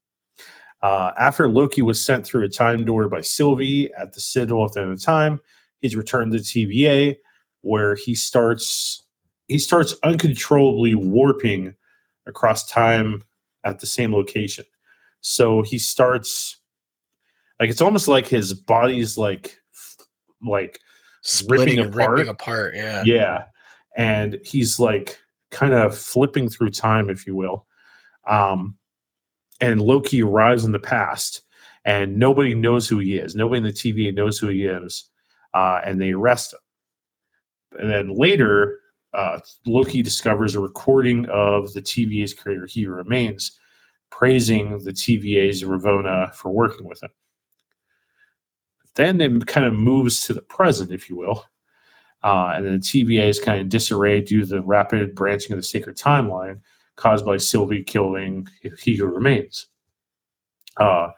Uh, 0.81 1.11
after 1.17 1.47
Loki 1.49 1.81
was 1.81 2.03
sent 2.03 2.25
through 2.25 2.43
a 2.43 2.49
time 2.49 2.85
door 2.85 3.07
by 3.09 3.21
Sylvie 3.21 3.91
at 3.93 4.13
the 4.13 4.21
Citadel 4.21 4.65
at 4.65 4.73
the 4.73 4.81
end 4.81 4.91
of 4.91 5.01
time, 5.01 5.39
he's 5.81 5.95
returned 5.95 6.31
to 6.33 6.39
TVA, 6.39 7.15
where 7.61 7.95
he 7.95 8.13
starts 8.13 9.03
he 9.47 9.57
starts 9.59 9.95
uncontrollably 10.03 10.95
warping 10.95 11.73
across 12.25 12.69
time 12.69 13.23
at 13.63 13.79
the 13.79 13.85
same 13.85 14.13
location. 14.13 14.65
So 15.21 15.61
he 15.61 15.77
starts 15.77 16.57
like 17.59 17.69
it's 17.69 17.81
almost 17.81 18.07
like 18.07 18.27
his 18.27 18.53
body's 18.53 19.17
like 19.17 19.59
like 20.45 20.79
Splitting 21.21 21.79
and 21.79 21.93
apart. 21.93 22.11
ripping 22.11 22.29
apart. 22.29 22.75
Yeah. 22.75 23.01
yeah 23.03 23.43
and 23.95 24.39
he's 24.43 24.79
like 24.79 25.17
kind 25.51 25.73
of 25.73 25.97
flipping 25.97 26.49
through 26.49 26.69
time 26.69 27.09
if 27.09 27.25
you 27.25 27.35
will 27.35 27.65
um 28.27 28.75
and 29.61 29.81
loki 29.81 30.21
arrives 30.21 30.65
in 30.65 30.71
the 30.71 30.79
past 30.79 31.41
and 31.85 32.17
nobody 32.17 32.55
knows 32.55 32.87
who 32.87 32.97
he 32.99 33.17
is. 33.17 33.35
Nobody 33.35 33.59
in 33.59 33.63
the 33.63 33.71
tva 33.71 34.13
knows 34.13 34.37
who 34.37 34.47
he 34.47 34.65
is 34.65 35.09
uh 35.53 35.81
and 35.83 35.99
they 35.99 36.11
arrest 36.11 36.53
him. 36.53 36.59
And 37.79 37.89
then 37.89 38.09
later 38.09 38.79
uh 39.13 39.39
loki 39.65 40.01
discovers 40.01 40.55
a 40.55 40.59
recording 40.59 41.25
of 41.27 41.73
the 41.73 41.81
tva's 41.81 42.33
creator 42.33 42.65
he 42.65 42.85
remains 42.85 43.57
praising 44.09 44.79
the 44.83 44.91
tvas 44.91 45.63
ravonna 45.63 46.33
for 46.33 46.51
working 46.51 46.87
with 46.87 47.01
him. 47.03 47.11
Then 48.95 49.19
it 49.19 49.45
kind 49.45 49.65
of 49.65 49.73
moves 49.73 50.25
to 50.27 50.33
the 50.33 50.41
present 50.41 50.91
if 50.91 51.09
you 51.09 51.17
will 51.17 51.45
uh, 52.25 52.53
and 52.55 52.65
then 52.65 52.73
the 52.73 52.79
TVA 52.79 53.29
is 53.29 53.39
kind 53.39 53.61
of 53.61 53.69
disarray 53.69 54.19
due 54.19 54.39
to 54.39 54.47
the 54.47 54.61
rapid 54.61 55.13
branching 55.13 55.51
of 55.51 55.59
the 55.59 55.63
sacred 55.63 55.95
timeline 55.95 56.59
caused 56.95 57.25
by 57.25 57.37
Sylvie 57.37 57.83
killing 57.83 58.47
He 58.79 58.95
Who 58.95 59.05
Remains. 59.05 59.67
Uh, 60.77 61.09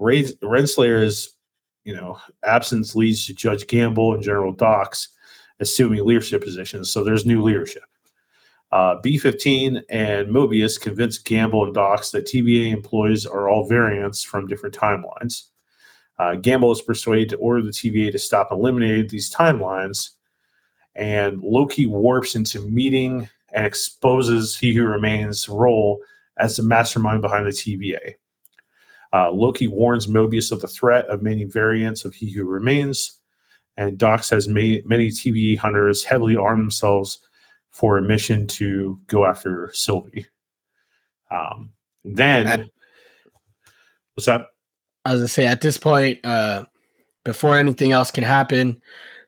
Renslayer's, 0.00 1.36
you 1.84 1.94
know, 1.94 2.18
absence 2.44 2.94
leads 2.94 3.26
to 3.26 3.34
Judge 3.34 3.66
Gamble 3.66 4.14
and 4.14 4.22
General 4.22 4.52
Dox 4.52 5.08
assuming 5.60 6.04
leadership 6.04 6.42
positions. 6.42 6.90
So 6.90 7.04
there's 7.04 7.26
new 7.26 7.42
leadership. 7.42 7.84
Uh, 8.72 9.00
B15 9.02 9.82
and 9.88 10.28
Mobius 10.28 10.80
convince 10.80 11.18
Gamble 11.18 11.64
and 11.64 11.74
Dox 11.74 12.10
that 12.10 12.26
TVA 12.26 12.72
employees 12.72 13.24
are 13.24 13.48
all 13.48 13.68
variants 13.68 14.22
from 14.24 14.48
different 14.48 14.74
timelines. 14.74 15.44
Uh, 16.18 16.34
Gamble 16.34 16.72
is 16.72 16.82
persuaded 16.82 17.28
to 17.30 17.36
order 17.36 17.62
the 17.62 17.70
TVA 17.70 18.10
to 18.10 18.18
stop 18.18 18.48
eliminating 18.50 19.06
these 19.08 19.32
timelines 19.32 20.10
and 20.96 21.40
Loki 21.42 21.86
warps 21.86 22.34
into 22.36 22.60
meeting 22.60 23.28
and 23.54 23.64
exposes 23.64 24.58
He 24.58 24.74
Who 24.74 24.84
Remains' 24.84 25.48
role 25.48 26.00
as 26.36 26.56
the 26.56 26.62
mastermind 26.62 27.22
behind 27.22 27.46
the 27.46 27.50
TVA. 27.50 28.14
Uh, 29.12 29.30
Loki 29.30 29.68
warns 29.68 30.08
Mobius 30.08 30.50
of 30.50 30.60
the 30.60 30.68
threat 30.68 31.06
of 31.06 31.22
many 31.22 31.44
variants 31.44 32.04
of 32.04 32.14
He 32.14 32.30
Who 32.30 32.44
Remains, 32.44 33.20
and 33.76 33.96
Dox 33.96 34.28
has 34.30 34.48
made 34.48 34.86
many 34.86 35.08
TVA 35.08 35.56
hunters 35.56 36.04
heavily 36.04 36.36
arm 36.36 36.58
themselves 36.58 37.20
for 37.70 37.96
a 37.96 38.02
mission 38.02 38.46
to 38.48 39.00
go 39.06 39.24
after 39.24 39.70
Sylvie. 39.72 40.26
Um, 41.30 41.70
then, 42.04 42.46
At- 42.46 42.70
what's 44.14 44.26
that? 44.26 44.46
I 45.04 45.12
was 45.12 45.20
gonna 45.20 45.28
say 45.28 45.46
at 45.46 45.60
this 45.60 45.78
point, 45.78 46.24
uh, 46.24 46.64
before 47.24 47.58
anything 47.58 47.92
else 47.92 48.10
can 48.10 48.24
happen, 48.24 48.80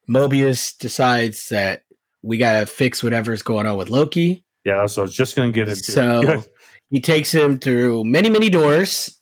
Mobius 0.08 0.76
decides 0.76 1.48
that 1.48 1.82
we 2.26 2.36
gotta 2.38 2.66
fix 2.66 3.02
whatever's 3.02 3.42
going 3.42 3.66
on 3.66 3.76
with 3.76 3.88
Loki. 3.88 4.44
Yeah, 4.64 4.84
so 4.86 5.02
what 5.02 5.02
I 5.02 5.04
was 5.04 5.14
just 5.14 5.36
going 5.36 5.52
to 5.52 5.54
get 5.54 5.68
into. 5.68 5.92
So 5.92 6.42
he 6.90 7.00
takes 7.00 7.32
him 7.32 7.56
through 7.60 8.02
many, 8.02 8.28
many 8.28 8.50
doors. 8.50 9.16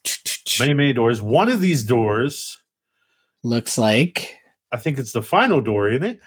many, 0.59 0.73
many 0.73 0.95
doors. 0.95 1.21
One 1.21 1.51
of 1.51 1.61
these 1.61 1.85
doors, 1.85 2.59
Looks 3.43 3.77
like 3.77 4.39
I 4.73 4.79
think 4.79 4.99
it's 4.99 5.13
the 5.13 5.23
final 5.23 5.61
door, 5.61 5.91
isn't 5.91 6.03
it? 6.05 6.21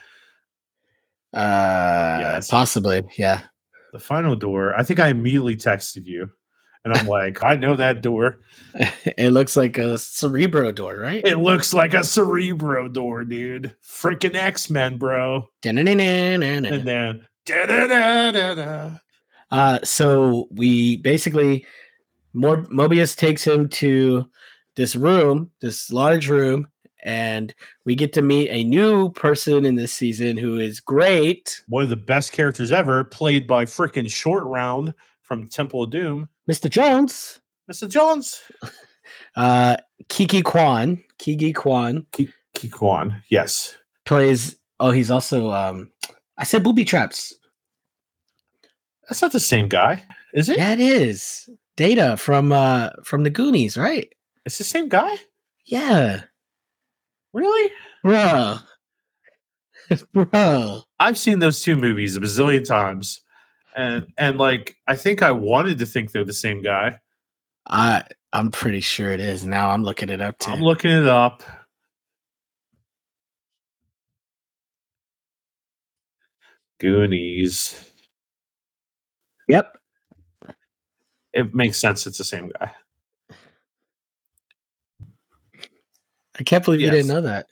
uh 1.34 2.18
Yes. 2.22 2.48
possibly, 2.50 3.02
yeah. 3.18 3.42
the 3.92 4.00
final 4.00 4.36
door, 4.36 4.76
I 4.80 4.84
think 4.84 5.00
I 5.00 5.08
immediately 5.10 5.56
texted 5.56 6.06
you 6.06 6.30
and 6.88 6.98
I'm 6.98 7.08
like, 7.08 7.44
I 7.44 7.56
know 7.56 7.76
that 7.76 8.02
door. 8.02 8.40
it 9.18 9.32
looks 9.32 9.58
like 9.58 9.78
a 9.78 9.98
cerebro 9.98 10.72
door, 10.72 10.98
right? 10.98 11.26
It 11.26 11.38
looks 11.38 11.74
like 11.74 11.94
a 11.94 12.04
Cerebro 12.04 12.88
door, 12.88 13.26
dude. 13.26 13.76
Freaking 13.84 14.36
X 14.36 14.70
Men, 14.70 14.98
bro. 14.98 15.50
And 16.66 16.88
then, 16.88 17.28
da-da-da-da-da. 17.46 18.98
Uh, 19.52 19.80
so 19.84 20.48
we 20.52 20.98
basically, 20.98 21.66
Mor- 22.34 22.68
Mobius 22.68 23.18
takes 23.18 23.46
him 23.46 23.68
to 23.70 24.30
this 24.76 24.96
room, 24.96 25.52
this 25.60 25.92
large 25.92 26.30
room, 26.30 26.68
and 27.04 27.54
we 27.84 27.96
get 27.96 28.14
to 28.14 28.22
meet 28.22 28.50
a 28.50 28.64
new 28.64 29.12
person 29.12 29.66
in 29.66 29.76
this 29.76 29.94
season 29.94 30.38
who 30.38 30.60
is 30.60 30.80
great, 30.80 31.62
one 31.68 31.84
of 31.84 31.90
the 31.90 31.96
best 31.98 32.32
characters 32.32 32.72
ever, 32.72 33.04
played 33.04 33.46
by 33.46 33.66
freaking 33.66 34.10
Short 34.10 34.46
Round 34.46 34.94
from 35.22 35.48
Temple 35.48 35.84
of 35.84 35.90
Doom. 35.90 36.30
Mr. 36.50 36.70
Jones, 36.70 37.40
Mr. 37.72 37.90
Jones. 37.90 38.42
uh, 39.36 39.78
Ke 40.10 40.30
Huy 40.32 40.42
Quan. 40.42 41.04
Kiki 41.20 41.52
Kwan 41.52 42.06
Kikwan. 42.56 43.22
Yes. 43.30 43.76
plays. 44.06 44.56
Oh, 44.80 44.92
he's 44.92 45.10
also. 45.12 45.52
Um, 45.52 45.92
I 46.38 46.44
said 46.44 46.64
booby 46.64 46.86
traps. 46.86 47.34
That's 49.10 49.22
not 49.22 49.32
the 49.32 49.40
same 49.40 49.68
guy, 49.68 50.04
is 50.34 50.50
it? 50.50 50.58
Yeah, 50.58 50.74
it 50.74 50.80
is. 50.80 51.50
Data 51.76 52.18
from 52.18 52.52
uh 52.52 52.90
from 53.04 53.24
the 53.24 53.30
Goonies, 53.32 53.78
right? 53.78 54.08
It's 54.46 54.58
the 54.58 54.64
same 54.64 54.90
guy? 54.90 55.18
Yeah, 55.66 56.22
Really? 57.34 57.72
bro, 58.04 58.58
bro. 60.14 60.82
I've 61.00 61.18
seen 61.18 61.40
those 61.40 61.62
two 61.62 61.76
movies 61.76 62.16
a 62.16 62.20
bazillion 62.22 62.66
times. 62.66 63.22
And 63.78 64.12
and 64.18 64.40
like 64.40 64.76
I 64.88 64.96
think 64.96 65.22
I 65.22 65.32
wanted 65.32 65.78
to 65.80 65.86
think 65.86 66.12
they're 66.12 66.26
the 66.26 66.34
same 66.34 66.64
guy. 66.64 67.00
I 67.70 68.04
I'm 68.34 68.50
pretty 68.50 68.82
sure 68.82 69.12
it 69.12 69.20
is. 69.20 69.46
Now 69.46 69.70
I'm 69.70 69.84
looking 69.84 70.10
it 70.10 70.20
up 70.20 70.40
too. 70.40 70.52
I'm 70.52 70.62
looking 70.62 70.90
it 70.90 71.08
up. 71.08 71.44
Goonies. 76.80 77.84
yep. 79.48 79.78
It 81.34 81.54
makes 81.54 81.78
sense. 81.78 82.08
It's 82.08 82.18
the 82.18 82.24
same 82.24 82.52
guy. 82.60 82.72
I 86.40 86.44
can't 86.44 86.66
believe 86.66 86.82
you 86.82 86.90
didn't 86.90 87.08
know 87.08 87.22
that. 87.22 87.48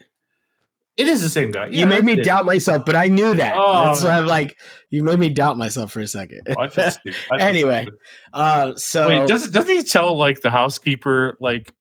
It 0.97 1.07
is 1.07 1.21
the 1.21 1.29
same 1.29 1.51
guy. 1.51 1.67
you 1.67 1.85
made 1.85 2.05
me 2.05 2.15
doubt 2.15 2.45
myself, 2.45 2.85
but 2.85 2.95
I 2.95 3.07
knew 3.07 3.35
that. 3.35 3.55
Oh, 3.57 3.85
That's 3.85 4.01
why 4.03 4.11
I'm 4.11 4.27
like, 4.27 4.57
you 4.89 5.03
made 5.03 5.19
me 5.19 5.27
doubt 5.29 5.57
myself 5.57 5.91
for 5.91 5.99
a 5.99 6.07
second. 6.07 6.41
Oh, 6.49 6.61
I 6.61 6.69
feel. 6.69 6.85
I 6.85 6.89
feel 6.91 7.13
Anyway, 7.37 7.87
uh, 8.31 8.75
so 8.75 9.09
wait, 9.09 9.27
doesn't 9.27 9.51
doesn't 9.51 9.75
he 9.75 9.83
tell 9.83 10.17
like 10.17 10.41
the 10.41 10.49
housekeeper 10.51 11.37
like 11.41 11.73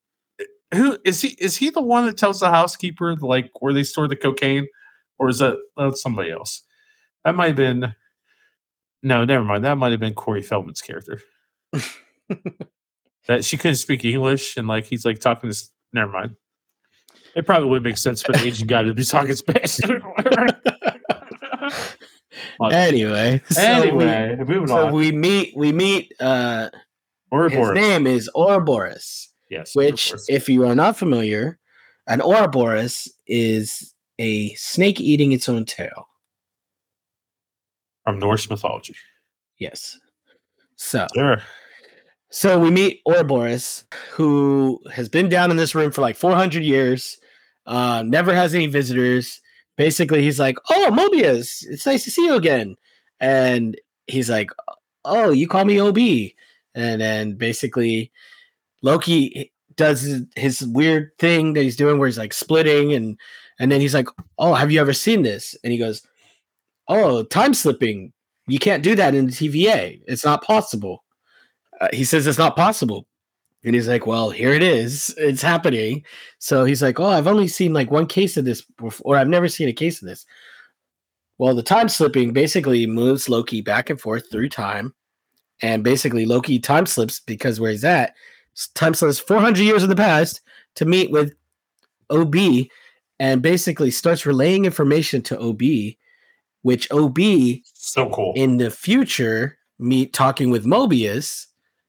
who 0.74 0.98
is 1.04 1.20
he? 1.20 1.36
Is 1.38 1.56
he 1.56 1.70
the 1.70 1.80
one 1.80 2.06
that 2.06 2.18
tells 2.18 2.40
the 2.40 2.50
housekeeper 2.50 3.16
like 3.16 3.50
where 3.60 3.72
they 3.72 3.84
store 3.84 4.08
the 4.08 4.16
cocaine, 4.16 4.66
or 5.18 5.28
is 5.28 5.38
that 5.38 5.56
that's 5.76 6.02
somebody 6.02 6.30
else? 6.30 6.62
That 7.24 7.34
might 7.34 7.48
have 7.48 7.56
been. 7.56 7.94
No, 9.02 9.24
never 9.24 9.44
mind. 9.44 9.64
That 9.64 9.78
might 9.78 9.92
have 9.92 10.00
been 10.00 10.14
Corey 10.14 10.42
Feldman's 10.42 10.80
character. 10.82 11.20
that 13.26 13.44
she 13.44 13.56
couldn't 13.56 13.76
speak 13.76 14.04
English 14.04 14.56
and 14.56 14.66
like 14.66 14.86
he's 14.86 15.04
like 15.04 15.20
talking 15.20 15.48
this. 15.48 15.70
Never 15.92 16.10
mind. 16.10 16.36
It 17.36 17.46
probably 17.46 17.68
would 17.68 17.82
make 17.82 17.98
sense 17.98 18.22
for 18.22 18.32
the 18.32 18.46
Asian 18.46 18.66
guy 18.66 18.82
to 18.82 18.94
be 18.94 19.04
talking 19.04 19.34
Spanish. 19.34 19.80
anyway, 22.72 23.42
so 23.48 23.60
anyway, 23.60 24.36
we, 24.36 24.44
moving 24.44 24.68
so 24.68 24.86
on. 24.86 24.92
we 24.92 25.12
meet 25.12 25.56
we 25.56 25.72
meet 25.72 26.12
uh 26.20 26.70
his 27.32 27.70
name 27.72 28.06
is 28.06 28.30
Ouroboros, 28.36 29.28
yes. 29.50 29.74
which 29.74 30.10
Ouroboros. 30.10 30.26
if 30.28 30.48
you 30.48 30.64
are 30.66 30.74
not 30.74 30.96
familiar, 30.96 31.58
an 32.06 32.20
Ouroboros 32.20 33.08
is 33.26 33.92
a 34.20 34.54
snake 34.54 35.00
eating 35.00 35.32
its 35.32 35.48
own 35.48 35.64
tail. 35.64 36.06
from 38.04 38.20
Norse 38.20 38.48
mythology. 38.48 38.94
Yes. 39.58 39.98
So 40.76 41.06
Sure. 41.14 41.42
So 42.30 42.58
we 42.58 42.70
meet 42.70 43.00
Ouroboros, 43.06 43.84
who 44.10 44.80
has 44.92 45.08
been 45.08 45.28
down 45.28 45.52
in 45.52 45.56
this 45.56 45.74
room 45.74 45.92
for 45.92 46.00
like 46.00 46.16
400 46.16 46.64
years, 46.64 47.16
uh, 47.66 48.02
never 48.06 48.34
has 48.34 48.54
any 48.54 48.66
visitors. 48.66 49.40
Basically, 49.76 50.22
he's 50.22 50.40
like, 50.40 50.56
"Oh, 50.70 50.90
Mobius, 50.92 51.64
it's 51.68 51.86
nice 51.86 52.04
to 52.04 52.10
see 52.10 52.24
you 52.26 52.34
again." 52.34 52.76
And 53.20 53.80
he's 54.06 54.30
like, 54.30 54.50
"Oh, 55.04 55.30
you 55.30 55.48
call 55.48 55.64
me 55.64 55.80
OB." 55.80 55.98
And 56.74 57.00
then 57.00 57.34
basically, 57.34 58.12
Loki 58.82 59.52
does 59.76 60.22
his, 60.36 60.66
weird 60.66 61.10
thing 61.18 61.54
that 61.54 61.62
he's 61.62 61.76
doing, 61.76 61.98
where 61.98 62.08
he's 62.08 62.18
like 62.18 62.32
splitting, 62.34 62.92
and 62.92 63.18
and 63.58 63.72
then 63.72 63.80
he's 63.80 63.94
like, 63.94 64.08
"Oh, 64.38 64.54
have 64.54 64.70
you 64.72 64.80
ever 64.80 64.92
seen 64.92 65.22
this?" 65.22 65.56
And 65.64 65.72
he 65.72 65.78
goes, 65.78 66.02
"Oh, 66.88 67.24
time 67.24 67.54
slipping. 67.54 68.12
You 68.48 68.58
can't 68.58 68.82
do 68.82 68.94
that 68.96 69.14
in 69.14 69.26
the 69.26 69.32
TVA. 69.32 70.02
It's 70.06 70.24
not 70.24 70.44
possible." 70.44 71.04
uh, 71.80 71.88
he 71.92 72.04
says 72.04 72.26
it's 72.26 72.38
not 72.38 72.56
possible 72.56 73.06
and 73.64 73.74
he's 73.74 73.88
like 73.88 74.06
well 74.06 74.30
here 74.30 74.52
it 74.52 74.62
is. 74.62 75.14
It's 75.18 75.42
happening. 75.42 76.04
So 76.38 76.64
he's 76.64 76.82
like 76.82 77.00
oh 77.00 77.06
i've 77.08 77.26
only 77.26 77.48
seen 77.48 77.72
like 77.72 77.90
one 77.90 78.06
case 78.06 78.36
of 78.36 78.44
this 78.44 78.62
before 78.62 79.14
or 79.14 79.16
i've 79.16 79.28
never 79.28 79.48
seen 79.48 79.68
a 79.68 79.72
case 79.72 80.00
of 80.02 80.08
this. 80.08 80.26
Well 81.38 81.54
the 81.54 81.62
time 81.62 81.88
slipping 81.88 82.32
basically 82.32 82.86
moves 82.86 83.28
loki 83.28 83.60
back 83.60 83.90
and 83.90 84.00
forth 84.00 84.30
through 84.30 84.50
time. 84.50 84.94
And 85.62 85.84
basically 85.84 86.26
loki 86.26 86.58
time 86.58 86.86
slips 86.86 87.20
because 87.20 87.60
where 87.60 87.70
he's 87.70 87.84
at 87.84 88.14
time 88.74 88.94
slips 88.94 89.18
400 89.18 89.58
years 89.58 89.82
in 89.82 89.88
the 89.88 89.96
past 89.96 90.40
to 90.76 90.84
meet 90.84 91.10
with 91.10 91.34
ob 92.10 92.34
and 93.20 93.42
basically 93.42 93.90
starts 93.90 94.26
relaying 94.26 94.64
information 94.64 95.22
to 95.22 95.40
ob 95.40 95.62
which 96.62 96.90
ob 96.90 97.18
So 97.74 98.08
cool. 98.10 98.32
in 98.34 98.56
the 98.56 98.70
future, 98.70 99.58
meet 99.78 100.12
talking 100.12 100.50
with 100.50 100.64
Mobius 100.64 101.46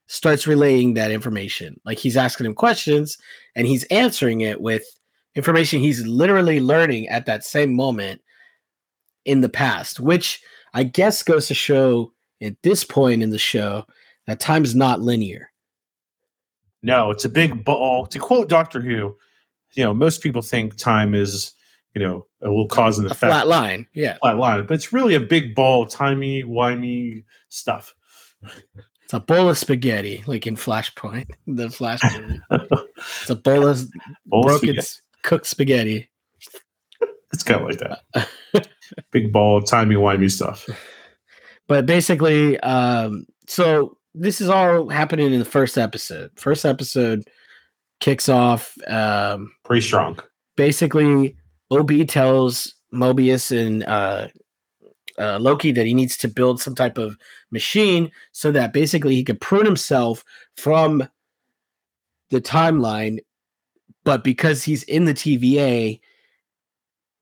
starts 0.08 0.48
relaying 0.48 0.94
that 0.94 1.12
information. 1.12 1.80
Like 1.86 1.98
he's 1.98 2.18
asking 2.18 2.46
him 2.46 2.54
questions 2.54 3.18
and 3.56 3.68
he's 3.68 3.84
answering 3.86 4.42
it 4.42 4.62
with 4.62 4.84
information 5.36 5.82
he's 5.82 6.06
literally 6.06 6.60
learning 6.60 7.08
at 7.10 7.26
that 7.26 7.44
same 7.44 7.76
moment 7.76 8.22
in 9.26 9.42
the 9.42 9.50
past, 9.50 10.00
which 10.00 10.42
I 10.74 10.84
guess 10.84 11.24
goes 11.24 11.48
to 11.48 11.54
show 11.54 12.14
at 12.42 12.56
this 12.64 12.84
point 12.84 13.24
in 13.24 13.32
the 13.32 13.38
show 13.38 13.86
that 14.28 14.40
time 14.40 14.64
is 14.64 14.76
not 14.76 15.02
linear. 15.02 15.52
No, 16.84 17.10
it's 17.12 17.26
a 17.26 17.30
big 17.30 17.66
ball. 17.66 18.06
To 18.08 18.20
quote 18.20 18.48
Doctor 18.48 18.80
Who, 18.80 19.16
you 19.74 19.84
know, 19.84 19.94
most 19.94 20.22
people 20.22 20.42
think 20.42 20.78
time 20.78 21.16
is, 21.16 21.54
you 21.96 22.02
know, 22.02 22.28
a 22.42 22.48
little 22.48 22.68
cause 22.68 23.00
and 23.00 23.08
A 23.08 23.12
effect, 23.12 23.32
flat 23.32 23.48
line. 23.48 23.88
Yeah. 23.94 24.18
flat 24.22 24.38
line, 24.38 24.66
but 24.68 24.76
it's 24.76 24.94
really 24.94 25.16
a 25.16 25.20
big 25.20 25.56
ball, 25.56 25.88
timey, 25.88 26.44
wimey 26.44 27.24
stuff. 27.50 27.94
It's 29.06 29.14
a 29.14 29.20
bowl 29.20 29.50
of 29.50 29.58
spaghetti, 29.58 30.24
like 30.28 30.48
in 30.48 30.56
Flashpoint. 30.56 31.30
The 31.48 31.70
Flash. 31.70 32.02
it's 32.52 33.30
a 33.30 33.36
bowl 33.36 33.68
of 33.68 33.88
Bowl 34.26 34.44
broken 34.44 34.70
spaghetti. 34.70 34.88
cooked 35.24 35.46
spaghetti. 35.46 36.10
It's 37.32 37.44
kind 37.44 37.62
of 37.62 37.68
like 37.68 37.80
that. 37.80 38.68
big 39.12 39.32
ball, 39.32 39.62
timey, 39.62 39.96
wimey 39.96 40.32
stuff. 40.32 40.68
but 41.68 41.86
basically 41.86 42.60
um 42.62 43.26
so 43.48 43.98
this 44.14 44.40
is 44.42 44.50
all 44.50 44.88
happening 44.90 45.34
in 45.34 45.40
the 45.40 45.46
first 45.46 45.78
episode 45.80 46.30
first 46.36 46.64
episode 46.66 47.24
kicks 48.00 48.30
off 48.30 48.76
um 48.88 49.52
Pretty 49.64 49.82
strong. 49.82 50.20
basically 50.56 51.36
ob 51.72 51.92
tells 52.08 52.74
mobius 52.94 53.52
and 53.52 53.84
uh, 53.86 54.28
uh 55.20 55.38
loki 55.40 55.72
that 55.72 55.86
he 55.86 55.94
needs 55.94 56.18
to 56.18 56.28
build 56.28 56.62
some 56.62 56.76
type 56.76 56.98
of 56.98 57.18
machine 57.52 58.12
so 58.32 58.52
that 58.52 58.74
basically 58.74 59.16
he 59.16 59.24
could 59.24 59.40
prune 59.42 59.66
himself 59.66 60.24
from 60.58 61.08
the 62.32 62.42
timeline 62.42 63.20
but 64.04 64.24
because 64.24 64.64
he's 64.64 64.84
in 64.84 65.06
the 65.06 65.14
tva 65.14 66.00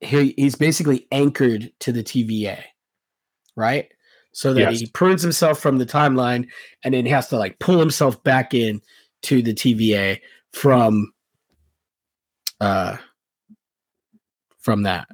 he, 0.02 0.34
he's 0.38 0.56
basically 0.56 1.08
anchored 1.12 1.72
to 1.80 1.92
the 1.92 2.04
tva 2.04 2.62
right 3.56 3.92
so 4.34 4.54
that 4.54 4.62
Yes. 4.72 4.80
he 4.80 4.88
prunes 4.88 5.22
himself 5.22 5.60
from 5.60 5.78
the 5.78 5.86
timeline 5.86 6.48
and 6.84 6.94
then 6.94 7.06
he 7.06 7.12
has 7.12 7.30
to 7.30 7.38
like 7.38 7.60
pull 7.60 7.80
himself 7.80 8.22
back 8.24 8.54
in 8.54 8.82
to 9.22 9.42
the 9.42 9.54
TVA 9.54 10.20
from 10.52 11.14
uh 12.60 12.98
from 14.60 14.84
that. 14.84 15.08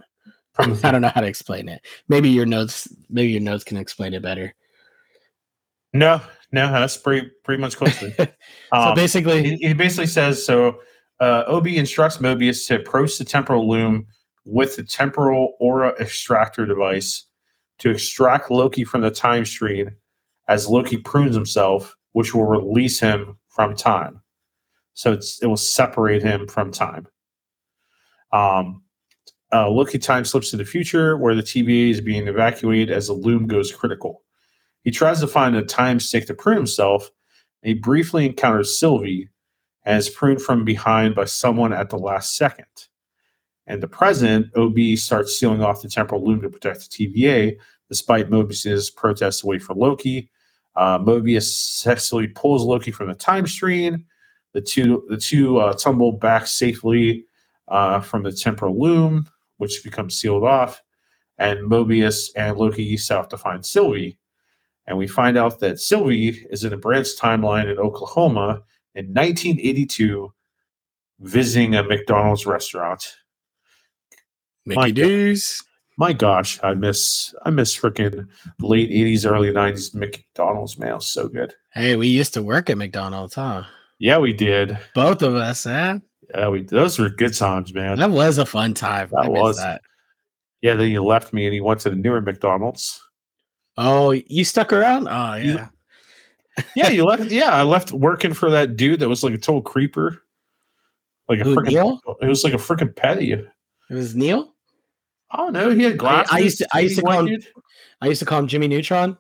I 0.84 0.92
don't 0.92 1.02
know 1.02 1.12
how 1.14 1.22
to 1.22 1.28
explain 1.28 1.70
it. 1.70 1.82
Maybe 2.08 2.30
your 2.30 2.46
notes 2.46 2.88
maybe 3.10 3.32
your 3.32 3.42
notes 3.42 3.64
can 3.64 3.78
explain 3.78 4.14
it 4.14 4.22
better. 4.22 4.54
no, 5.94 6.22
no, 6.52 6.72
that's 6.72 6.98
pretty 6.98 7.30
pretty 7.44 7.62
much 7.62 7.78
close. 7.78 7.98
so 8.18 8.28
Um, 8.72 8.96
basically 8.96 9.44
he, 9.44 9.56
he 9.68 9.74
basically 9.74 10.08
says 10.08 10.44
so. 10.44 10.80
Uh, 11.22 11.44
Ob 11.50 11.68
instructs 11.68 12.18
Mobius 12.18 12.66
to 12.68 12.76
approach 12.76 13.18
the 13.18 13.26
temporal 13.26 13.68
loom 13.70 14.08
with 14.46 14.78
the 14.78 14.84
temporal 14.84 15.56
aura 15.60 15.94
extractor 16.00 16.66
device 16.66 17.26
to 17.80 17.90
extract 17.90 18.50
Loki 18.50 18.86
from 18.86 19.02
the 19.02 19.12
time 19.12 19.44
stream 19.46 19.94
as 20.48 20.68
Loki 20.70 20.96
prunes 20.96 21.36
himself, 21.36 21.94
which 22.14 22.34
will 22.34 22.46
release 22.46 23.02
him 23.02 23.38
from 23.50 23.76
time. 23.76 24.22
So 24.94 25.12
it's, 25.12 25.42
it 25.44 25.48
will 25.48 25.58
separate 25.58 26.24
him 26.24 26.48
from 26.48 26.72
time. 26.72 27.08
Um, 28.32 28.84
uh, 29.52 29.70
Loki 29.70 29.98
time 29.98 30.26
slips 30.26 30.52
to 30.52 30.58
the 30.58 30.66
future 30.66 31.18
where 31.18 31.36
the 31.36 31.44
TVA 31.44 31.90
is 31.90 32.02
being 32.02 32.28
evacuated 32.28 32.92
as 32.92 33.08
the 33.08 33.14
loom 33.14 33.48
goes 33.48 33.72
critical. 33.72 34.22
He 34.84 34.92
tries 34.92 35.20
to 35.20 35.28
find 35.28 35.56
a 35.56 35.64
time 35.64 36.00
stick 36.00 36.28
to 36.28 36.34
prune 36.34 36.58
himself. 36.58 37.10
And 37.64 37.70
he 37.70 37.74
briefly 37.74 38.26
encounters 38.26 38.80
Sylvie 38.80 39.30
is 39.86 40.10
pruned 40.10 40.42
from 40.42 40.64
behind 40.64 41.16
by 41.16 41.26
someone 41.26 41.74
at 41.74 41.90
the 41.90 41.98
last 41.98 42.38
second. 42.38 42.66
And 43.68 43.84
the 43.84 43.88
present, 43.88 44.48
OB 44.56 44.78
starts 44.98 45.38
sealing 45.38 45.62
off 45.62 45.82
the 45.82 45.90
temporal 45.90 46.26
loom 46.26 46.42
to 46.42 46.50
protect 46.50 46.90
the 46.90 47.08
TVA, 47.08 47.58
despite 47.88 48.30
Mobius's 48.30 48.90
protests 48.90 49.44
away 49.44 49.60
for 49.60 49.76
Loki. 49.76 50.30
Uh, 50.76 50.98
Mobius 51.00 51.44
successfully 51.44 52.28
pulls 52.28 52.64
Loki 52.64 52.92
from 52.92 53.10
the 53.10 53.16
time 53.16 53.46
stream. 53.46 54.06
The 54.54 54.62
two 54.62 55.06
the 55.10 55.18
two 55.18 55.58
uh, 55.58 55.74
tumble 55.74 56.14
back 56.14 56.48
safely 56.48 57.26
uh, 57.68 58.00
from 58.00 58.24
the 58.24 58.32
temporal 58.32 58.80
loom, 58.80 59.30
which 59.60 59.84
becomes 59.84 60.20
sealed 60.20 60.44
off. 60.44 60.82
And 61.38 61.60
Mobius 61.60 62.30
and 62.36 62.58
Loki 62.58 62.98
set 62.98 63.18
out 63.18 63.30
to 63.30 63.38
find 63.38 63.66
Sylvie. 63.66 64.18
And 64.88 64.98
we 64.98 65.08
find 65.08 65.38
out 65.38 65.60
that 65.60 65.80
Sylvie 65.80 66.46
is 66.50 66.64
in 66.64 66.74
a 66.74 66.78
branch 66.78 67.10
timeline 67.18 67.72
in 67.72 67.78
Oklahoma 67.78 68.64
in 68.96 69.14
1982, 69.14 70.34
visiting 71.20 71.76
a 71.76 71.84
McDonald's 71.84 72.46
restaurant. 72.46 73.16
Mickey 74.66 74.80
my 74.80 74.92
D's. 74.92 75.64
My 75.98 76.14
gosh, 76.14 76.60
I 76.64 76.76
miss 76.76 77.36
I 77.44 77.50
miss 77.50 77.78
freaking 77.78 78.26
late 78.60 78.90
80s, 78.90 79.30
early 79.30 79.52
90s 79.52 79.94
McDonald's, 79.94 80.78
was 80.78 81.08
so 81.08 81.28
good. 81.28 81.54
Hey, 81.74 81.98
we 81.98 82.08
used 82.08 82.34
to 82.36 82.42
work 82.42 82.70
at 82.70 82.78
McDonald's, 82.78 83.36
huh? 83.36 83.64
Yeah, 84.00 84.18
we 84.18 84.32
did. 84.32 84.80
Both 84.96 85.22
of 85.22 85.36
us, 85.36 85.66
huh? 85.66 86.00
Yeah, 86.36 86.50
we 86.50 86.64
those 86.64 87.00
were 87.00 87.10
good 87.10 87.34
times, 87.34 87.74
man. 87.74 87.98
That 87.98 88.12
was 88.12 88.38
a 88.38 88.46
fun 88.46 88.74
time. 88.74 89.10
That 89.12 89.26
I 89.26 89.30
was. 89.30 89.58
that. 89.58 89.82
Yeah, 90.62 90.76
then 90.76 90.90
you 90.92 91.04
left 91.04 91.34
me 91.34 91.46
and 91.46 91.56
you 91.56 91.64
went 91.64 91.80
to 91.82 91.90
the 91.90 91.96
newer 91.96 92.22
McDonald's. 92.22 93.02
Oh, 93.78 94.12
you 94.12 94.44
stuck 94.44 94.74
around? 94.74 95.08
Oh 95.08 95.36
yeah. 95.36 95.70
Yeah, 96.76 96.90
you 96.90 97.06
left. 97.06 97.24
Yeah, 97.32 97.52
I 97.52 97.64
left 97.64 97.92
working 97.94 98.34
for 98.34 98.50
that 98.52 98.76
dude 98.76 99.00
that 99.00 99.10
was 99.10 99.24
like 99.24 99.34
a 99.34 99.38
total 99.38 99.62
creeper. 99.62 100.22
Like 101.30 101.40
a 101.40 101.44
Who, 101.44 101.56
freaking, 101.56 101.68
Neil? 101.70 102.00
it 102.22 102.28
was 102.28 102.44
like 102.44 102.54
a 102.54 102.58
freaking 102.58 102.96
petty. 102.96 103.32
It 103.34 103.48
was 103.90 104.16
Neil. 104.16 104.54
Oh 105.32 105.52
don't. 105.52 105.78
He 105.80 105.84
had 105.86 105.98
glasses. 105.98 106.32
I 106.34 106.40
used 106.40 106.58
to- 106.58 106.68
I 106.74 106.80
used 106.82 106.96
to 106.98 107.02
call 107.04 107.20
him- 107.20 107.26
dude. 107.28 107.48
I 108.02 108.08
used 108.08 108.20
to 108.20 108.26
call 108.26 108.40
him 108.40 108.48
Jimmy 108.48 108.68
Neutron 108.68 109.18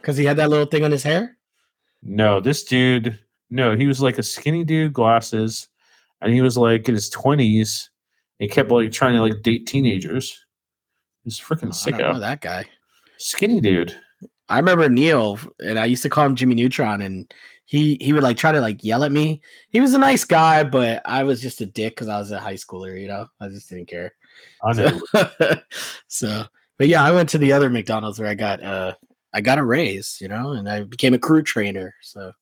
because 0.00 0.16
he 0.16 0.24
had 0.24 0.36
that 0.38 0.50
little 0.50 0.66
thing 0.66 0.84
on 0.84 0.90
his 0.90 1.02
hair. 1.02 1.36
No, 2.02 2.40
this 2.40 2.64
dude, 2.64 3.18
no, 3.50 3.76
he 3.76 3.86
was 3.86 4.00
like 4.00 4.18
a 4.18 4.22
skinny 4.22 4.64
dude, 4.64 4.92
glasses, 4.94 5.68
and 6.20 6.32
he 6.32 6.40
was 6.40 6.56
like 6.56 6.88
in 6.88 6.94
his 6.94 7.08
twenties. 7.08 7.90
He 8.38 8.48
kept 8.48 8.70
like 8.70 8.90
trying 8.92 9.14
to 9.14 9.20
like 9.22 9.42
date 9.42 9.66
teenagers. 9.66 10.38
He's 11.24 11.38
freaking 11.38 11.72
Oh, 11.74 11.94
I 11.94 11.98
don't 11.98 12.14
sicko. 12.16 12.20
that 12.20 12.40
guy. 12.40 12.64
Skinny 13.18 13.60
dude. 13.60 13.94
I 14.48 14.56
remember 14.58 14.88
Neil, 14.88 15.38
and 15.60 15.78
I 15.78 15.84
used 15.84 16.02
to 16.02 16.08
call 16.08 16.26
him 16.26 16.34
Jimmy 16.34 16.54
Neutron, 16.56 17.02
and 17.02 17.32
he 17.66 17.98
he 18.00 18.12
would 18.12 18.22
like 18.22 18.36
try 18.36 18.50
to 18.50 18.60
like 18.60 18.82
yell 18.82 19.04
at 19.04 19.12
me. 19.12 19.40
He 19.68 19.80
was 19.80 19.94
a 19.94 19.98
nice 19.98 20.24
guy, 20.24 20.64
but 20.64 21.02
I 21.04 21.22
was 21.22 21.40
just 21.40 21.60
a 21.60 21.66
dick 21.66 21.94
because 21.94 22.08
I 22.08 22.18
was 22.18 22.30
a 22.32 22.40
high 22.40 22.54
schooler. 22.54 23.00
You 23.00 23.08
know, 23.08 23.26
I 23.40 23.48
just 23.48 23.68
didn't 23.68 23.86
care. 23.86 24.12
I 24.64 24.72
know. 24.72 25.00
So, 25.12 25.30
so, 26.08 26.44
but 26.78 26.88
yeah, 26.88 27.04
I 27.04 27.12
went 27.12 27.28
to 27.28 27.38
the 27.38 27.52
other 27.52 27.70
McDonald's 27.70 28.18
where 28.18 28.28
I 28.28 28.34
got 28.34 28.62
uh 28.62 28.94
I 29.32 29.40
got 29.40 29.58
a 29.58 29.64
raise, 29.64 30.18
you 30.20 30.26
know, 30.28 30.52
and 30.52 30.68
I 30.68 30.82
became 30.82 31.14
a 31.14 31.18
crew 31.18 31.42
trainer. 31.42 31.94
So 32.02 32.32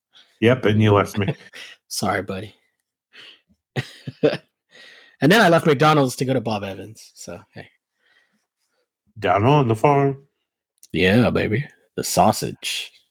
yep, 0.41 0.65
and 0.65 0.81
you 0.81 0.93
left 0.95 1.19
me. 1.19 1.35
sorry, 1.89 2.23
buddy. 2.23 2.55
and 4.23 5.33
then 5.33 5.41
I 5.41 5.49
left 5.49 5.67
McDonald's 5.67 6.17
to 6.17 6.25
go 6.25 6.35
to 6.35 6.41
Bob 6.41 6.65
Evans. 6.65 7.13
So 7.15 7.41
hey, 7.55 7.69
Down 9.19 9.45
on 9.45 9.69
the 9.69 9.77
farm. 9.77 10.25
yeah, 10.93 11.31
baby, 11.31 11.67
the 11.97 12.05
sausage. 12.05 12.93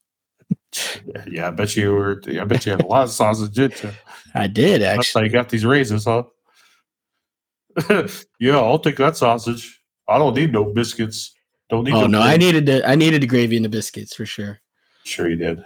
Yeah, 1.28 1.48
I 1.48 1.52
bet 1.52 1.76
you 1.76 1.92
were. 1.92 2.22
I 2.40 2.44
bet 2.44 2.66
you 2.66 2.72
had 2.72 2.84
a 2.84 2.86
lot 2.86 3.04
of 3.04 3.10
sausage 3.10 3.58
in 3.58 3.72
you. 3.82 3.90
I 4.36 4.48
did 4.48 4.82
That's 4.82 5.00
actually. 5.00 5.24
you 5.24 5.30
got 5.32 5.50
these 5.50 5.66
raisins, 5.66 6.06
huh? 6.06 6.24
yeah, 8.40 8.58
I'll 8.58 8.78
take 8.78 8.98
that 8.98 9.18
sausage. 9.18 9.82
I 10.08 10.18
don't 10.18 10.36
need 10.36 10.52
no 10.52 10.66
biscuits. 10.66 11.34
Don't 11.70 11.86
need. 11.86 11.94
Oh 11.94 12.02
no 12.02 12.20
no, 12.20 12.22
I 12.22 12.38
needed 12.38 12.66
the 12.66 12.88
I 12.88 12.96
needed 12.96 13.22
the 13.24 13.28
gravy 13.28 13.56
and 13.56 13.66
the 13.66 13.70
biscuits 13.70 14.16
for 14.16 14.26
sure. 14.26 14.60
Sure, 15.04 15.30
you 15.30 15.36
did. 15.36 15.64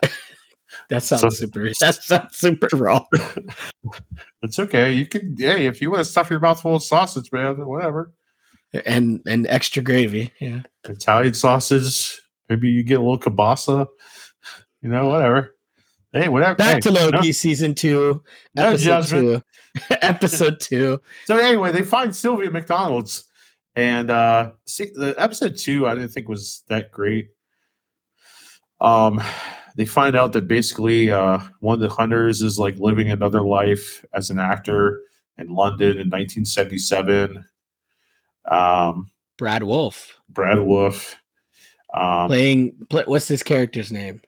That 0.92 1.02
sounds 1.04 1.22
So- 1.22 1.30
super. 1.30 1.72
That 1.80 1.96
sounds 2.04 2.38
super 2.38 2.68
raw. 2.78 3.04
It's 4.44 4.60
okay. 4.60 4.92
You 4.94 5.06
can. 5.06 5.36
Yeah, 5.38 5.54
if 5.56 5.82
you 5.82 5.90
want 5.92 6.00
to 6.04 6.06
stuff 6.06 6.30
your 6.30 6.40
mouth 6.40 6.62
full 6.62 6.76
of 6.76 6.84
sausage, 6.84 7.32
man, 7.32 7.56
whatever. 7.66 8.12
and 8.86 9.22
and 9.28 9.46
extra 9.48 9.82
gravy. 9.84 10.32
Yeah. 10.40 10.62
Italian 10.84 11.34
sausage. 11.36 12.20
Maybe 12.50 12.70
you 12.70 12.84
get 12.84 13.00
a 13.00 13.04
little 13.04 13.20
kielbasa. 13.20 13.88
You 14.82 14.90
know, 14.90 15.08
whatever. 15.10 15.56
Hey, 16.12 16.28
whatever. 16.28 16.56
Back 16.56 16.74
Hey, 16.76 16.80
to 16.82 16.92
no- 16.92 17.10
Loki 17.10 17.32
season 17.34 17.74
two, 17.76 18.24
no 18.56 18.70
episode 18.70 18.84
judgment. 18.84 19.44
two, 19.90 19.96
episode 20.02 20.60
two. 20.60 21.00
So 21.26 21.38
anyway, 21.38 21.72
they 21.72 21.84
find 21.84 22.14
Sylvia 22.16 22.50
McDonald's, 22.52 23.26
and 23.76 24.10
uh 24.10 24.52
see, 24.66 24.90
the 24.94 25.14
episode 25.20 25.56
two 25.56 25.88
I 25.88 25.94
didn't 25.96 26.10
think 26.10 26.28
was 26.28 26.64
that 26.68 26.92
great. 26.92 27.30
Um, 28.82 29.22
they 29.76 29.86
find 29.86 30.16
out 30.16 30.34
that 30.34 30.48
basically 30.48 31.12
uh 31.12 31.40
one 31.60 31.76
of 31.76 31.80
the 31.80 31.90
hunters 31.90 32.42
is 32.42 32.58
like 32.60 32.78
living 32.78 33.10
another 33.12 33.42
life 33.42 34.04
as 34.14 34.30
an 34.30 34.40
actor 34.40 35.02
in 35.38 35.48
London 35.54 35.92
in 36.00 36.10
1977. 36.10 37.46
Um, 38.50 39.12
Brad 39.38 39.64
Wolfe 39.64 40.20
Brad 40.30 40.60
Wolfe. 40.60 41.16
Um, 41.94 42.28
playing. 42.28 42.74
Play, 42.90 43.04
what's 43.06 43.28
his 43.28 43.44
character's 43.44 43.92
name? 43.92 44.22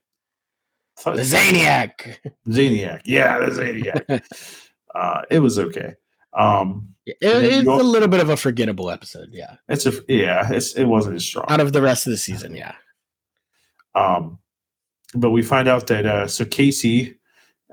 The 1.04 1.12
Zaniac. 1.12 2.18
Zaniac. 2.48 3.02
Yeah, 3.06 3.39
the 3.39 3.46
Zaniac. 3.52 4.24
uh, 4.96 5.22
it 5.32 5.39
was 5.39 5.58
okay. 5.60 5.94
Um, 6.34 6.89
It- 7.06 7.18
it's 7.22 7.68
a 7.68 7.72
little 7.76 8.08
bit 8.08 8.20
of 8.22 8.30
a 8.30 8.38
forgettable 8.38 8.89
episode. 8.89 9.30
Yeah. 9.32 9.56
it's 9.70 9.86
a 9.86 9.94
yeah, 10.08 10.52
it's 10.52 10.74
it 10.76 10.86
wasn't 10.86 11.16
as 11.16 11.26
strong. 11.26 11.46
Out 11.50 11.60
of 11.62 11.74
the 11.74 11.82
rest 11.82 12.06
of 12.08 12.12
the 12.12 12.18
season. 12.18 12.56
Yeah. 12.56 12.76
Um, 13.96 14.39
but 15.16 15.32
we 15.32 15.41
find 15.41 15.68
out 15.68 15.88
that 15.88 16.05
uh, 16.05 16.28
so 16.28 16.45
Casey, 16.45 17.16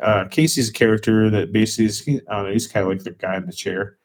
uh, 0.02 0.26
Casey's 0.30 0.70
a 0.70 0.72
character 0.72 1.30
that 1.30 1.52
basically 1.52 1.86
is 1.86 2.00
he, 2.00 2.20
know, 2.28 2.46
he's 2.46 2.66
kind 2.66 2.84
of 2.84 2.92
like 2.92 3.04
the 3.04 3.12
guy 3.12 3.36
in 3.36 3.46
the 3.46 3.52
chair. 3.52 3.98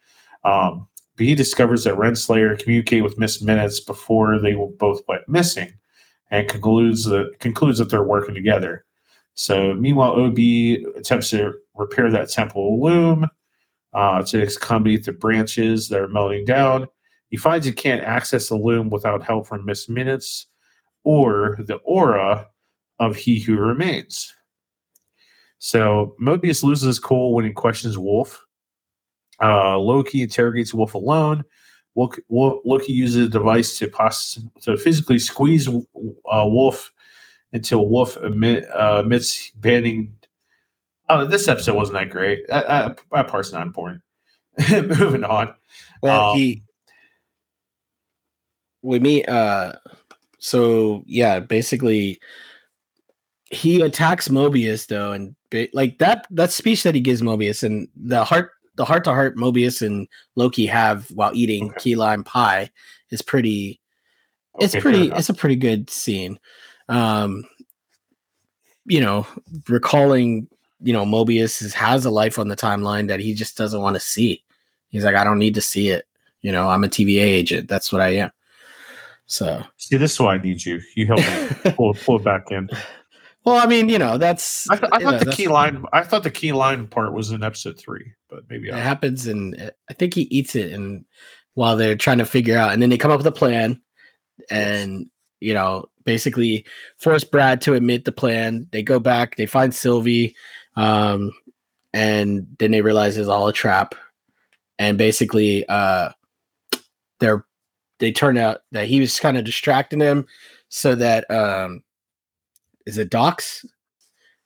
Um, 0.43 0.87
but 1.17 1.25
he 1.25 1.35
discovers 1.35 1.83
that 1.85 1.95
Renslayer 1.95 2.59
communicated 2.59 3.03
with 3.03 3.17
Miss 3.17 3.41
Minutes 3.41 3.79
before 3.79 4.39
they 4.39 4.53
both 4.53 5.01
went 5.07 5.27
missing, 5.29 5.73
and 6.29 6.47
concludes 6.47 7.05
that 7.05 7.39
concludes 7.39 7.79
that 7.79 7.89
they're 7.89 8.03
working 8.03 8.35
together. 8.35 8.85
So 9.33 9.73
meanwhile, 9.73 10.19
OB 10.19 10.37
attempts 10.95 11.29
to 11.31 11.53
repair 11.75 12.09
that 12.11 12.29
temporal 12.29 12.81
loom 12.81 13.27
uh, 13.93 14.23
to 14.23 14.43
accommodate 14.43 15.05
the 15.05 15.13
branches 15.13 15.89
that 15.89 16.01
are 16.01 16.07
melting 16.07 16.45
down. 16.45 16.87
He 17.29 17.37
finds 17.37 17.65
he 17.65 17.71
can't 17.71 18.03
access 18.03 18.49
the 18.49 18.55
loom 18.55 18.89
without 18.89 19.23
help 19.23 19.47
from 19.47 19.65
Miss 19.65 19.89
Minutes 19.89 20.47
or 21.03 21.57
the 21.59 21.75
aura 21.77 22.47
of 22.99 23.15
he 23.15 23.39
who 23.39 23.57
remains. 23.57 24.33
So 25.59 26.15
Mobius 26.21 26.63
loses 26.63 26.85
his 26.85 26.99
cool 26.99 27.33
when 27.33 27.45
he 27.45 27.51
questions 27.51 27.97
Wolfe. 27.97 28.41
Uh, 29.41 29.77
Loki 29.77 30.21
interrogates 30.21 30.73
Wolfe 30.73 30.93
alone. 30.93 31.43
Loki, 31.95 32.21
Loki 32.29 32.91
uses 32.93 33.27
a 33.27 33.29
device 33.29 33.77
to 33.79 33.87
poss- 33.87 34.39
to 34.61 34.77
physically 34.77 35.17
squeeze 35.19 35.67
uh, 35.67 36.45
Wolfe 36.45 36.91
until 37.53 37.87
Wolfe 37.87 38.17
admit, 38.17 38.65
uh, 38.71 38.97
admits 38.99 39.51
banning. 39.51 40.13
Oh, 41.09 41.25
this 41.25 41.47
episode 41.47 41.75
wasn't 41.75 41.99
that 41.99 42.09
great. 42.09 42.47
That, 42.47 42.67
that, 42.67 42.99
that 43.11 43.27
part's 43.27 43.53
not 43.53 43.65
important. 43.65 44.01
Moving 44.69 45.23
on. 45.23 45.53
Well, 46.01 46.31
Um, 46.31 46.37
he 46.37 46.63
we 48.81 48.99
meet. 48.99 49.27
Uh, 49.27 49.73
so 50.39 51.03
yeah, 51.07 51.39
basically, 51.39 52.19
he 53.55 53.81
attacks 53.81 54.27
Mobius 54.27 54.87
though, 54.87 55.11
and 55.13 55.35
like 55.73 55.97
that 55.99 56.27
that 56.31 56.51
speech 56.51 56.83
that 56.83 56.95
he 56.95 57.01
gives 57.01 57.21
Mobius 57.21 57.63
and 57.63 57.87
the 57.95 58.23
heart 58.23 58.51
the 58.75 58.85
heart 58.85 59.03
to 59.05 59.11
heart 59.11 59.37
Mobius 59.37 59.85
and 59.85 60.07
Loki 60.35 60.65
have 60.65 61.09
while 61.11 61.31
eating 61.33 61.69
Okay. 61.69 61.75
key 61.79 61.95
lime 61.95 62.23
pie 62.23 62.69
is 63.09 63.21
pretty. 63.21 63.79
It's 64.59 64.75
Okay, 64.75 64.81
pretty. 64.81 65.11
It's 65.11 65.29
a 65.29 65.33
pretty 65.33 65.55
good 65.55 65.89
scene. 65.89 66.39
Um, 66.89 67.45
you 68.85 69.01
know, 69.01 69.25
recalling 69.67 70.47
you 70.81 70.93
know 70.93 71.05
Mobius 71.05 71.61
is, 71.61 71.73
has 71.73 72.05
a 72.05 72.11
life 72.11 72.37
on 72.37 72.47
the 72.47 72.55
timeline 72.55 73.07
that 73.07 73.19
he 73.19 73.33
just 73.33 73.57
doesn't 73.57 73.81
want 73.81 73.95
to 73.95 73.99
see. 73.99 74.43
He's 74.89 75.03
like, 75.03 75.15
I 75.15 75.23
don't 75.23 75.39
need 75.39 75.55
to 75.55 75.61
see 75.61 75.89
it. 75.89 76.05
You 76.41 76.51
know, 76.51 76.69
I'm 76.69 76.83
a 76.83 76.87
TVA 76.87 77.21
agent. 77.23 77.67
That's 77.67 77.91
what 77.91 78.01
I 78.01 78.09
am. 78.15 78.31
So, 79.27 79.63
See, 79.77 79.97
this 79.97 80.13
is 80.13 80.19
why 80.19 80.35
I 80.35 80.37
need 80.37 80.63
you. 80.63 80.79
You 80.95 81.07
help 81.07 81.19
me 81.19 81.71
pull, 81.75 81.95
pull 81.95 82.17
it 82.17 82.23
back 82.23 82.51
in. 82.51 82.69
Well, 83.45 83.57
I 83.57 83.67
mean, 83.67 83.89
you 83.89 83.99
know, 83.99 84.17
that's 84.17 84.67
I, 84.69 84.77
th- 84.77 84.89
I 84.91 84.99
thought 84.99 85.13
know, 85.13 85.19
the 85.19 85.31
key 85.31 85.47
line. 85.47 85.85
I 85.93 86.01
thought 86.03 86.23
the 86.23 86.31
key 86.31 86.51
line 86.51 86.87
part 86.87 87.13
was 87.13 87.31
in 87.31 87.43
episode 87.43 87.77
three, 87.77 88.13
but 88.27 88.43
maybe 88.49 88.69
It 88.69 88.73
I. 88.73 88.79
happens, 88.79 89.27
and 89.27 89.71
I 89.89 89.93
think 89.93 90.15
he 90.15 90.23
eats 90.23 90.55
it, 90.55 90.73
and 90.73 91.05
while 91.53 91.77
they're 91.77 91.95
trying 91.95 92.17
to 92.17 92.25
figure 92.25 92.57
out, 92.57 92.73
and 92.73 92.81
then 92.81 92.89
they 92.89 92.97
come 92.97 93.11
up 93.11 93.19
with 93.19 93.27
a 93.27 93.31
plan, 93.31 93.79
and 94.49 95.07
you 95.39 95.53
know, 95.53 95.85
basically 96.05 96.65
force 96.97 97.23
Brad 97.23 97.61
to 97.61 97.75
admit 97.75 98.05
the 98.05 98.11
plan. 98.11 98.67
They 98.71 98.81
go 98.81 98.99
back, 98.99 99.35
they 99.35 99.45
find 99.45 99.73
Sylvie, 99.75 100.35
um, 100.75 101.31
and 101.93 102.47
then 102.57 102.71
they 102.71 102.81
realize 102.81 103.15
it's 103.15 103.29
all 103.29 103.47
a 103.47 103.53
trap, 103.53 103.93
and 104.79 104.97
basically, 104.97 105.67
uh, 105.69 106.09
they're 107.19 107.45
they 107.99 108.11
turn 108.11 108.37
out 108.39 108.61
that 108.71 108.87
he 108.87 108.99
was 108.99 109.19
kind 109.19 109.37
of 109.37 109.45
distracting 109.45 109.99
them, 109.99 110.25
so 110.67 110.95
that 110.95 111.29
um, 111.29 111.83
is 112.85 112.97
it 112.97 113.09
Dox, 113.09 113.65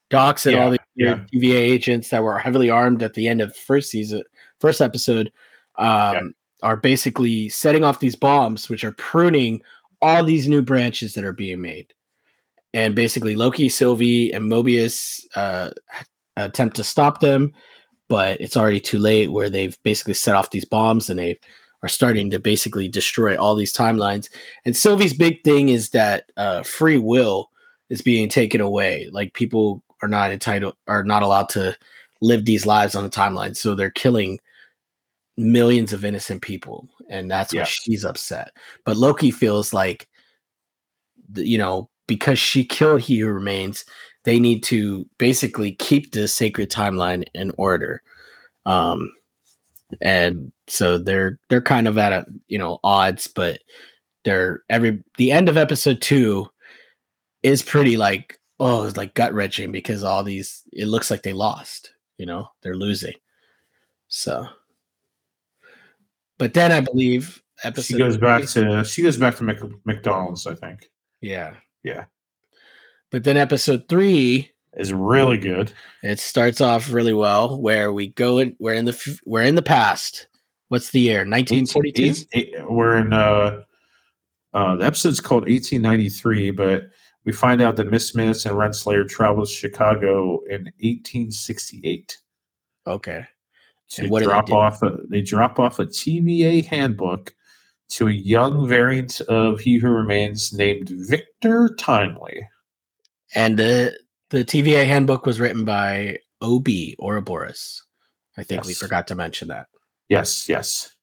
Dox, 0.10 0.46
and 0.46 0.56
all 0.58 0.72
the 0.72 0.80
Yeah, 0.96 1.20
TVA 1.32 1.56
agents 1.56 2.10
that 2.10 2.24
were 2.24 2.38
heavily 2.38 2.70
armed 2.70 3.04
at 3.04 3.14
the 3.14 3.28
end 3.28 3.42
of 3.42 3.56
first 3.56 3.92
season, 3.92 4.24
first 4.60 4.82
episode, 4.82 5.32
um, 5.78 6.34
are 6.64 6.78
basically 6.78 7.50
setting 7.50 7.84
off 7.84 8.00
these 8.00 8.16
bombs, 8.16 8.70
which 8.70 8.84
are 8.84 8.92
pruning 8.94 9.62
all 10.02 10.24
these 10.24 10.48
new 10.48 10.62
branches 10.62 11.14
that 11.14 11.24
are 11.24 11.34
being 11.34 11.62
made. 11.62 11.94
And 12.74 12.96
basically, 12.96 13.36
Loki, 13.36 13.70
Sylvie, 13.70 14.32
and 14.32 14.46
Mobius 14.46 15.26
uh, 15.36 15.72
attempt 16.38 16.76
to 16.78 16.84
stop 16.84 17.20
them, 17.20 17.54
but 18.08 18.40
it's 18.42 18.58
already 18.58 18.80
too 18.80 19.00
late. 19.00 19.32
Where 19.32 19.50
they've 19.50 19.78
basically 19.84 20.14
set 20.14 20.36
off 20.36 20.52
these 20.52 20.66
bombs 20.66 21.10
and 21.10 21.20
they 21.20 21.40
are 21.82 21.90
starting 21.90 22.30
to 22.30 22.40
basically 22.40 22.88
destroy 22.88 23.38
all 23.38 23.56
these 23.56 23.74
timelines. 23.74 24.30
And 24.66 24.76
Sylvie's 24.76 25.14
big 25.14 25.44
thing 25.44 25.70
is 25.70 25.92
that 25.92 26.26
uh, 26.36 26.64
free 26.64 26.98
will 26.98 27.50
is 27.90 28.02
being 28.02 28.30
taken 28.30 28.62
away. 28.62 29.10
Like 29.12 29.34
people 29.34 29.84
are 30.02 30.08
not 30.08 30.32
entitled, 30.32 30.76
are 30.88 31.04
not 31.04 31.24
allowed 31.24 31.50
to 31.50 31.76
live 32.22 32.46
these 32.46 32.66
lives 32.66 32.96
on 32.96 33.04
the 33.04 33.10
timeline. 33.10 33.56
So 33.56 33.76
they're 33.76 33.90
killing 33.90 34.40
millions 35.38 35.94
of 35.94 36.06
innocent 36.06 36.42
people, 36.42 36.88
and 37.10 37.30
that's 37.30 37.54
why 37.54 37.64
she's 37.64 38.06
upset. 38.06 38.52
But 38.86 38.98
Loki 38.98 39.32
feels 39.32 39.74
like, 39.74 40.08
you 41.36 41.58
know, 41.58 41.90
because 42.08 42.40
she 42.40 42.64
killed 42.66 43.02
He 43.02 43.20
Who 43.20 43.28
Remains, 43.28 43.86
they 44.26 44.40
need 44.40 44.64
to 44.64 45.08
basically 45.18 45.74
keep 45.74 46.12
the 46.12 46.28
sacred 46.28 46.70
timeline 46.70 47.26
in 47.34 47.52
order. 47.58 48.02
Um, 48.66 49.12
and 50.02 50.52
so 50.68 50.98
they're 50.98 51.40
they're 51.50 51.62
kind 51.62 51.88
of 51.88 51.98
at 51.98 52.14
a 52.14 52.26
you 52.48 52.58
know 52.58 52.80
odds, 52.84 53.28
but 53.28 53.60
they're 54.26 54.64
every 54.70 55.02
the 55.18 55.32
end 55.32 55.50
of 55.50 55.58
episode 55.58 56.02
two 56.02 56.48
is 57.44 57.62
pretty 57.62 57.98
like 57.98 58.40
oh 58.60 58.84
it's 58.86 58.98
like 58.98 59.14
gut 59.14 59.34
wrenching 59.34 59.72
because 59.72 60.04
all 60.04 60.24
these 60.24 60.64
it 60.74 60.88
looks 60.88 61.10
like 61.10 61.24
they 61.24 61.34
lost 61.34 61.94
you 62.18 62.26
know 62.26 62.48
they're 62.62 62.76
losing 62.76 63.14
so 64.08 64.46
but 66.38 66.54
then 66.54 66.72
i 66.72 66.80
believe 66.80 67.42
episode 67.64 67.94
She 67.94 67.98
goes 67.98 68.18
back 68.18 68.46
to 68.50 68.84
she 68.84 69.02
goes 69.02 69.18
back 69.18 69.36
to 69.38 69.44
Mc, 69.44 69.60
McDonald's. 69.86 70.48
I 70.48 70.56
think. 70.56 70.90
yeah 71.22 71.56
Yeah. 71.84 72.06
But 73.12 73.24
then 73.24 73.38
episode 73.38 73.90
three, 73.90 74.52
is 74.78 74.94
really 74.94 75.38
good. 75.38 75.74
it 76.04 76.20
starts 76.20 76.62
off 76.62 76.92
really 76.92 77.14
well, 77.14 77.60
where 77.60 77.92
we 77.92 78.10
go 78.10 78.38
in. 78.38 78.56
We're 78.60 78.76
in 78.76 78.86
the 78.86 79.20
we're 79.26 79.42
in 79.42 79.56
the 79.56 79.62
past. 79.64 80.28
What's 80.70 80.92
the 80.92 81.00
year? 81.00 81.26
1942. 81.26 82.04
Eight- 82.04 82.28
eight- 82.34 82.70
we're 82.72 82.98
in 82.98 83.12
uh, 83.12 83.64
uh, 84.54 84.76
the 84.76 84.86
episode's 84.86 85.20
called 85.20 85.44
1893, 85.50 86.52
but 86.52 86.84
we 87.26 87.32
find 87.32 87.62
out 87.62 87.76
that 87.78 87.92
Miss 87.92 88.16
Minutes 88.16 88.46
and 88.46 88.56
Renslayer 88.56 89.08
travel 89.08 89.46
to 89.46 89.52
Chicago 89.52 90.40
in 90.50 90.66
1868 90.80 92.18
Okay. 92.88 93.26
to 93.90 94.02
And 94.02 94.12
what 94.12 94.20
do 94.20 94.26
they 94.26 94.32
drop 94.32 94.52
off. 94.52 94.84
A, 94.84 94.98
they 95.10 95.22
drop 95.22 95.60
off 95.60 95.80
a 95.80 95.86
TVA 95.86 96.66
handbook 96.66 97.34
to 97.90 98.08
a 98.08 98.12
young 98.12 98.68
variant 98.68 99.20
of 99.22 99.60
He 99.60 99.78
Who 99.78 99.90
Remains 99.90 100.54
named 100.54 100.90
Victor 100.90 101.76
Timely. 101.78 102.48
And 103.36 103.58
the 103.58 103.98
the 104.30 104.46
TVA 104.46 104.86
handbook 104.86 105.26
was 105.26 105.40
written 105.40 105.66
by 105.66 106.20
OB 106.42 106.68
Ouroboros. 107.00 107.84
I 108.38 108.44
think 108.44 108.66
we 108.66 108.74
forgot 108.74 109.08
to 109.08 109.16
mention 109.16 109.48
that. 109.50 109.68
Yes, 110.08 110.48
yes. 110.48 110.96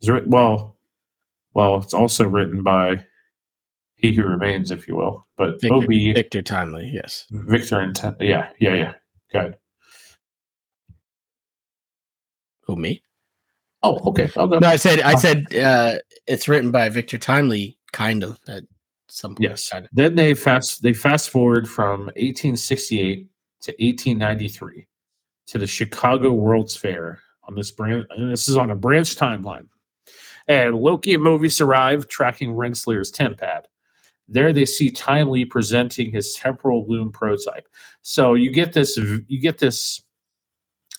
It's 0.00 0.26
well, 0.26 0.76
well, 1.54 1.76
it's 1.76 1.94
also 1.94 2.26
written 2.26 2.62
by 2.62 3.04
He 4.00 4.12
Who 4.14 4.22
Remains, 4.24 4.70
if 4.70 4.88
you 4.88 4.96
will. 4.96 5.26
But 5.36 5.60
Victor, 5.60 5.74
OB 5.74 6.14
Victor 6.14 6.42
Timely, 6.42 6.90
yes. 6.92 7.26
Victor 7.30 7.80
and 7.80 7.94
Tim- 7.94 8.16
yeah, 8.20 8.48
yeah, 8.58 8.74
yeah. 8.74 8.92
Good. 9.32 9.56
Who 12.62 12.76
me? 12.76 13.02
Oh, 13.82 13.98
okay. 14.10 14.30
I'll. 14.36 14.46
No, 14.48 14.58
I 14.68 14.76
said 14.76 15.00
I 15.00 15.14
Uh, 15.14 15.16
said 15.16 15.54
uh, 15.56 15.98
it's 16.26 16.48
written 16.48 16.70
by 16.70 16.88
Victor 16.88 17.18
Timely, 17.18 17.78
kind 17.92 18.22
of 18.22 18.38
at 18.48 18.64
some 19.08 19.34
point. 19.34 19.50
Yes. 19.50 19.68
kind 19.68 19.84
of. 19.86 19.90
Then 19.92 20.14
they 20.14 20.34
fast 20.34 20.82
they 20.82 20.92
fast 20.92 21.30
forward 21.30 21.68
from 21.68 22.00
1868 22.16 23.26
to 23.62 23.72
1893 23.72 24.86
to 25.48 25.58
the 25.58 25.66
Chicago 25.66 26.32
World's 26.32 26.76
Fair 26.76 27.20
on 27.44 27.54
this 27.54 27.70
branch. 27.70 28.06
And 28.10 28.30
this 28.30 28.48
is 28.48 28.56
on 28.56 28.70
a 28.70 28.76
branch 28.76 29.16
timeline. 29.16 29.66
And 30.46 30.74
Loki 30.76 31.14
and 31.14 31.22
Mobius 31.22 31.60
arrive, 31.60 32.08
tracking 32.08 32.50
Renslayer's 32.50 33.10
pad. 33.10 33.66
There 34.30 34.52
they 34.52 34.64
see 34.64 34.90
Timely 34.90 35.44
presenting 35.44 36.12
his 36.12 36.34
temporal 36.34 36.86
loom 36.88 37.10
prototype. 37.10 37.68
So 38.02 38.34
you 38.34 38.50
get 38.50 38.72
this 38.72 38.96
you 38.96 39.40
get 39.40 39.58
this 39.58 40.02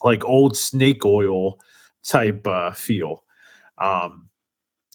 like 0.04 0.26
old 0.26 0.58
snake 0.58 1.06
oil 1.06 1.60
type 2.04 2.46
uh, 2.46 2.72
feel. 2.72 3.24
Um, 3.78 4.30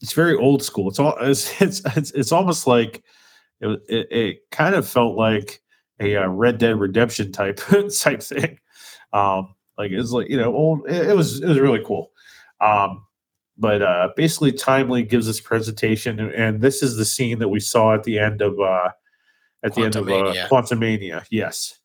it's 0.02 0.12
very 0.12 0.36
old 0.36 0.62
school. 0.62 0.88
It's 0.88 0.98
all 0.98 1.16
it's 1.20 1.60
it's 1.62 1.80
it's, 1.96 2.10
it's 2.12 2.32
almost 2.32 2.66
like 2.66 3.02
it, 3.60 3.80
it, 3.88 4.12
it 4.12 4.50
kind 4.50 4.74
of 4.74 4.86
felt 4.86 5.16
like 5.16 5.62
a 5.98 6.16
uh, 6.16 6.28
Red 6.28 6.58
Dead 6.58 6.78
Redemption 6.78 7.32
type 7.32 7.58
type 8.00 8.22
thing. 8.22 8.58
Um, 9.14 9.54
like 9.78 9.92
it's 9.92 10.10
like 10.10 10.28
you 10.28 10.36
know 10.36 10.54
old. 10.54 10.86
It, 10.88 11.08
it 11.08 11.16
was 11.16 11.40
it 11.40 11.48
was 11.48 11.58
really 11.58 11.82
cool. 11.84 12.10
Um, 12.60 13.06
but 13.58 13.82
uh, 13.82 14.10
basically, 14.16 14.52
Timely 14.52 15.02
gives 15.02 15.26
this 15.26 15.40
presentation, 15.40 16.20
and, 16.20 16.60
this 16.60 16.82
is 16.82 16.96
the 16.96 17.04
scene 17.04 17.38
that 17.38 17.48
we 17.48 17.60
saw 17.60 17.94
at 17.94 18.04
the 18.04 18.18
end 18.18 18.42
of 18.42 18.60
uh, 18.60 18.90
at 19.62 19.74
the 19.74 19.82
end 19.82 19.96
of 19.96 20.08
uh, 20.08 20.10
Quantumania. 20.10 20.48
Quantumania. 20.48 21.26
Yes. 21.30 21.78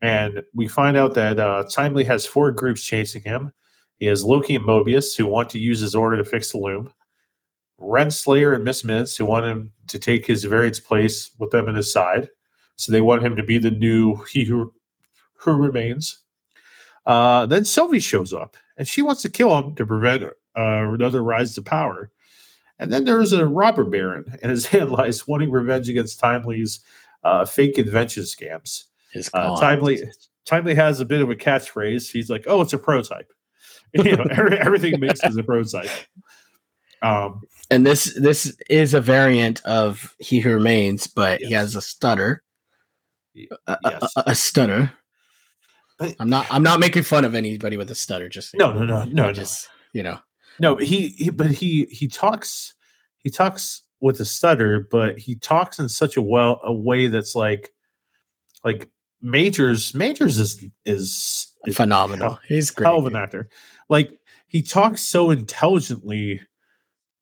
And 0.00 0.42
we 0.54 0.68
find 0.68 0.96
out 0.96 1.14
that 1.14 1.38
uh, 1.38 1.64
Timely 1.70 2.04
has 2.04 2.24
four 2.24 2.52
groups 2.52 2.82
chasing 2.82 3.22
him. 3.22 3.52
He 3.98 4.06
has 4.06 4.24
Loki 4.24 4.54
and 4.54 4.64
Mobius, 4.64 5.16
who 5.16 5.26
want 5.26 5.50
to 5.50 5.58
use 5.58 5.80
his 5.80 5.94
order 5.94 6.16
to 6.16 6.24
fix 6.24 6.52
the 6.52 6.58
loom. 6.58 6.92
Renslayer 7.80 8.54
and 8.54 8.64
Miss 8.64 8.84
Minutes, 8.84 9.16
who 9.16 9.24
want 9.24 9.46
him 9.46 9.72
to 9.88 9.98
take 9.98 10.26
his 10.26 10.44
variant's 10.44 10.80
place 10.80 11.30
with 11.38 11.50
them 11.50 11.68
at 11.68 11.74
his 11.74 11.92
side. 11.92 12.28
So 12.76 12.92
they 12.92 13.00
want 13.00 13.24
him 13.24 13.36
to 13.36 13.42
be 13.42 13.58
the 13.58 13.70
new 13.70 14.16
He 14.30 14.44
Who, 14.44 14.72
who 15.34 15.52
Remains. 15.52 16.20
Uh, 17.06 17.46
then 17.46 17.64
Sylvie 17.64 18.00
shows 18.00 18.32
up, 18.32 18.56
and 18.78 18.88
she 18.88 19.02
wants 19.02 19.20
to 19.22 19.28
kill 19.28 19.56
him 19.58 19.74
to 19.74 19.84
prevent 19.84 20.22
uh, 20.22 20.32
another 20.56 21.22
rise 21.22 21.54
to 21.56 21.62
power. 21.62 22.10
And 22.78 22.92
then 22.92 23.04
there's 23.04 23.32
a 23.32 23.44
robber 23.46 23.84
baron 23.84 24.24
and 24.42 24.50
his 24.50 24.72
allies 24.72 25.26
wanting 25.28 25.50
revenge 25.50 25.88
against 25.88 26.20
Timely's 26.20 26.80
uh, 27.24 27.44
fake 27.44 27.76
invention 27.76 28.22
scams. 28.22 28.84
Uh. 29.34 29.58
Timely 29.60 30.02
Timely 30.44 30.74
has 30.74 31.00
a 31.00 31.04
bit 31.04 31.20
of 31.20 31.28
a 31.28 31.34
catchphrase. 31.34 32.10
He's 32.10 32.30
like, 32.30 32.44
"Oh, 32.46 32.62
it's 32.62 32.72
a 32.72 32.78
prototype." 32.78 33.30
you 33.92 34.16
know, 34.16 34.24
every, 34.30 34.58
everything 34.58 35.00
makes 35.00 35.22
is 35.24 35.36
a 35.36 35.42
prototype. 35.42 35.90
Um, 37.02 37.42
and 37.70 37.84
this 37.86 38.14
this 38.14 38.56
is 38.70 38.94
a 38.94 39.00
variant 39.00 39.62
of 39.64 40.14
He 40.18 40.40
Who 40.40 40.54
Remains, 40.54 41.06
but 41.06 41.40
he 41.40 41.52
has 41.52 41.74
a 41.76 41.82
stutter. 41.82 42.42
Y- 43.34 43.46
A, 43.66 43.76
yes. 43.84 44.12
a- 44.16 44.22
a 44.26 44.34
stutter. 44.34 44.92
I'm 46.00 46.28
not. 46.28 46.46
I'm 46.50 46.62
not 46.62 46.80
making 46.80 47.02
fun 47.02 47.24
of 47.24 47.34
anybody 47.34 47.76
with 47.76 47.90
a 47.90 47.94
stutter. 47.94 48.28
Just 48.28 48.54
no, 48.54 48.72
no, 48.72 48.84
no, 48.84 49.04
no, 49.04 49.26
no, 49.26 49.32
just 49.32 49.68
you 49.92 50.02
know. 50.02 50.18
no. 50.60 50.76
He, 50.76 51.08
he, 51.08 51.30
but 51.30 51.50
he, 51.50 51.86
he 51.90 52.06
talks, 52.06 52.74
he 53.18 53.30
talks 53.30 53.82
with 54.00 54.20
a 54.20 54.24
stutter, 54.24 54.86
but 54.90 55.18
he 55.18 55.34
talks 55.34 55.78
in 55.78 55.88
such 55.88 56.16
a 56.16 56.22
well 56.22 56.60
a 56.62 56.72
way 56.72 57.08
that's 57.08 57.34
like, 57.34 57.72
like 58.64 58.88
Majors. 59.20 59.92
Majors 59.94 60.38
is 60.38 60.64
is, 60.84 61.52
is 61.66 61.76
Phenomenal. 61.76 62.38
He's 62.46 62.70
great. 62.70 62.86
hell 62.86 62.98
of 62.98 63.06
an 63.06 63.16
actor. 63.16 63.48
Like 63.88 64.12
he 64.46 64.62
talks 64.62 65.00
so 65.00 65.30
intelligently 65.30 66.40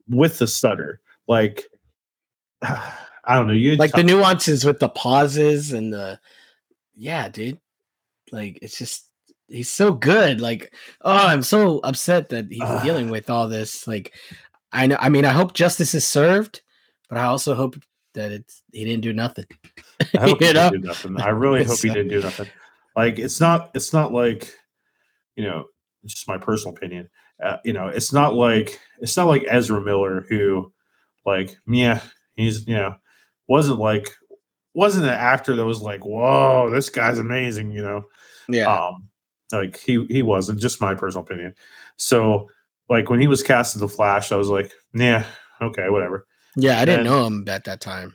with 0.09 0.39
the 0.39 0.47
stutter. 0.47 1.01
Like 1.27 1.65
I 2.63 3.35
don't 3.37 3.47
know. 3.47 3.55
You 3.55 3.77
like 3.77 3.93
the 3.93 4.05
nuances 4.05 4.67
with 4.67 4.81
the 4.81 4.91
pauses 4.91 5.73
and 5.73 5.93
the 5.93 6.21
yeah 6.95 7.29
dude 7.29 7.59
like 8.33 8.59
it's 8.63 8.79
just 8.79 9.09
he's 9.49 9.71
so 9.71 9.93
good 9.93 10.41
like 10.41 10.75
oh 11.03 11.27
i'm 11.27 11.43
so 11.43 11.79
upset 11.81 12.29
that 12.29 12.47
he's 12.51 12.61
Ugh. 12.63 12.83
dealing 12.83 13.11
with 13.11 13.31
all 13.31 13.49
this 13.49 13.87
like 13.87 14.13
i 14.73 14.87
know 14.87 14.97
i 14.99 15.09
mean 15.09 15.25
i 15.25 15.31
hope 15.31 15.53
justice 15.55 15.95
is 15.95 16.05
served 16.05 16.63
but 17.09 17.19
i 17.19 17.25
also 17.25 17.55
hope 17.55 17.77
that 18.15 18.33
it's 18.33 18.63
he 18.73 18.85
didn't 18.85 19.03
do 19.03 19.13
nothing 19.13 19.47
I 20.19 20.23
hope 20.23 20.39
he 20.41 20.53
know 20.53 20.71
didn't 20.71 20.83
do 20.83 20.89
nothing. 20.89 21.21
I 21.21 21.29
really 21.29 21.65
hope 21.65 21.79
he 21.79 21.89
didn't 21.89 22.09
do 22.09 22.21
nothing. 22.23 22.49
Like 22.95 23.19
it's 23.19 23.41
not. 23.41 23.71
It's 23.75 23.93
not 23.93 24.13
like, 24.13 24.53
you 25.37 25.45
know, 25.45 25.67
it's 26.03 26.15
just 26.15 26.29
my 26.29 26.39
personal 26.39 26.75
opinion. 26.75 27.09
Uh, 27.43 27.59
you 27.65 27.73
know, 27.73 27.89
it's 27.89 28.13
not 28.13 28.35
like 28.35 28.81
it's 29.01 29.17
not 29.17 29.27
like 29.27 29.45
Ezra 29.49 29.81
Miller 29.81 30.27
who, 30.29 30.73
like, 31.25 31.57
yeah, 31.67 32.01
he's 32.37 32.67
you 32.67 32.75
know, 32.75 32.97
wasn't 33.49 33.79
like 33.79 34.09
wasn't 34.75 35.05
an 35.05 35.11
actor 35.11 35.57
that 35.57 35.65
was 35.65 35.81
like, 35.83 36.05
whoa, 36.05 36.71
this 36.71 36.91
guy's 36.91 37.19
amazing. 37.19 37.71
You 37.71 37.83
know, 37.83 38.05
yeah 38.49 38.67
um, 38.73 39.09
like 39.53 39.79
he 39.79 40.05
he 40.07 40.23
wasn't. 40.23 40.61
Just 40.61 40.81
my 40.81 40.95
personal 40.95 41.25
opinion. 41.25 41.55
So, 41.97 42.49
like 42.89 43.09
when 43.11 43.21
he 43.21 43.27
was 43.29 43.43
cast 43.43 43.77
as 43.77 43.81
the 43.81 43.89
Flash, 43.89 44.33
I 44.33 44.37
was 44.37 44.49
like, 44.49 44.73
yeah, 44.95 45.25
okay, 45.63 45.89
whatever. 45.89 46.27
yeah 46.57 46.81
i 46.81 46.85
didn't 46.85 47.01
and- 47.01 47.09
know 47.11 47.27
him 47.27 47.45
at 47.49 47.65
that 47.65 47.81
time 47.81 48.15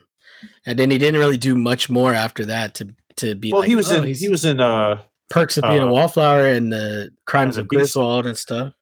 and 0.66 0.76
then 0.78 0.90
he 0.90 0.98
didn't 0.98 1.20
really 1.20 1.36
do 1.38 1.54
much 1.54 1.88
more 1.88 2.12
after 2.12 2.44
that 2.46 2.74
to 2.74 2.88
to 3.16 3.34
be 3.36 3.52
Well, 3.52 3.60
like, 3.60 3.68
he 3.68 3.76
was 3.76 3.90
oh, 3.92 4.02
in 4.02 4.14
he 4.14 4.28
was 4.28 4.44
in 4.44 4.58
uh 4.60 5.00
perks 5.30 5.56
of 5.56 5.62
being 5.62 5.78
a 5.82 5.86
uh, 5.86 5.90
wallflower 5.90 6.46
and 6.48 6.72
the 6.72 7.10
crimes 7.26 7.56
of 7.56 7.68
griswold 7.68 8.26
and 8.26 8.36
stuff 8.36 8.72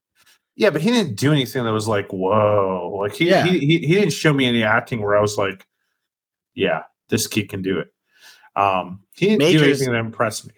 Yeah, 0.56 0.70
but 0.70 0.80
he 0.82 0.90
didn't 0.90 1.16
do 1.16 1.30
anything 1.32 1.64
that 1.64 1.72
was 1.72 1.86
like, 1.88 2.08
whoa. 2.12 2.96
Like 3.00 3.14
he 3.14 3.28
Yeah. 3.28 3.44
he, 3.46 3.58
he 3.60 3.78
he 3.78 3.94
didn't 3.94 4.12
show 4.12 4.32
me 4.32 4.46
any 4.46 4.62
acting 4.64 5.00
where 5.02 5.16
I 5.16 5.20
was 5.20 5.36
like, 5.38 5.64
yeah, 6.54 6.82
this 7.08 7.26
kid 7.26 7.48
can 7.48 7.62
do 7.62 7.78
it. 7.80 7.88
Um, 8.56 9.04
he 9.16 9.26
didn't 9.26 9.40
do 9.40 9.44
Majors- 9.46 9.62
anything 9.80 9.92
that 9.92 10.00
impressed 10.00 10.46
me. 10.46 10.54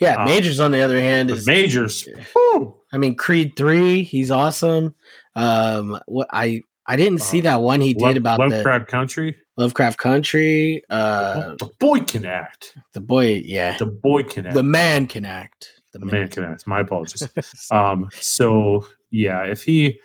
Yeah 0.00 0.16
Um, 0.16 0.24
majors 0.26 0.60
on 0.60 0.70
the 0.72 0.80
other 0.80 1.00
hand 1.00 1.30
is 1.30 1.46
majors, 1.46 2.08
whew, 2.32 2.74
I 2.92 2.98
mean, 2.98 3.14
Creed 3.14 3.54
three, 3.56 4.02
he's 4.02 4.30
awesome. 4.30 4.94
Um, 5.36 6.00
what 6.06 6.28
I 6.32 6.62
I 6.86 6.96
didn't 6.96 7.20
see 7.20 7.38
Uh, 7.40 7.42
that 7.44 7.60
one 7.62 7.80
he 7.80 7.94
did 7.94 8.02
Love, 8.02 8.16
about 8.16 8.38
the 8.40 8.48
Lovecraft 8.48 8.88
Country. 8.88 9.36
Lovecraft 9.56 9.98
Country. 9.98 10.82
Uh, 10.90 11.54
the 11.58 11.70
boy 11.78 12.00
can 12.00 12.24
act. 12.24 12.74
the 12.94 13.00
boy, 13.00 13.42
yeah, 13.44 13.76
The 13.76 13.86
boy 13.86 14.22
can 14.24 14.46
act. 14.46 14.54
the 14.54 14.62
man 14.62 15.06
can 15.06 15.24
act. 15.24 15.68
The, 15.92 15.98
The 16.00 16.06
man 16.06 16.28
can 16.28 16.44
act. 16.44 16.66
My 16.66 16.80
apologies. 16.80 17.28
um, 17.70 18.08
so 18.18 18.86
yeah, 19.10 19.44
if 19.44 19.62
he, 19.64 20.00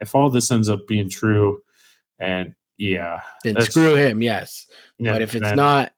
if 0.00 0.14
all 0.14 0.28
this 0.30 0.50
ends 0.50 0.68
up 0.68 0.86
being 0.88 1.08
true, 1.08 1.62
and 2.18 2.54
yeah, 2.78 3.20
then 3.44 3.60
screw 3.60 3.94
him, 3.94 4.22
yes. 4.22 4.66
yeah 4.98 5.12
but 5.12 5.22
if 5.22 5.34
it's 5.34 5.42
then- 5.44 5.56
not, 5.56 5.92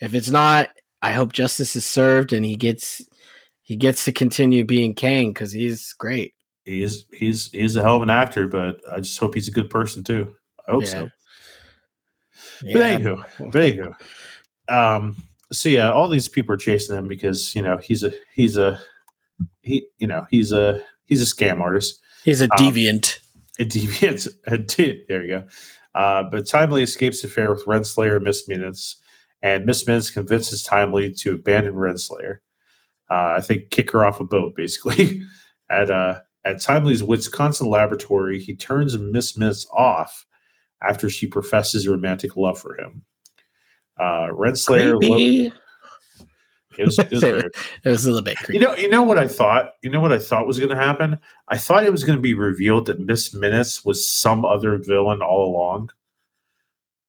if 0.00 0.14
it's 0.14 0.30
not, 0.30 0.70
I 1.02 1.12
hope 1.12 1.32
justice 1.32 1.76
is 1.76 1.86
served 1.86 2.32
and 2.32 2.44
he 2.44 2.56
gets 2.56 3.02
he 3.62 3.76
gets 3.76 4.04
to 4.04 4.12
continue 4.12 4.64
being 4.64 4.94
Kang 4.94 5.32
because 5.32 5.52
he's 5.52 5.92
great. 5.94 6.34
he's 6.64 7.04
he's 7.12 7.50
he's 7.52 7.76
a 7.76 7.82
hell 7.82 7.96
of 7.96 8.02
an 8.02 8.10
actor, 8.10 8.46
but 8.48 8.80
I 8.92 8.98
just 9.00 9.18
hope 9.18 9.34
he's 9.34 9.48
a 9.48 9.52
good 9.52 9.70
person 9.70 10.04
too. 10.04 10.34
I 10.68 10.72
hope 10.72 10.82
Yeah. 10.82 10.88
so. 10.90 11.10
But 12.62 12.68
Yeah. 12.70 12.98
anywho, 12.98 13.24
but 13.52 13.62
anywho, 13.62 13.94
um, 14.68 15.16
so 15.52 15.68
yeah, 15.68 15.90
all 15.90 16.08
these 16.08 16.28
people 16.28 16.54
are 16.54 16.58
chasing 16.58 16.96
him 16.96 17.08
because 17.08 17.54
you 17.54 17.62
know 17.62 17.76
he's 17.78 18.02
a 18.02 18.12
he's 18.34 18.56
a 18.56 18.80
he 19.62 19.86
you 19.98 20.06
know 20.06 20.26
he's 20.30 20.52
a 20.52 20.82
he's 21.06 21.22
a 21.22 21.34
scam 21.34 21.60
artist. 21.60 22.00
He's 22.24 22.40
a 22.42 22.44
um, 22.44 22.50
deviant. 22.58 23.18
A 23.58 23.64
deviant. 23.64 24.28
A 24.46 24.58
de- 24.58 25.04
there 25.08 25.22
you 25.24 25.28
go. 25.38 25.44
Uh, 25.94 26.22
but 26.24 26.46
Timely 26.46 26.82
escapes 26.82 27.20
the 27.22 27.28
fair 27.28 27.50
with 27.52 27.64
Renslayer 27.64 28.20
Minutes, 28.48 28.96
and 29.42 29.66
Miss 29.66 29.86
Minutes 29.86 30.10
convinces 30.10 30.62
Timely 30.62 31.12
to 31.14 31.34
abandon 31.34 31.74
Renslayer. 31.74 32.38
Uh, 33.10 33.34
I 33.36 33.40
think 33.40 33.70
kick 33.70 33.90
her 33.90 34.04
off 34.04 34.20
a 34.20 34.24
boat, 34.24 34.54
basically. 34.54 35.22
at 35.70 35.90
uh, 35.90 36.20
at 36.44 36.60
Timely's 36.60 37.02
Wisconsin 37.02 37.68
laboratory, 37.68 38.40
he 38.40 38.54
turns 38.54 38.96
Miss 38.98 39.36
Minutes 39.36 39.66
off 39.72 40.26
after 40.82 41.10
she 41.10 41.26
professes 41.26 41.88
romantic 41.88 42.36
love 42.36 42.58
for 42.58 42.78
him. 42.78 43.02
Uh, 43.98 44.28
Renslayer. 44.28 44.98
Creepy. 44.98 45.52
It 46.78 46.86
was, 46.86 46.98
it 46.98 47.10
was. 47.10 47.22
It 47.24 47.52
was 47.84 48.04
a 48.04 48.08
little 48.08 48.24
bit 48.24 48.38
creepy. 48.38 48.54
You 48.54 48.60
know, 48.60 48.74
you 48.76 48.88
know 48.88 49.02
what 49.02 49.18
I 49.18 49.26
thought. 49.26 49.72
You 49.82 49.90
know 49.90 50.00
what 50.00 50.12
I 50.12 50.18
thought 50.18 50.46
was 50.46 50.58
going 50.58 50.70
to 50.70 50.76
happen. 50.76 51.18
I 51.48 51.58
thought 51.58 51.84
it 51.84 51.92
was 51.92 52.04
going 52.04 52.16
to 52.16 52.22
be 52.22 52.34
revealed 52.34 52.86
that 52.86 53.00
Miss 53.00 53.34
Minutes 53.34 53.84
was 53.84 54.08
some 54.08 54.44
other 54.44 54.78
villain 54.78 55.20
all 55.20 55.46
along. 55.46 55.90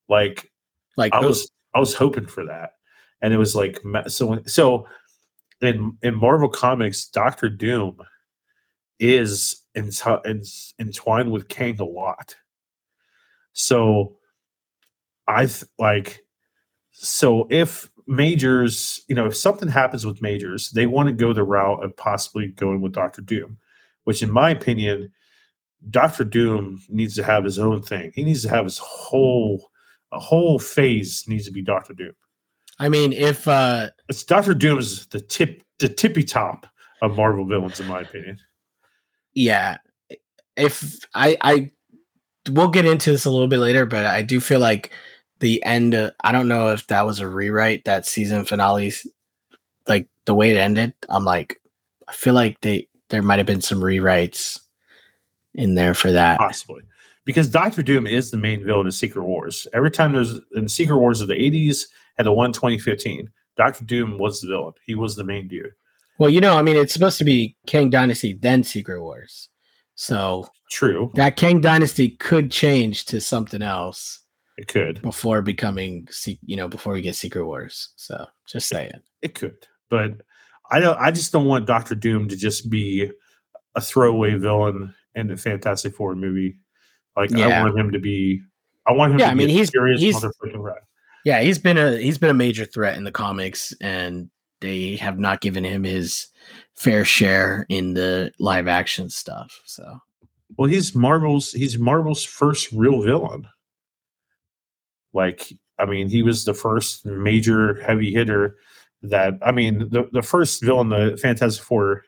Like 0.09 0.51
like 0.97 1.13
I 1.13 1.19
was, 1.19 1.49
I 1.73 1.79
was 1.79 1.93
hoping 1.93 2.25
for 2.25 2.45
that, 2.45 2.71
and 3.21 3.33
it 3.33 3.37
was 3.37 3.55
like 3.55 3.81
so. 4.07 4.41
So 4.45 4.87
in 5.61 5.97
in 6.01 6.15
Marvel 6.15 6.49
Comics, 6.49 7.05
Doctor 7.05 7.49
Doom 7.49 7.97
is 8.99 9.63
entwined 9.75 11.31
with 11.31 11.47
Kang 11.47 11.79
a 11.79 11.85
lot. 11.85 12.35
So 13.53 14.17
I 15.27 15.45
th- 15.45 15.63
like 15.79 16.23
so 16.91 17.47
if 17.49 17.89
majors, 18.07 19.01
you 19.07 19.15
know, 19.15 19.25
if 19.25 19.35
something 19.35 19.69
happens 19.69 20.05
with 20.05 20.21
majors, 20.21 20.69
they 20.71 20.85
want 20.85 21.07
to 21.07 21.13
go 21.13 21.33
the 21.33 21.43
route 21.43 21.83
of 21.83 21.95
possibly 21.95 22.47
going 22.47 22.81
with 22.81 22.93
Doctor 22.93 23.21
Doom, 23.21 23.57
which, 24.03 24.21
in 24.21 24.31
my 24.31 24.49
opinion, 24.49 25.11
Doctor 25.89 26.23
Doom 26.23 26.81
needs 26.89 27.15
to 27.15 27.23
have 27.23 27.43
his 27.43 27.57
own 27.57 27.81
thing. 27.81 28.11
He 28.13 28.23
needs 28.23 28.43
to 28.43 28.49
have 28.49 28.65
his 28.65 28.77
whole 28.77 29.70
a 30.11 30.19
whole 30.19 30.59
phase 30.59 31.23
needs 31.27 31.45
to 31.45 31.51
be 31.51 31.61
Doctor 31.61 31.93
Doom. 31.93 32.13
I 32.79 32.89
mean, 32.89 33.13
if 33.13 33.47
uh 33.47 33.89
It's 34.09 34.23
Doctor 34.23 34.53
Doom 34.53 34.79
is 34.79 35.05
the 35.07 35.21
tip 35.21 35.63
the 35.79 35.89
tippy 35.89 36.23
top 36.23 36.67
of 37.01 37.15
Marvel 37.15 37.45
villains, 37.45 37.79
in 37.79 37.87
my 37.87 38.01
opinion. 38.01 38.37
yeah, 39.33 39.77
if 40.55 40.99
I 41.13 41.37
I 41.41 41.71
we'll 42.49 42.69
get 42.69 42.85
into 42.85 43.11
this 43.11 43.25
a 43.25 43.29
little 43.29 43.47
bit 43.47 43.59
later, 43.59 43.85
but 43.85 44.05
I 44.05 44.21
do 44.21 44.39
feel 44.39 44.59
like 44.59 44.91
the 45.39 45.63
end. 45.63 45.95
Uh, 45.95 46.11
I 46.23 46.31
don't 46.31 46.47
know 46.47 46.69
if 46.69 46.87
that 46.87 47.05
was 47.05 47.19
a 47.19 47.27
rewrite 47.27 47.85
that 47.85 48.05
season 48.05 48.45
finales, 48.45 49.07
like 49.87 50.07
the 50.25 50.35
way 50.35 50.51
it 50.51 50.57
ended. 50.57 50.93
I'm 51.09 51.25
like, 51.25 51.61
I 52.07 52.13
feel 52.13 52.33
like 52.33 52.59
they 52.61 52.87
there 53.09 53.21
might 53.21 53.39
have 53.39 53.45
been 53.45 53.61
some 53.61 53.81
rewrites 53.81 54.59
in 55.53 55.75
there 55.75 55.93
for 55.93 56.11
that. 56.11 56.37
Possibly. 56.39 56.81
Because 57.25 57.47
Doctor 57.49 57.83
Doom 57.83 58.07
is 58.07 58.31
the 58.31 58.37
main 58.37 58.63
villain 58.65 58.87
in 58.87 58.91
Secret 58.91 59.23
Wars. 59.23 59.67
Every 59.73 59.91
time 59.91 60.13
there's 60.13 60.39
in 60.55 60.67
Secret 60.67 60.97
Wars 60.97 61.21
of 61.21 61.27
the 61.27 61.35
80s 61.35 61.85
and 62.17 62.25
the 62.25 62.31
one 62.31 62.51
2015, 62.51 63.29
Doctor 63.57 63.85
Doom 63.85 64.17
was 64.17 64.41
the 64.41 64.47
villain. 64.47 64.73
He 64.85 64.95
was 64.95 65.15
the 65.15 65.23
main 65.23 65.47
dude. 65.47 65.71
Well, 66.17 66.29
you 66.29 66.41
know, 66.41 66.57
I 66.57 66.61
mean, 66.61 66.77
it's 66.77 66.93
supposed 66.93 67.17
to 67.19 67.23
be 67.23 67.55
Kang 67.67 67.89
Dynasty 67.89 68.33
then 68.33 68.63
Secret 68.63 69.01
Wars, 69.01 69.49
so 69.95 70.47
True. 70.69 71.11
that 71.15 71.35
Kang 71.35 71.61
Dynasty 71.61 72.09
could 72.09 72.51
change 72.51 73.05
to 73.05 73.19
something 73.21 73.61
else 73.61 74.19
It 74.57 74.67
could. 74.67 75.01
before 75.01 75.41
becoming, 75.41 76.07
you 76.45 76.55
know, 76.57 76.67
before 76.67 76.93
we 76.93 77.01
get 77.01 77.15
Secret 77.15 77.45
Wars. 77.45 77.89
So 77.95 78.25
just 78.47 78.67
saying. 78.67 78.91
It 79.21 79.35
could. 79.35 79.55
But 79.89 80.21
I 80.71 80.79
don't 80.79 80.97
I 80.99 81.11
just 81.11 81.31
don't 81.31 81.45
want 81.45 81.65
Doctor 81.67 81.95
Doom 81.95 82.27
to 82.29 82.35
just 82.37 82.69
be 82.69 83.11
a 83.75 83.81
throwaway 83.81 84.35
villain 84.35 84.93
in 85.15 85.27
the 85.27 85.37
Fantastic 85.37 85.95
Four 85.95 86.15
movie. 86.15 86.57
Like 87.15 87.33
I 87.33 87.61
want 87.61 87.77
him 87.77 87.91
to 87.91 87.99
be 87.99 88.41
I 88.87 88.93
want 88.93 89.13
him 89.13 89.19
Yeah, 89.19 89.25
to 89.27 89.31
I 89.31 89.33
be 89.35 89.39
mean, 89.39 89.49
a 89.49 89.53
he's- 89.53 89.69
serious 89.71 90.01
he's- 90.01 90.15
motherfucking 90.23 90.61
rat. 90.63 90.77
Yeah, 91.23 91.41
he's 91.41 91.59
been 91.59 91.77
a 91.77 91.97
he's 91.97 92.17
been 92.17 92.29
a 92.31 92.33
major 92.35 92.65
threat 92.65 92.97
in 92.97 93.03
the 93.03 93.11
comics, 93.11 93.73
and 93.81 94.29
they 94.59 94.95
have 94.95 95.19
not 95.19 95.41
given 95.41 95.63
him 95.63 95.83
his 95.83 96.27
fair 96.75 97.05
share 97.05 97.65
in 97.69 97.93
the 97.93 98.31
live 98.39 98.67
action 98.67 99.09
stuff. 99.09 99.59
So 99.65 99.99
Well, 100.57 100.69
he's 100.69 100.95
Marvel's 100.95 101.51
he's 101.51 101.77
Marvel's 101.77 102.23
first 102.23 102.71
real 102.71 103.01
villain. 103.03 103.47
Like, 105.13 105.51
I 105.77 105.85
mean, 105.85 106.09
he 106.09 106.23
was 106.23 106.45
the 106.45 106.53
first 106.53 107.05
major 107.05 107.81
heavy 107.83 108.11
hitter 108.13 108.55
that 109.03 109.33
I 109.41 109.51
mean, 109.51 109.89
the, 109.89 110.07
the 110.11 110.21
first 110.21 110.63
villain 110.63 110.89
the 110.89 111.17
Fantastic 111.21 111.63
Four, 111.63 112.03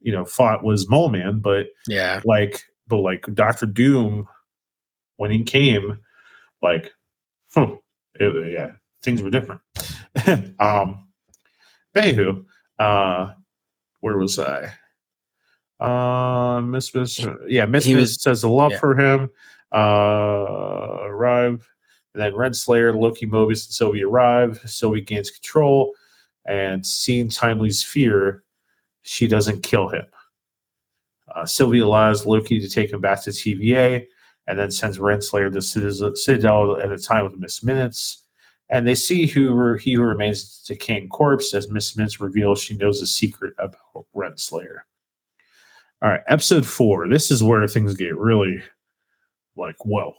you 0.00 0.12
know, 0.12 0.24
fought 0.24 0.62
was 0.64 0.88
Mole 0.88 1.08
Man, 1.08 1.40
but 1.40 1.66
yeah, 1.88 2.20
like 2.24 2.62
but 2.86 2.98
like 2.98 3.26
Doctor 3.34 3.66
Doom 3.66 4.26
when 5.16 5.30
he 5.30 5.42
came, 5.42 5.98
like 6.62 6.92
huh, 7.54 7.76
it- 8.14 8.52
yeah, 8.52 8.72
things 9.02 9.22
were 9.22 9.30
different. 9.30 9.60
um 10.60 11.06
anywho, 11.94 12.44
uh 12.78 13.32
where 14.00 14.18
was 14.18 14.38
I? 14.38 14.72
Uh 15.80 16.60
Miss 16.60 16.94
Miss 16.94 17.24
yeah, 17.48 17.66
Miss 17.66 17.86
Miss 17.86 18.16
says 18.16 18.42
the 18.42 18.48
love 18.48 18.72
yeah. 18.72 18.78
for 18.78 18.98
him. 18.98 19.30
Uh 19.72 21.04
arrive. 21.04 21.68
And 22.14 22.22
then 22.22 22.32
Renslayer, 22.32 22.96
Loki, 22.96 23.26
Mobius, 23.26 23.66
and 23.66 23.74
Sylvie 23.74 24.04
arrive. 24.04 24.60
Sylvie 24.66 25.00
gains 25.00 25.30
control, 25.30 25.92
and 26.46 26.86
seeing 26.86 27.28
Timely's 27.28 27.82
fear, 27.82 28.44
she 29.02 29.26
doesn't 29.26 29.64
kill 29.64 29.88
him. 29.88 30.04
Uh, 31.34 31.44
Sylvie 31.44 31.80
allows 31.80 32.24
Loki 32.24 32.60
to 32.60 32.68
take 32.68 32.92
him 32.92 33.00
back 33.00 33.22
to 33.24 33.30
TVA 33.30 34.06
and 34.46 34.58
then 34.58 34.70
sends 34.70 34.98
Renslayer 34.98 35.52
to 35.52 36.16
Citadel 36.16 36.80
at 36.80 36.92
a 36.92 36.98
time 36.98 37.24
with 37.24 37.38
Miss 37.38 37.62
Minutes. 37.62 38.22
And 38.70 38.86
they 38.86 38.94
see 38.94 39.26
who 39.26 39.74
he 39.74 39.94
who 39.94 40.02
remains 40.02 40.62
to 40.66 40.74
King 40.74 41.08
Corpse 41.08 41.52
as 41.54 41.70
Miss 41.70 41.96
Minutes 41.96 42.20
reveals 42.20 42.60
she 42.60 42.76
knows 42.76 43.02
a 43.02 43.06
secret 43.06 43.54
about 43.58 44.06
Renslayer. 44.14 44.80
All 46.02 46.10
right, 46.10 46.22
episode 46.28 46.66
four. 46.66 47.08
This 47.08 47.30
is 47.30 47.42
where 47.42 47.66
things 47.68 47.94
get 47.94 48.16
really 48.16 48.62
like, 49.56 49.84
whoa. 49.84 50.14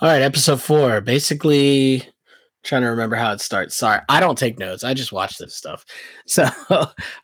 All 0.00 0.08
right, 0.10 0.22
episode 0.22 0.60
four. 0.60 1.00
Basically, 1.00 2.04
trying 2.64 2.82
to 2.82 2.88
remember 2.88 3.14
how 3.16 3.32
it 3.32 3.40
starts. 3.40 3.76
Sorry, 3.76 4.00
I 4.08 4.18
don't 4.20 4.38
take 4.38 4.58
notes. 4.58 4.82
I 4.82 4.94
just 4.94 5.12
watch 5.12 5.38
this 5.38 5.54
stuff. 5.54 5.84
So 6.26 6.48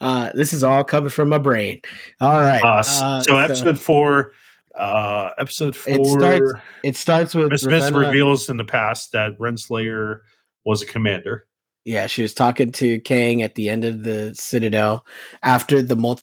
uh, 0.02 0.30
this 0.34 0.52
is 0.52 0.62
all 0.62 0.84
coming 0.84 1.08
from 1.08 1.30
my 1.30 1.38
brain. 1.38 1.80
All 2.20 2.40
right. 2.40 2.62
Uh, 2.62 2.84
uh, 3.02 3.22
so 3.22 3.38
episode 3.38 3.80
four, 3.80 4.32
uh, 4.78 5.30
episode 5.38 5.74
four. 5.74 5.94
It 5.94 6.06
starts 6.06 6.52
it 6.84 6.96
starts 6.96 7.34
with 7.34 7.50
Miss 7.50 7.64
Ravonna- 7.64 8.06
reveals 8.06 8.50
in 8.50 8.58
the 8.58 8.64
past 8.64 9.12
that 9.12 9.38
Renslayer 9.38 10.20
was 10.64 10.82
a 10.82 10.86
commander. 10.86 11.46
Yeah, 11.86 12.06
she 12.06 12.20
was 12.20 12.34
talking 12.34 12.72
to 12.72 13.00
Kang 13.00 13.42
at 13.42 13.54
the 13.54 13.70
end 13.70 13.86
of 13.86 14.04
the 14.04 14.34
Citadel 14.34 15.06
after 15.42 15.80
the 15.82 15.96
multi. 15.96 16.22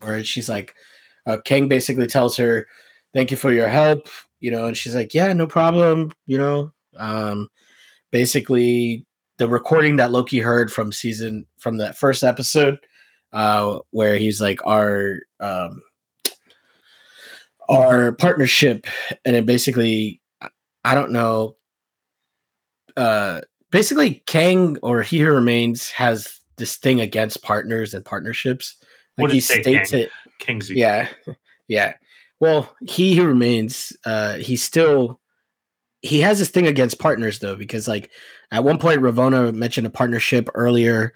Where 0.00 0.22
she's 0.24 0.48
like, 0.48 0.74
uh, 1.26 1.38
Kang 1.44 1.68
basically 1.68 2.08
tells 2.08 2.36
her, 2.36 2.66
"Thank 3.14 3.30
you 3.30 3.36
for 3.36 3.52
your 3.52 3.68
help," 3.68 4.08
you 4.40 4.50
know, 4.50 4.66
and 4.66 4.76
she's 4.76 4.94
like, 4.94 5.14
"Yeah, 5.14 5.32
no 5.32 5.46
problem," 5.46 6.12
you 6.26 6.38
know. 6.38 6.72
Um, 6.96 7.48
basically, 8.10 9.06
the 9.38 9.48
recording 9.48 9.96
that 9.96 10.10
Loki 10.10 10.38
heard 10.38 10.72
from 10.72 10.92
season 10.92 11.46
from 11.58 11.76
that 11.78 11.96
first 11.96 12.24
episode, 12.24 12.78
uh, 13.32 13.78
where 13.90 14.16
he's 14.16 14.40
like, 14.40 14.64
"Our 14.66 15.20
um, 15.40 15.82
our 17.68 18.12
partnership," 18.12 18.86
and 19.24 19.36
it 19.36 19.46
basically, 19.46 20.20
I- 20.84 20.94
don't 20.94 21.12
know. 21.12 21.56
Uh, 22.96 23.40
basically 23.70 24.24
Kang 24.26 24.76
or 24.82 25.02
He 25.02 25.18
Who 25.20 25.30
Remains 25.30 25.88
has 25.90 26.40
this 26.56 26.76
thing 26.76 27.00
against 27.00 27.42
partners 27.44 27.94
and 27.94 28.04
partnerships. 28.04 28.76
What 29.16 29.26
Like 29.28 29.34
he 29.34 29.40
say, 29.40 29.62
states 29.62 29.90
Kang? 29.92 30.00
it. 30.00 30.10
Kingsley. 30.40 30.78
Yeah. 30.78 31.08
Yeah. 31.68 31.94
Well, 32.40 32.74
He 32.88 33.14
Who 33.14 33.26
Remains, 33.26 33.92
uh, 34.04 34.34
he 34.38 34.56
still 34.56 35.20
he 36.02 36.20
has 36.20 36.38
this 36.38 36.50
thing 36.50 36.66
against 36.66 36.98
partners 36.98 37.38
though, 37.38 37.56
because 37.56 37.88
like 37.88 38.10
at 38.50 38.64
one 38.64 38.78
point 38.78 39.00
Ravonna 39.00 39.54
mentioned 39.54 39.86
a 39.86 39.90
partnership 39.90 40.48
earlier 40.54 41.12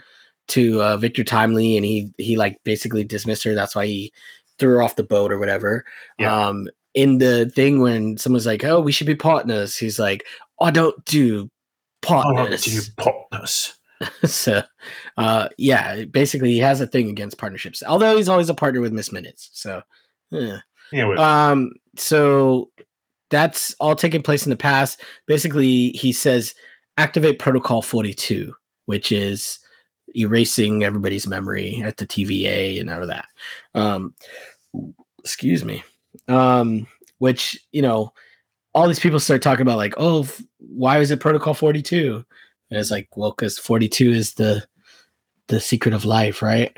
to 0.49 0.83
uh, 0.83 0.97
Victor 0.97 1.25
Timely, 1.25 1.77
and 1.77 1.87
he 1.87 2.13
he 2.19 2.37
like 2.37 2.59
basically 2.65 3.05
dismissed 3.05 3.45
her. 3.45 3.55
That's 3.55 3.75
why 3.75 3.87
he 3.87 4.13
threw 4.59 4.75
her 4.75 4.83
off 4.83 4.97
the 4.97 5.05
boat 5.05 5.33
or 5.33 5.39
whatever. 5.39 5.85
Yeah. 6.19 6.35
Um, 6.35 6.69
in 6.95 7.19
the 7.19 7.51
thing 7.51 7.81
when 7.81 8.19
someone's 8.19 8.47
like, 8.47 8.65
"Oh, 8.65 8.81
we 8.81 8.93
should 8.93 9.07
be 9.07 9.15
partners," 9.15 9.77
he's 9.77 9.99
like, 9.99 10.25
"I 10.61 10.71
don't 10.71 11.05
do 11.05 11.51
partners." 12.03 12.65
do 12.65 12.71
you 12.73 12.83
partners? 12.97 13.75
so 14.25 14.63
uh 15.17 15.49
yeah 15.59 16.05
basically 16.07 16.51
he 16.53 16.59
has 16.59 16.81
a 16.81 16.87
thing 16.89 17.09
against 17.09 17.39
partnerships 17.39 17.85
although 17.87 18.17
he's 18.17 18.29
always 18.29 18.49
a 18.49 18.55
partner 18.55 18.81
with 18.81 18.93
miss 18.93 19.13
minutes 19.13 19.51
so 19.53 19.81
yeah. 20.33 20.59
Anyway, 20.93 21.17
um 21.17 21.73
so 21.97 22.71
that's 23.33 23.75
all 23.81 23.97
taking 23.97 24.23
place 24.23 24.47
in 24.47 24.51
the 24.51 24.57
past 24.57 25.03
basically 25.27 25.91
he 25.91 26.13
says 26.13 26.55
activate 26.99 27.41
protocol 27.41 27.83
42 27.83 28.55
which 28.87 29.11
is 29.11 29.59
erasing 30.15 30.85
everybody's 30.85 31.27
memory 31.27 31.83
at 31.83 31.97
the 31.97 32.07
tva 32.07 32.81
and 32.81 32.91
all 32.91 33.03
of 33.03 33.09
that 33.09 33.27
um 33.75 34.15
excuse 35.25 35.65
me 35.65 35.83
um 36.29 36.87
which 37.23 37.57
you 37.71 37.83
know, 37.83 38.13
all 38.75 38.89
these 38.89 38.99
people 38.99 39.21
start 39.21 39.43
talking 39.43 39.63
about 39.63 39.77
like, 39.77 39.95
oh, 39.97 40.25
f- 40.25 40.43
why 40.59 40.99
is 40.99 41.13
it 41.13 41.21
Protocol 41.21 41.55
Forty 41.55 41.81
Two? 41.81 42.25
And 42.69 42.81
it's 42.81 42.91
like, 42.91 43.09
well, 43.17 43.31
because 43.31 43.61
Forty 43.61 43.89
Two 43.89 44.11
is 44.11 44.35
the 44.35 44.67
the 45.47 45.61
secret 45.61 45.95
of 45.95 46.05
life, 46.05 46.43
right? 46.43 46.77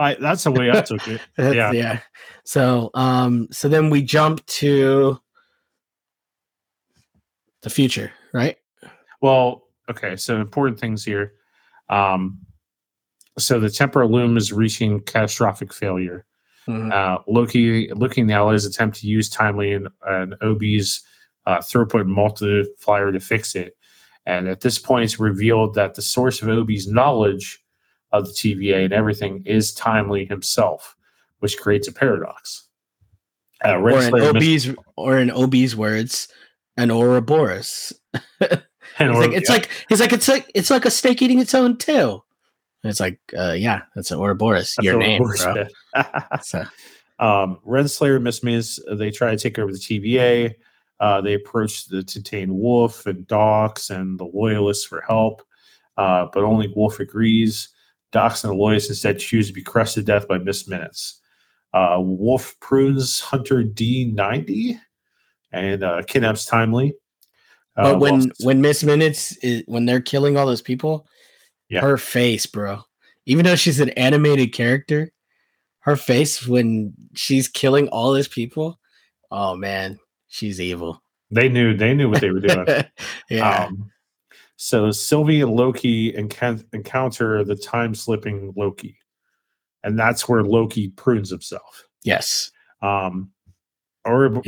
I, 0.00 0.14
that's 0.14 0.44
the 0.44 0.50
way 0.50 0.70
I 0.70 0.80
took 0.80 1.06
it. 1.06 1.20
Yeah. 1.38 1.72
yeah. 1.72 2.00
So, 2.44 2.90
um, 2.94 3.48
so 3.52 3.68
then 3.68 3.90
we 3.90 4.02
jump 4.02 4.44
to 4.46 5.20
the 7.62 7.70
future, 7.70 8.10
right? 8.32 8.56
Well, 9.20 9.68
okay. 9.90 10.16
So 10.16 10.40
important 10.40 10.80
things 10.80 11.04
here. 11.04 11.34
Um, 11.90 12.38
so 13.38 13.60
the 13.60 13.70
temporal 13.70 14.10
loom 14.10 14.36
is 14.36 14.52
reaching 14.52 15.00
catastrophic 15.00 15.72
failure. 15.72 16.24
Mhm. 16.66 16.92
Uh, 16.92 17.18
Loki, 17.26 17.92
looking 17.92 18.26
the 18.26 18.34
Allies 18.34 18.64
attempt 18.64 18.98
to 19.00 19.06
use 19.06 19.28
timely 19.28 19.72
and, 19.72 19.88
and 20.06 20.34
OB's 20.42 21.02
uh, 21.46 21.58
throughput 21.58 22.06
multiplier 22.06 23.12
to 23.12 23.20
fix 23.20 23.54
it. 23.54 23.76
And 24.26 24.48
at 24.48 24.60
this 24.60 24.78
point, 24.78 25.04
it's 25.04 25.18
revealed 25.20 25.74
that 25.74 25.94
the 25.94 26.02
source 26.02 26.42
of 26.42 26.48
OB's 26.48 26.86
knowledge 26.86 27.62
of 28.12 28.26
the 28.26 28.32
TVA 28.32 28.84
and 28.84 28.92
everything 28.92 29.42
is 29.46 29.72
timely 29.72 30.24
himself, 30.24 30.96
which 31.40 31.58
creates 31.58 31.88
a 31.88 31.92
paradox. 31.92 32.64
Uh, 33.64 33.76
or 33.76 33.90
in 34.00 34.12
mis- 34.12 34.68
OB's 34.68 34.76
or 34.96 35.18
in 35.18 35.30
OB's 35.30 35.76
words, 35.76 36.28
an 36.76 36.90
Ouroboros. 36.90 37.92
It's 38.98 39.16
or- 39.16 39.20
like 39.26 39.32
it's 39.32 39.48
like 39.48 39.70
he's 39.88 40.00
like 40.00 40.12
it's 40.12 40.28
like 40.28 40.50
it's 40.54 40.70
like 40.70 40.84
a 40.84 40.90
steak 40.90 41.22
eating 41.22 41.38
its 41.38 41.54
own 41.54 41.76
tail. 41.78 42.26
And 42.82 42.90
it's 42.90 43.00
like, 43.00 43.20
uh, 43.38 43.52
yeah, 43.52 43.82
that's 43.94 44.10
an 44.10 44.18
Ouroboros. 44.18 44.74
That's 44.74 44.84
Your 44.84 44.98
name, 44.98 45.22
bro. 45.22 45.66
So, 46.42 46.64
Um, 47.18 47.58
Renslayer 47.66 48.14
and 48.16 48.24
Miss 48.24 48.42
Miz, 48.42 48.82
they 48.92 49.10
try 49.10 49.30
to 49.30 49.36
take 49.36 49.58
over 49.58 49.70
the 49.70 49.78
TVA. 49.78 50.54
Uh, 50.98 51.20
they 51.20 51.34
approach 51.34 51.86
the 51.86 52.02
Titan 52.02 52.54
Wolfe 52.54 53.04
and 53.06 53.26
Dox 53.26 53.90
and 53.90 54.18
the 54.18 54.24
Loyalists 54.24 54.84
for 54.86 55.02
help, 55.02 55.42
uh, 55.98 56.26
but 56.32 56.42
only 56.42 56.68
Wolfe 56.74 57.00
agrees. 57.00 57.68
Dox 58.12 58.42
and 58.44 58.52
the 58.52 58.56
Loyalists 58.56 58.90
instead 58.90 59.18
choose 59.18 59.46
to 59.48 59.52
be 59.52 59.62
crushed 59.62 59.94
to 59.94 60.02
death 60.02 60.26
by 60.28 60.38
Miss 60.38 60.66
Minutes. 60.68 61.20
Uh, 61.72 61.96
Wolfe 62.00 62.58
prunes 62.60 63.20
Hunter 63.20 63.62
D90 63.62 64.78
and 65.52 65.82
uh, 65.82 66.02
kidnaps 66.02 66.44
Timely. 66.44 66.94
Uh, 67.76 67.92
but 67.92 68.00
when 68.00 68.32
when 68.40 68.60
Miss 68.60 68.82
Minutes 68.82 69.36
is, 69.38 69.62
when 69.66 69.86
they're 69.86 70.00
killing 70.00 70.36
all 70.36 70.46
those 70.46 70.62
people, 70.62 71.06
Yeah. 71.68 71.80
her 71.82 71.96
face, 71.96 72.46
bro. 72.46 72.80
Even 73.26 73.44
though 73.44 73.54
she's 73.54 73.78
an 73.80 73.90
animated 73.90 74.52
character, 74.52 75.12
her 75.80 75.94
face 75.96 76.46
when 76.46 76.92
she's 77.14 77.46
killing 77.46 77.86
all 77.88 78.12
those 78.12 78.26
people, 78.28 78.80
oh 79.30 79.54
man, 79.54 79.98
she's 80.26 80.60
evil. 80.60 81.00
they 81.30 81.48
knew 81.48 81.76
they 81.76 81.94
knew 81.94 82.10
what 82.10 82.20
they 82.20 82.30
were 82.30 82.40
doing. 82.40 82.66
yeah. 83.30 83.66
Um, 83.66 83.90
so 84.62 84.90
Sylvie 84.90 85.40
and 85.40 85.52
Loki 85.52 86.12
encou- 86.12 86.62
encounter 86.74 87.42
the 87.44 87.56
time 87.56 87.94
slipping 87.94 88.52
Loki, 88.58 88.98
and 89.82 89.98
that's 89.98 90.28
where 90.28 90.42
Loki 90.42 90.88
prunes 90.90 91.30
himself. 91.30 91.86
yes. 92.04 92.50
Um, 92.82 93.30
or 94.04 94.26
OB 94.26 94.42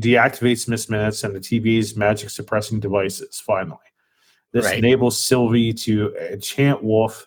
deactivates 0.00 0.66
Miss 0.68 0.88
Minutes 0.90 1.24
and 1.24 1.34
the 1.34 1.40
TV's 1.40 1.94
magic 1.96 2.28
suppressing 2.30 2.80
devices. 2.80 3.38
Finally, 3.40 3.76
this 4.52 4.64
Right. 4.64 4.78
enables 4.78 5.22
Sylvie 5.22 5.72
to 5.74 6.14
enchant 6.30 6.82
Wolfe, 6.82 7.26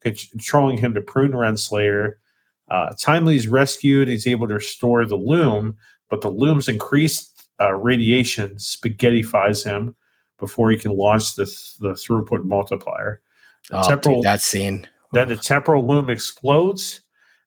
controlling 0.00 0.78
him 0.78 0.94
to 0.94 1.00
prune 1.02 1.32
Renslayer. 1.32 2.14
Uh, 2.70 2.94
Timely 2.98 3.36
is 3.36 3.46
rescued. 3.48 4.08
He's 4.08 4.26
able 4.26 4.48
to 4.48 4.54
restore 4.54 5.04
the 5.06 5.16
loom, 5.16 5.76
but 6.10 6.20
the 6.22 6.30
loom's 6.30 6.68
increased 6.68 7.44
uh, 7.60 7.72
radiation 7.74 8.54
spaghettifies 8.56 9.64
him 9.64 9.96
before 10.38 10.70
he 10.70 10.76
can 10.76 10.92
launch 10.96 11.34
the, 11.34 11.44
the 11.80 11.90
throughput 11.90 12.44
multiplier. 12.44 13.20
The 13.70 13.78
Oh, 13.80 13.88
temporal- 13.88 14.16
dude, 14.16 14.24
that 14.24 14.40
scene. 14.40 14.88
then 15.12 15.28
the 15.28 15.36
temporal 15.36 15.86
loom 15.86 16.08
explodes, 16.10 17.00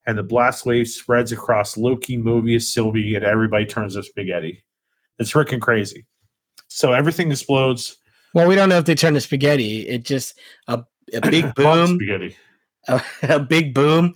and 0.06 0.18
the 0.18 0.24
blast 0.24 0.66
wave 0.66 0.88
spreads 0.88 1.32
across 1.32 1.78
Loki, 1.78 2.18
Mobius, 2.18 2.64
Sylvie, 2.64 3.16
and 3.16 3.24
everybody 3.26 3.66
turns 3.66 3.96
to 3.96 4.04
spaghetti. 4.04 4.64
It's 5.20 5.32
freaking 5.32 5.62
crazy. 5.62 6.06
So 6.68 6.92
everything 6.94 7.32
explodes. 7.32 7.98
Well, 8.34 8.48
we 8.48 8.56
don't 8.56 8.70
know 8.70 8.78
if 8.78 8.86
they 8.86 8.96
turn 8.96 9.14
to 9.14 9.22
spaghetti. 9.22 9.88
It 9.88 10.04
just 10.04 10.40
a, 10.68 10.84
a 11.14 11.22
big 11.30 11.54
boom, 11.56 11.96
Spaghetti. 11.98 12.36
a, 12.88 13.02
a 13.24 13.40
big 13.40 13.74
boom. 13.74 14.16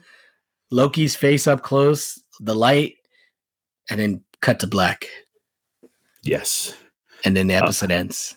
Loki's 0.71 1.15
face 1.15 1.47
up 1.47 1.61
close, 1.61 2.21
the 2.39 2.55
light, 2.55 2.95
and 3.89 3.99
then 3.99 4.23
cut 4.41 4.59
to 4.61 4.67
black, 4.67 5.05
Yes. 6.23 6.75
and 7.23 7.35
then 7.37 7.47
the 7.47 7.55
Uh, 7.55 7.63
episode 7.63 7.91
ends. 7.91 8.35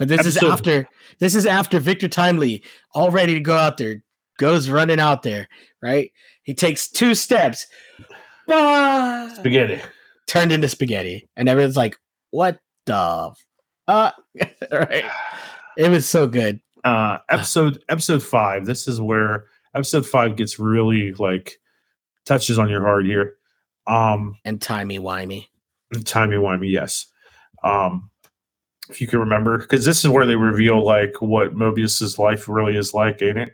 But 0.00 0.08
this 0.08 0.24
is 0.24 0.38
after 0.38 0.88
this 1.18 1.34
is 1.34 1.44
after 1.44 1.78
Victor 1.78 2.08
Timely, 2.08 2.62
all 2.94 3.10
ready 3.10 3.34
to 3.34 3.40
go 3.40 3.54
out 3.54 3.76
there, 3.76 4.02
goes 4.38 4.70
running 4.70 4.98
out 4.98 5.22
there. 5.22 5.46
Right, 5.82 6.10
he 6.42 6.54
takes 6.54 6.88
two 6.88 7.14
steps, 7.14 7.66
ah, 8.48 9.30
Spaghetti. 9.34 9.82
turned 10.26 10.52
into 10.52 10.68
spaghetti, 10.70 11.28
and 11.36 11.50
everyone's 11.50 11.76
like, 11.76 11.98
"What 12.30 12.58
the?" 12.86 13.30
F-? 13.30 13.46
Uh, 13.86 14.10
right. 14.72 15.04
It 15.76 15.90
was 15.90 16.08
so 16.08 16.26
good. 16.26 16.60
Uh, 16.82 17.18
episode 17.28 17.84
episode 17.90 18.22
five. 18.22 18.64
This 18.64 18.88
is 18.88 19.02
where 19.02 19.44
episode 19.74 20.06
five 20.06 20.34
gets 20.34 20.58
really 20.58 21.12
like 21.12 21.58
touches 22.24 22.58
on 22.58 22.70
your 22.70 22.80
heart 22.80 23.04
here. 23.04 23.34
Um, 23.86 24.38
and 24.46 24.62
timey 24.62 24.98
wimey. 24.98 25.48
timey 26.06 26.36
wimey, 26.36 26.70
yes. 26.70 27.04
Um, 27.62 28.10
if 28.90 29.00
you 29.00 29.06
can 29.06 29.20
remember, 29.20 29.58
because 29.58 29.84
this 29.84 30.04
is 30.04 30.10
where 30.10 30.26
they 30.26 30.36
reveal 30.36 30.84
like 30.84 31.20
what 31.20 31.54
Mobius's 31.54 32.18
life 32.18 32.48
really 32.48 32.76
is 32.76 32.92
like, 32.94 33.22
ain't 33.22 33.38
it? 33.38 33.52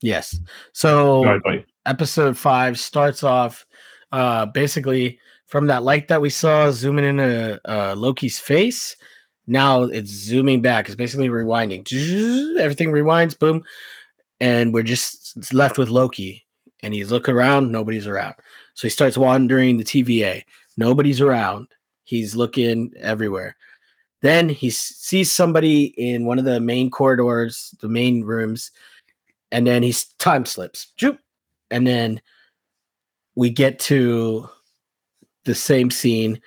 Yes. 0.00 0.38
So 0.72 1.24
ahead, 1.24 1.64
episode 1.86 2.36
five 2.36 2.78
starts 2.78 3.22
off 3.22 3.66
uh 4.12 4.46
basically 4.46 5.18
from 5.46 5.66
that 5.66 5.82
light 5.82 6.08
that 6.08 6.20
we 6.20 6.30
saw 6.30 6.70
zooming 6.70 7.04
into 7.04 7.60
uh 7.64 7.94
Loki's 7.96 8.38
face. 8.38 8.96
Now 9.46 9.84
it's 9.84 10.10
zooming 10.10 10.62
back. 10.62 10.86
It's 10.86 10.94
basically 10.94 11.28
rewinding. 11.28 11.86
Everything 12.58 12.90
rewinds, 12.90 13.38
boom, 13.38 13.62
and 14.40 14.72
we're 14.72 14.82
just 14.82 15.52
left 15.52 15.78
with 15.78 15.88
Loki. 15.88 16.44
And 16.82 16.94
he's 16.94 17.10
looking 17.10 17.34
around, 17.34 17.72
nobody's 17.72 18.06
around. 18.06 18.34
So 18.74 18.86
he 18.86 18.90
starts 18.90 19.18
wandering 19.18 19.78
the 19.78 19.84
TVA. 19.84 20.44
Nobody's 20.76 21.20
around. 21.20 21.66
He's 22.04 22.36
looking 22.36 22.92
everywhere. 23.00 23.56
Then 24.20 24.48
he 24.48 24.70
sees 24.70 25.30
somebody 25.30 25.84
in 25.96 26.24
one 26.24 26.38
of 26.38 26.44
the 26.44 26.60
main 26.60 26.90
corridors, 26.90 27.74
the 27.80 27.88
main 27.88 28.24
rooms, 28.24 28.70
and 29.52 29.66
then 29.66 29.82
he 29.82 29.94
time 30.18 30.44
slips. 30.44 30.92
And 31.70 31.86
then 31.86 32.20
we 33.34 33.50
get 33.50 33.78
to 33.80 34.48
the 35.44 35.54
same 35.54 35.90
scene, 35.90 36.40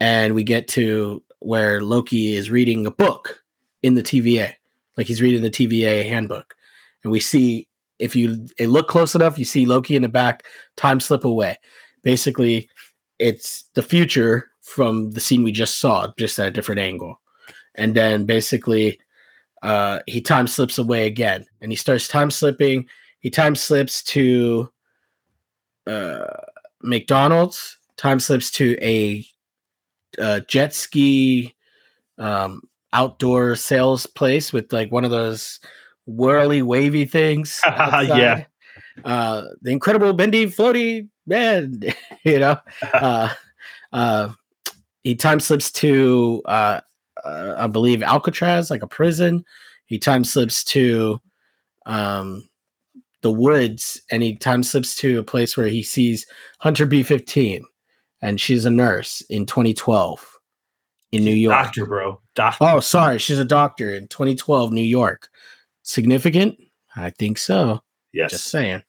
and 0.00 0.34
we 0.34 0.42
get 0.42 0.66
to 0.68 1.22
where 1.40 1.82
Loki 1.82 2.36
is 2.36 2.50
reading 2.50 2.86
a 2.86 2.90
book 2.90 3.42
in 3.82 3.94
the 3.94 4.02
TVA, 4.02 4.54
like 4.96 5.06
he's 5.06 5.22
reading 5.22 5.42
the 5.42 5.50
TVA 5.50 6.08
handbook, 6.08 6.54
and 7.02 7.12
we 7.12 7.20
see 7.20 7.66
if 7.98 8.16
you 8.16 8.46
look 8.58 8.88
close 8.88 9.14
enough, 9.14 9.38
you 9.38 9.44
see 9.44 9.66
Loki 9.66 9.94
in 9.94 10.02
the 10.02 10.08
back, 10.08 10.44
time 10.76 11.00
slip 11.00 11.24
away. 11.24 11.58
Basically, 12.02 12.68
it's 13.18 13.64
the 13.74 13.82
future 13.82 14.49
from 14.70 15.10
the 15.10 15.20
scene 15.20 15.42
we 15.42 15.52
just 15.52 15.78
saw, 15.78 16.08
just 16.16 16.38
at 16.38 16.46
a 16.46 16.50
different 16.50 16.80
angle. 16.80 17.20
And 17.74 17.94
then 17.94 18.24
basically, 18.24 19.00
uh, 19.62 20.00
he 20.06 20.20
time 20.20 20.46
slips 20.46 20.78
away 20.78 21.06
again, 21.06 21.44
and 21.60 21.72
he 21.72 21.76
starts 21.76 22.08
time 22.08 22.30
slipping. 22.30 22.86
He 23.20 23.30
time 23.30 23.54
slips 23.54 24.02
to 24.04 24.70
uh, 25.86 26.36
McDonald's. 26.82 27.78
Time 27.96 28.20
slips 28.20 28.50
to 28.52 28.78
a, 28.80 29.26
uh 30.18 30.40
jet 30.48 30.74
ski 30.74 31.54
um, 32.18 32.62
outdoor 32.92 33.54
sales 33.56 34.06
place 34.06 34.52
with 34.52 34.72
like 34.72 34.90
one 34.90 35.04
of 35.04 35.10
those 35.10 35.60
whirly 36.06 36.62
wavy 36.62 37.04
things. 37.04 37.60
Yeah. 37.66 38.44
Uh, 39.04 39.44
the 39.62 39.70
incredible 39.70 40.12
bendy 40.12 40.46
floaty 40.46 41.08
man, 41.26 41.80
you 42.24 42.38
know. 42.38 42.58
Uh, 42.92 43.32
uh, 43.92 44.28
he 45.02 45.14
time 45.14 45.40
slips 45.40 45.70
to 45.72 46.42
uh, 46.46 46.80
uh, 47.24 47.54
I 47.58 47.66
believe 47.66 48.02
Alcatraz, 48.02 48.70
like 48.70 48.82
a 48.82 48.88
prison. 48.88 49.44
He 49.86 49.98
time 49.98 50.24
slips 50.24 50.64
to 50.64 51.20
um, 51.86 52.48
the 53.22 53.32
woods, 53.32 54.00
and 54.10 54.22
he 54.22 54.36
time 54.36 54.62
slips 54.62 54.94
to 54.96 55.18
a 55.18 55.24
place 55.24 55.56
where 55.56 55.66
he 55.66 55.82
sees 55.82 56.26
Hunter 56.58 56.86
B 56.86 57.02
fifteen, 57.02 57.64
and 58.22 58.40
she's 58.40 58.64
a 58.64 58.70
nurse 58.70 59.20
in 59.30 59.46
2012 59.46 60.38
in 61.12 61.24
New 61.24 61.34
York. 61.34 61.64
Doctor, 61.64 61.86
bro. 61.86 62.20
Doctor. 62.34 62.64
Oh, 62.64 62.80
sorry, 62.80 63.18
she's 63.18 63.38
a 63.38 63.44
doctor 63.44 63.94
in 63.94 64.08
2012 64.08 64.72
New 64.72 64.80
York. 64.82 65.28
Significant? 65.82 66.56
I 66.96 67.10
think 67.10 67.38
so. 67.38 67.82
yes. 68.12 68.30
Just 68.30 68.48
saying. 68.48 68.82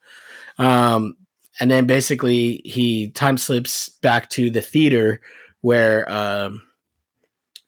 Um, 0.58 1.16
and 1.60 1.70
then 1.70 1.86
basically 1.86 2.62
he 2.64 3.10
time 3.12 3.38
slips 3.38 3.90
back 3.90 4.30
to 4.32 4.50
the 4.50 4.62
theater 4.62 5.22
where 5.62 6.12
um, 6.12 6.62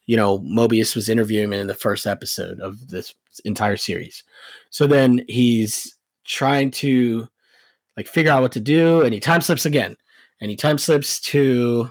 you 0.05 0.17
know 0.17 0.39
Mobius 0.39 0.95
was 0.95 1.09
interviewing 1.09 1.45
him 1.45 1.53
in 1.53 1.67
the 1.67 1.73
first 1.73 2.05
episode 2.05 2.59
of 2.59 2.87
this 2.89 3.13
entire 3.45 3.77
series. 3.77 4.23
So 4.69 4.87
then 4.87 5.23
he's 5.27 5.95
trying 6.25 6.71
to 6.71 7.27
like 7.97 8.07
figure 8.07 8.31
out 8.31 8.41
what 8.41 8.51
to 8.53 8.59
do, 8.59 9.01
and 9.01 9.13
he 9.13 9.19
time 9.19 9.41
slips 9.41 9.65
again, 9.65 9.95
and 10.41 10.49
he 10.49 10.57
time 10.57 10.77
slips 10.77 11.19
to. 11.21 11.89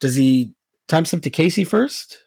Does 0.00 0.14
he 0.14 0.54
time 0.88 1.04
slip 1.04 1.22
to 1.22 1.30
Casey 1.30 1.64
first? 1.64 2.18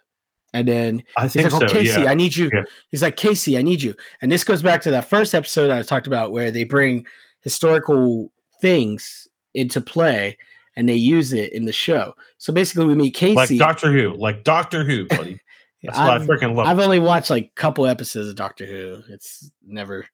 And 0.56 0.68
then 0.68 1.04
I 1.18 1.24
he's 1.24 1.34
think 1.34 1.52
like, 1.52 1.64
"Oh, 1.64 1.68
so. 1.68 1.74
Casey, 1.74 2.02
yeah. 2.02 2.12
I 2.12 2.14
need 2.14 2.36
you." 2.36 2.50
Yeah. 2.54 2.64
He's 2.92 3.02
like, 3.02 3.18
"Casey, 3.18 3.58
I 3.58 3.64
need 3.64 3.82
you." 3.82 3.96
And 4.22 4.32
this 4.32 4.44
goes 4.44 4.62
back 4.62 4.82
to 4.84 4.92
that 4.92 5.10
first 5.10 5.34
episode 5.34 5.72
I 5.72 5.82
talked 5.82 6.06
about, 6.06 6.32
where 6.32 6.52
they 6.52 6.64
bring 6.64 7.08
historical 7.42 8.32
things 8.62 9.28
into 9.56 9.82
play 9.82 10.38
and 10.76 10.88
they 10.90 10.96
use 10.96 11.34
it 11.34 11.54
in 11.54 11.66
the 11.66 11.74
show. 11.74 12.14
So 12.38 12.52
basically, 12.54 12.86
we 12.86 12.96
meet 12.96 13.14
Casey. 13.14 13.36
like 13.36 13.58
Doctor 13.58 13.92
Who, 13.92 14.14
like 14.16 14.44
Doctor 14.44 14.84
Who, 14.84 15.06
buddy. 15.08 15.40
That's 15.84 15.98
what 15.98 16.10
I 16.10 16.16
I've- 16.16 16.26
freaking 16.26 16.56
love. 16.56 16.66
I've 16.68 16.80
only 16.80 17.00
watched 17.00 17.30
like 17.30 17.46
a 17.46 17.52
couple 17.60 17.86
episodes 17.86 18.30
of 18.30 18.36
Doctor 18.36 18.66
Who. 18.66 19.02
It's 19.10 19.52
never, 19.66 20.08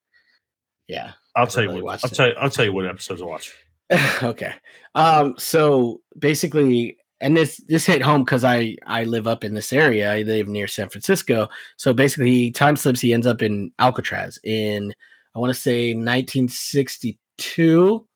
yeah. 0.88 1.12
I'll 1.36 1.46
tell 1.48 1.64
you 1.64 1.70
really 1.70 1.82
what. 1.84 2.04
I'll 2.04 2.12
it. 2.12 2.16
tell 2.16 2.28
you. 2.28 2.34
I'll 2.40 2.50
tell 2.50 2.66
you 2.66 2.74
what 2.74 2.86
episodes 2.88 3.22
to 3.22 3.28
watch. 3.28 3.54
okay. 4.24 4.54
Um. 4.96 5.36
So 5.38 6.02
basically, 6.18 6.98
and 7.22 7.38
this 7.38 7.58
this 7.68 7.86
hit 7.86 8.02
home 8.02 8.24
because 8.24 8.44
I 8.44 8.76
I 8.88 9.04
live 9.04 9.28
up 9.28 9.44
in 9.44 9.54
this 9.54 9.72
area. 9.72 10.12
I 10.12 10.24
live 10.24 10.48
near 10.48 10.68
San 10.68 10.90
Francisco. 10.90 11.48
So 11.78 11.94
basically, 11.94 12.32
he 12.32 12.50
time 12.52 12.76
slips. 12.76 13.00
He 13.00 13.14
ends 13.14 13.28
up 13.28 13.42
in 13.44 13.72
Alcatraz 13.80 14.40
in 14.44 14.92
I 15.36 15.40
want 15.40 15.54
to 15.54 15.60
say 15.60 15.94
1962, 15.94 18.08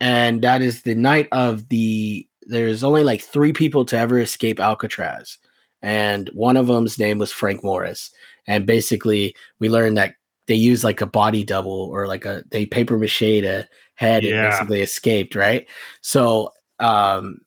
and 0.00 0.42
that 0.42 0.62
is 0.62 0.82
the 0.82 0.94
night 0.94 1.28
of 1.32 1.68
the. 1.68 2.26
There's 2.42 2.82
only 2.82 3.04
like 3.04 3.22
three 3.22 3.52
people 3.52 3.84
to 3.86 3.98
ever 3.98 4.18
escape 4.18 4.58
Alcatraz, 4.58 5.38
and 5.82 6.28
one 6.32 6.56
of 6.56 6.66
them's 6.66 6.98
name 6.98 7.18
was 7.18 7.32
Frank 7.32 7.62
Morris. 7.62 8.10
And 8.46 8.66
basically, 8.66 9.34
we 9.60 9.68
learned 9.68 9.96
that 9.98 10.14
they 10.50 10.56
use 10.56 10.82
like 10.82 11.00
a 11.00 11.06
body 11.06 11.44
double 11.44 11.88
or 11.92 12.08
like 12.08 12.24
a 12.24 12.42
they 12.50 12.66
paper 12.66 12.98
mache 12.98 13.22
a 13.22 13.68
head 13.94 14.24
and 14.24 14.50
basically 14.50 14.80
escaped, 14.80 15.36
right? 15.36 15.68
So 16.00 16.52
um 16.80 17.38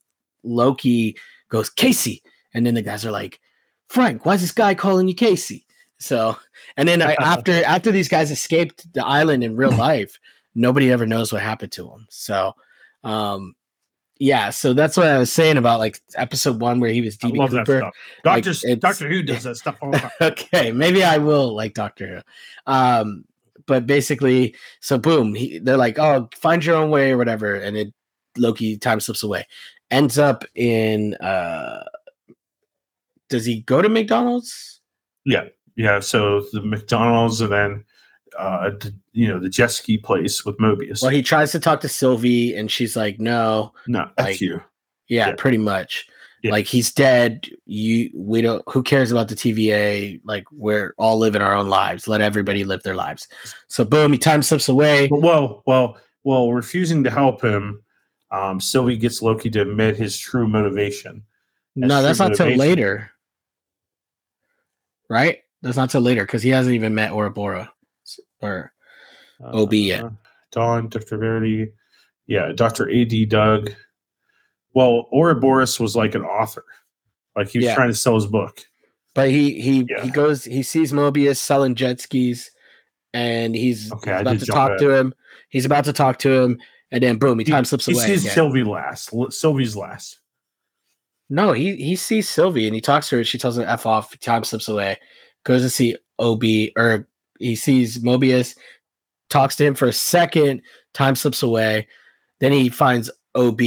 Loki 0.44 1.18
goes, 1.50 1.70
Casey. 1.70 2.24
And 2.54 2.66
then 2.66 2.76
the 2.76 2.82
guys 2.82 3.06
are 3.06 3.12
like, 3.12 3.40
Frank, 3.90 4.26
why 4.26 4.36
is 4.36 4.42
this 4.42 4.52
guy 4.52 4.74
calling 4.74 5.08
you 5.10 5.16
Casey? 5.16 5.66
So 6.00 6.38
and 6.78 6.88
then 6.88 7.02
I, 7.02 7.14
after 7.20 7.64
after 7.66 7.92
these 7.92 8.08
guys 8.08 8.32
escaped 8.32 8.92
the 8.94 9.06
island 9.06 9.44
in 9.44 9.58
real 9.58 9.72
life, 9.78 10.18
nobody 10.56 10.92
ever 10.92 11.06
knows 11.06 11.32
what 11.34 11.42
happened 11.42 11.72
to 11.74 11.90
him. 11.90 12.06
So 12.10 12.54
um 13.04 13.56
yeah, 14.20 14.52
so 14.52 14.74
that's 14.74 14.96
what 14.96 15.08
I 15.08 15.18
was 15.18 15.32
saying 15.32 15.58
about 15.58 15.80
like 15.80 16.00
episode 16.16 16.62
one 16.62 16.80
where 16.80 16.92
he 16.92 17.02
was 17.02 17.18
I 17.24 17.28
DB 17.28 17.38
love 17.38 17.52
that 17.52 17.66
Cooper. 17.66 17.80
stuff. 17.80 17.94
like, 18.24 18.44
Doctor 18.44 18.50
it's- 18.68 18.80
Doctor 18.80 19.10
Who 19.10 19.24
does 19.24 19.44
that 19.44 19.56
stuff 19.58 19.76
all 19.82 19.92
the 19.92 19.98
time. 20.00 20.12
okay, 20.22 20.72
maybe 20.72 21.04
I 21.04 21.18
will 21.18 21.54
like 21.56 21.74
Doctor 21.74 22.08
Who. 22.66 22.72
Um, 22.72 23.26
but 23.66 23.86
basically, 23.88 24.56
so 24.82 24.98
boom, 24.98 25.34
he, 25.36 25.58
they're 25.60 25.78
like, 25.78 25.98
"Oh, 26.00 26.30
find 26.36 26.64
your 26.64 26.76
own 26.76 26.90
way" 26.90 27.12
or 27.12 27.18
whatever, 27.18 27.56
and 27.56 27.76
it 27.78 27.94
Loki 28.38 28.78
time 28.78 29.00
slips 29.00 29.24
away. 29.24 29.46
Ends 29.92 30.18
up 30.18 30.44
in. 30.56 31.16
uh 31.16 31.84
Does 33.30 33.46
he 33.46 33.62
go 33.62 33.82
to 33.82 33.90
McDonald's? 33.90 34.82
Yeah, 35.26 35.46
yeah. 35.76 36.00
So 36.00 36.46
the 36.54 36.62
McDonald's 36.62 37.42
and 37.42 37.52
then 37.52 37.84
uh 38.38 38.70
d- 38.72 38.92
you 39.12 39.28
know 39.28 39.40
the 39.40 39.50
jet 39.50 39.72
ski 39.72 39.98
place 39.98 40.46
with 40.46 40.58
Mobius. 40.58 41.02
Well, 41.02 41.12
he 41.12 41.22
tries 41.22 41.52
to 41.52 41.60
talk 41.60 41.82
to 41.82 41.90
Sylvie, 41.90 42.56
and 42.56 42.70
she's 42.72 42.96
like, 42.96 43.20
"No." 43.20 43.74
no, 43.88 44.10
like- 44.18 44.42
you. 44.42 44.62
Yeah, 45.08 45.30
Yeah. 45.30 45.36
pretty 45.38 45.58
much. 45.58 46.08
Yeah. 46.44 46.52
Like 46.52 46.66
he's 46.66 46.92
dead. 46.92 47.48
You, 47.66 48.10
we 48.14 48.42
don't. 48.42 48.62
Who 48.68 48.84
cares 48.84 49.12
about 49.12 49.30
the 49.30 49.36
TVA? 49.36 50.20
Like 50.26 50.44
we're 50.52 50.94
all 50.98 51.18
living 51.18 51.42
our 51.42 51.54
own 51.56 51.70
lives. 51.70 52.06
Let 52.08 52.20
everybody 52.20 52.64
live 52.66 52.84
their 52.84 52.96
lives. 52.96 53.28
So 53.68 53.86
boom, 53.86 54.12
he 54.12 54.18
time 54.18 54.42
slips 54.44 54.68
away. 54.68 55.08
Well, 55.10 55.64
well, 55.66 55.98
well, 56.26 56.52
refusing 56.52 57.04
to 57.06 57.10
help 57.10 57.42
him, 57.42 57.82
um, 58.32 58.60
Sylvie 58.60 58.98
gets 58.98 59.22
Loki 59.22 59.50
to 59.52 59.62
admit 59.62 59.96
his 59.96 60.18
true 60.18 60.48
motivation. 60.48 61.24
No, 61.78 62.02
that's 62.02 62.20
not 62.20 62.34
till 62.36 62.48
later. 62.56 63.10
Right? 65.10 65.40
That's 65.62 65.78
not 65.78 65.90
till 65.92 66.02
later 66.02 66.26
because 66.26 66.44
he 66.44 66.50
hasn't 66.50 66.76
even 66.76 66.94
met 66.96 67.12
Ouroboros. 67.12 67.68
Or 68.44 68.74
OB 69.44 69.74
yet. 69.74 70.03
Uh, 70.03 70.10
Dawn, 70.52 70.88
Dr. 70.90 71.18
Verity, 71.18 71.72
yeah, 72.28 72.52
Dr. 72.53 72.88
A.D. 72.90 73.26
Doug. 73.26 73.72
Well, 74.74 75.07
Ouroboros 75.11 75.80
was 75.80 75.95
like 75.95 76.15
an 76.15 76.24
author. 76.24 76.64
Like 77.36 77.49
he 77.49 77.60
was 77.60 77.65
Yeah. 77.65 77.76
trying 77.76 77.90
to 77.90 77.95
sell 77.95 78.15
his 78.15 78.28
book. 78.28 78.61
but 79.15 79.30
he 79.30 79.61
he 79.61 79.86
Yeah. 79.90 80.03
he 80.03 80.10
goes 80.10 80.44
he 80.44 80.64
sees 80.64 80.91
Mobius 80.91 81.38
selling 81.38 81.76
jet 81.76 81.99
skis 82.02 82.49
and 83.14 83.56
he's, 83.56 83.91
Okay, 83.91 84.11
about 84.22 84.40
to 84.40 84.45
talk 84.45 84.80
to 84.80 84.90
him. 84.91 85.14
He's 85.49 85.65
about 85.65 85.86
to 85.86 85.94
talk 85.94 86.18
to 86.20 86.32
him, 86.32 86.60
and 86.91 87.03
then 87.03 87.18
boom, 87.20 87.38
he 87.38 87.45
time 87.45 87.64
slips 87.65 87.86
he 87.86 87.94
away. 87.94 88.06
sees 88.07 88.24
again. 88.24 88.34
Sylvie 88.34 88.64
last. 88.64 89.11
Sylvie's 89.30 89.76
last. 89.76 90.20
No, 91.30 91.52
he 91.53 91.76
he 91.76 91.95
sees 91.95 92.28
Sylvie 92.30 92.65
and 92.68 92.74
he 92.76 92.82
talks 92.82 93.10
to 93.10 93.18
her. 93.18 93.24
She 93.24 93.38
tells 93.38 93.57
him 93.57 93.65
F 93.68 93.86
off. 93.86 94.18
Time 94.20 94.44
slips 94.44 94.68
away. 94.68 94.98
Goes 95.44 95.61
to 95.61 95.70
see 95.70 95.95
OB 96.20 96.72
or 96.76 97.07
he 97.44 97.56
sees 97.56 97.99
Mobius, 97.99 98.56
talks 99.30 99.56
to 99.57 99.65
him 99.65 99.76
for 99.76 99.88
a 99.88 99.94
second. 99.94 100.61
Time 100.94 101.15
slips 101.15 101.44
away. 101.44 101.88
Then 102.40 102.52
he 102.52 102.70
finds 102.70 103.10
OB 103.36 103.61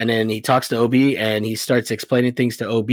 and 0.00 0.10
then 0.10 0.28
he 0.28 0.40
talks 0.40 0.68
to 0.68 0.78
OB 0.78 0.94
and 0.94 1.44
he 1.44 1.54
starts 1.54 1.92
explaining 1.92 2.34
things 2.34 2.56
to 2.56 2.68
OB. 2.68 2.90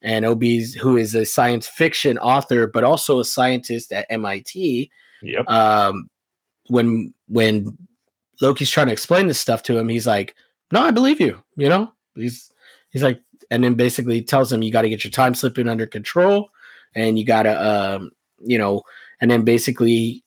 And 0.00 0.24
OB's 0.24 0.72
who 0.72 0.96
is 0.96 1.14
a 1.14 1.26
science 1.26 1.66
fiction 1.66 2.16
author, 2.18 2.66
but 2.66 2.84
also 2.84 3.18
a 3.18 3.24
scientist 3.24 3.92
at 3.92 4.06
MIT. 4.08 4.90
Yep. 5.22 5.48
Um, 5.48 6.08
when 6.68 7.12
when 7.26 7.76
Loki's 8.40 8.70
trying 8.70 8.86
to 8.86 8.92
explain 8.92 9.26
this 9.26 9.40
stuff 9.40 9.62
to 9.64 9.76
him, 9.76 9.88
he's 9.88 10.06
like, 10.06 10.36
"No, 10.70 10.80
I 10.82 10.92
believe 10.92 11.20
you." 11.20 11.42
You 11.56 11.68
know, 11.68 11.92
he's 12.14 12.50
he's 12.90 13.02
like, 13.02 13.20
and 13.50 13.64
then 13.64 13.74
basically 13.74 14.22
tells 14.22 14.52
him 14.52 14.62
you 14.62 14.70
got 14.70 14.82
to 14.82 14.88
get 14.88 15.02
your 15.02 15.10
time 15.10 15.34
slipping 15.34 15.68
under 15.68 15.86
control, 15.86 16.48
and 16.94 17.18
you 17.18 17.24
got 17.24 17.42
to, 17.42 17.96
um, 17.96 18.10
you 18.38 18.56
know, 18.56 18.82
and 19.20 19.30
then 19.30 19.42
basically, 19.42 20.22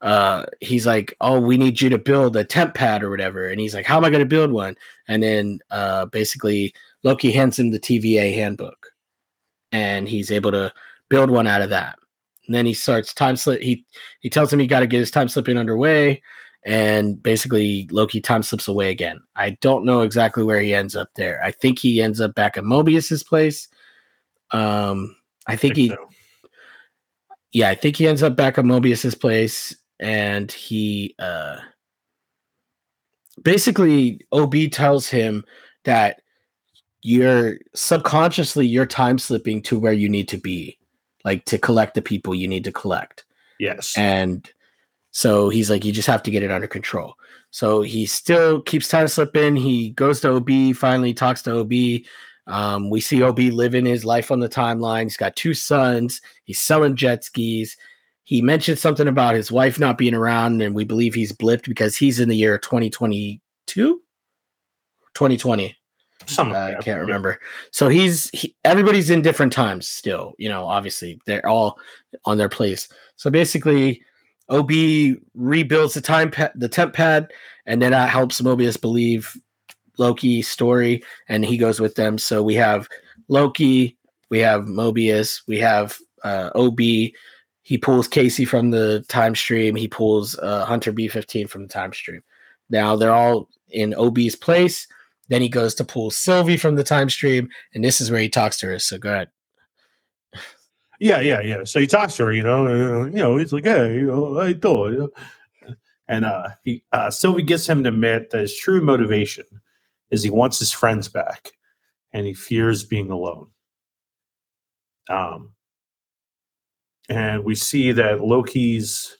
uh, 0.00 0.44
he's 0.60 0.86
like, 0.86 1.14
"Oh, 1.20 1.40
we 1.40 1.56
need 1.56 1.80
you 1.80 1.88
to 1.90 1.98
build 1.98 2.36
a 2.36 2.44
temp 2.44 2.74
pad 2.74 3.02
or 3.02 3.10
whatever," 3.10 3.46
and 3.46 3.60
he's 3.60 3.74
like, 3.74 3.86
"How 3.86 3.96
am 3.96 4.04
I 4.04 4.10
going 4.10 4.20
to 4.20 4.26
build 4.26 4.50
one?" 4.52 4.76
And 5.08 5.22
then, 5.22 5.60
uh, 5.70 6.06
basically, 6.06 6.74
Loki 7.04 7.30
hands 7.32 7.58
him 7.58 7.70
the 7.70 7.80
TVA 7.80 8.34
handbook, 8.34 8.88
and 9.72 10.08
he's 10.08 10.30
able 10.30 10.52
to 10.52 10.72
build 11.08 11.30
one 11.30 11.46
out 11.46 11.62
of 11.62 11.70
that. 11.70 11.98
And 12.46 12.54
then 12.54 12.66
he 12.66 12.74
starts 12.74 13.14
time 13.14 13.36
slip. 13.36 13.62
He 13.62 13.84
he 14.20 14.30
tells 14.30 14.52
him 14.52 14.58
he 14.58 14.66
got 14.66 14.80
to 14.80 14.86
get 14.86 15.00
his 15.00 15.10
time 15.10 15.28
slipping 15.28 15.58
underway, 15.58 16.22
and 16.64 17.22
basically 17.22 17.88
Loki 17.90 18.20
time 18.20 18.42
slips 18.42 18.68
away 18.68 18.90
again. 18.90 19.20
I 19.36 19.50
don't 19.60 19.84
know 19.84 20.02
exactly 20.02 20.44
where 20.44 20.60
he 20.60 20.74
ends 20.74 20.96
up 20.96 21.10
there. 21.14 21.42
I 21.44 21.50
think 21.50 21.78
he 21.78 22.02
ends 22.02 22.20
up 22.20 22.34
back 22.34 22.56
at 22.56 22.64
Mobius's 22.64 23.24
place. 23.24 23.68
Um, 24.52 25.16
I 25.46 25.56
think 25.56 25.76
he, 25.76 25.88
so. 25.88 26.08
Yeah, 27.52 27.68
I 27.68 27.74
think 27.74 27.96
he 27.96 28.08
ends 28.08 28.22
up 28.22 28.36
back 28.36 28.58
at 28.58 28.64
Mobius's 28.64 29.14
place, 29.14 29.74
and 30.00 30.50
he, 30.50 31.14
uh, 31.18 31.58
basically 33.42 34.20
OB 34.32 34.54
tells 34.70 35.08
him 35.08 35.44
that 35.84 36.20
you're 37.02 37.58
subconsciously 37.74 38.66
you're 38.66 38.86
time 38.86 39.18
slipping 39.18 39.60
to 39.62 39.78
where 39.78 39.92
you 39.92 40.08
need 40.08 40.28
to 40.28 40.38
be, 40.38 40.78
like 41.24 41.44
to 41.46 41.58
collect 41.58 41.94
the 41.94 42.02
people 42.02 42.34
you 42.34 42.48
need 42.48 42.64
to 42.64 42.72
collect. 42.72 43.24
Yes. 43.58 43.96
And 43.96 44.48
so 45.10 45.48
he's 45.48 45.68
like, 45.68 45.84
you 45.84 45.92
just 45.92 46.08
have 46.08 46.22
to 46.24 46.30
get 46.30 46.42
it 46.42 46.50
under 46.50 46.66
control. 46.66 47.14
So 47.50 47.82
he 47.82 48.06
still 48.06 48.62
keeps 48.62 48.88
time 48.88 49.08
slipping. 49.08 49.56
He 49.56 49.90
goes 49.90 50.20
to 50.20 50.36
OB, 50.36 50.74
finally 50.76 51.12
talks 51.12 51.42
to 51.42 51.58
OB. 51.58 51.72
Um, 52.46 52.90
we 52.90 53.00
see 53.00 53.22
OB 53.22 53.38
living 53.38 53.86
his 53.86 54.04
life 54.04 54.30
on 54.30 54.40
the 54.40 54.48
timeline. 54.48 55.04
He's 55.04 55.16
got 55.16 55.36
two 55.36 55.54
sons. 55.54 56.20
He's 56.44 56.58
selling 56.58 56.96
jet 56.96 57.24
skis. 57.24 57.76
He 58.24 58.42
mentioned 58.42 58.78
something 58.78 59.08
about 59.08 59.34
his 59.34 59.52
wife 59.52 59.78
not 59.78 59.98
being 59.98 60.14
around, 60.14 60.62
and 60.62 60.74
we 60.74 60.84
believe 60.84 61.14
he's 61.14 61.32
blipped 61.32 61.64
because 61.64 61.96
he's 61.96 62.20
in 62.20 62.28
the 62.28 62.36
year 62.36 62.58
2022, 62.58 64.02
2020. 65.14 65.76
Something 66.26 66.54
Uh, 66.54 66.76
I 66.78 66.82
can't 66.82 67.00
remember. 67.00 67.40
So 67.72 67.88
he's 67.88 68.30
he, 68.30 68.54
everybody's 68.64 69.10
in 69.10 69.22
different 69.22 69.52
times 69.52 69.88
still. 69.88 70.34
You 70.38 70.48
know, 70.48 70.66
obviously 70.66 71.20
they're 71.26 71.46
all 71.46 71.78
on 72.24 72.38
their 72.38 72.48
place. 72.48 72.88
So 73.16 73.28
basically, 73.28 74.02
OB 74.48 74.70
rebuilds 75.34 75.94
the 75.94 76.00
time 76.00 76.30
pa- 76.30 76.52
the 76.54 76.68
temp 76.68 76.94
pad, 76.94 77.32
and 77.66 77.82
then 77.82 77.90
that 77.90 78.08
helps 78.08 78.40
Mobius 78.40 78.80
believe 78.80 79.36
Loki's 79.98 80.48
story, 80.48 81.02
and 81.28 81.44
he 81.44 81.56
goes 81.56 81.80
with 81.80 81.94
them. 81.94 82.18
So 82.18 82.42
we 82.42 82.54
have 82.54 82.88
Loki, 83.28 83.96
we 84.30 84.38
have 84.38 84.62
Mobius, 84.62 85.42
we 85.46 85.58
have 85.58 85.98
uh, 86.24 86.50
OB. 86.54 86.78
He 87.64 87.78
pulls 87.80 88.08
Casey 88.08 88.44
from 88.44 88.70
the 88.70 89.04
time 89.08 89.34
stream. 89.34 89.76
He 89.76 89.88
pulls 89.88 90.38
uh, 90.38 90.64
Hunter 90.64 90.92
B15 90.92 91.48
from 91.48 91.62
the 91.62 91.68
time 91.68 91.92
stream. 91.92 92.22
Now 92.70 92.96
they're 92.96 93.12
all 93.12 93.48
in 93.70 93.94
OB's 93.94 94.34
place. 94.34 94.86
Then 95.28 95.42
he 95.42 95.48
goes 95.48 95.74
to 95.76 95.84
pull 95.84 96.10
Sylvie 96.10 96.56
from 96.56 96.74
the 96.74 96.84
time 96.84 97.08
stream, 97.08 97.48
and 97.74 97.84
this 97.84 98.00
is 98.00 98.10
where 98.10 98.20
he 98.20 98.28
talks 98.28 98.58
to 98.58 98.66
her. 98.66 98.78
So 98.78 98.98
go 98.98 99.10
ahead. 99.10 99.28
Yeah, 100.98 101.20
yeah, 101.20 101.40
yeah. 101.40 101.64
So 101.64 101.80
he 101.80 101.86
talks 101.86 102.16
to 102.16 102.26
her, 102.26 102.32
you 102.32 102.42
know, 102.42 102.66
uh, 102.66 103.04
you 103.06 103.16
know, 103.16 103.36
he's 103.36 103.52
like, 103.52 103.64
hey, 103.64 103.94
you 103.94 104.06
know, 104.06 104.38
I 104.38 104.52
thought, 104.54 105.12
and 106.08 106.24
uh, 106.24 106.50
he 106.64 106.84
uh, 106.92 107.10
Sylvie 107.10 107.42
gets 107.42 107.68
him 107.68 107.82
to 107.82 107.88
admit 107.88 108.30
that 108.30 108.40
his 108.40 108.56
true 108.56 108.80
motivation 108.80 109.44
is 110.12 110.22
he 110.22 110.30
wants 110.30 110.60
his 110.60 110.70
friends 110.70 111.08
back, 111.08 111.50
and 112.12 112.24
he 112.24 112.34
fears 112.34 112.84
being 112.84 113.10
alone. 113.10 113.48
Um, 115.08 115.54
and 117.08 117.44
we 117.44 117.56
see 117.56 117.90
that 117.92 118.20
Loki's 118.20 119.18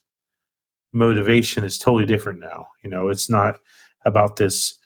motivation 0.93 1.65
is 1.65 1.79
totally 1.79 2.07
different 2.07 2.39
now. 2.39 2.69
You 2.85 2.91
know, 2.91 3.09
it's 3.09 3.29
not 3.29 3.57
about 4.05 4.37
this 4.37 4.79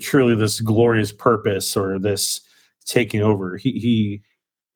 truly 0.00 0.34
this 0.34 0.60
glorious 0.60 1.12
purpose 1.12 1.76
or 1.76 1.98
this 1.98 2.40
taking 2.86 3.22
over. 3.22 3.56
He 3.56 3.72
he 3.72 4.22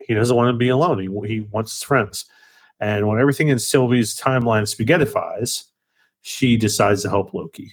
he 0.07 0.15
doesn't 0.15 0.37
want 0.37 0.53
to 0.53 0.59
be 0.59 0.69
alone. 0.69 0.99
He, 0.99 1.29
he 1.29 1.41
wants 1.41 1.73
his 1.73 1.83
friends. 1.83 2.27
And 2.81 3.09
when 3.09 3.19
everything 3.19 3.49
in 3.49 3.59
Sylvie's 3.59 4.19
timeline 4.19 4.63
spaghettifies, 4.63 5.65
she 6.23 6.57
decides 6.57 7.03
to 7.03 7.11
help 7.11 7.35
Loki. 7.35 7.73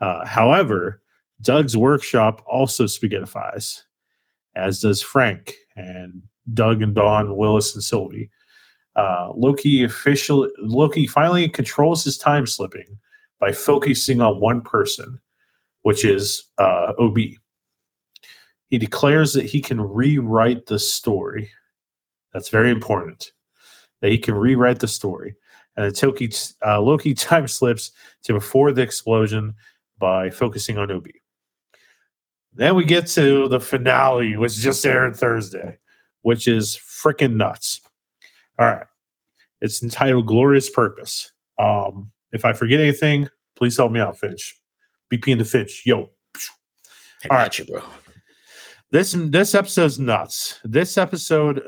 Uh, 0.00 0.26
however, 0.26 1.01
Doug's 1.42 1.76
workshop 1.76 2.42
also 2.46 2.84
spaghettifies, 2.84 3.82
as 4.54 4.80
does 4.80 5.02
Frank 5.02 5.54
and 5.76 6.22
Doug 6.54 6.82
and 6.82 6.94
Dawn, 6.94 7.36
Willis 7.36 7.74
and 7.74 7.82
Sylvie. 7.82 8.30
Uh, 8.94 9.30
Loki 9.34 9.84
officially 9.84 10.50
Loki 10.58 11.06
finally 11.06 11.48
controls 11.48 12.04
his 12.04 12.18
time 12.18 12.46
slipping 12.46 12.98
by 13.40 13.52
focusing 13.52 14.20
on 14.20 14.40
one 14.40 14.60
person, 14.60 15.18
which 15.82 16.04
is 16.04 16.44
uh, 16.58 16.92
OB. 16.98 17.16
He 18.68 18.78
declares 18.78 19.32
that 19.32 19.46
he 19.46 19.60
can 19.60 19.80
rewrite 19.80 20.66
the 20.66 20.78
story. 20.78 21.50
That's 22.32 22.48
very 22.48 22.70
important. 22.70 23.32
That 24.00 24.10
he 24.10 24.18
can 24.18 24.34
rewrite 24.34 24.80
the 24.80 24.88
story. 24.88 25.34
And 25.76 25.94
Toki, 25.94 26.30
uh, 26.64 26.80
Loki 26.80 27.14
time 27.14 27.48
slips 27.48 27.92
to 28.24 28.34
before 28.34 28.72
the 28.72 28.82
explosion 28.82 29.54
by 29.98 30.30
focusing 30.30 30.78
on 30.78 30.90
OB. 30.90 31.06
Then 32.54 32.74
we 32.74 32.84
get 32.84 33.06
to 33.08 33.48
the 33.48 33.60
finale, 33.60 34.36
which 34.36 34.56
just 34.56 34.84
aired 34.84 35.16
Thursday, 35.16 35.78
which 36.22 36.46
is 36.46 36.76
freaking 36.76 37.34
nuts. 37.34 37.80
All 38.58 38.66
right. 38.66 38.86
It's 39.60 39.82
entitled 39.82 40.26
Glorious 40.26 40.68
Purpose. 40.68 41.32
Um, 41.58 42.10
if 42.32 42.44
I 42.44 42.52
forget 42.52 42.80
anything, 42.80 43.28
please 43.56 43.76
help 43.76 43.92
me 43.92 44.00
out, 44.00 44.18
Finch. 44.18 44.58
BP 45.12 45.32
and 45.32 45.40
the 45.40 45.44
Finch. 45.44 45.82
Yo. 45.86 45.98
All 45.98 46.10
right. 47.30 47.58
you, 47.58 47.64
bro. 47.64 47.82
This 48.90 49.16
this 49.16 49.54
episode's 49.54 49.98
nuts. 49.98 50.60
This 50.64 50.98
episode, 50.98 51.62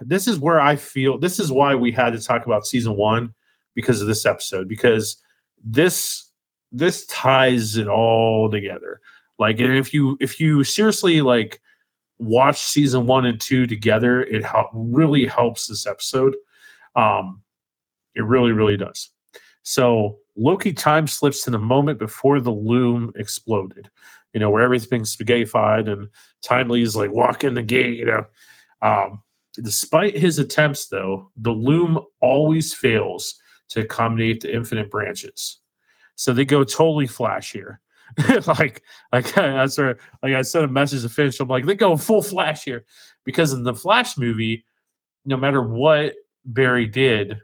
this 0.00 0.26
is 0.26 0.40
where 0.40 0.60
I 0.60 0.74
feel. 0.74 1.18
This 1.18 1.38
is 1.38 1.52
why 1.52 1.74
we 1.74 1.92
had 1.92 2.14
to 2.14 2.20
talk 2.20 2.46
about 2.46 2.66
season 2.66 2.96
one 2.96 3.32
because 3.74 4.00
of 4.00 4.08
this 4.08 4.26
episode. 4.26 4.68
Because 4.68 5.18
this 5.62 6.30
this 6.72 7.06
ties 7.06 7.76
it 7.76 7.86
all 7.86 8.50
together. 8.50 9.00
Like, 9.38 9.60
if 9.60 9.94
you 9.94 10.16
if 10.20 10.40
you 10.40 10.64
seriously 10.64 11.20
like 11.20 11.60
watch 12.18 12.60
season 12.60 13.06
one 13.06 13.26
and 13.26 13.40
two 13.40 13.66
together, 13.66 14.22
it 14.22 14.44
help, 14.44 14.70
really 14.72 15.26
helps 15.26 15.66
this 15.66 15.86
episode. 15.86 16.34
Um, 16.96 17.42
it 18.14 18.24
really, 18.24 18.52
really 18.52 18.76
does. 18.76 19.10
So 19.62 20.18
Loki 20.36 20.72
time 20.72 21.06
slips 21.06 21.44
to 21.44 21.50
the 21.50 21.58
moment 21.58 21.98
before 21.98 22.40
the 22.40 22.50
loom 22.50 23.12
exploded 23.14 23.90
you 24.32 24.40
know, 24.40 24.50
where 24.50 24.62
everything's 24.62 25.16
spaghettified 25.16 25.90
and 25.90 26.08
Timely 26.42 26.82
is 26.82 26.96
like 26.96 27.10
walking 27.10 27.54
the 27.54 27.62
gate, 27.62 27.98
you 27.98 28.06
know. 28.06 28.26
Um, 28.82 29.22
despite 29.54 30.16
his 30.16 30.38
attempts, 30.38 30.86
though, 30.86 31.30
the 31.36 31.50
loom 31.50 31.98
always 32.20 32.74
fails 32.74 33.40
to 33.70 33.80
accommodate 33.80 34.40
the 34.40 34.54
infinite 34.54 34.90
branches. 34.90 35.58
So 36.14 36.32
they 36.32 36.44
go 36.44 36.64
totally 36.64 37.06
flash 37.06 37.52
here. 37.52 37.80
like, 38.46 38.82
like 39.12 39.36
I 39.38 39.66
sort 39.66 39.90
of 39.90 39.98
like 40.22 40.34
I 40.34 40.42
sent 40.42 40.64
a 40.64 40.68
message 40.68 41.02
to 41.02 41.08
Finch. 41.08 41.40
I'm 41.40 41.48
like, 41.48 41.66
they 41.66 41.74
go 41.74 41.96
full 41.96 42.22
flash 42.22 42.64
here 42.64 42.84
because 43.24 43.52
in 43.52 43.62
the 43.62 43.74
Flash 43.74 44.16
movie, 44.16 44.64
no 45.24 45.36
matter 45.36 45.62
what 45.62 46.14
Barry 46.44 46.86
did, 46.86 47.40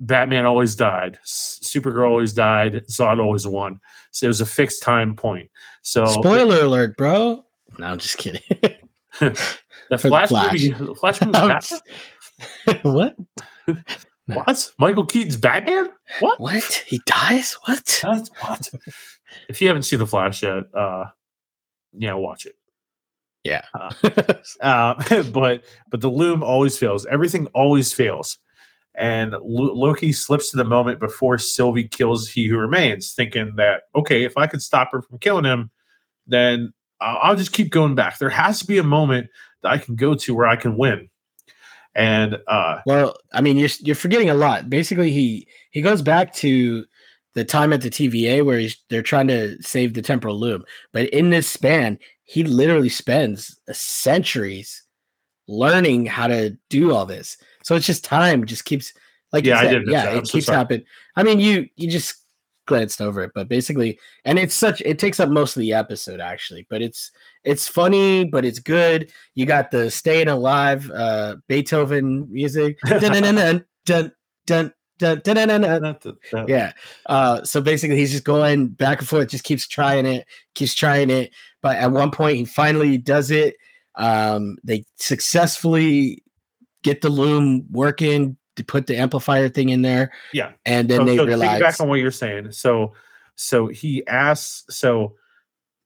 Batman 0.00 0.46
always 0.46 0.74
died. 0.74 1.18
Supergirl 1.24 2.08
always 2.10 2.32
died. 2.32 2.84
Zod 2.88 3.20
always 3.20 3.46
won. 3.46 3.80
So 4.10 4.26
it 4.26 4.28
was 4.28 4.40
a 4.40 4.46
fixed 4.46 4.82
time 4.82 5.14
point. 5.14 5.50
So 5.82 6.06
spoiler 6.06 6.62
alert, 6.62 6.96
bro. 6.96 7.44
No, 7.78 7.86
I'm 7.86 7.98
just 7.98 8.18
kidding. 8.18 8.42
the 9.20 9.98
Flash, 9.98 10.30
Flash, 10.30 10.52
movie. 10.52 10.70
The 10.70 10.94
Flash 10.94 11.20
movie. 12.66 12.80
what? 12.82 13.16
What? 14.26 14.70
Michael 14.78 15.06
Keaton's 15.06 15.36
Batman? 15.36 15.90
What? 16.20 16.40
What? 16.40 16.84
He 16.86 17.00
dies? 17.06 17.56
What? 17.64 18.00
What? 18.02 18.30
what? 18.40 18.68
If 19.48 19.60
you 19.60 19.68
haven't 19.68 19.82
seen 19.82 19.98
the 19.98 20.06
Flash 20.06 20.42
yet, 20.42 20.64
uh, 20.74 21.06
yeah, 21.92 22.14
watch 22.14 22.46
it. 22.46 22.56
Yeah. 23.44 23.62
uh, 23.74 23.90
uh, 24.60 25.22
but 25.32 25.64
but 25.90 26.00
the 26.00 26.10
loom 26.10 26.42
always 26.42 26.78
fails. 26.78 27.06
Everything 27.06 27.46
always 27.48 27.92
fails 27.92 28.38
and 28.94 29.34
Loki 29.42 30.12
slips 30.12 30.50
to 30.50 30.56
the 30.56 30.64
moment 30.64 31.00
before 31.00 31.38
Sylvie 31.38 31.88
kills 31.88 32.28
He 32.28 32.46
Who 32.46 32.58
Remains, 32.58 33.12
thinking 33.12 33.54
that 33.56 33.84
okay, 33.94 34.24
if 34.24 34.36
I 34.36 34.46
can 34.46 34.60
stop 34.60 34.92
her 34.92 35.02
from 35.02 35.18
killing 35.18 35.44
him, 35.44 35.70
then 36.26 36.72
I'll 37.00 37.36
just 37.36 37.52
keep 37.52 37.70
going 37.70 37.94
back. 37.94 38.18
There 38.18 38.28
has 38.28 38.58
to 38.60 38.66
be 38.66 38.78
a 38.78 38.82
moment 38.82 39.28
that 39.62 39.72
I 39.72 39.78
can 39.78 39.96
go 39.96 40.14
to 40.14 40.34
where 40.34 40.46
I 40.46 40.56
can 40.56 40.76
win. 40.76 41.08
And 41.94 42.38
uh, 42.46 42.80
well, 42.84 43.16
I 43.32 43.40
mean, 43.40 43.56
you're 43.56 43.70
you're 43.80 43.96
forgetting 43.96 44.30
a 44.30 44.34
lot. 44.34 44.68
Basically, 44.68 45.10
he 45.12 45.48
he 45.70 45.82
goes 45.82 46.02
back 46.02 46.34
to 46.34 46.84
the 47.34 47.44
time 47.44 47.72
at 47.72 47.80
the 47.80 47.90
TVA 47.90 48.44
where 48.44 48.58
he's, 48.58 48.76
they're 48.90 49.02
trying 49.02 49.28
to 49.28 49.60
save 49.62 49.94
the 49.94 50.02
temporal 50.02 50.38
loom, 50.38 50.64
but 50.92 51.08
in 51.10 51.30
this 51.30 51.48
span, 51.48 51.98
he 52.24 52.44
literally 52.44 52.88
spends 52.88 53.58
centuries 53.72 54.84
learning 55.48 56.06
how 56.06 56.28
to 56.28 56.56
do 56.68 56.94
all 56.94 57.06
this. 57.06 57.36
So 57.64 57.74
it's 57.74 57.86
just 57.86 58.04
time 58.04 58.44
just 58.46 58.64
keeps 58.64 58.92
like 59.32 59.44
yeah, 59.44 59.62
said. 59.62 59.82
Yeah, 59.86 60.10
it 60.10 60.26
so 60.26 60.32
keeps 60.32 60.46
sorry. 60.46 60.58
happening. 60.58 60.84
I 61.16 61.22
mean, 61.22 61.40
you 61.40 61.68
you 61.76 61.90
just 61.90 62.14
glanced 62.66 63.00
over 63.00 63.22
it, 63.22 63.32
but 63.34 63.48
basically, 63.48 63.98
and 64.24 64.38
it's 64.38 64.54
such 64.54 64.80
it 64.82 64.98
takes 64.98 65.20
up 65.20 65.28
most 65.28 65.56
of 65.56 65.60
the 65.60 65.72
episode 65.72 66.20
actually, 66.20 66.66
but 66.70 66.82
it's 66.82 67.10
it's 67.44 67.68
funny, 67.68 68.24
but 68.24 68.44
it's 68.44 68.58
good. 68.58 69.12
You 69.34 69.46
got 69.46 69.70
the 69.70 69.90
staying 69.90 70.28
alive 70.28 70.90
uh 70.90 71.36
Beethoven 71.48 72.32
music. 72.32 72.78
Dun, 72.86 73.00
dun, 73.00 73.64
dun, 73.84 74.12
dun, 74.46 74.72
Yeah. 76.48 76.72
Uh, 77.06 77.42
so 77.44 77.60
basically, 77.60 77.96
he's 77.96 78.12
just 78.12 78.24
going 78.24 78.68
back 78.68 78.98
and 78.98 79.08
forth, 79.08 79.28
just 79.28 79.44
keeps 79.44 79.66
trying 79.66 80.06
it, 80.06 80.26
keeps 80.54 80.74
trying 80.74 81.10
it. 81.10 81.32
But 81.62 81.76
at 81.76 81.92
one 81.92 82.10
point, 82.10 82.36
he 82.36 82.44
finally 82.44 82.98
does 82.98 83.30
it. 83.30 83.56
Um, 83.96 84.56
they 84.64 84.84
successfully 84.96 86.22
get 86.82 87.02
the 87.02 87.10
loom 87.10 87.66
working 87.70 88.36
to 88.56 88.64
put 88.64 88.86
the 88.86 88.96
amplifier 88.96 89.48
thing 89.48 89.68
in 89.68 89.82
there. 89.82 90.12
Yeah. 90.32 90.52
And 90.64 90.88
then 90.88 91.00
so, 91.00 91.04
they 91.04 91.16
so 91.16 91.26
realize 91.26 91.60
back 91.60 91.80
on 91.80 91.88
what 91.88 92.00
you're 92.00 92.10
saying. 92.10 92.52
So 92.52 92.94
so 93.34 93.68
he 93.68 94.06
asks 94.06 94.64
so 94.74 95.14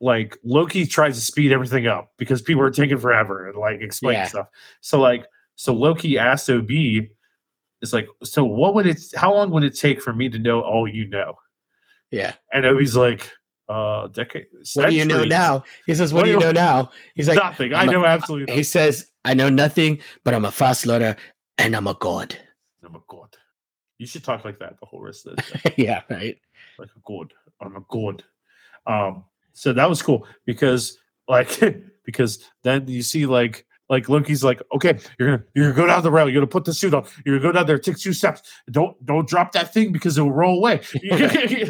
like 0.01 0.37
Loki 0.45 0.87
tries 0.87 1.15
to 1.17 1.21
speed 1.21 1.53
everything 1.53 1.87
up 1.87 2.13
because 2.19 2.43
people 2.43 2.63
are 2.63 2.71
taking 2.71 2.99
forever 2.99 3.49
and 3.49 3.57
like 3.57 3.81
explain 3.81 4.15
yeah. 4.15 4.27
stuff. 4.27 4.49
So 4.81 5.01
like 5.01 5.27
so 5.57 5.73
Loki 5.73 6.19
asks 6.19 6.49
OB 6.49 6.69
it's 7.85 7.93
like 7.93 8.09
so 8.23 8.45
what 8.45 8.75
would 8.75 8.87
it 8.87 9.01
how 9.15 9.33
long 9.33 9.51
would 9.51 9.63
it 9.63 9.79
take 9.79 10.01
for 10.01 10.13
me 10.13 10.31
to 10.31 10.39
know 10.39 10.63
all 10.63 10.89
you 10.89 11.07
know? 11.07 11.35
Yeah. 12.11 12.33
And 12.53 12.65
OB's 12.65 12.97
like 12.97 13.31
uh 13.69 14.09
decade. 14.09 14.47
What 14.73 14.89
do 14.89 14.97
you 14.97 15.05
know 15.05 15.25
now? 15.25 15.65
He 15.87 15.95
says, 15.95 16.13
What, 16.13 16.21
what 16.21 16.25
do 16.25 16.31
you 16.33 16.41
know 16.41 16.51
now? 16.51 16.91
He's 17.15 17.29
like 17.29 17.37
nothing. 17.37 17.75
I 17.75 17.85
know 17.85 18.03
a, 18.03 18.09
absolutely 18.09 18.47
nothing. 18.47 18.57
He 18.57 18.63
says, 18.65 19.11
I 19.25 19.35
know 19.35 19.51
nothing, 19.51 20.01
but 20.25 20.33
I'm 20.33 20.47
a 20.47 20.51
fast 20.51 20.87
learner 20.87 21.15
and 21.59 21.77
I'm 21.77 21.87
a 21.87 21.95
god. 21.95 22.37
I'm 22.83 22.95
a 22.95 23.03
god. 23.07 23.37
You 23.99 24.07
should 24.07 24.25
talk 24.25 24.47
like 24.47 24.59
that 24.61 24.81
the 24.81 24.87
whole 24.87 25.03
rest 25.03 25.27
of 25.27 25.37
the 25.37 25.43
day. 25.43 25.75
yeah, 25.85 26.01
right. 26.09 26.39
Like 26.79 26.89
a 26.97 27.01
god. 27.07 27.35
I'm 27.61 27.77
a 27.77 27.85
god. 27.91 28.25
Um, 28.87 29.25
so 29.53 29.75
that 29.75 29.89
was 29.89 30.01
cool 30.01 30.27
because 30.47 30.97
like 31.29 31.61
because 32.05 32.45
then 32.63 32.89
you 32.89 33.03
see 33.03 33.27
like 33.27 33.67
like 33.89 34.09
Loki's 34.09 34.43
like, 34.43 34.63
okay, 34.75 34.99
you're 35.19 35.31
gonna 35.31 35.45
you're 35.55 35.73
gonna 35.73 35.77
go 35.77 35.87
down 35.87 36.03
the 36.03 36.11
rail, 36.11 36.29
you're 36.29 36.41
gonna 36.41 36.47
put 36.47 36.65
the 36.65 36.73
suit 36.73 36.95
on, 36.95 37.07
you're 37.25 37.39
gonna 37.39 37.53
go 37.53 37.59
down 37.59 37.67
there, 37.67 37.79
take 37.79 37.99
two 37.99 38.13
steps. 38.13 38.43
Don't 38.71 38.95
don't 39.05 39.29
drop 39.29 39.53
that 39.53 39.73
thing 39.75 39.93
because 39.93 40.17
it'll 40.17 40.33
roll 40.33 40.59
away. 40.59 40.81
you 41.03 41.67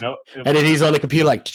know, 0.00 0.16
and 0.34 0.56
then 0.56 0.64
he's 0.64 0.82
on 0.82 0.92
the 0.92 1.00
computer 1.00 1.24
like 1.24 1.48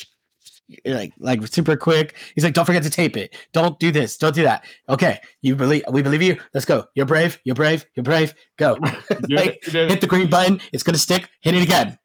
like 0.85 1.13
like 1.19 1.45
super 1.47 1.75
quick. 1.75 2.15
He's 2.35 2.43
like, 2.43 2.53
don't 2.53 2.65
forget 2.65 2.83
to 2.83 2.89
tape 2.89 3.17
it. 3.17 3.35
Don't 3.53 3.79
do 3.79 3.91
this. 3.91 4.17
Don't 4.17 4.35
do 4.35 4.43
that. 4.43 4.65
Okay, 4.87 5.19
you 5.41 5.55
believe 5.55 5.83
we 5.91 6.01
believe 6.01 6.21
you. 6.21 6.37
Let's 6.53 6.65
go. 6.65 6.85
You're 6.95 7.05
brave. 7.05 7.39
You're 7.43 7.55
brave. 7.55 7.85
You're 7.95 8.03
brave. 8.03 8.33
Go. 8.57 8.77
like, 9.29 9.59
hit 9.63 10.01
the 10.01 10.07
green 10.07 10.29
button. 10.29 10.61
It's 10.71 10.83
gonna 10.83 10.97
stick. 10.97 11.29
Hit 11.41 11.55
it 11.55 11.63
again. 11.63 11.97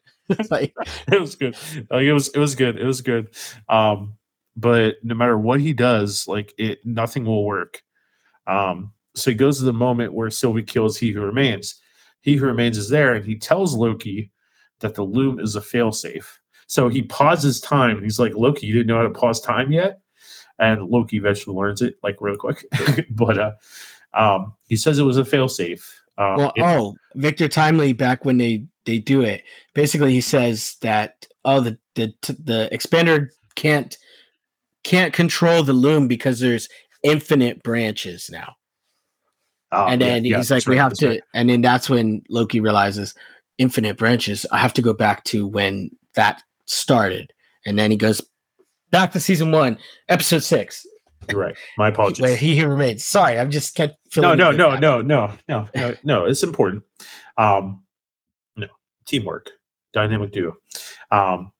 like, 0.50 0.74
it 1.12 1.20
was 1.20 1.36
good. 1.36 1.56
Like 1.90 2.02
it 2.02 2.12
was 2.12 2.28
it 2.28 2.38
was 2.38 2.54
good. 2.54 2.78
It 2.78 2.86
was 2.86 3.02
good. 3.02 3.34
Um, 3.68 4.14
but 4.56 4.96
no 5.02 5.14
matter 5.14 5.36
what 5.36 5.60
he 5.60 5.72
does, 5.72 6.26
like 6.28 6.54
it 6.58 6.78
nothing 6.84 7.24
will 7.24 7.44
work. 7.44 7.82
Um, 8.46 8.92
so 9.14 9.30
he 9.30 9.36
goes 9.36 9.58
to 9.58 9.64
the 9.64 9.72
moment 9.72 10.12
where 10.12 10.30
Sylvie 10.30 10.62
kills 10.62 10.96
He 10.96 11.10
Who 11.12 11.20
Remains. 11.20 11.80
He 12.20 12.36
Who 12.36 12.46
Remains 12.46 12.78
is 12.78 12.88
there, 12.88 13.14
and 13.14 13.24
he 13.24 13.36
tells 13.36 13.74
Loki 13.74 14.30
that 14.80 14.94
the 14.94 15.02
loom 15.04 15.38
is 15.40 15.56
a 15.56 15.60
failsafe. 15.60 16.26
So 16.66 16.88
he 16.88 17.02
pauses 17.02 17.60
time. 17.60 18.02
He's 18.02 18.18
like, 18.18 18.34
Loki, 18.34 18.66
you 18.66 18.72
didn't 18.72 18.88
know 18.88 18.96
how 18.96 19.02
to 19.02 19.10
pause 19.10 19.40
time 19.40 19.70
yet? 19.70 20.00
And 20.58 20.84
Loki 20.88 21.16
eventually 21.16 21.54
learns 21.56 21.82
it 21.82 21.96
like 22.02 22.16
real 22.20 22.36
quick. 22.36 22.64
but 23.10 23.38
uh, 23.38 23.52
um, 24.14 24.54
he 24.68 24.76
says 24.76 24.98
it 24.98 25.02
was 25.04 25.18
a 25.18 25.22
failsafe. 25.24 25.84
Um, 26.16 26.36
well, 26.36 26.52
it- 26.56 26.62
oh, 26.62 26.94
Victor 27.14 27.48
Timely 27.48 27.92
back 27.92 28.24
when 28.24 28.38
they 28.38 28.64
they 28.84 28.98
do 28.98 29.22
it. 29.22 29.42
Basically, 29.74 30.12
he 30.12 30.20
says 30.20 30.76
that 30.80 31.26
oh 31.44 31.60
the 31.60 31.78
the 31.94 32.12
the 32.42 32.68
expander 32.72 33.28
can't 33.54 33.96
can't 34.84 35.12
control 35.14 35.62
the 35.62 35.72
loom 35.72 36.06
because 36.06 36.40
there's 36.40 36.68
infinite 37.04 37.62
branches 37.62 38.28
now. 38.32 38.56
oh, 39.70 39.86
and 39.86 40.00
then 40.00 40.24
yeah, 40.24 40.38
he's 40.38 40.50
like, 40.50 40.66
we 40.66 40.76
right, 40.76 40.82
have 40.82 40.94
to, 40.94 41.08
right. 41.08 41.22
and 41.34 41.48
then 41.48 41.60
that's 41.60 41.88
when 41.88 42.22
Loki 42.28 42.58
realizes 42.58 43.14
infinite 43.58 43.96
branches. 43.96 44.44
I 44.50 44.58
have 44.58 44.74
to 44.74 44.82
go 44.82 44.92
back 44.92 45.22
to 45.24 45.46
when 45.46 45.90
that 46.14 46.42
started, 46.66 47.32
and 47.64 47.78
then 47.78 47.92
he 47.92 47.96
goes 47.96 48.20
back 48.90 49.12
to 49.12 49.20
season 49.20 49.52
one, 49.52 49.78
episode 50.08 50.42
six, 50.42 50.86
You're 51.30 51.40
right. 51.40 51.56
My 51.78 51.88
apologies. 51.88 52.22
where 52.22 52.36
he, 52.36 52.54
he 52.54 52.64
remains. 52.64 53.04
Sorry, 53.04 53.38
I'm 53.38 53.50
just 53.50 53.74
kept 53.74 53.96
no, 54.16 54.34
no, 54.34 54.50
no, 54.50 54.76
no, 54.76 55.00
no, 55.02 55.32
no, 55.48 55.68
no, 55.74 55.94
no. 56.04 56.24
It's 56.24 56.42
important. 56.42 56.84
Um, 57.36 57.82
no 58.56 58.68
teamwork, 59.06 59.50
dynamic 59.92 60.32
duo. 60.32 60.56
Um, 61.10 61.52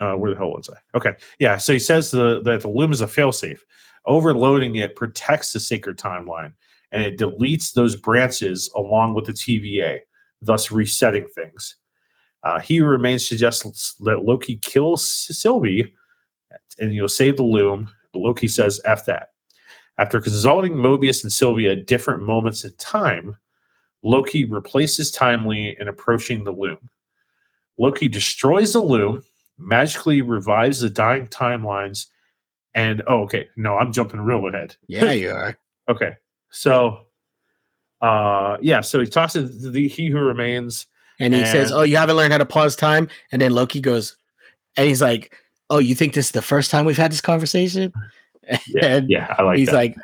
uh, 0.00 0.14
where 0.14 0.30
the 0.30 0.36
hell 0.36 0.50
was 0.50 0.70
I? 0.70 0.96
Okay, 0.96 1.14
yeah. 1.40 1.56
So 1.56 1.72
he 1.72 1.78
says 1.78 2.10
the, 2.10 2.40
that 2.42 2.60
the 2.62 2.68
loom 2.68 2.92
is 2.92 3.00
a 3.00 3.06
failsafe. 3.06 3.60
Overloading 4.08 4.76
it 4.76 4.96
protects 4.96 5.52
the 5.52 5.60
sacred 5.60 5.98
timeline, 5.98 6.54
and 6.92 7.02
it 7.02 7.18
deletes 7.18 7.74
those 7.74 7.94
branches 7.94 8.70
along 8.74 9.12
with 9.14 9.26
the 9.26 9.32
TVA, 9.32 10.00
thus 10.40 10.70
resetting 10.72 11.28
things. 11.34 11.76
Uh, 12.42 12.58
he 12.58 12.80
remains 12.80 13.28
suggests 13.28 13.94
that 14.00 14.24
Loki 14.24 14.56
kills 14.56 15.06
Sylvie, 15.06 15.94
and 16.78 16.94
you'll 16.94 17.08
save 17.08 17.36
the 17.36 17.42
loom. 17.42 17.90
But 18.12 18.20
Loki 18.20 18.48
says, 18.48 18.80
"F 18.86 19.04
that." 19.04 19.32
After 19.98 20.20
consulting 20.20 20.72
Mobius 20.74 21.22
and 21.22 21.32
Sylvia 21.32 21.72
at 21.72 21.86
different 21.86 22.22
moments 22.22 22.64
in 22.64 22.72
time, 22.76 23.36
Loki 24.02 24.46
replaces 24.46 25.10
Timely 25.10 25.76
in 25.78 25.88
approaching 25.88 26.44
the 26.44 26.52
loom. 26.52 26.78
Loki 27.76 28.08
destroys 28.08 28.72
the 28.72 28.80
loom, 28.80 29.22
magically 29.58 30.22
revives 30.22 30.80
the 30.80 30.88
dying 30.88 31.26
timelines, 31.26 32.06
and 32.74 33.02
oh, 33.06 33.22
okay, 33.22 33.48
no, 33.56 33.76
I'm 33.76 33.92
jumping 33.92 34.20
real 34.20 34.46
ahead. 34.46 34.76
Yeah, 34.86 35.12
you 35.12 35.30
are. 35.30 35.56
Okay, 35.88 36.12
so, 36.50 37.06
uh, 38.00 38.56
yeah, 38.60 38.80
so 38.80 39.00
he 39.00 39.06
talks 39.06 39.32
to 39.34 39.42
the 39.42 39.88
He 39.88 40.08
Who 40.08 40.18
Remains. 40.18 40.86
And 41.20 41.34
he 41.34 41.44
says, 41.46 41.72
"Oh, 41.72 41.82
you 41.82 41.96
haven't 41.96 42.14
learned 42.16 42.30
how 42.32 42.38
to 42.38 42.46
pause 42.46 42.76
time." 42.76 43.08
And 43.32 43.42
then 43.42 43.50
Loki 43.52 43.80
goes, 43.80 44.16
and 44.76 44.86
he's 44.86 45.02
like, 45.02 45.34
"Oh, 45.68 45.78
you 45.78 45.96
think 45.96 46.14
this 46.14 46.26
is 46.26 46.30
the 46.32 46.42
first 46.42 46.70
time 46.70 46.84
we've 46.84 46.96
had 46.96 47.10
this 47.10 47.20
conversation?" 47.20 47.92
Yeah, 48.68 48.86
and 48.86 49.10
yeah, 49.10 49.34
I 49.36 49.42
like 49.42 49.58
he's 49.58 49.66
that. 49.68 49.74
like, 49.74 49.96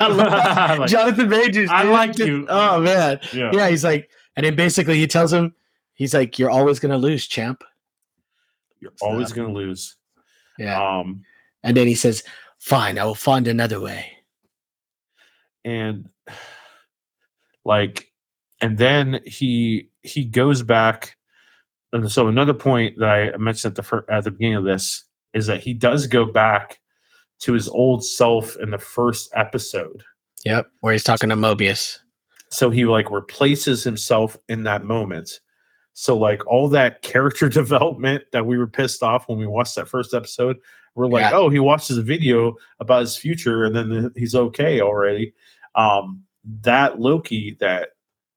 I 0.00 0.06
love- 0.06 0.32
I 0.32 0.76
like- 0.76 0.88
Jonathan 0.90 1.28
Majors. 1.28 1.68
I 1.70 1.82
like 1.84 2.16
you. 2.18 2.46
Oh 2.48 2.80
man, 2.80 3.18
yeah. 3.32 3.50
yeah. 3.52 3.68
He's 3.68 3.82
like, 3.82 4.10
and 4.36 4.44
then 4.46 4.54
basically 4.54 4.96
he 4.98 5.06
tells 5.08 5.32
him, 5.32 5.54
he's 5.94 6.14
like, 6.14 6.38
"You're 6.38 6.50
always 6.50 6.78
gonna 6.78 6.98
lose, 6.98 7.26
champ." 7.26 7.64
you're 8.80 8.92
always 9.00 9.32
gonna 9.32 9.50
lose. 9.52 9.96
Yeah. 10.58 10.98
Um, 10.98 11.24
And 11.62 11.76
then 11.76 11.86
he 11.86 11.94
says, 11.94 12.22
"Fine, 12.58 12.98
I 12.98 13.04
will 13.04 13.14
find 13.14 13.48
another 13.48 13.80
way." 13.80 14.10
and 15.64 16.08
like 17.64 18.12
and 18.60 18.76
then 18.78 19.20
he 19.24 19.88
he 20.02 20.24
goes 20.24 20.62
back 20.62 21.16
and 21.92 22.10
so 22.12 22.28
another 22.28 22.52
point 22.52 22.98
that 22.98 23.08
i 23.08 23.36
mentioned 23.38 23.70
at 23.72 23.76
the 23.76 23.82
fir- 23.82 24.04
at 24.10 24.24
the 24.24 24.30
beginning 24.30 24.56
of 24.56 24.64
this 24.64 25.04
is 25.32 25.46
that 25.46 25.60
he 25.62 25.72
does 25.72 26.06
go 26.06 26.26
back 26.26 26.80
to 27.40 27.52
his 27.54 27.66
old 27.68 28.04
self 28.04 28.56
in 28.56 28.70
the 28.70 28.78
first 28.78 29.30
episode 29.34 30.02
Yep. 30.44 30.66
Where 30.80 30.92
he's 30.92 31.02
talking 31.04 31.30
to 31.30 31.36
Mobius. 31.36 31.98
so 32.50 32.68
he 32.68 32.84
like 32.84 33.10
replaces 33.10 33.82
himself 33.82 34.36
in 34.50 34.64
that 34.64 34.84
moment 34.84 35.40
so 35.94 36.16
like 36.16 36.46
all 36.46 36.68
that 36.68 37.00
character 37.02 37.48
development 37.62 38.24
that 38.32 38.44
we 38.44 38.58
were 38.58 38.66
pissed 38.66 39.02
off 39.02 39.28
when 39.28 39.38
we 39.38 39.46
watched 39.46 39.76
that 39.76 39.88
first 39.88 40.12
episode 40.12 40.56
we're 40.94 41.06
like 41.06 41.22
Yeah. 41.22 41.30
oh 41.38 41.48
he 41.48 41.58
watches 41.60 41.96
a 41.96 42.02
video 42.02 42.54
about 42.80 43.00
his 43.00 43.16
future 43.16 43.64
and 43.64 43.74
then 43.74 44.12
he's 44.16 44.34
okay 44.34 44.80
already 44.80 45.32
um 45.74 46.22
that 46.62 47.00
loki 47.00 47.56
that 47.60 47.90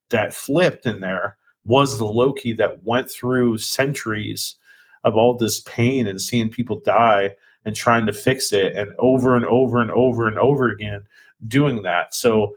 that 0.09 0.33
flipped 0.33 0.85
in 0.85 1.01
there 1.01 1.37
was 1.65 1.97
the 1.97 2.05
loki 2.05 2.53
that 2.53 2.81
went 2.83 3.09
through 3.11 3.57
centuries 3.57 4.55
of 5.03 5.15
all 5.15 5.35
this 5.35 5.59
pain 5.61 6.07
and 6.07 6.21
seeing 6.21 6.49
people 6.49 6.79
die 6.79 7.35
and 7.65 7.75
trying 7.75 8.05
to 8.05 8.13
fix 8.13 8.53
it 8.53 8.75
and 8.75 8.91
over 8.99 9.35
and 9.35 9.45
over 9.45 9.81
and 9.81 9.91
over 9.91 10.27
and 10.27 10.39
over 10.39 10.69
again 10.69 11.03
doing 11.47 11.81
that 11.83 12.13
so 12.13 12.55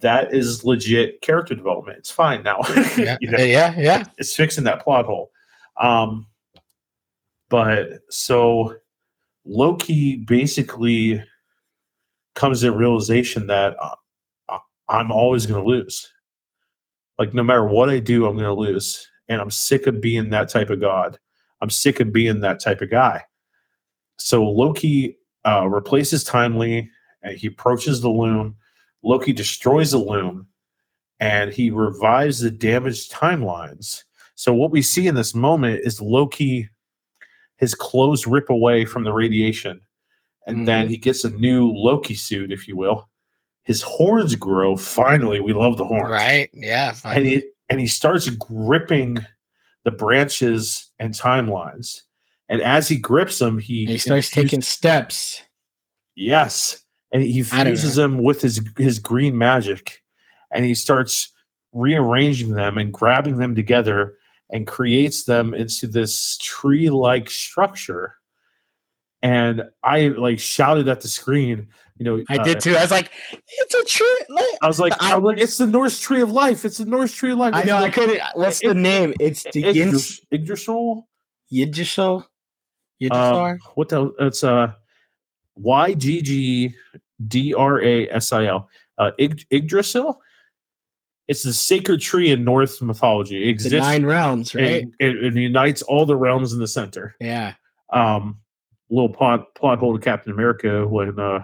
that 0.00 0.34
is 0.34 0.64
legit 0.64 1.20
character 1.20 1.54
development 1.54 1.98
it's 1.98 2.10
fine 2.10 2.42
now 2.42 2.60
Yeah. 2.96 3.16
You 3.20 3.30
know? 3.30 3.38
yeah. 3.38 3.74
Yeah. 3.78 4.04
it's 4.18 4.34
fixing 4.34 4.64
that 4.64 4.82
plot 4.82 5.06
hole. 5.06 5.30
Um, 5.80 6.26
but 7.48 8.00
so 8.10 8.74
Loki 9.44 10.16
basically 10.16 11.22
comes 12.34 12.60
to 12.60 12.66
the 12.66 12.72
realization 12.72 13.46
that 13.48 13.76
uh, 13.80 13.94
uh, 14.48 14.58
I'm 14.88 15.12
always 15.12 15.46
going 15.46 15.62
to 15.62 15.68
lose. 15.68 16.10
Like 17.18 17.34
no 17.34 17.42
matter 17.44 17.64
what 17.66 17.90
I 17.90 17.98
do, 18.00 18.26
I'm 18.26 18.34
going 18.36 18.44
to 18.44 18.52
lose, 18.52 19.08
and 19.28 19.40
I'm 19.40 19.50
sick 19.50 19.86
of 19.86 20.00
being 20.00 20.30
that 20.30 20.48
type 20.48 20.70
of 20.70 20.80
god. 20.80 21.18
I'm 21.60 21.70
sick 21.70 22.00
of 22.00 22.12
being 22.12 22.40
that 22.40 22.60
type 22.60 22.80
of 22.80 22.90
guy. 22.90 23.22
So 24.18 24.44
Loki 24.44 25.16
uh, 25.46 25.68
replaces 25.68 26.24
Timely, 26.24 26.90
and 27.22 27.36
he 27.36 27.46
approaches 27.48 28.00
the 28.00 28.10
loom. 28.10 28.56
Loki 29.04 29.32
destroys 29.32 29.90
the 29.92 29.98
loom, 29.98 30.46
and 31.20 31.52
he 31.52 31.70
revives 31.70 32.40
the 32.40 32.50
damaged 32.50 33.12
timelines. 33.12 34.02
So 34.34 34.52
what 34.52 34.70
we 34.70 34.82
see 34.82 35.06
in 35.06 35.14
this 35.14 35.34
moment 35.34 35.80
is 35.84 36.00
Loki, 36.00 36.68
his 37.58 37.74
clothes 37.74 38.26
rip 38.26 38.50
away 38.50 38.84
from 38.84 39.04
the 39.04 39.12
radiation, 39.12 39.80
and 40.46 40.66
then 40.66 40.86
Mhm. 40.86 40.90
he 40.90 40.96
gets 40.96 41.24
a 41.24 41.30
new 41.30 41.70
Loki 41.70 42.14
suit, 42.14 42.50
if 42.50 42.66
you 42.66 42.76
will. 42.76 43.08
His 43.64 43.80
horns 43.82 44.34
grow. 44.34 44.76
Finally, 44.76 45.40
we 45.40 45.52
love 45.52 45.76
the 45.78 45.84
horns, 45.86 46.10
Right. 46.10 46.50
Yeah. 46.52 46.94
And 47.04 47.24
he 47.24 47.44
and 47.70 47.80
he 47.80 47.86
starts 47.86 48.28
gripping 48.28 49.24
the 49.84 49.90
branches 49.90 50.90
and 50.98 51.14
timelines. 51.14 52.02
And 52.50 52.60
as 52.60 52.88
he 52.88 52.96
grips 52.96 53.38
them, 53.38 53.58
he, 53.58 53.86
he 53.86 53.96
starts 53.96 54.28
infuse- 54.28 54.50
taking 54.50 54.60
steps. 54.62 55.40
Yes, 56.14 56.83
and 57.14 57.22
he 57.22 57.42
fuses 57.42 57.94
them 57.94 58.18
with 58.18 58.42
his 58.42 58.60
his 58.76 58.98
green 58.98 59.38
magic, 59.38 60.02
and 60.50 60.64
he 60.64 60.74
starts 60.74 61.30
rearranging 61.72 62.50
them 62.52 62.76
and 62.76 62.92
grabbing 62.92 63.38
them 63.38 63.54
together 63.54 64.16
and 64.50 64.66
creates 64.66 65.24
them 65.24 65.54
into 65.54 65.86
this 65.86 66.36
tree-like 66.38 67.30
structure. 67.30 68.14
And 69.22 69.62
I 69.82 70.08
like 70.08 70.38
shouted 70.38 70.86
at 70.88 71.00
the 71.00 71.08
screen, 71.08 71.68
you 71.96 72.04
know. 72.04 72.22
I 72.28 72.36
uh, 72.36 72.44
did 72.44 72.60
too. 72.60 72.76
I 72.76 72.82
was 72.82 72.90
like, 72.90 73.10
"It's 73.32 73.74
a 73.74 73.84
tree." 73.84 74.24
like- 74.28 74.44
I 74.60 74.66
was 74.66 74.78
like, 74.78 74.92
I- 75.00 75.14
I'm 75.14 75.22
like, 75.22 75.38
it's 75.38 75.56
the 75.56 75.66
Norse 75.66 75.98
tree 75.98 76.20
of 76.20 76.30
life. 76.30 76.66
It's 76.66 76.76
the 76.76 76.84
Norse 76.84 77.14
tree 77.14 77.32
of 77.32 77.38
life. 77.38 77.54
I 77.54 77.60
It's 77.60 77.66
know. 77.68 77.76
I 77.78 77.88
couldn't. 77.88 78.20
What's 78.34 78.60
the 78.60 78.74
name? 78.74 79.14
It's 79.20 79.44
the 79.44 79.62
Yins- 79.62 80.20
Yggdras- 80.20 80.20
Yggdrasil. 80.30 81.08
Yidgishal. 81.50 82.26
Um, 83.10 83.58
what 83.76 83.88
the? 83.88 84.12
It's 84.18 84.44
uh, 84.44 84.72
Y 85.56 85.94
G 85.94 86.20
G 86.22 86.74
D 87.28 87.54
R 87.54 87.80
A 87.82 88.08
S 88.10 88.32
I 88.32 88.46
L. 88.46 88.68
Uh, 88.98 89.10
Yggdrasil. 89.18 90.20
It's 91.26 91.42
the 91.42 91.54
sacred 91.54 92.00
tree 92.00 92.30
in 92.30 92.44
Norse 92.44 92.82
mythology. 92.82 93.42
It 93.42 93.44
the 93.44 93.50
exists 93.50 93.86
nine 93.86 94.04
realms, 94.04 94.54
right? 94.54 94.82
and 94.82 94.94
it, 94.98 95.24
it 95.24 95.34
unites 95.34 95.80
all 95.82 96.04
the 96.04 96.16
realms 96.16 96.52
in 96.52 96.58
the 96.58 96.68
center. 96.68 97.16
yeah. 97.20 97.54
Um, 97.92 98.38
little 98.90 99.08
plot 99.08 99.54
plot 99.54 99.78
hole 99.78 99.96
to 99.96 100.02
Captain 100.02 100.32
America 100.32 100.86
when 100.86 101.18
uh, 101.18 101.40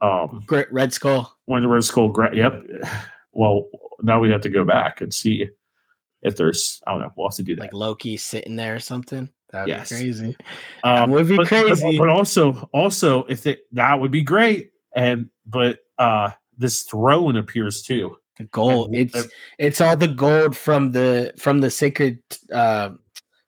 um, 0.00 0.42
Great 0.46 0.72
Red 0.72 0.92
Skull. 0.92 1.36
when 1.46 1.62
the 1.62 1.68
Red 1.68 1.84
Skull. 1.84 2.08
Gra- 2.08 2.34
yep. 2.34 2.62
Well, 3.32 3.68
now 4.02 4.20
we 4.20 4.30
have 4.30 4.40
to 4.42 4.48
go 4.48 4.64
back 4.64 5.00
and 5.00 5.12
see 5.12 5.48
if 6.22 6.36
there's. 6.36 6.80
I 6.86 6.92
don't 6.92 7.00
know. 7.02 7.12
We'll 7.16 7.28
have 7.28 7.36
to 7.36 7.42
do 7.42 7.56
that. 7.56 7.62
Like 7.62 7.72
Loki 7.74 8.16
sitting 8.16 8.56
there 8.56 8.74
or 8.74 8.80
something. 8.80 9.28
That'd 9.56 9.68
Yes. 9.68 9.88
be 9.88 9.96
crazy. 9.96 10.36
Um, 10.84 11.10
would 11.10 11.28
be 11.28 11.36
but, 11.36 11.48
crazy. 11.48 11.98
But, 11.98 12.08
also, 12.10 12.68
also, 12.74 13.24
if 13.24 13.42
they, 13.42 13.56
that 13.72 13.98
would 13.98 14.10
be 14.10 14.22
great, 14.22 14.70
and 14.94 15.30
but 15.46 15.78
uh, 15.98 16.30
this 16.58 16.82
throne 16.82 17.36
appears 17.36 17.82
too. 17.82 18.16
The 18.38 18.44
gold. 18.44 18.88
And- 18.88 18.96
It's 18.96 19.28
it's 19.58 19.80
all 19.80 19.96
the 19.96 20.08
gold 20.08 20.54
from 20.56 20.92
the 20.92 21.32
from 21.38 21.60
the 21.62 21.70
sacred 21.70 22.18
uh 22.52 22.90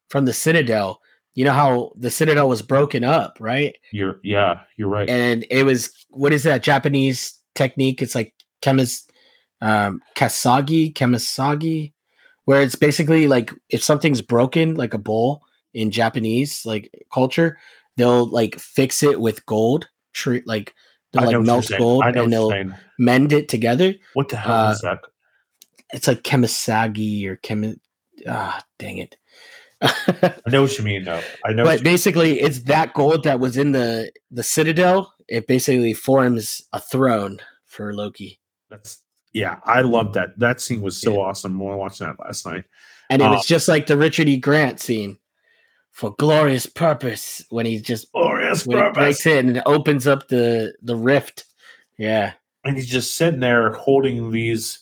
from 0.08 0.24
the 0.24 0.32
citadel. 0.32 1.02
You 1.34 1.44
know 1.44 1.52
how 1.52 1.92
the 1.94 2.10
citadel 2.10 2.48
was 2.48 2.62
broken 2.62 3.04
up, 3.04 3.36
right? 3.38 3.76
You're 3.92 4.18
yeah, 4.24 4.60
you're 4.78 4.88
right. 4.88 5.08
And 5.08 5.44
it 5.50 5.64
was 5.64 5.92
what 6.08 6.32
is 6.32 6.42
that 6.44 6.62
Japanese 6.62 7.34
technique? 7.54 8.00
It's 8.00 8.14
like 8.14 8.32
chemis 8.62 9.04
um 9.60 10.00
kasagi, 10.16 10.94
kemisagi, 10.94 11.92
where 12.46 12.62
it's 12.62 12.74
basically 12.76 13.28
like 13.28 13.52
if 13.68 13.84
something's 13.84 14.22
broken, 14.22 14.74
like 14.74 14.94
a 14.94 14.98
bowl 14.98 15.42
in 15.74 15.90
Japanese 15.90 16.64
like 16.66 16.90
culture, 17.12 17.58
they'll 17.96 18.26
like 18.26 18.58
fix 18.58 19.02
it 19.02 19.20
with 19.20 19.44
gold, 19.46 19.88
treat 20.12 20.46
like 20.46 20.74
they'll 21.12 21.24
like 21.26 21.40
melt 21.40 21.70
gold 21.78 22.04
and 22.04 22.32
they'll 22.32 22.52
mend 22.98 23.32
it 23.32 23.48
together. 23.48 23.94
What 24.14 24.28
the 24.28 24.36
hell 24.36 24.52
uh, 24.66 24.72
is 24.72 24.80
that? 24.82 25.00
It's 25.92 26.08
like 26.08 26.22
kemisagi 26.22 27.26
or 27.26 27.36
chemi 27.36 27.78
ah 28.26 28.62
dang 28.78 28.98
it. 28.98 29.16
I 29.80 30.34
know 30.48 30.62
what 30.62 30.76
you 30.76 30.84
mean 30.84 31.04
though. 31.04 31.22
I 31.46 31.52
know. 31.52 31.64
but 31.64 31.84
basically 31.84 32.40
it's 32.40 32.60
that 32.64 32.94
gold 32.94 33.22
that 33.24 33.40
was 33.40 33.56
in 33.56 33.72
the 33.72 34.10
the 34.30 34.42
citadel. 34.42 35.14
It 35.28 35.46
basically 35.46 35.94
forms 35.94 36.62
a 36.72 36.80
throne 36.80 37.38
for 37.66 37.92
Loki. 37.94 38.40
that's 38.70 39.02
yeah, 39.34 39.56
I 39.64 39.82
love 39.82 40.14
that. 40.14 40.38
That 40.38 40.60
scene 40.60 40.80
was 40.80 41.00
so 41.00 41.12
Yeah. 41.12 41.18
awesome 41.18 41.58
when 41.58 41.72
I 41.72 41.76
watched 41.76 41.98
that 42.00 42.18
last 42.18 42.46
night. 42.46 42.64
And 43.10 43.22
it 43.22 43.26
was 43.28 43.46
just 43.46 43.68
like 43.68 43.86
the 43.86 43.96
Richard 43.96 44.26
E. 44.28 44.36
Grant 44.38 44.80
scene 44.80 45.18
for 45.98 46.14
glorious 46.16 46.64
purpose 46.64 47.44
when 47.50 47.66
he 47.66 47.80
just 47.80 48.10
Glorious 48.12 48.64
when 48.64 48.78
purpose. 48.78 48.94
breaks 48.96 49.26
it 49.26 49.44
and 49.44 49.56
it 49.56 49.62
opens 49.66 50.06
up 50.06 50.28
the 50.28 50.72
the 50.80 50.94
rift. 50.94 51.44
Yeah. 51.98 52.34
And 52.64 52.76
he's 52.76 52.86
just 52.88 53.16
sitting 53.16 53.40
there 53.40 53.72
holding 53.72 54.30
these 54.30 54.78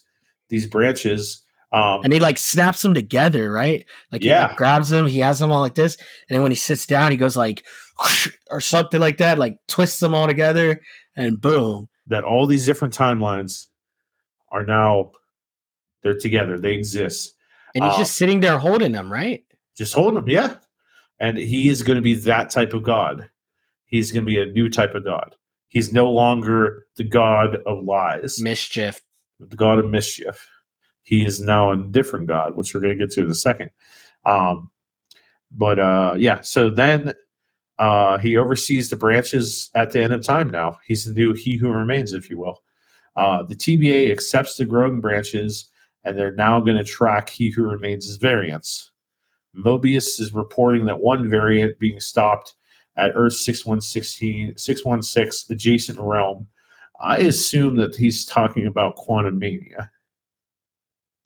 these 0.51 0.67
branches. 0.67 1.43
Um, 1.73 2.03
And 2.05 2.13
he 2.13 2.21
like 2.21 2.37
snaps 2.37 2.83
them 2.83 2.93
together, 2.93 3.51
right? 3.51 3.87
Like 4.13 4.23
he 4.23 4.29
like, 4.31 4.51
Yeah. 4.51 4.55
grabs 4.57 4.91
them, 4.91 5.07
he 5.07 5.21
has 5.21 5.39
them 5.39 5.51
all 5.51 5.63
like 5.63 5.75
this, 5.75 5.97
and 6.29 6.35
then 6.37 6.43
when 6.43 6.53
he 6.53 6.57
sits 6.57 6.85
down, 6.87 7.11
he 7.13 7.17
goes 7.17 7.35
like 7.37 7.65
or 8.51 8.61
something 8.61 9.01
like 9.01 9.17
that, 9.17 9.39
like 9.39 9.57
twists 9.69 10.01
them 10.01 10.15
all 10.15 10.27
together, 10.27 10.81
and 11.17 11.41
boom. 11.41 11.89
that 12.09 12.25
all 12.25 12.47
these 12.47 12.67
different 12.67 12.95
timelines 12.95 13.69
are 14.53 14.65
now 14.67 15.13
they're 16.03 16.19
together. 16.19 16.59
They 16.59 16.75
exist. 16.75 17.35
And 17.75 17.85
he's 17.85 17.95
Uh, 17.95 17.99
just 17.99 18.17
sitting 18.17 18.41
there 18.41 18.59
holding 18.59 18.93
them, 18.93 19.11
right? 19.11 19.43
Just 19.77 19.95
holding 19.95 20.15
them, 20.17 20.29
yeah. 20.29 20.57
And 21.19 21.39
he 21.39 21.69
is 21.69 21.83
going 21.83 21.97
to 21.97 22.03
be 22.03 22.15
that 22.15 22.51
type 22.51 22.75
of 22.75 22.83
God. 22.83 23.29
He's 23.87 24.13
going 24.13 24.25
to 24.25 24.31
be 24.31 24.41
a 24.41 24.47
new 24.47 24.69
type 24.69 24.95
of 24.95 25.05
God. 25.05 25.35
He's 25.69 25.93
no 25.93 26.11
longer 26.11 26.87
the 26.97 27.05
God 27.05 27.57
of 27.67 27.85
lies, 27.85 28.41
Mischief. 28.41 29.01
the 29.41 29.57
God 29.57 29.79
of 29.79 29.87
mischief. 29.91 30.49
He 31.03 31.25
is 31.25 31.41
now 31.41 31.71
a 31.73 31.77
different 31.77 32.27
God, 32.27 32.57
which 32.57 32.75
we're 32.75 32.81
going 32.81 32.99
to 32.99 33.07
get 33.07 33.15
to 33.15 33.23
in 33.23 33.31
a 33.31 33.35
second. 33.35 33.71
Um, 34.25 34.71
but 35.53 35.79
uh, 35.79 36.15
yeah, 36.19 36.41
so 36.41 36.71
then 36.71 37.15
uh, 37.79 38.19
he 38.19 38.37
oversees 38.37 38.91
the 38.91 38.97
branches 38.97 39.71
at 39.75 39.93
the 39.93 40.03
end 40.03 40.13
of 40.13 40.23
time 40.25 40.51
now. 40.51 40.79
He's 40.87 41.05
the 41.05 41.13
new 41.13 41.33
He 41.35 41.57
Who 41.57 41.71
Remains, 41.71 42.13
if 42.13 42.29
you 42.31 42.39
will. 42.39 42.63
Uh, 43.15 43.43
the 43.43 43.55
TVA 43.55 44.11
accepts 44.11 44.57
the 44.57 44.65
growing 44.65 45.01
branches, 45.01 45.69
and 46.05 46.19
they're 46.19 46.35
now 46.35 46.61
going 46.61 46.77
to 46.77 46.85
track 46.85 47.29
He 47.29 47.51
Who 47.51 47.65
Remains' 47.65 48.17
variants. 48.17 48.91
Mobius 49.57 50.21
is 50.21 50.33
reporting 50.33 50.85
that 50.87 51.01
one 51.01 51.29
variant 51.31 51.79
being 51.79 52.01
stopped 52.01 52.55
at 52.97 53.13
Earth 53.15 53.35
6116, 53.35 54.57
616 54.57 55.55
adjacent 55.55 55.99
realm. 55.99 56.47
I 57.01 57.19
assume 57.19 57.77
that 57.77 57.95
he's 57.95 58.25
talking 58.25 58.67
about 58.67 58.97
Quantumania. 58.97 59.91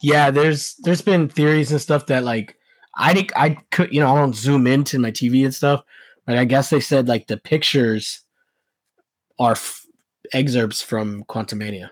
Yeah, 0.03 0.31
there's 0.31 0.75
there's 0.77 1.03
been 1.03 1.29
theories 1.29 1.71
and 1.71 1.81
stuff 1.81 2.07
that 2.07 2.25
like 2.25 2.57
I 2.95 3.13
think 3.15 3.33
I 3.37 3.59
could 3.71 3.93
you 3.93 4.01
know 4.01 4.15
I 4.15 4.19
don't 4.19 4.35
zoom 4.35 4.67
into 4.67 4.99
my 4.99 5.11
TV 5.11 5.45
and 5.45 5.55
stuff, 5.55 5.83
but 6.27 6.39
I 6.39 6.45
guess 6.45 6.71
they 6.71 6.81
said 6.81 7.07
like 7.07 7.27
the 7.27 7.37
pictures 7.37 8.25
are 9.39 9.53
f- 9.53 9.87
excerpts 10.33 10.83
from 10.83 11.25
Quantumania. 11.25 11.91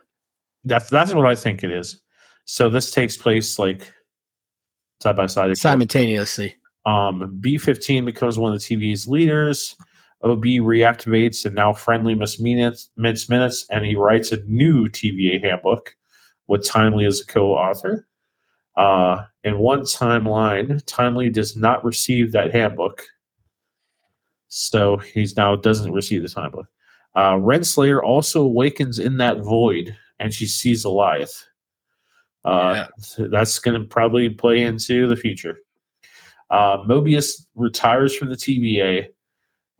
That's 0.64 0.90
that's 0.90 1.14
what 1.14 1.26
I 1.26 1.34
think 1.34 1.62
it 1.62 1.70
is. 1.70 2.00
So 2.46 2.70
this 2.70 2.90
takes 2.90 3.16
place 3.16 3.58
like 3.58 3.92
side 5.00 5.16
by 5.16 5.26
side. 5.26 5.56
simultaneously. 5.56 6.56
Um, 6.86 7.38
B15 7.40 8.04
becomes 8.04 8.38
one 8.38 8.52
of 8.52 8.60
the 8.60 8.76
TV's 8.76 9.06
leaders. 9.06 9.76
OB 10.22 10.42
reactivates 10.42 11.44
and 11.44 11.54
now 11.54 11.72
friendly 11.72 12.14
Miss 12.14 12.40
Minutes, 12.40 12.90
Mince 12.96 13.28
Minutes, 13.28 13.66
and 13.70 13.84
he 13.84 13.94
writes 13.94 14.32
a 14.32 14.42
new 14.46 14.88
TVA 14.88 15.42
handbook 15.42 15.94
with 16.48 16.66
Timely 16.66 17.04
as 17.04 17.20
a 17.20 17.26
co-author. 17.26 18.08
Uh, 18.76 19.24
in 19.44 19.58
one 19.58 19.80
timeline, 19.80 20.82
Timely 20.86 21.30
does 21.30 21.56
not 21.56 21.84
receive 21.84 22.32
that 22.32 22.52
handbook, 22.52 23.04
so 24.48 24.96
he's 24.96 25.36
now 25.36 25.54
doesn't 25.56 25.92
receive 25.92 26.22
the 26.22 26.40
handbook. 26.40 26.66
Uh, 27.14 27.34
Renslayer 27.34 28.02
also 28.02 28.42
awakens 28.42 28.98
in 28.98 29.16
that 29.18 29.38
void, 29.38 29.96
and 30.18 30.32
she 30.32 30.46
sees 30.46 30.84
Alioth. 30.84 31.44
Uh, 32.48 32.86
that's 33.18 33.58
going 33.58 33.80
to 33.80 33.86
probably 33.86 34.30
play 34.30 34.62
into 34.62 35.06
the 35.06 35.16
future. 35.16 35.58
Uh, 36.50 36.78
Mobius 36.78 37.44
retires 37.54 38.16
from 38.16 38.30
the 38.30 38.36
TVA, 38.36 39.08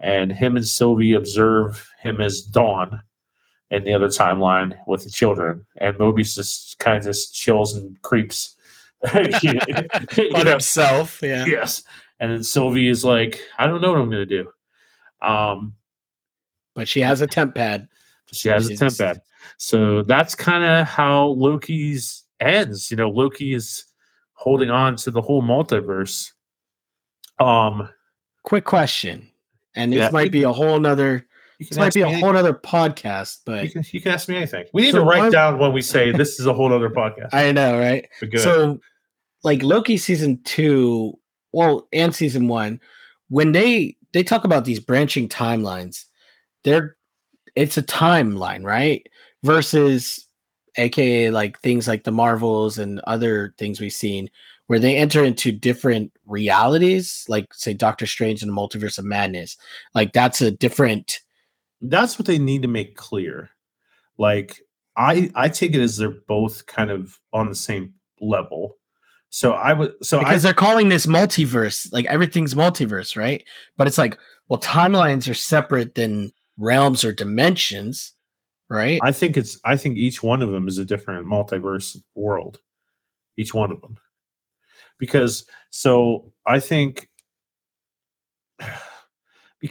and 0.00 0.30
him 0.30 0.56
and 0.56 0.66
Sylvie 0.66 1.14
observe 1.14 1.88
him 2.00 2.20
as 2.20 2.42
Dawn 2.42 3.00
in 3.70 3.84
the 3.84 3.94
other 3.94 4.08
timeline 4.08 4.76
with 4.86 5.04
the 5.04 5.10
children. 5.10 5.64
And 5.78 5.96
Mobius 5.96 6.34
just 6.34 6.78
kind 6.78 6.98
of 6.98 7.04
just 7.04 7.34
chills 7.34 7.74
and 7.76 8.00
creeps. 8.02 8.54
You 9.14 9.60
On 10.34 10.44
know, 10.44 10.50
himself, 10.50 11.20
yeah. 11.22 11.44
yes. 11.46 11.84
And 12.20 12.32
then 12.32 12.42
Sylvie 12.42 12.88
is 12.88 13.04
like, 13.04 13.40
I 13.56 13.66
don't 13.66 13.80
know 13.80 13.92
what 13.92 14.00
I'm 14.00 14.10
going 14.10 14.26
to 14.28 14.42
do. 14.42 14.50
Um, 15.26 15.74
But 16.74 16.88
she 16.88 17.00
has 17.00 17.20
a 17.20 17.26
temp 17.28 17.54
pad. 17.54 17.88
she 18.32 18.48
has 18.48 18.68
a 18.68 18.76
temp 18.76 18.98
pad. 18.98 19.22
So 19.56 20.02
that's 20.02 20.34
kind 20.34 20.64
of 20.64 20.86
how 20.86 21.26
Loki's 21.28 22.24
ends. 22.40 22.90
You 22.90 22.97
know, 22.97 23.10
Loki 23.10 23.55
is 23.55 23.85
holding 24.35 24.70
on 24.70 24.97
to 24.97 25.10
the 25.10 25.23
whole 25.23 25.43
multiverse. 25.43 26.32
Um, 27.39 27.89
Quick 28.44 28.65
question, 28.65 29.28
and 29.74 29.93
this 29.93 29.98
Yeah. 29.98 30.10
might 30.10 30.32
be 30.32 30.43
a 30.43 30.52
whole 30.52 30.78
nother. 30.81 31.27
This 31.59 31.77
might 31.77 31.93
be 31.93 32.02
a 32.02 32.09
whole 32.09 32.36
other 32.36 32.55
podcast, 32.55 33.39
but 33.44 33.65
you 33.65 33.70
can, 33.70 33.85
you 33.90 34.01
can 34.01 34.12
ask 34.12 34.28
me 34.28 34.36
anything. 34.36 34.65
We 34.73 34.82
need 34.82 34.93
So 34.93 34.98
to 35.01 35.05
write 35.05 35.32
down 35.32 35.59
when 35.59 35.73
we 35.73 35.82
say 35.82 36.12
this 36.16 36.39
is 36.39 36.47
a 36.47 36.52
whole 36.55 36.73
other 36.73 36.89
podcast. 36.89 37.31
I 37.32 37.51
know, 37.52 37.78
right? 37.78 38.09
So, 38.36 38.78
like 39.43 39.62
Loki 39.62 39.97
season 39.97 40.40
two, 40.44 41.19
well, 41.52 41.89
and 41.93 42.15
season 42.15 42.47
one, 42.48 42.81
when 43.28 43.52
they 43.52 43.97
they 44.12 44.23
talk 44.23 44.44
about 44.44 44.65
these 44.65 44.81
branching 44.81 45.28
timelines, 45.28 46.05
they're 46.62 46.97
it's 47.56 47.77
a 47.77 47.82
timeline, 47.82 48.65
right? 48.65 49.05
Versus, 49.43 50.27
aka 50.78 51.30
like 51.30 51.60
things 51.60 51.86
like 51.88 52.05
the 52.05 52.12
Marvels 52.12 52.78
and 52.78 53.00
other 53.00 53.55
things 53.59 53.80
we've 53.80 53.92
seen, 53.92 54.30
where 54.68 54.78
they 54.78 54.96
enter 54.96 55.24
into 55.24 55.52
different 55.52 56.12
realities, 56.26 57.24
like 57.28 57.52
say 57.52 57.74
Doctor 57.74 58.06
Strange 58.06 58.42
and 58.42 58.50
the 58.50 58.56
Multiverse 58.56 58.98
of 58.98 59.05
Madness. 59.05 59.56
Like 59.94 60.12
that's 60.12 60.40
a 60.40 60.50
different. 60.50 61.20
that's 61.82 62.18
what 62.18 62.26
they 62.26 62.38
need 62.38 62.62
to 62.62 62.68
make 62.68 62.96
clear. 62.96 63.50
Like 64.18 64.60
I 64.96 65.30
I 65.34 65.48
take 65.48 65.74
it 65.74 65.80
as 65.80 65.96
they're 65.96 66.10
both 66.10 66.66
kind 66.66 66.90
of 66.90 67.18
on 67.32 67.48
the 67.48 67.55
same 67.55 67.94
level. 68.20 68.76
So 69.30 69.52
I 69.52 69.72
would 69.72 69.94
so 70.02 70.18
because 70.18 70.44
I 70.44 70.48
they're 70.48 70.55
calling 70.55 70.88
this 70.88 71.06
multiverse 71.06 71.92
like 71.92 72.06
everything's 72.06 72.55
multiverse 72.55 73.16
right 73.16 73.44
but 73.76 73.86
it's 73.86 73.98
like 73.98 74.18
well 74.48 74.59
timelines 74.59 75.30
are 75.30 75.34
separate 75.34 75.94
than 75.94 76.32
realms 76.56 77.05
or 77.05 77.12
dimensions 77.12 78.14
right 78.68 79.00
I 79.02 79.12
think 79.12 79.36
it's 79.36 79.58
I 79.64 79.76
think 79.76 79.96
each 79.96 80.22
one 80.22 80.42
of 80.42 80.50
them 80.50 80.68
is 80.68 80.78
a 80.78 80.84
different 80.84 81.26
multiverse 81.26 81.96
world. 82.14 82.60
Each 83.36 83.54
one 83.54 83.70
of 83.70 83.80
them. 83.80 83.96
Because 84.98 85.46
so 85.70 86.32
I 86.46 86.60
think 86.60 87.08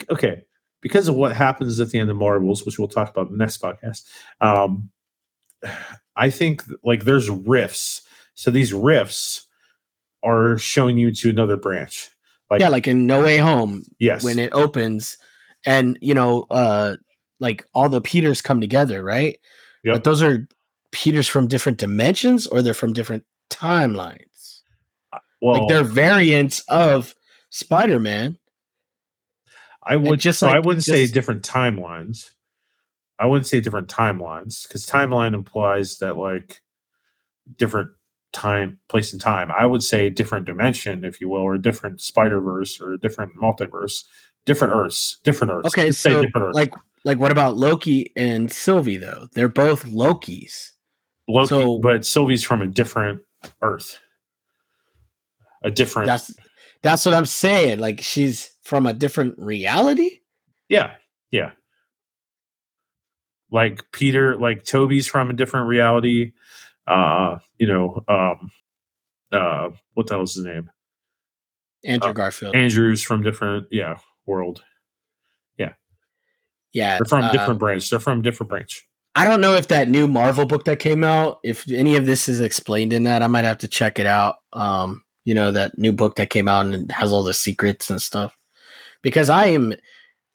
okay, 0.09 0.43
because 0.81 1.07
of 1.07 1.15
what 1.15 1.35
happens 1.35 1.79
at 1.79 1.89
the 1.89 1.99
end 1.99 2.09
of 2.09 2.17
Marvels, 2.17 2.65
which 2.65 2.79
we'll 2.79 2.87
talk 2.87 3.09
about 3.09 3.27
in 3.27 3.33
the 3.33 3.37
next 3.37 3.61
podcast. 3.61 4.03
Um 4.41 4.89
I 6.15 6.29
think 6.29 6.63
like 6.83 7.03
there's 7.03 7.29
rifts. 7.29 8.01
So 8.33 8.49
these 8.49 8.73
rifts 8.73 9.45
are 10.23 10.57
showing 10.57 10.97
you 10.97 11.11
to 11.11 11.29
another 11.29 11.57
branch. 11.57 12.09
Like 12.49 12.61
yeah 12.61 12.69
like 12.69 12.87
in 12.87 13.05
no 13.05 13.21
way 13.21 13.37
home 13.37 13.83
yes. 13.99 14.23
when 14.23 14.39
it 14.39 14.53
opens 14.53 15.17
and 15.65 15.97
you 16.01 16.13
know 16.13 16.45
uh 16.49 16.95
like 17.39 17.65
all 17.73 17.89
the 17.89 18.01
peters 18.01 18.41
come 18.41 18.61
together 18.61 19.03
right 19.03 19.39
Yep. 19.84 19.95
but 19.95 20.03
those 20.03 20.22
are 20.23 20.47
peters 20.91 21.27
from 21.27 21.47
different 21.47 21.77
dimensions 21.77 22.47
or 22.47 22.61
they're 22.61 22.73
from 22.73 22.93
different 22.93 23.23
timelines 23.49 24.61
uh, 25.14 25.19
well, 25.41 25.59
like 25.59 25.69
they're 25.69 25.84
variants 25.84 26.59
of 26.68 27.14
spider-man 27.49 28.38
I 29.88 29.95
would 29.95 30.19
just 30.19 30.39
so 30.39 30.47
I 30.49 30.59
wouldn't 30.59 30.84
say 30.84 31.07
different 31.07 31.43
timelines. 31.43 32.31
I 33.19 33.26
wouldn't 33.26 33.47
say 33.47 33.61
different 33.61 33.88
timelines 33.88 34.68
because 34.68 34.85
timeline 34.85 35.34
implies 35.34 35.97
that 35.99 36.18
like 36.18 36.61
different 37.55 37.91
time, 38.34 38.80
place 38.89 39.14
and 39.14 39.22
time. 39.22 39.49
I 39.57 39.65
would 39.65 39.81
say 39.81 40.09
different 40.09 40.45
dimension, 40.45 41.05
if 41.05 41.22
you 41.22 41.30
will, 41.30 41.39
or 41.41 41.57
different 41.57 42.01
Spider 42.01 42.41
Verse 42.41 42.81
or 42.81 42.97
different 42.97 43.35
multiverse, 43.38 44.03
different 44.45 44.73
Earths, 44.76 45.19
different 45.23 45.53
Earths. 45.53 45.68
Okay, 45.68 45.85
Let's 45.85 45.97
so 45.97 46.22
different 46.22 46.47
Earths. 46.47 46.55
like 46.55 46.73
like 47.03 47.19
what 47.19 47.31
about 47.31 47.57
Loki 47.57 48.11
and 48.15 48.51
Sylvie 48.51 48.97
though? 48.97 49.27
They're 49.33 49.47
both 49.49 49.85
Lokis. 49.85 50.71
Loki, 51.27 51.47
so- 51.49 51.79
but 51.79 52.05
Sylvie's 52.05 52.43
from 52.43 52.61
a 52.61 52.67
different 52.67 53.21
Earth, 53.61 53.99
a 55.63 55.69
different. 55.71 56.07
That's 56.07 56.33
that's 56.81 57.05
what 57.05 57.13
I'm 57.15 57.25
saying. 57.25 57.79
Like 57.79 58.01
she's 58.01 58.51
from 58.63 58.85
a 58.85 58.93
different 58.93 59.37
reality. 59.37 60.19
Yeah, 60.69 60.93
yeah. 61.31 61.51
Like 63.51 63.83
Peter, 63.91 64.35
like 64.37 64.63
Toby's 64.65 65.07
from 65.07 65.29
a 65.29 65.33
different 65.33 65.67
reality. 65.67 66.33
Uh, 66.85 67.39
you 67.57 67.67
know, 67.67 68.03
um, 68.07 68.51
uh, 69.31 69.69
what 69.93 70.07
the 70.07 70.13
hell's 70.15 70.35
his 70.35 70.45
name? 70.45 70.69
Andrew 71.85 72.09
Uh, 72.09 72.13
Garfield. 72.13 72.55
Andrew's 72.55 73.01
from 73.01 73.21
different, 73.23 73.67
yeah, 73.71 73.97
world. 74.25 74.63
Yeah, 76.73 76.98
They're 76.98 77.06
from 77.06 77.26
uh, 77.26 77.31
different 77.31 77.60
branch. 77.60 77.89
They're 77.89 77.99
from 77.99 78.22
different 78.22 78.49
branch. 78.49 78.88
I 79.15 79.26
don't 79.26 79.41
know 79.41 79.56
if 79.56 79.68
that 79.69 79.89
new 79.89 80.07
Marvel 80.07 80.45
book 80.45 80.65
that 80.65 80.80
came 80.80 81.03
out, 81.03 81.39
if 81.44 81.69
any 81.72 81.95
of 81.95 82.06
this 82.06 82.30
is 82.30 82.39
explained 82.39 82.94
in 82.94 83.03
that, 83.03 83.23
I 83.23 83.27
might 83.27 83.45
have 83.45 83.57
to 83.60 83.68
check 83.68 83.98
it 83.98 84.06
out. 84.06 84.38
Um, 84.53 85.03
you 85.26 85.34
know, 85.34 85.52
that 85.52 85.77
new 85.77 85.91
book 85.91 86.15
that 86.18 86.30
came 86.30 86.48
out 86.48 86.68
and 86.68 86.91
has 86.91 87.11
all 87.11 87.23
the 87.23 87.34
secrets 87.34 87.89
and 87.89 88.02
stuff. 88.02 88.38
Because 89.02 89.30
I 89.30 89.48
am 89.48 89.73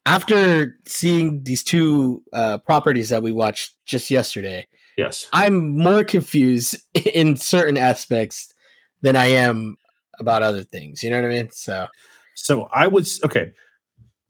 after 0.05 0.77
seeing 0.87 1.45
these 1.45 1.63
two 1.63 2.23
uh 2.33 2.59
properties 2.59 3.09
that 3.11 3.23
we 3.23 3.31
watched 3.31 3.75
just 3.87 4.11
yesterday, 4.11 4.67
Yes. 4.97 5.29
I'm 5.33 5.77
more 5.79 6.05
confused 6.05 6.77
in 6.95 7.37
certain 7.37 7.77
aspects 7.77 8.53
than 9.01 9.17
I 9.17 9.27
am 9.27 9.77
about 10.19 10.43
other 10.43 10.63
things. 10.63 11.03
You 11.03 11.11
know 11.11 11.23
what 11.23 11.31
I 11.31 11.35
mean? 11.35 11.51
So 11.51 11.87
So 12.35 12.69
I 12.73 12.87
was 12.87 13.21
okay. 13.25 13.53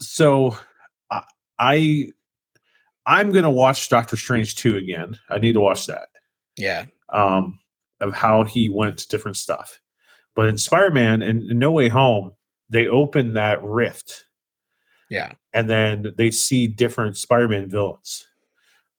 So 0.01 0.57
I, 1.59 2.09
I'm 3.07 3.33
gonna 3.33 3.51
watch 3.51 3.89
Doctor 3.89 4.16
Strange 4.16 4.57
two 4.57 4.77
again. 4.77 5.19
I 5.29 5.39
need 5.39 5.53
to 5.55 5.61
watch 5.61 5.87
that. 5.87 6.09
yeah. 6.57 6.87
um, 7.11 7.59
of 8.01 8.12
how 8.12 8.43
he 8.45 8.69
went 8.69 8.99
to 8.99 9.09
different 9.09 9.37
stuff. 9.37 9.81
But 10.35 10.49
in 10.49 10.59
Spider-Man 10.59 11.23
and 11.23 11.47
No 11.59 11.70
Way 11.70 11.89
Home, 11.89 12.33
they 12.69 12.89
open 12.89 13.35
that 13.35 13.62
rift 13.62 14.24
Yeah. 15.11 15.33
and 15.53 15.69
then 15.70 16.12
they 16.16 16.31
see 16.31 16.66
different 16.66 17.16
Spider-Man 17.16 17.69
villains 17.69 18.27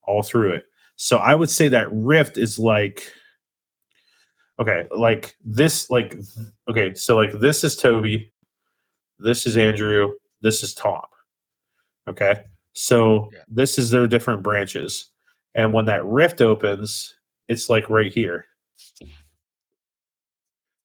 all 0.06 0.22
through 0.22 0.52
it. 0.52 0.64
So 0.96 1.18
I 1.18 1.34
would 1.34 1.50
say 1.50 1.68
that 1.68 1.88
rift 1.92 2.38
is 2.38 2.58
like 2.58 3.12
okay, 4.60 4.86
like 4.96 5.36
this, 5.44 5.90
like 5.90 6.16
okay, 6.70 6.94
so 6.94 7.16
like 7.16 7.32
this 7.40 7.64
is 7.64 7.76
Toby, 7.76 8.32
this 9.18 9.46
is 9.46 9.56
Andrew, 9.56 10.12
this 10.40 10.62
is 10.62 10.72
Tom. 10.74 11.02
Okay. 12.08 12.44
So 12.72 13.30
Yeah. 13.32 13.42
this 13.48 13.78
is 13.78 13.90
their 13.90 14.06
different 14.06 14.42
branches. 14.42 15.10
And 15.54 15.72
when 15.72 15.84
that 15.86 16.04
rift 16.04 16.40
opens, 16.40 17.14
it's 17.48 17.68
like 17.70 17.88
right 17.90 18.12
here. 18.12 18.46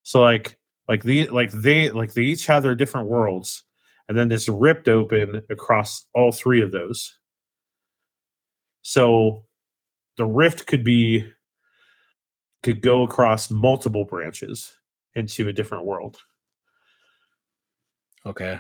So 0.04 0.22
like 0.22 0.58
like 0.88 1.04
the 1.04 1.28
like 1.28 1.52
they 1.52 1.90
like 1.92 2.14
they 2.14 2.24
each 2.24 2.46
have 2.48 2.64
their 2.64 2.76
different 2.76 3.08
worlds, 3.08 3.64
and 4.08 4.18
then 4.18 4.28
this 4.28 4.50
ripped 4.50 4.88
open 4.88 5.42
across 5.50 6.06
all 6.14 6.32
three 6.32 6.62
of 6.62 6.72
those. 6.72 7.18
So 8.82 9.46
the 10.18 10.26
rift 10.26 10.66
could 10.68 10.84
be 10.84 11.32
could 12.64 12.82
go 12.82 13.04
across 13.04 13.50
multiple 13.52 14.04
branches 14.06 14.74
into 15.16 15.48
a 15.48 15.54
different 15.54 15.86
world. 15.86 16.18
Okay. 18.26 18.60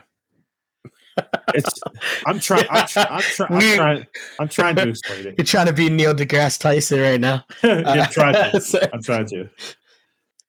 It's 1.54 1.80
I'm 2.26 2.40
trying 2.40 2.66
I'm, 2.70 2.88
try, 2.88 3.04
I'm, 3.10 3.22
try, 3.22 3.46
I'm 3.50 3.58
We- 3.58 3.76
trying 3.76 4.08
I'm 4.40 4.48
trying 4.50 4.76
to 4.76 4.90
explain 4.90 5.28
it. 5.28 5.36
You're 5.38 5.46
trying 5.46 5.66
to 5.68 5.74
be 5.74 5.90
Neil 5.90 6.14
deGrasse 6.14 6.60
Tyson 6.60 7.00
right 7.00 7.20
now. 7.20 7.44
I'm 7.64 8.10
trying 8.10 8.34
to. 8.34 8.90
I'm 8.94 9.02
trying 9.04 9.26
to. 9.28 9.50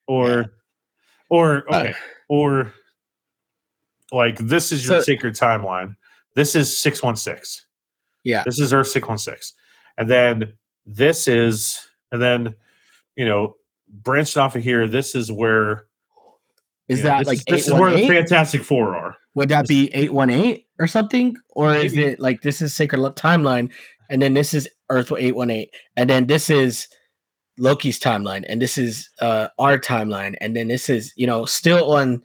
Or, 0.07 0.53
or 1.29 1.65
Uh, 1.73 1.79
okay, 1.81 1.95
or 2.29 2.73
like 4.13 4.39
this 4.39 4.73
is 4.73 4.87
your 4.87 4.99
So- 5.01 5.05
sacred 5.05 5.35
timeline. 5.35 5.97
This 6.35 6.55
is 6.55 6.77
six 6.77 7.03
one 7.03 7.17
six. 7.17 7.67
Yeah. 8.25 8.43
This 8.45 8.59
is 8.61 8.73
Earth 8.73 8.89
six 8.89 9.07
one 9.09 9.19
six, 9.19 9.55
and 9.99 10.09
then 10.09 10.53
this 10.87 11.27
is, 11.29 11.81
and 12.13 12.21
then 12.21 12.55
you 13.17 13.25
know, 13.25 13.57
branched 13.89 14.37
off 14.37 14.55
of 14.57 14.63
here. 14.63 14.87
This 14.87 15.15
is 15.15 15.31
where 15.33 15.87
Is 16.89 16.99
know, 17.03 17.11
that 17.11 17.19
this 17.21 17.27
like 17.29 17.39
is, 17.39 17.45
this 17.47 17.67
is 17.69 17.73
where 17.75 17.91
the 17.93 18.07
Fantastic 18.07 18.63
Four 18.63 18.95
are. 18.97 19.17
Would 19.35 19.49
that 19.51 19.69
be 19.69 19.89
818 19.95 20.65
or 20.79 20.87
something? 20.87 21.37
Or 21.51 21.75
is 21.75 21.97
it 21.97 22.19
like 22.21 22.43
this 22.43 22.61
is 22.63 22.75
Sacred 22.75 23.01
Timeline 23.17 23.71
and 24.09 24.21
then 24.21 24.35
this 24.35 24.53
is 24.55 24.69
Earth 24.91 25.13
818 25.13 25.67
and 25.97 26.11
then 26.11 26.27
this 26.27 26.51
is 26.51 26.89
Loki's 27.59 28.01
timeline 28.01 28.45
and 28.49 28.61
this 28.61 28.77
is 28.79 29.09
uh 29.21 29.49
our 29.59 29.79
timeline 29.79 30.35
and 30.41 30.57
then 30.57 30.67
this 30.69 30.89
is, 30.89 31.13
you 31.17 31.27
know, 31.27 31.45
still 31.45 31.93
on 31.93 32.23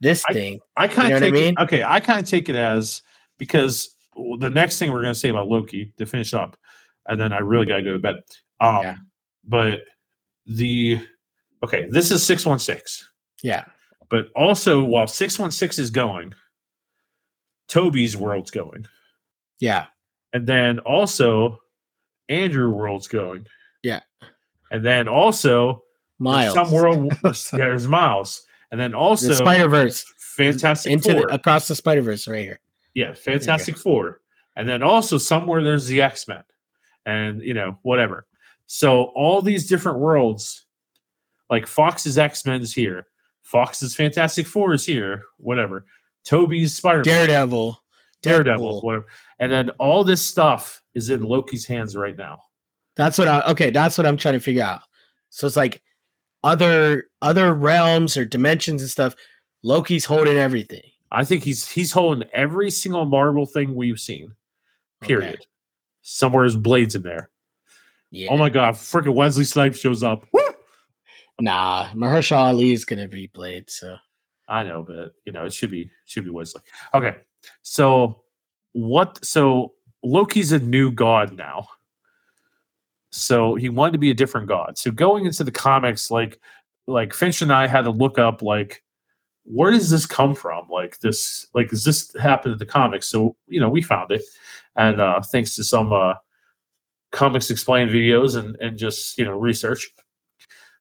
this 0.00 0.24
I- 0.28 0.32
thing. 0.32 0.60
I 0.76 0.88
kind 0.88 1.10
know 1.10 1.16
of 1.16 1.22
what 1.22 1.28
I 1.28 1.30
take 1.40 1.52
it- 1.58 1.62
okay. 1.62 1.82
I 1.82 2.00
kind 2.00 2.20
of 2.20 2.28
take 2.28 2.48
it 2.48 2.56
as 2.56 3.02
because 3.38 3.94
the 4.38 4.48
next 4.50 4.78
thing 4.78 4.92
we're 4.92 5.02
going 5.02 5.14
to 5.14 5.18
say 5.20 5.28
about 5.28 5.48
Loki 5.48 5.92
to 5.98 6.06
finish 6.06 6.32
up, 6.34 6.56
and 7.08 7.20
then 7.20 7.32
I 7.32 7.38
really 7.38 7.66
got 7.66 7.76
to 7.76 7.82
go 7.82 7.92
to 7.92 7.98
bed. 7.98 8.16
Um, 8.60 8.82
Yeah. 8.82 8.96
But 9.44 9.80
the 10.46 11.00
okay, 11.64 11.86
this 11.90 12.10
is 12.10 12.22
six 12.22 12.44
one 12.46 12.58
six. 12.58 13.08
Yeah. 13.42 13.64
But 14.10 14.28
also, 14.34 14.82
while 14.84 15.06
six 15.06 15.38
one 15.38 15.50
six 15.52 15.78
is 15.78 15.90
going, 15.90 16.34
Toby's 17.68 18.16
world's 18.16 18.50
going, 18.50 18.86
Yeah. 19.60 19.86
and 20.32 20.46
then 20.46 20.80
also 20.80 21.60
Andrew 22.28 22.70
world's 22.70 23.08
going. 23.08 23.46
Yeah. 23.82 24.00
And 24.70 24.84
then 24.84 25.08
also 25.08 25.84
Miles. 26.18 26.54
some 26.54 26.70
world 26.72 27.12
there's 27.52 27.86
Miles, 27.88 28.42
and 28.70 28.80
then 28.80 28.94
also 28.94 29.28
the 29.28 29.36
Spider 29.36 29.68
Verse 29.68 30.04
Fantastic 30.18 30.92
into 30.92 31.12
Four. 31.12 31.20
the, 31.28 31.34
across 31.34 31.68
the 31.68 31.74
Spider 31.76 32.02
Verse 32.02 32.26
right 32.28 32.42
here. 32.42 32.60
Yeah, 32.94 33.14
Fantastic 33.14 33.76
Four. 33.78 34.20
And 34.56 34.68
then 34.68 34.82
also 34.82 35.16
somewhere 35.18 35.62
there's 35.62 35.86
the 35.86 36.02
X 36.02 36.26
Men 36.26 36.42
and, 37.06 37.40
you 37.42 37.54
know, 37.54 37.78
whatever. 37.82 38.26
So 38.66 39.04
all 39.14 39.40
these 39.42 39.68
different 39.68 39.98
worlds, 40.00 40.66
like 41.48 41.66
Fox's 41.68 42.18
X 42.18 42.44
Men 42.44 42.60
is 42.60 42.74
here, 42.74 43.06
Fox's 43.50 43.96
Fantastic 43.96 44.46
Four 44.46 44.74
is 44.74 44.86
here, 44.86 45.24
whatever. 45.38 45.84
Toby's 46.24 46.76
Spider 46.76 47.02
Daredevil. 47.02 47.82
Daredevil, 48.22 48.80
whatever. 48.82 49.06
And 49.40 49.50
then 49.50 49.70
all 49.70 50.04
this 50.04 50.24
stuff 50.24 50.80
is 50.94 51.10
in 51.10 51.24
Loki's 51.24 51.66
hands 51.66 51.96
right 51.96 52.16
now. 52.16 52.44
That's 52.94 53.18
what 53.18 53.26
I 53.26 53.40
okay, 53.48 53.70
that's 53.70 53.98
what 53.98 54.06
I'm 54.06 54.16
trying 54.16 54.34
to 54.34 54.40
figure 54.40 54.62
out. 54.62 54.82
So 55.30 55.48
it's 55.48 55.56
like 55.56 55.82
other 56.44 57.08
other 57.22 57.52
realms 57.52 58.16
or 58.16 58.24
dimensions 58.24 58.82
and 58.82 58.90
stuff. 58.90 59.16
Loki's 59.64 60.04
holding 60.04 60.36
everything. 60.36 60.88
I 61.10 61.24
think 61.24 61.42
he's 61.42 61.68
he's 61.68 61.90
holding 61.90 62.28
every 62.32 62.70
single 62.70 63.04
Marvel 63.04 63.46
thing 63.46 63.74
we've 63.74 63.98
seen. 63.98 64.32
Period. 65.00 65.34
Okay. 65.34 65.44
Somewhere 66.02 66.44
his 66.44 66.56
blades 66.56 66.94
in 66.94 67.02
there. 67.02 67.30
Oh 67.32 67.72
yeah. 68.12 68.28
Oh 68.30 68.36
my 68.36 68.48
god, 68.48 68.74
freaking 68.74 69.14
Wesley 69.14 69.44
Snipes 69.44 69.80
shows 69.80 70.04
up. 70.04 70.24
Woo! 70.32 70.39
Nah, 71.40 71.88
Mahershala 71.94 72.48
Ali 72.48 72.72
is 72.72 72.84
gonna 72.84 73.08
be 73.08 73.26
played. 73.26 73.70
So 73.70 73.96
I 74.48 74.62
know, 74.62 74.82
but 74.82 75.12
you 75.24 75.32
know, 75.32 75.46
it 75.46 75.52
should 75.52 75.70
be 75.70 75.90
should 76.04 76.24
be 76.24 76.30
Wesley. 76.30 76.62
Okay. 76.94 77.16
So 77.62 78.22
what 78.72 79.24
so 79.24 79.72
Loki's 80.02 80.52
a 80.52 80.58
new 80.58 80.90
god 80.92 81.36
now. 81.36 81.68
So 83.10 83.54
he 83.54 83.68
wanted 83.68 83.92
to 83.92 83.98
be 83.98 84.10
a 84.10 84.14
different 84.14 84.48
god. 84.48 84.78
So 84.78 84.90
going 84.90 85.26
into 85.26 85.44
the 85.44 85.50
comics, 85.50 86.10
like 86.10 86.40
like 86.86 87.14
Finch 87.14 87.42
and 87.42 87.52
I 87.52 87.66
had 87.66 87.82
to 87.82 87.90
look 87.90 88.18
up 88.18 88.42
like 88.42 88.82
where 89.44 89.70
does 89.70 89.90
this 89.90 90.06
come 90.06 90.34
from? 90.34 90.68
Like 90.68 90.98
this, 91.00 91.46
like 91.54 91.70
does 91.70 91.84
this 91.84 92.14
happen 92.16 92.52
in 92.52 92.58
the 92.58 92.66
comics? 92.66 93.08
So 93.08 93.36
you 93.48 93.60
know, 93.60 93.68
we 93.68 93.82
found 93.82 94.10
it, 94.12 94.22
and 94.76 95.00
uh 95.00 95.20
thanks 95.22 95.56
to 95.56 95.64
some 95.64 95.92
uh 95.92 96.14
comics 97.12 97.50
explained 97.50 97.90
videos 97.90 98.36
and 98.36 98.56
and 98.56 98.78
just 98.78 99.18
you 99.18 99.24
know 99.24 99.38
research. 99.38 99.90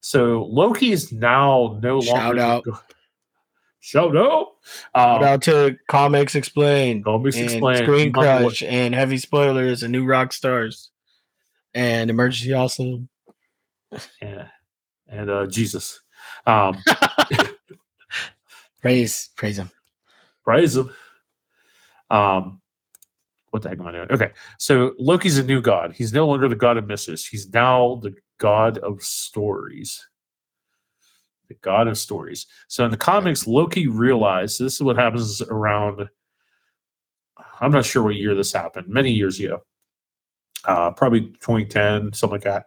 So 0.02 0.46
Loki 0.50 0.92
is 0.92 1.12
now 1.12 1.78
no 1.82 2.00
Shout 2.02 2.36
longer 2.38 2.42
out. 2.42 2.64
Shout 3.82 4.16
out. 4.18 4.48
shout 4.94 5.22
Um, 5.24 5.24
out 5.28 5.42
to 5.44 5.78
Comics 5.88 6.36
Explained 6.36 7.06
Comics 7.06 7.38
and 7.38 7.46
Explained. 7.50 7.88
ScreenCrush 7.88 8.68
and 8.70 8.94
Heavy 8.94 9.18
Spoilers 9.18 9.84
and 9.84 9.92
New 9.94 10.06
Rockstars 10.06 10.90
and 11.74 12.10
Emergency 12.10 12.54
Awesome. 12.54 13.08
Yeah. 14.22 14.48
And 15.08 15.30
uh, 15.30 15.48
Jesus. 15.48 16.02
Um, 16.46 16.78
Praise, 18.82 19.30
praise 19.36 19.58
him. 19.60 19.70
praise 20.44 20.76
him. 20.78 20.90
Um, 22.10 22.62
what 23.52 23.62
the 23.64 23.70
heck 23.70 23.80
am 23.80 23.88
I 23.88 23.92
doing? 23.92 24.08
Okay. 24.12 24.32
So 24.58 24.94
Loki's 25.00 25.38
a 25.38 25.44
new 25.44 25.62
god. 25.62 25.94
He's 25.94 26.14
no 26.14 26.28
longer 26.28 26.48
the 26.48 26.56
god 26.56 26.78
of 26.78 26.88
misses. 26.88 27.26
He's 27.26 27.50
now 27.52 28.00
the 28.02 28.14
god 28.40 28.80
of 28.80 29.04
stories. 29.04 30.06
the 31.48 31.54
god 31.56 31.88
of 31.88 31.98
stories. 31.98 32.48
So 32.68 32.86
in 32.86 32.92
the 32.92 32.98
comics, 32.98 33.48
Loki 33.48 33.88
realized 33.88 34.60
this 34.60 34.76
is 34.76 34.82
what 34.82 34.98
happens 34.98 35.42
around. 35.42 36.08
I'm 37.62 37.72
not 37.72 37.86
sure 37.86 38.04
what 38.04 38.16
year 38.16 38.36
this 38.36 38.54
happened. 38.54 38.88
Many 38.88 39.12
years 39.12 39.40
ago, 39.40 39.62
uh, 40.66 40.92
probably 40.92 41.22
2010, 41.22 42.14
something 42.14 42.36
like 42.36 42.44
that. 42.44 42.66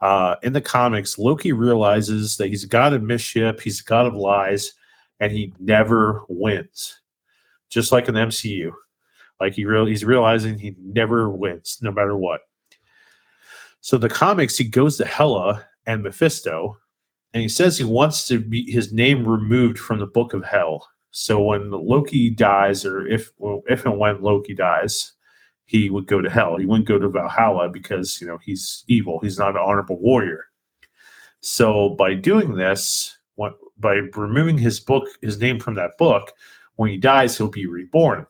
Uh, 0.00 0.36
in 0.42 0.52
the 0.52 0.60
comics, 0.60 1.18
Loki 1.18 1.52
realizes 1.52 2.36
that 2.36 2.48
he's 2.48 2.64
a 2.64 2.68
god 2.68 2.92
of 2.92 3.02
mischief, 3.02 3.60
he's 3.60 3.80
a 3.80 3.84
god 3.84 4.06
of 4.06 4.14
lies, 4.14 4.72
and 5.20 5.32
he 5.32 5.54
never 5.58 6.24
wins. 6.28 7.00
Just 7.70 7.92
like 7.92 8.08
in 8.08 8.14
the 8.14 8.20
MCU, 8.20 8.72
like 9.40 9.54
he 9.54 9.64
real 9.64 9.86
he's 9.86 10.04
realizing 10.04 10.58
he 10.58 10.74
never 10.78 11.30
wins, 11.30 11.78
no 11.80 11.90
matter 11.90 12.16
what. 12.16 12.42
So 13.86 13.96
the 13.96 14.08
comics, 14.08 14.58
he 14.58 14.64
goes 14.64 14.96
to 14.96 15.04
Hela 15.04 15.64
and 15.86 16.02
Mephisto, 16.02 16.76
and 17.32 17.40
he 17.40 17.48
says 17.48 17.78
he 17.78 17.84
wants 17.84 18.26
to 18.26 18.40
be 18.40 18.68
his 18.68 18.92
name 18.92 19.24
removed 19.24 19.78
from 19.78 20.00
the 20.00 20.08
book 20.08 20.34
of 20.34 20.44
hell. 20.44 20.88
So 21.12 21.40
when 21.40 21.70
Loki 21.70 22.30
dies, 22.30 22.84
or 22.84 23.06
if 23.06 23.30
well, 23.38 23.62
if 23.68 23.86
and 23.86 23.96
when 23.96 24.22
Loki 24.22 24.54
dies, 24.54 25.12
he 25.66 25.88
would 25.88 26.08
go 26.08 26.20
to 26.20 26.28
hell. 26.28 26.56
He 26.56 26.66
wouldn't 26.66 26.88
go 26.88 26.98
to 26.98 27.08
Valhalla 27.08 27.68
because 27.68 28.20
you 28.20 28.26
know 28.26 28.38
he's 28.38 28.82
evil. 28.88 29.20
He's 29.20 29.38
not 29.38 29.50
an 29.50 29.62
honorable 29.64 30.00
warrior. 30.00 30.46
So 31.40 31.90
by 31.90 32.14
doing 32.14 32.56
this, 32.56 33.16
what, 33.36 33.54
by 33.78 34.00
removing 34.16 34.58
his 34.58 34.80
book, 34.80 35.04
his 35.22 35.38
name 35.38 35.60
from 35.60 35.74
that 35.74 35.96
book, 35.96 36.32
when 36.74 36.90
he 36.90 36.96
dies, 36.96 37.38
he'll 37.38 37.50
be 37.50 37.66
reborn. 37.66 38.26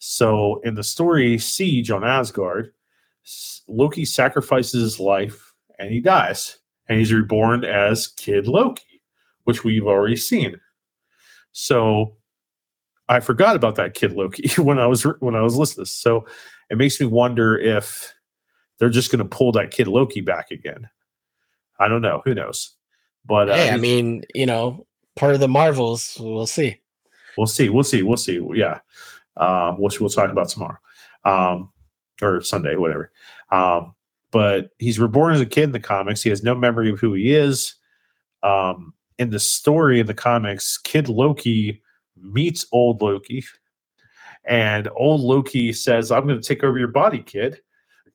So 0.00 0.60
in 0.64 0.74
the 0.74 0.84
story 0.84 1.38
Siege 1.38 1.90
on 1.90 2.04
Asgard, 2.04 2.74
Loki 3.68 4.04
sacrifices 4.04 4.82
his 4.82 5.00
life 5.00 5.52
and 5.78 5.90
he 5.90 6.00
dies, 6.00 6.58
and 6.88 6.98
he's 6.98 7.12
reborn 7.12 7.64
as 7.64 8.08
Kid 8.08 8.46
Loki, 8.46 9.02
which 9.44 9.64
we've 9.64 9.86
already 9.86 10.16
seen. 10.16 10.60
So 11.52 12.16
I 13.08 13.20
forgot 13.20 13.56
about 13.56 13.76
that 13.76 13.94
kid 13.94 14.12
Loki 14.12 14.48
when 14.62 14.78
I 14.78 14.86
was 14.86 15.02
when 15.20 15.34
I 15.34 15.40
was 15.40 15.56
listening. 15.56 15.86
So 15.86 16.26
it 16.70 16.78
makes 16.78 17.00
me 17.00 17.06
wonder 17.06 17.58
if 17.58 18.12
they're 18.78 18.88
just 18.88 19.10
going 19.10 19.18
to 19.18 19.36
pull 19.36 19.52
that 19.52 19.70
kid 19.70 19.88
Loki 19.88 20.20
back 20.20 20.50
again. 20.50 20.88
I 21.78 21.88
don't 21.88 22.02
know. 22.02 22.22
Who 22.24 22.34
knows? 22.34 22.74
But 23.24 23.50
uh, 23.50 23.54
hey, 23.54 23.70
I 23.70 23.76
mean, 23.76 24.24
you 24.34 24.46
know, 24.46 24.86
part 25.16 25.34
of 25.34 25.40
the 25.40 25.48
Marvels. 25.48 26.16
We'll 26.20 26.46
see. 26.46 26.80
We'll 27.36 27.46
see. 27.46 27.68
We'll 27.68 27.84
see. 27.84 28.02
We'll 28.02 28.16
see. 28.16 28.40
Yeah, 28.54 28.80
um, 29.36 29.80
which 29.80 30.00
we'll 30.00 30.10
talk 30.10 30.30
about 30.30 30.48
tomorrow 30.48 30.78
um, 31.24 31.70
or 32.22 32.40
Sunday, 32.40 32.76
whatever. 32.76 33.12
Um, 33.50 33.94
but 34.30 34.70
he's 34.78 34.98
reborn 34.98 35.34
as 35.34 35.40
a 35.40 35.46
kid 35.46 35.64
in 35.64 35.72
the 35.72 35.80
comics. 35.80 36.22
He 36.22 36.30
has 36.30 36.42
no 36.42 36.54
memory 36.54 36.90
of 36.90 37.00
who 37.00 37.14
he 37.14 37.34
is. 37.34 37.74
Um, 38.42 38.94
in 39.18 39.30
the 39.30 39.38
story 39.38 40.00
in 40.00 40.06
the 40.06 40.14
comics, 40.14 40.78
Kid 40.78 41.08
Loki 41.08 41.82
meets 42.16 42.66
old 42.72 43.02
Loki, 43.02 43.44
and 44.44 44.88
old 44.96 45.20
Loki 45.20 45.72
says, 45.72 46.10
"I'm 46.10 46.26
going 46.26 46.40
to 46.40 46.46
take 46.46 46.64
over 46.64 46.78
your 46.78 46.88
body, 46.88 47.22
kid." 47.22 47.60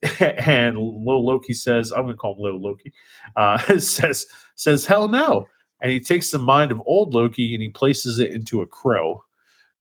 and 0.20 0.76
little 0.76 1.24
Loki 1.24 1.54
says, 1.54 1.92
"I'm 1.92 2.02
going 2.02 2.14
to 2.14 2.18
call 2.18 2.34
him 2.34 2.42
little 2.42 2.62
Loki." 2.62 2.92
Uh, 3.36 3.58
says 3.78 4.26
says, 4.56 4.84
"Hell 4.84 5.08
no!" 5.08 5.46
And 5.80 5.92
he 5.92 6.00
takes 6.00 6.30
the 6.30 6.38
mind 6.38 6.72
of 6.72 6.82
old 6.86 7.14
Loki 7.14 7.54
and 7.54 7.62
he 7.62 7.68
places 7.68 8.18
it 8.18 8.32
into 8.32 8.62
a 8.62 8.66
crow 8.66 9.22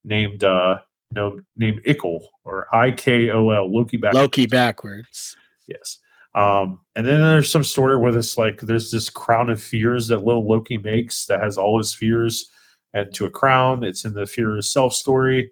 named 0.03 0.43
uh 0.43 0.79
no 1.11 1.39
named 1.55 1.81
Ikol 1.85 2.21
or 2.43 2.67
I 2.73 2.91
K 2.91 3.29
O 3.31 3.49
L 3.49 3.71
Loki 3.71 3.97
backwards. 3.97 4.21
Loki 4.21 4.45
backwards. 4.45 5.37
Yes. 5.67 5.99
Um, 6.35 6.81
and 6.97 7.07
then 7.07 7.21
there's 7.21 7.49
some 7.49 7.63
story 7.63 7.97
where 7.97 8.11
this 8.11 8.37
like 8.37 8.59
there's 8.61 8.91
this 8.91 9.09
crown 9.09 9.49
of 9.49 9.61
fears 9.61 10.07
that 10.09 10.25
little 10.25 10.47
Loki 10.47 10.77
makes 10.77 11.25
that 11.27 11.41
has 11.41 11.57
all 11.57 11.77
his 11.77 11.93
fears 11.93 12.51
and 12.93 13.13
to 13.13 13.25
a 13.25 13.29
crown. 13.29 13.83
It's 13.83 14.05
in 14.05 14.13
the 14.13 14.25
Fear 14.25 14.57
of 14.57 14.65
Self 14.65 14.93
story. 14.93 15.51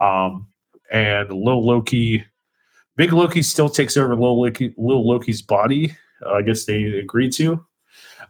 Um, 0.00 0.46
and 0.92 1.30
little 1.30 1.64
Loki, 1.64 2.24
Big 2.96 3.12
Loki 3.12 3.42
still 3.42 3.68
takes 3.68 3.96
over 3.96 4.14
little 4.14 4.40
Loki, 4.40 4.74
Lil 4.76 5.06
Loki's 5.06 5.42
body. 5.42 5.96
Uh, 6.24 6.34
I 6.34 6.42
guess 6.42 6.64
they 6.64 6.84
agreed 6.84 7.32
to. 7.34 7.64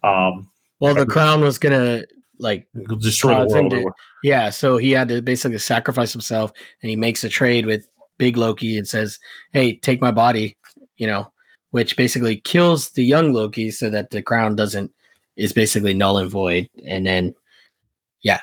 Um, 0.02 0.50
well, 0.80 0.94
the 0.94 1.06
crown 1.06 1.40
was 1.40 1.58
gonna 1.58 2.04
like 2.38 2.66
destroy 3.00 3.46
the 3.46 3.54
world. 3.54 3.70
To, 3.70 3.90
yeah, 4.22 4.50
so 4.50 4.76
he 4.76 4.90
had 4.90 5.08
to 5.08 5.22
basically 5.22 5.58
sacrifice 5.58 6.12
himself, 6.12 6.52
and 6.82 6.90
he 6.90 6.96
makes 6.96 7.24
a 7.24 7.28
trade 7.28 7.66
with 7.66 7.88
Big 8.18 8.36
Loki 8.36 8.78
and 8.78 8.86
says, 8.86 9.18
"Hey, 9.52 9.76
take 9.76 10.00
my 10.00 10.10
body," 10.10 10.56
you 10.96 11.06
know, 11.06 11.32
which 11.70 11.96
basically 11.96 12.36
kills 12.36 12.90
the 12.90 13.04
young 13.04 13.32
Loki, 13.32 13.70
so 13.70 13.90
that 13.90 14.10
the 14.10 14.22
crown 14.22 14.56
doesn't 14.56 14.92
is 15.36 15.52
basically 15.52 15.94
null 15.94 16.18
and 16.18 16.30
void. 16.30 16.68
And 16.86 17.06
then 17.06 17.34
yeah. 18.22 18.40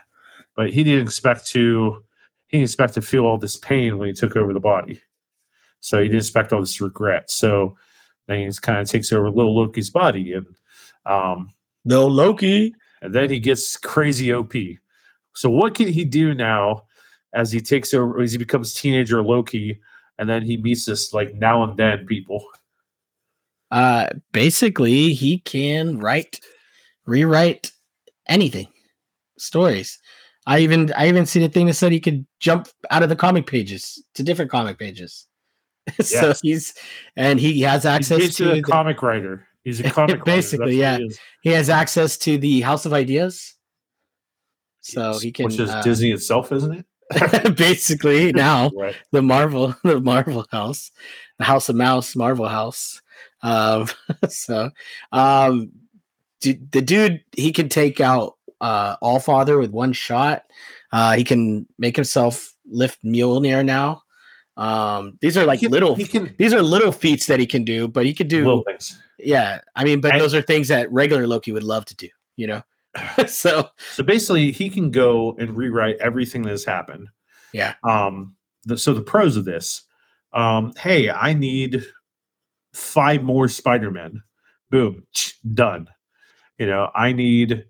But 0.55 0.71
he 0.71 0.83
didn't 0.83 1.07
expect 1.07 1.47
to 1.47 2.03
he 2.47 2.57
didn't 2.57 2.69
expect 2.69 2.93
to 2.95 3.01
feel 3.01 3.25
all 3.25 3.37
this 3.37 3.57
pain 3.57 3.97
when 3.97 4.07
he 4.07 4.13
took 4.13 4.35
over 4.35 4.53
the 4.53 4.59
body. 4.59 5.01
So 5.79 5.99
he 5.99 6.07
didn't 6.07 6.19
expect 6.19 6.53
all 6.53 6.59
this 6.59 6.81
regret. 6.81 7.31
So 7.31 7.77
then 8.27 8.39
he 8.39 8.45
just 8.45 8.61
kind 8.61 8.79
of 8.79 8.89
takes 8.89 9.11
over 9.11 9.29
little 9.29 9.55
Loki's 9.55 9.89
body 9.89 10.33
and 10.33 10.45
um 11.05 11.51
no 11.85 12.07
Loki. 12.07 12.75
And 13.01 13.13
then 13.13 13.29
he 13.29 13.39
gets 13.39 13.77
crazy 13.77 14.33
OP. 14.33 14.53
So 15.33 15.49
what 15.49 15.75
can 15.75 15.87
he 15.87 16.05
do 16.05 16.33
now 16.33 16.83
as 17.33 17.51
he 17.51 17.61
takes 17.61 17.93
over 17.93 18.21
as 18.21 18.31
he 18.31 18.37
becomes 18.37 18.73
teenager 18.73 19.23
Loki 19.23 19.79
and 20.19 20.29
then 20.29 20.43
he 20.43 20.57
meets 20.57 20.85
this 20.85 21.13
like 21.13 21.33
now 21.35 21.63
and 21.63 21.77
then 21.77 22.05
people? 22.05 22.45
Uh 23.71 24.07
basically 24.33 25.13
he 25.13 25.39
can 25.39 25.97
write 25.97 26.41
rewrite 27.05 27.71
anything 28.27 28.67
stories. 29.37 29.99
I 30.45 30.59
even 30.59 30.91
I 30.93 31.07
even 31.07 31.25
seen 31.25 31.43
a 31.43 31.49
thing 31.49 31.67
that 31.67 31.73
said 31.73 31.91
he 31.91 31.99
could 31.99 32.25
jump 32.39 32.67
out 32.89 33.03
of 33.03 33.09
the 33.09 33.15
comic 33.15 33.47
pages 33.47 34.03
to 34.15 34.23
different 34.23 34.51
comic 34.51 34.77
pages. 34.77 35.27
so 36.01 36.27
yes. 36.27 36.41
he's 36.41 36.73
and 37.15 37.39
he 37.39 37.61
has 37.61 37.85
access 37.85 38.35
to 38.35 38.53
a 38.53 38.61
comic 38.61 39.01
writer. 39.01 39.47
He's 39.63 39.79
a 39.79 39.89
comic 39.89 40.23
basically, 40.23 40.77
yeah. 40.77 40.97
He, 40.97 41.11
he, 41.43 41.49
has 41.51 41.69
access 41.69 42.17
to 42.19 42.37
the 42.37 42.61
House 42.61 42.85
of 42.85 42.93
Ideas. 42.93 43.53
So 44.81 45.11
yes. 45.11 45.21
he 45.21 45.31
can 45.31 45.45
Which 45.45 45.59
is 45.59 45.69
uh, 45.69 45.81
Disney 45.83 46.11
itself, 46.11 46.51
isn't 46.51 46.73
it? 46.73 46.85
basically 47.57 48.31
now 48.33 48.69
right. 48.69 48.95
the 49.11 49.21
Marvel 49.21 49.75
the 49.83 49.99
Marvel 49.99 50.45
house, 50.51 50.91
the 51.37 51.45
House 51.45 51.69
of 51.69 51.75
Mouse 51.75 52.15
Marvel 52.15 52.47
house. 52.47 53.01
Um 53.43 53.87
so 54.29 54.71
um 55.11 55.71
the 56.41 56.81
dude 56.81 57.23
he 57.35 57.51
can 57.51 57.69
take 57.69 58.01
out 58.01 58.37
uh, 58.61 58.95
All 59.01 59.19
Father 59.19 59.57
with 59.59 59.71
one 59.71 59.93
shot. 59.93 60.45
Uh, 60.91 61.13
he 61.13 61.23
can 61.23 61.67
make 61.77 61.95
himself 61.95 62.53
lift 62.65 63.03
Mjolnir 63.03 63.65
now. 63.65 64.03
Um, 64.57 65.17
these 65.21 65.37
are 65.37 65.45
like 65.45 65.59
he 65.59 65.65
can, 65.65 65.71
little. 65.71 65.95
He 65.95 66.05
can, 66.05 66.35
these 66.37 66.53
are 66.53 66.61
little 66.61 66.91
feats 66.91 67.25
that 67.27 67.39
he 67.39 67.45
can 67.45 67.63
do, 67.63 67.87
but 67.87 68.05
he 68.05 68.13
can 68.13 68.27
do. 68.27 68.63
Yeah, 69.17 69.61
I 69.75 69.83
mean, 69.83 70.01
but 70.01 70.17
those 70.17 70.33
are 70.33 70.41
things 70.41 70.67
that 70.67 70.91
regular 70.91 71.27
Loki 71.27 71.51
would 71.51 71.63
love 71.63 71.85
to 71.85 71.95
do. 71.95 72.09
You 72.35 72.47
know. 72.47 72.63
so 73.27 73.69
so 73.93 74.03
basically, 74.03 74.51
he 74.51 74.69
can 74.69 74.91
go 74.91 75.35
and 75.39 75.55
rewrite 75.55 75.97
everything 75.97 76.41
that 76.43 76.51
has 76.51 76.65
happened. 76.65 77.07
Yeah. 77.53 77.75
Um. 77.83 78.35
The, 78.65 78.77
so 78.77 78.93
the 78.93 79.01
pros 79.01 79.37
of 79.37 79.45
this. 79.45 79.83
Um. 80.33 80.73
Hey, 80.77 81.09
I 81.09 81.33
need 81.33 81.83
five 82.73 83.23
more 83.23 83.47
Spider 83.47 83.91
Men. 83.91 84.21
Boom. 84.69 85.05
Done. 85.53 85.87
You 86.57 86.67
know, 86.67 86.91
I 86.93 87.13
need 87.13 87.65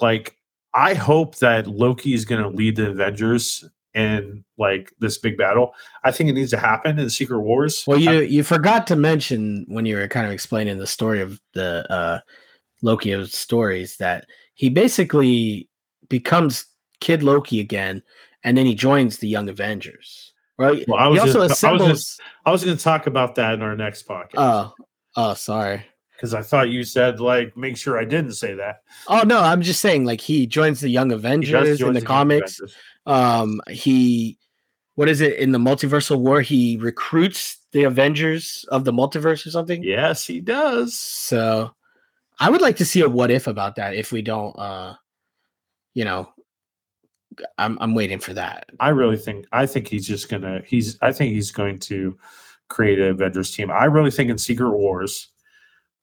like 0.00 0.36
I 0.74 0.94
hope 0.94 1.36
that 1.38 1.66
Loki 1.66 2.14
is 2.14 2.24
going 2.24 2.42
to 2.42 2.48
lead 2.48 2.76
the 2.76 2.90
Avengers 2.90 3.64
in 3.94 4.44
like 4.58 4.92
this 4.98 5.18
big 5.18 5.36
battle. 5.36 5.74
I 6.04 6.12
think 6.12 6.30
it 6.30 6.34
needs 6.34 6.50
to 6.50 6.58
happen 6.58 6.98
in 6.98 7.04
the 7.04 7.10
Secret 7.10 7.40
Wars. 7.40 7.84
Well, 7.86 7.98
you 7.98 8.20
you 8.20 8.42
forgot 8.42 8.86
to 8.88 8.96
mention 8.96 9.64
when 9.68 9.86
you 9.86 9.96
were 9.96 10.08
kind 10.08 10.26
of 10.26 10.32
explaining 10.32 10.78
the 10.78 10.86
story 10.86 11.20
of 11.20 11.40
the 11.54 11.90
uh 11.92 12.20
Loki 12.82 13.12
of 13.12 13.30
stories 13.32 13.96
that 13.98 14.26
he 14.54 14.68
basically 14.68 15.68
becomes 16.08 16.66
Kid 17.00 17.22
Loki 17.22 17.60
again, 17.60 18.02
and 18.44 18.56
then 18.56 18.66
he 18.66 18.74
joins 18.74 19.18
the 19.18 19.28
Young 19.28 19.48
Avengers. 19.48 20.32
Right. 20.58 20.86
Well, 20.86 20.98
I 20.98 21.08
was, 21.08 21.20
also 21.20 21.40
just, 21.40 21.52
assembles... 21.52 22.20
I 22.44 22.50
was 22.50 22.62
going 22.62 22.76
to 22.76 22.84
talk 22.84 23.06
about 23.06 23.34
that 23.36 23.54
in 23.54 23.62
our 23.62 23.74
next 23.74 24.06
podcast. 24.06 24.34
Oh, 24.36 24.74
oh, 25.16 25.32
sorry 25.32 25.86
because 26.20 26.34
I 26.34 26.42
thought 26.42 26.68
you 26.68 26.84
said 26.84 27.18
like 27.18 27.56
make 27.56 27.78
sure 27.78 27.98
I 27.98 28.04
didn't 28.04 28.34
say 28.34 28.52
that. 28.54 28.82
Oh 29.08 29.22
no, 29.22 29.40
I'm 29.40 29.62
just 29.62 29.80
saying 29.80 30.04
like 30.04 30.20
he 30.20 30.46
joins 30.46 30.80
the 30.80 30.90
Young 30.90 31.12
Avengers 31.12 31.80
in 31.80 31.94
the, 31.94 32.00
the 32.00 32.06
comics. 32.06 32.60
Um, 33.06 33.60
he 33.68 34.38
what 34.94 35.08
is 35.08 35.20
it 35.20 35.38
in 35.38 35.52
the 35.52 35.58
multiversal 35.58 36.18
war? 36.18 36.40
He 36.42 36.76
recruits 36.76 37.58
the 37.72 37.84
Avengers 37.84 38.64
of 38.68 38.84
the 38.84 38.92
multiverse 38.92 39.46
or 39.46 39.50
something. 39.50 39.82
Yes, 39.82 40.26
he 40.26 40.40
does. 40.40 40.98
So 40.98 41.74
I 42.38 42.50
would 42.50 42.60
like 42.60 42.76
to 42.76 42.84
see 42.84 43.00
a 43.00 43.08
what 43.08 43.30
if 43.30 43.46
about 43.46 43.76
that 43.76 43.94
if 43.94 44.12
we 44.12 44.22
don't 44.22 44.58
uh 44.58 44.94
you 45.94 46.04
know 46.04 46.28
I'm 47.58 47.78
I'm 47.80 47.94
waiting 47.94 48.18
for 48.18 48.34
that. 48.34 48.68
I 48.80 48.90
really 48.90 49.16
think 49.16 49.46
I 49.52 49.66
think 49.66 49.88
he's 49.88 50.06
just 50.06 50.28
gonna 50.28 50.62
he's 50.66 50.98
I 51.00 51.12
think 51.12 51.32
he's 51.32 51.50
going 51.50 51.78
to 51.80 52.18
create 52.68 52.98
an 52.98 53.08
Avengers 53.08 53.52
team. 53.52 53.70
I 53.70 53.84
really 53.84 54.10
think 54.10 54.30
in 54.30 54.38
Secret 54.38 54.70
Wars 54.70 55.30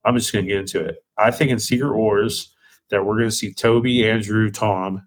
I'm 0.07 0.15
just 0.15 0.31
going 0.31 0.45
to 0.45 0.49
get 0.49 0.59
into 0.59 0.83
it. 0.83 1.03
I 1.17 1.31
think 1.31 1.51
in 1.51 1.59
Secret 1.59 1.95
Wars, 1.95 2.53
that 2.89 3.05
we're 3.05 3.17
going 3.17 3.29
to 3.29 3.35
see 3.35 3.53
Toby, 3.53 4.09
Andrew, 4.09 4.49
Tom. 4.49 5.06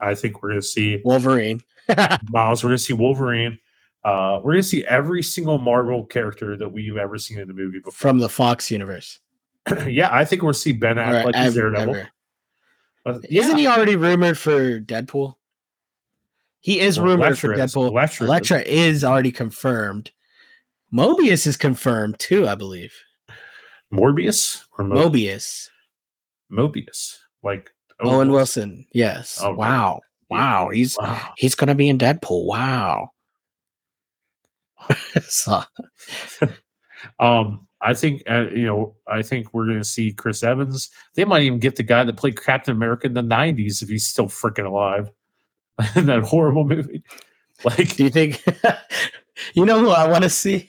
I 0.00 0.14
think 0.14 0.42
we're 0.42 0.50
going 0.50 0.60
to 0.60 0.66
see 0.66 1.00
Wolverine. 1.04 1.62
Miles. 2.30 2.62
We're 2.64 2.70
going 2.70 2.78
to 2.78 2.82
see 2.84 2.92
Wolverine. 2.92 3.58
Uh, 4.04 4.40
we're 4.42 4.52
going 4.52 4.62
to 4.62 4.68
see 4.68 4.84
every 4.86 5.22
single 5.22 5.58
Marvel 5.58 6.04
character 6.04 6.56
that 6.56 6.68
we've 6.70 6.96
ever 6.96 7.18
seen 7.18 7.38
in 7.38 7.48
the 7.48 7.54
movie 7.54 7.78
before. 7.80 7.92
From 7.92 8.18
the 8.18 8.28
Fox 8.28 8.70
universe. 8.70 9.18
yeah, 9.86 10.08
I 10.10 10.24
think 10.24 10.42
we'll 10.42 10.54
see 10.54 10.72
Ben 10.72 10.96
Affleck 10.96 11.34
as 11.34 11.54
Daredevil. 11.54 11.94
ever. 11.96 12.08
But 13.04 13.24
Isn't 13.30 13.58
he 13.58 13.66
already 13.66 13.96
rumored 13.96 14.38
for 14.38 14.80
Deadpool? 14.80 15.34
He 16.60 16.80
is 16.80 16.98
Well, 16.98 17.08
rumored 17.08 17.38
for 17.38 17.52
Elektra 17.54 17.64
is- 17.64 17.74
Deadpool. 17.74 18.20
Elektra 18.26 18.58
is. 18.60 18.96
Is 18.96 19.04
already 19.04 19.32
confirmed. 19.32 20.10
Mobius 20.92 21.46
is 21.46 21.56
confirmed 21.56 22.18
too, 22.18 22.48
I 22.48 22.54
believe. 22.54 22.92
Morbius 23.92 24.62
or 24.78 24.84
Mo- 24.84 25.08
Mobius. 25.08 25.68
Mobius? 26.52 27.16
Like 27.42 27.70
Owen 28.02 28.30
Wilson. 28.32 28.86
Yes. 28.92 29.40
Okay. 29.42 29.54
Wow. 29.54 30.00
Wow. 30.30 30.70
He's 30.70 30.96
Wow. 30.98 31.32
he's 31.36 31.54
gonna 31.54 31.74
be 31.74 31.88
in 31.88 31.98
Deadpool. 31.98 32.46
Wow. 32.46 33.10
So- 35.28 35.62
Um, 37.18 37.66
I 37.80 37.94
think 37.94 38.22
uh, 38.28 38.50
you 38.50 38.66
know. 38.66 38.94
I 39.08 39.22
think 39.22 39.54
we're 39.54 39.64
going 39.64 39.78
to 39.78 39.84
see 39.84 40.12
Chris 40.12 40.42
Evans. 40.42 40.90
They 41.14 41.24
might 41.24 41.44
even 41.44 41.58
get 41.58 41.76
the 41.76 41.82
guy 41.82 42.04
that 42.04 42.16
played 42.18 42.38
Captain 42.38 42.76
America 42.76 43.06
in 43.06 43.14
the 43.14 43.22
'90s 43.22 43.82
if 43.82 43.88
he's 43.88 44.06
still 44.06 44.26
freaking 44.26 44.66
alive 44.66 45.10
in 45.96 46.04
that 46.06 46.24
horrible 46.24 46.64
movie. 46.64 47.02
Like 47.64 47.96
do 47.96 48.04
you 48.04 48.10
think 48.10 48.44
you 49.54 49.64
know 49.64 49.80
who 49.80 49.88
I 49.88 50.06
want 50.08 50.24
to 50.24 50.28
see? 50.30 50.68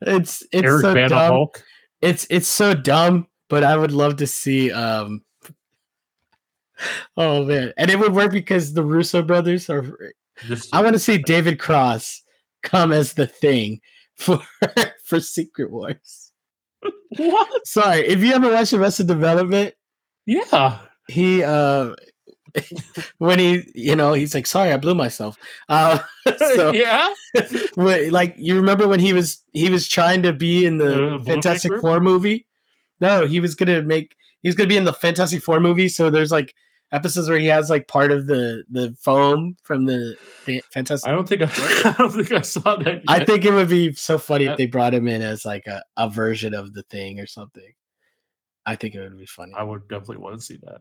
It's 0.00 0.42
it's 0.50 0.64
Eric 0.64 0.80
so 0.80 0.94
dumb. 0.94 1.10
Hulk. 1.10 1.62
It's 2.00 2.26
it's 2.30 2.48
so 2.48 2.72
dumb, 2.72 3.26
but 3.50 3.62
I 3.62 3.76
would 3.76 3.92
love 3.92 4.16
to 4.16 4.26
see 4.26 4.72
um 4.72 5.20
Oh 7.16 7.44
man. 7.44 7.72
And 7.76 7.90
it 7.90 7.98
would 7.98 8.14
work 8.14 8.32
because 8.32 8.72
the 8.74 8.82
Russo 8.84 9.22
brothers 9.22 9.70
are 9.70 10.14
Just, 10.46 10.74
I 10.74 10.82
want 10.82 10.94
to 10.94 10.98
see 11.00 11.18
David 11.18 11.58
Cross 11.58 12.22
come 12.62 12.92
as 12.92 13.14
the 13.14 13.26
thing 13.26 13.80
for 14.16 14.40
for 15.04 15.20
Secret 15.20 15.70
Wars. 15.70 16.32
what? 17.16 17.66
Sorry, 17.66 18.00
if 18.06 18.20
you 18.20 18.32
ever 18.34 18.50
watched 18.52 18.72
Arrested 18.72 19.06
Development, 19.06 19.74
Yeah. 20.26 20.78
he 21.08 21.42
uh 21.42 21.94
when 23.18 23.38
he 23.38 23.62
you 23.74 23.94
know 23.94 24.12
he's 24.14 24.34
like 24.34 24.46
sorry 24.46 24.72
I 24.72 24.76
blew 24.76 24.94
myself. 24.94 25.36
Uh 25.68 25.98
so 26.54 26.72
yeah. 26.72 27.12
Wait, 27.76 28.12
like 28.12 28.34
you 28.38 28.56
remember 28.56 28.88
when 28.88 29.00
he 29.00 29.12
was 29.12 29.42
he 29.52 29.68
was 29.70 29.88
trying 29.88 30.22
to 30.22 30.32
be 30.32 30.64
in 30.66 30.78
the 30.78 31.16
Uh, 31.16 31.22
Fantastic 31.24 31.72
Four 31.80 32.00
movie? 32.00 32.46
No, 33.00 33.26
he 33.26 33.40
was 33.40 33.54
gonna 33.54 33.82
make 33.82 34.14
he 34.42 34.48
was 34.48 34.54
gonna 34.54 34.68
be 34.68 34.76
in 34.78 34.84
the 34.84 34.92
Fantastic 34.92 35.42
Four 35.42 35.60
movie. 35.60 35.88
So 35.88 36.08
there's 36.10 36.30
like 36.32 36.54
episodes 36.92 37.28
where 37.28 37.38
he 37.38 37.46
has 37.46 37.68
like 37.70 37.88
part 37.88 38.12
of 38.12 38.26
the 38.26 38.64
the 38.70 38.96
foam 39.00 39.56
from 39.62 39.84
the 39.86 40.16
Fa- 40.44 40.62
Fantastic. 40.72 41.08
I 41.08 41.12
don't 41.12 41.28
think 41.28 41.42
I, 41.42 41.46
I 41.90 41.94
don't 41.98 42.12
think 42.12 42.32
I 42.32 42.40
saw 42.42 42.76
that. 42.76 42.86
Yet. 42.94 43.02
I 43.08 43.24
think 43.24 43.44
it 43.44 43.52
would 43.52 43.68
be 43.68 43.92
so 43.94 44.18
funny 44.18 44.46
if 44.46 44.56
they 44.56 44.66
brought 44.66 44.94
him 44.94 45.08
in 45.08 45.22
as 45.22 45.44
like 45.44 45.66
a, 45.66 45.82
a 45.96 46.08
version 46.08 46.54
of 46.54 46.72
the 46.74 46.82
thing 46.84 47.18
or 47.20 47.26
something. 47.26 47.72
I 48.64 48.76
think 48.76 48.94
it 48.94 49.00
would 49.00 49.18
be 49.18 49.26
funny. 49.26 49.52
I 49.56 49.62
would 49.62 49.88
definitely 49.88 50.18
want 50.18 50.38
to 50.38 50.44
see 50.44 50.58
that. 50.64 50.80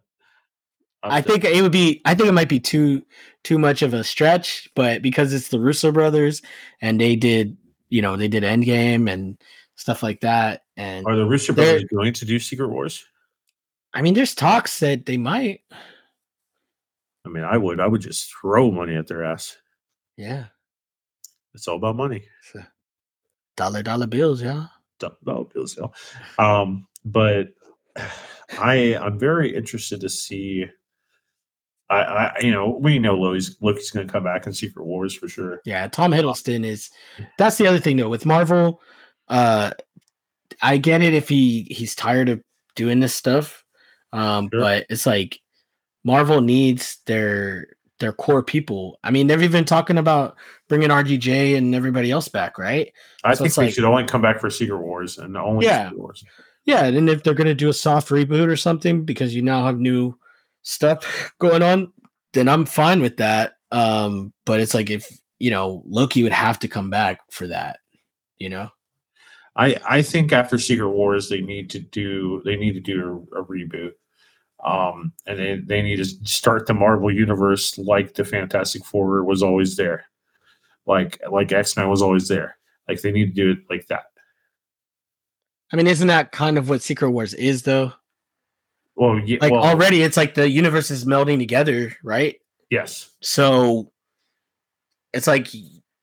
I 1.04 1.22
think 1.22 1.44
it 1.46 1.62
would 1.62 1.72
be. 1.72 2.02
I 2.04 2.16
think 2.16 2.28
it 2.30 2.34
might 2.34 2.50
be 2.50 2.60
too 2.60 3.06
too 3.44 3.60
much 3.60 3.84
of 3.84 3.94
a 3.94 4.04
stretch, 4.04 4.68
but 4.76 5.04
because 5.04 5.34
it's 5.34 5.50
the 5.50 5.60
Russo 5.60 5.92
brothers 5.92 6.42
and 6.82 7.00
they 7.00 7.16
did, 7.16 7.58
you 7.90 8.02
know, 8.02 8.16
they 8.18 8.28
did 8.28 8.42
Endgame 8.42 9.12
and 9.12 9.38
stuff 9.76 10.02
like 10.02 10.22
that. 10.22 10.64
And 10.78 11.06
Are 11.06 11.16
the 11.16 11.26
Rooster 11.28 11.54
They're- 11.54 11.66
Brothers 11.74 11.90
going 11.94 12.14
to 12.14 12.26
do 12.26 12.40
Secret 12.40 12.70
Wars? 12.70 13.06
I 13.94 14.02
mean, 14.02 14.14
there's 14.16 14.34
talks 14.34 14.80
that 14.80 15.06
they 15.06 15.18
might. 15.18 15.62
I 17.26 17.30
mean, 17.30 17.44
I 17.44 17.58
would. 17.58 17.80
I 17.80 17.88
would 17.88 18.02
just 18.02 18.32
throw 18.34 18.72
money 18.72 18.96
at 18.96 19.08
their 19.08 19.24
ass. 19.24 19.58
Yeah, 20.18 20.46
It's 21.54 21.68
all 21.68 21.78
about 21.78 21.96
money. 21.98 22.26
dollar 23.58 23.84
dollar 23.84 24.08
bills, 24.08 24.42
yeah. 24.42 24.68
Dump- 25.00 25.18
No, 25.26 25.50
bills, 25.54 25.78
no. 25.78 25.92
Um, 26.38 26.88
but 27.04 27.50
I 28.60 28.96
I'm 28.96 29.18
very 29.20 29.56
interested 29.56 30.02
to 30.02 30.10
see. 30.10 30.66
I, 31.90 31.96
I 32.02 32.40
you 32.42 32.52
know 32.52 32.78
we 32.82 32.98
know 33.00 33.16
Loki's 33.16 33.58
Loki's 33.62 33.92
going 33.92 34.08
to 34.08 34.12
come 34.12 34.24
back 34.24 34.48
in 34.48 34.54
Secret 34.54 34.86
Wars 34.86 35.14
for 35.16 35.28
sure. 35.28 35.62
Yeah, 35.66 35.88
Tom 35.88 36.12
Hiddleston 36.12 36.66
is. 36.66 36.90
That's 37.38 37.58
the 37.58 37.68
other 37.68 37.80
thing 37.80 37.98
though 37.98 38.10
with 38.10 38.26
Marvel. 38.26 38.82
Uh, 39.28 39.72
I 40.62 40.78
get 40.78 41.02
it 41.02 41.14
if 41.14 41.28
he 41.30 41.64
he's 41.70 41.94
tired 41.96 42.30
of 42.30 42.42
doing 42.76 43.00
this 43.02 43.14
stuff, 43.16 43.64
um, 44.14 44.50
Sure. 44.52 44.62
but 44.62 44.86
it's 44.90 45.06
like 45.06 45.40
Marvel 46.06 46.40
needs 46.40 47.00
their 47.06 47.68
their 48.00 48.14
core 48.14 48.44
people. 48.44 49.00
I 49.04 49.12
mean, 49.12 49.28
they've 49.28 49.42
even 49.42 49.66
talking 49.66 49.98
about 49.98 50.38
bringing 50.68 50.90
RDJ 50.90 51.58
and 51.58 51.74
everybody 51.74 52.12
else 52.12 52.28
back, 52.28 52.58
right? 52.58 52.92
I 53.24 53.34
So 53.34 53.44
think 53.44 53.56
they 53.56 53.62
like- 53.64 53.74
should 53.74 53.84
only 53.86 54.04
come 54.06 54.22
back 54.22 54.40
for 54.40 54.50
Secret 54.50 54.80
Wars 54.80 55.18
and 55.18 55.36
only 55.38 55.66
Yeah. 55.66 55.86
Secret 55.90 56.00
Wars. 56.00 56.24
Yeah, 56.66 56.86
and 56.86 57.10
if 57.10 57.24
they're 57.24 57.34
gonna 57.34 57.54
do 57.56 57.70
a 57.70 57.74
soft 57.74 58.10
reboot 58.10 58.48
or 58.48 58.56
something 58.58 59.04
because 59.06 59.34
you 59.36 59.42
now 59.42 59.66
have 59.66 59.80
new 59.80 60.18
stuff 60.62 61.32
going 61.40 61.62
on, 61.64 61.92
then 62.34 62.48
I'm 62.50 62.66
fine 62.66 63.02
with 63.02 63.18
that. 63.18 63.54
Um, 63.72 64.34
but 64.46 64.60
it's 64.60 64.74
like 64.74 64.90
if 64.90 65.08
you 65.40 65.52
know 65.52 65.82
Loki 65.86 66.22
would 66.24 66.32
have 66.34 66.60
to 66.60 66.68
come 66.68 66.90
back 66.90 67.20
for 67.32 67.48
that, 67.48 67.80
you 68.40 68.50
know. 68.50 68.70
I 69.56 69.78
I 69.88 70.02
think 70.02 70.34
after 70.34 70.58
Secret 70.58 70.90
Wars 70.90 71.30
they 71.30 71.40
need 71.42 71.70
to 71.72 71.80
do 71.80 72.42
they 72.44 72.58
need 72.58 72.74
to 72.74 72.82
do 72.82 73.26
a, 73.34 73.42
a 73.42 73.46
reboot. 73.46 73.92
Um, 74.64 75.14
and 75.28 75.38
they, 75.38 75.56
they 75.58 75.82
need 75.82 75.98
to 75.98 76.06
start 76.06 76.66
the 76.66 76.74
Marvel 76.74 77.12
universe 77.14 77.78
like 77.78 78.14
the 78.16 78.26
Fantastic 78.26 78.84
Four 78.86 79.24
was 79.24 79.44
always 79.44 79.76
there, 79.76 80.06
like 80.86 81.20
like 81.30 81.52
X 81.52 81.76
Men 81.78 81.90
was 81.90 82.02
always 82.02 82.28
there. 82.28 82.58
Like 82.88 83.02
they 83.02 83.12
need 83.12 83.36
to 83.36 83.44
do 83.44 83.52
it 83.52 83.60
like 83.70 83.88
that. 83.88 84.06
I 85.72 85.76
mean, 85.76 85.88
isn't 85.88 86.08
that 86.08 86.32
kind 86.32 86.58
of 86.58 86.70
what 86.70 86.82
Secret 86.82 87.12
Wars 87.12 87.34
is, 87.34 87.64
though? 87.64 87.92
Well, 88.96 89.20
yeah, 89.20 89.40
Like 89.42 89.52
well, 89.52 89.64
already, 89.64 90.04
it's 90.04 90.16
like 90.18 90.36
the 90.36 90.50
universe 90.50 90.90
is 90.90 91.06
melding 91.06 91.38
together, 91.40 91.96
right? 92.04 92.36
yes, 92.70 93.10
So 93.22 93.92
it's 95.14 95.28
like 95.28 95.48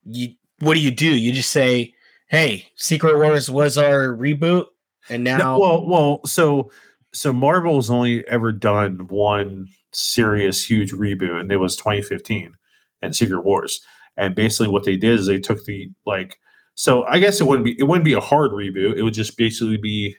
you. 0.04 0.34
What 0.60 0.74
do 0.74 0.80
you 0.80 0.90
do? 0.92 1.06
You 1.06 1.32
just 1.32 1.50
say, 1.50 1.94
"Hey, 2.28 2.68
Secret 2.76 3.16
Wars 3.16 3.50
was 3.50 3.76
our 3.78 4.08
reboot," 4.08 4.66
and 5.08 5.24
now, 5.24 5.38
No, 5.38 5.58
well, 5.58 5.86
well, 5.86 6.20
so 6.26 6.70
so 7.12 7.32
Marvel's 7.32 7.90
only 7.90 8.26
ever 8.28 8.52
done 8.52 9.06
one 9.08 9.68
serious 9.92 10.64
huge 10.64 10.92
reboot, 10.92 11.40
and 11.40 11.52
it 11.52 11.58
was 11.58 11.76
2015 11.76 12.54
and 13.02 13.14
Secret 13.14 13.42
Wars. 13.42 13.80
And 14.16 14.34
basically, 14.34 14.68
what 14.68 14.84
they 14.84 14.96
did 14.96 15.18
is 15.18 15.26
they 15.26 15.40
took 15.40 15.64
the 15.64 15.90
like. 16.06 16.38
So 16.74 17.04
I 17.04 17.18
guess 17.18 17.40
it 17.40 17.46
wouldn't 17.46 17.64
be 17.64 17.78
it 17.78 17.84
wouldn't 17.84 18.04
be 18.04 18.14
a 18.14 18.20
hard 18.20 18.52
reboot. 18.52 18.96
It 18.96 19.02
would 19.02 19.14
just 19.14 19.36
basically 19.36 19.76
be. 19.76 20.16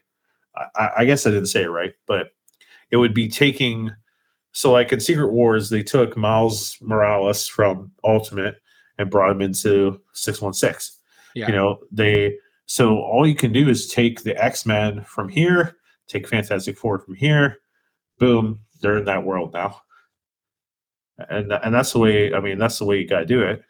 I, 0.76 0.90
I 0.98 1.06
guess 1.06 1.26
I 1.26 1.32
didn't 1.32 1.48
say 1.48 1.64
it 1.64 1.70
right, 1.70 1.94
but 2.07 2.28
it 2.91 2.98
would 2.98 3.14
be 3.14 3.28
taking. 3.28 3.91
So 4.52 4.72
like 4.72 4.94
in 4.94 4.99
Secret 4.99 5.32
Wars, 5.32 5.70
they 5.70 5.82
took 5.82 6.15
Miles 6.15 6.78
Morales 6.80 7.48
from 7.48 7.91
Ultimate 8.03 8.56
and 8.99 9.10
brought 9.10 9.32
him 9.32 9.41
into 9.41 9.99
616 10.14 10.99
yeah, 11.36 11.48
you 11.48 11.53
know 11.53 11.80
they 11.91 12.38
so 12.65 12.99
all 12.99 13.28
you 13.28 13.36
can 13.36 13.52
do 13.52 13.68
is 13.68 13.88
take 13.88 14.24
the 14.24 14.38
x-men 14.44 15.03
from 15.03 15.30
here 15.30 15.76
take 16.08 16.28
fantastic 16.28 16.78
four 16.78 17.00
from 17.00 17.16
here 17.16 17.58
boom 18.20 18.60
they're 18.82 18.98
in 18.98 19.06
that 19.06 19.24
world 19.24 19.54
now 19.54 19.80
and 21.30 21.52
and 21.52 21.74
that's 21.74 21.94
the 21.94 22.00
way 22.00 22.34
i 22.34 22.40
mean 22.40 22.58
that's 22.58 22.80
the 22.80 22.86
way 22.86 23.00
you 23.00 23.08
got 23.08 23.20
to 23.20 23.26
do 23.26 23.42
it 23.42 23.64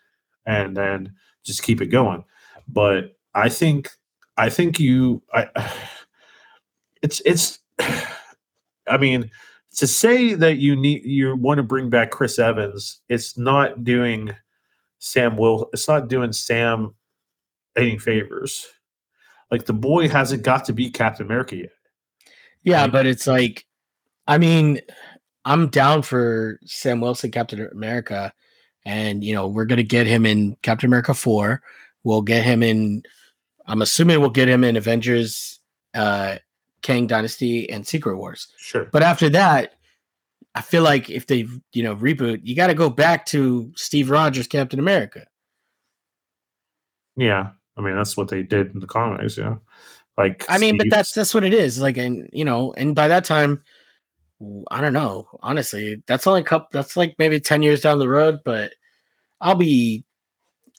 and 0.46 0.76
then 0.76 1.12
just 1.44 1.64
keep 1.64 1.82
it 1.82 1.88
going 1.88 2.24
but 2.68 3.16
i 3.36 3.50
think 3.50 3.90
i 4.38 4.50
think 4.50 4.80
you 4.80 5.22
i 5.34 5.48
it's 7.02 7.22
it's 7.26 7.60
i 8.88 8.98
mean 9.00 9.30
to 9.76 9.88
say 9.88 10.36
that 10.36 10.58
you 10.58 10.76
need 10.76 11.04
you 11.04 11.36
want 11.36 11.58
to 11.58 11.64
bring 11.64 11.90
back 11.90 12.12
chris 12.12 12.40
evans 12.40 13.02
it's 13.10 13.38
not 13.38 13.84
doing 13.84 14.34
sam 15.00 15.36
will 15.36 15.70
it's 15.74 15.88
not 15.88 16.08
doing 16.08 16.32
sam 16.32 16.94
any 17.76 17.98
favors. 17.98 18.68
Like 19.52 19.66
the 19.66 19.74
boy 19.74 20.10
hasn't 20.10 20.44
got 20.44 20.66
to 20.66 20.74
be 20.74 20.90
Captain 20.90 21.26
America 21.26 21.56
yet. 21.56 21.72
Yeah, 22.64 22.88
but 22.88 23.06
it's 23.06 23.28
like, 23.28 23.66
I 24.28 24.38
mean, 24.38 24.82
I'm 25.46 25.68
down 25.68 26.02
for 26.02 26.60
Sam 26.66 27.02
Wilson, 27.02 27.32
Captain 27.32 27.68
America, 27.72 28.34
and 28.86 29.24
you 29.24 29.34
know 29.34 29.48
we're 29.48 29.66
gonna 29.66 29.84
get 29.84 30.08
him 30.08 30.26
in 30.26 30.58
Captain 30.62 30.88
America 30.88 31.14
four. 31.14 31.62
We'll 32.04 32.22
get 32.22 32.44
him 32.44 32.64
in. 32.64 33.04
I'm 33.66 33.82
assuming 33.82 34.20
we'll 34.20 34.30
get 34.30 34.50
him 34.50 34.64
in 34.64 34.76
Avengers, 34.76 35.60
uh, 35.94 36.38
Kang 36.82 37.08
Dynasty, 37.08 37.70
and 37.70 37.88
Secret 37.88 38.18
Wars. 38.18 38.48
Sure. 38.58 38.86
But 38.92 39.04
after 39.04 39.30
that, 39.30 39.76
I 40.56 40.62
feel 40.62 40.84
like 40.84 41.10
if 41.10 41.28
they, 41.28 41.48
you 41.72 41.84
know, 41.84 41.96
reboot, 41.96 42.42
you 42.44 42.56
got 42.56 42.68
to 42.68 42.74
go 42.74 42.90
back 42.90 43.26
to 43.28 43.72
Steve 43.76 44.10
Rogers, 44.10 44.48
Captain 44.48 44.80
America. 44.80 45.26
Yeah. 47.16 47.52
I 47.76 47.82
mean, 47.82 47.96
that's 47.96 48.16
what 48.16 48.28
they 48.28 48.44
did 48.44 48.74
in 48.74 48.80
the 48.80 48.88
comics. 48.88 49.38
Yeah. 49.38 49.56
Like, 50.18 50.46
I 50.48 50.58
mean, 50.58 50.78
but 50.78 50.88
that's 50.90 51.14
that's 51.14 51.34
what 51.34 51.44
it 51.44 51.54
is. 51.54 51.82
Like, 51.82 51.98
and 51.98 52.30
you 52.32 52.46
know, 52.46 52.74
and 52.74 52.96
by 52.96 53.08
that 53.08 53.26
time, 53.26 53.64
I 54.70 54.82
don't 54.82 54.94
know. 54.94 55.28
Honestly, 55.42 56.04
that's 56.06 56.28
only 56.28 56.42
a 56.42 56.46
couple. 56.46 56.68
That's 56.72 56.96
like 56.96 57.16
maybe 57.18 57.40
ten 57.40 57.64
years 57.64 57.82
down 57.82 58.00
the 58.00 58.10
road, 58.10 58.40
but 58.46 58.74
I'll 59.42 59.56
be, 59.56 60.06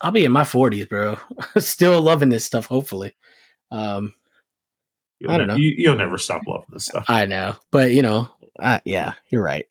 I'll 0.00 0.12
be 0.12 0.24
in 0.24 0.32
my 0.32 0.44
forties, 0.44 0.86
bro. 0.86 1.18
Still 1.58 2.00
loving 2.00 2.28
this 2.28 2.44
stuff. 2.44 2.66
Hopefully, 2.66 3.16
um, 3.72 4.14
You'll 5.24 5.32
I 5.32 5.38
don't 5.38 5.46
know. 5.48 5.56
You, 5.56 5.74
you'll 5.76 5.96
never 5.96 6.18
stop 6.18 6.42
loving 6.46 6.66
this 6.72 6.84
stuff. 6.86 7.06
I 7.08 7.26
know, 7.26 7.56
but 7.70 7.92
you 7.92 8.02
know, 8.02 8.28
uh, 8.58 8.80
yeah, 8.84 9.14
you're 9.30 9.42
right. 9.42 9.66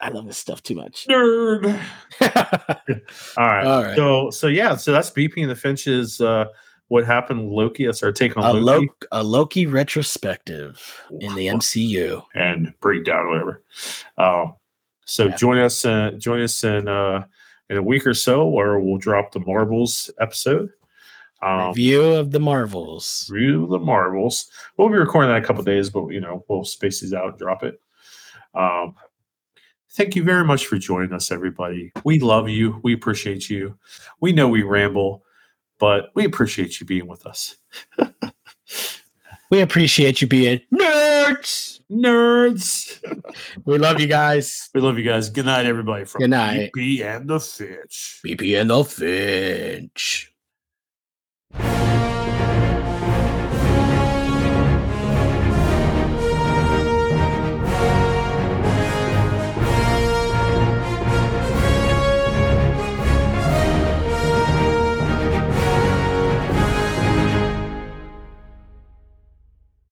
I 0.00 0.08
love 0.08 0.26
this 0.26 0.38
stuff 0.38 0.62
too 0.62 0.74
much. 0.74 1.06
Nerd. 1.08 1.66
All 3.36 3.46
right. 3.46 3.66
All 3.66 3.82
right. 3.82 3.96
So 3.96 4.30
so 4.30 4.46
yeah. 4.46 4.76
So 4.76 4.92
that's 4.92 5.10
BP 5.10 5.42
and 5.42 5.50
the 5.50 5.56
Finches. 5.56 6.20
Uh, 6.20 6.46
what 6.90 7.06
happened? 7.06 7.44
with 7.46 7.52
Loki. 7.52 7.86
That's 7.86 8.02
our 8.02 8.12
take 8.12 8.36
on 8.36 8.44
a, 8.44 8.52
Loki 8.52 8.86
Lo- 8.86 8.94
a 9.12 9.22
Loki 9.22 9.66
retrospective 9.66 11.00
in 11.20 11.34
the 11.34 11.46
MCU. 11.46 12.22
and 12.34 12.74
breakdown, 12.80 13.20
or 13.26 13.30
whatever. 13.30 13.62
Um, 14.18 14.54
so 15.06 15.26
Yeah. 15.26 15.36
join 15.36 15.58
us. 15.58 15.84
Uh, 15.84 16.10
join 16.18 16.42
us 16.42 16.62
in 16.62 16.86
uh, 16.88 17.24
in 17.68 17.76
a 17.76 17.82
week 17.82 18.06
or 18.06 18.14
so, 18.14 18.46
where 18.46 18.78
we'll 18.78 18.98
drop 18.98 19.32
the 19.32 19.40
Marvels 19.40 20.10
episode. 20.20 20.70
Um, 21.42 21.68
Review 21.68 22.02
of 22.02 22.32
the 22.32 22.40
Marvels. 22.40 23.30
review 23.32 23.66
the 23.66 23.78
Marvels. 23.78 24.50
We'll 24.76 24.88
be 24.90 24.96
recording 24.96 25.30
that 25.30 25.42
a 25.42 25.46
couple 25.46 25.62
days, 25.64 25.88
but 25.88 26.08
you 26.08 26.20
know 26.20 26.44
we'll 26.48 26.64
space 26.64 27.00
these 27.00 27.14
out 27.14 27.28
and 27.30 27.38
drop 27.38 27.62
it. 27.62 27.80
Um, 28.54 28.94
thank 29.92 30.14
you 30.16 30.22
very 30.22 30.44
much 30.44 30.66
for 30.66 30.76
joining 30.76 31.12
us, 31.12 31.30
everybody. 31.30 31.92
We 32.04 32.18
love 32.18 32.48
you. 32.48 32.78
We 32.82 32.92
appreciate 32.94 33.48
you. 33.48 33.78
We 34.20 34.32
know 34.32 34.48
we 34.48 34.62
ramble, 34.64 35.24
but 35.80 36.10
we 36.14 36.24
appreciate 36.24 36.78
you 36.78 36.86
being 36.86 37.08
with 37.08 37.26
us. 37.26 37.56
We 39.50 39.62
appreciate 39.62 40.20
you 40.20 40.28
being 40.28 40.60
nerds. 40.72 41.80
Nerds. 41.90 42.98
We 43.64 43.78
love 43.78 44.00
you 44.00 44.06
guys. 44.06 44.70
We 44.74 44.80
love 44.80 44.96
you 44.96 45.04
guys. 45.04 45.28
Good 45.28 45.46
night, 45.46 45.66
everybody. 45.66 46.04
From 46.04 46.20
Good 46.20 46.30
night. 46.30 46.70
BP 46.72 47.04
and 47.04 47.28
the 47.28 47.40
Finch. 47.40 48.20
BP 48.24 48.60
and 48.60 48.70
the 48.70 48.84
Finch. 48.84 50.29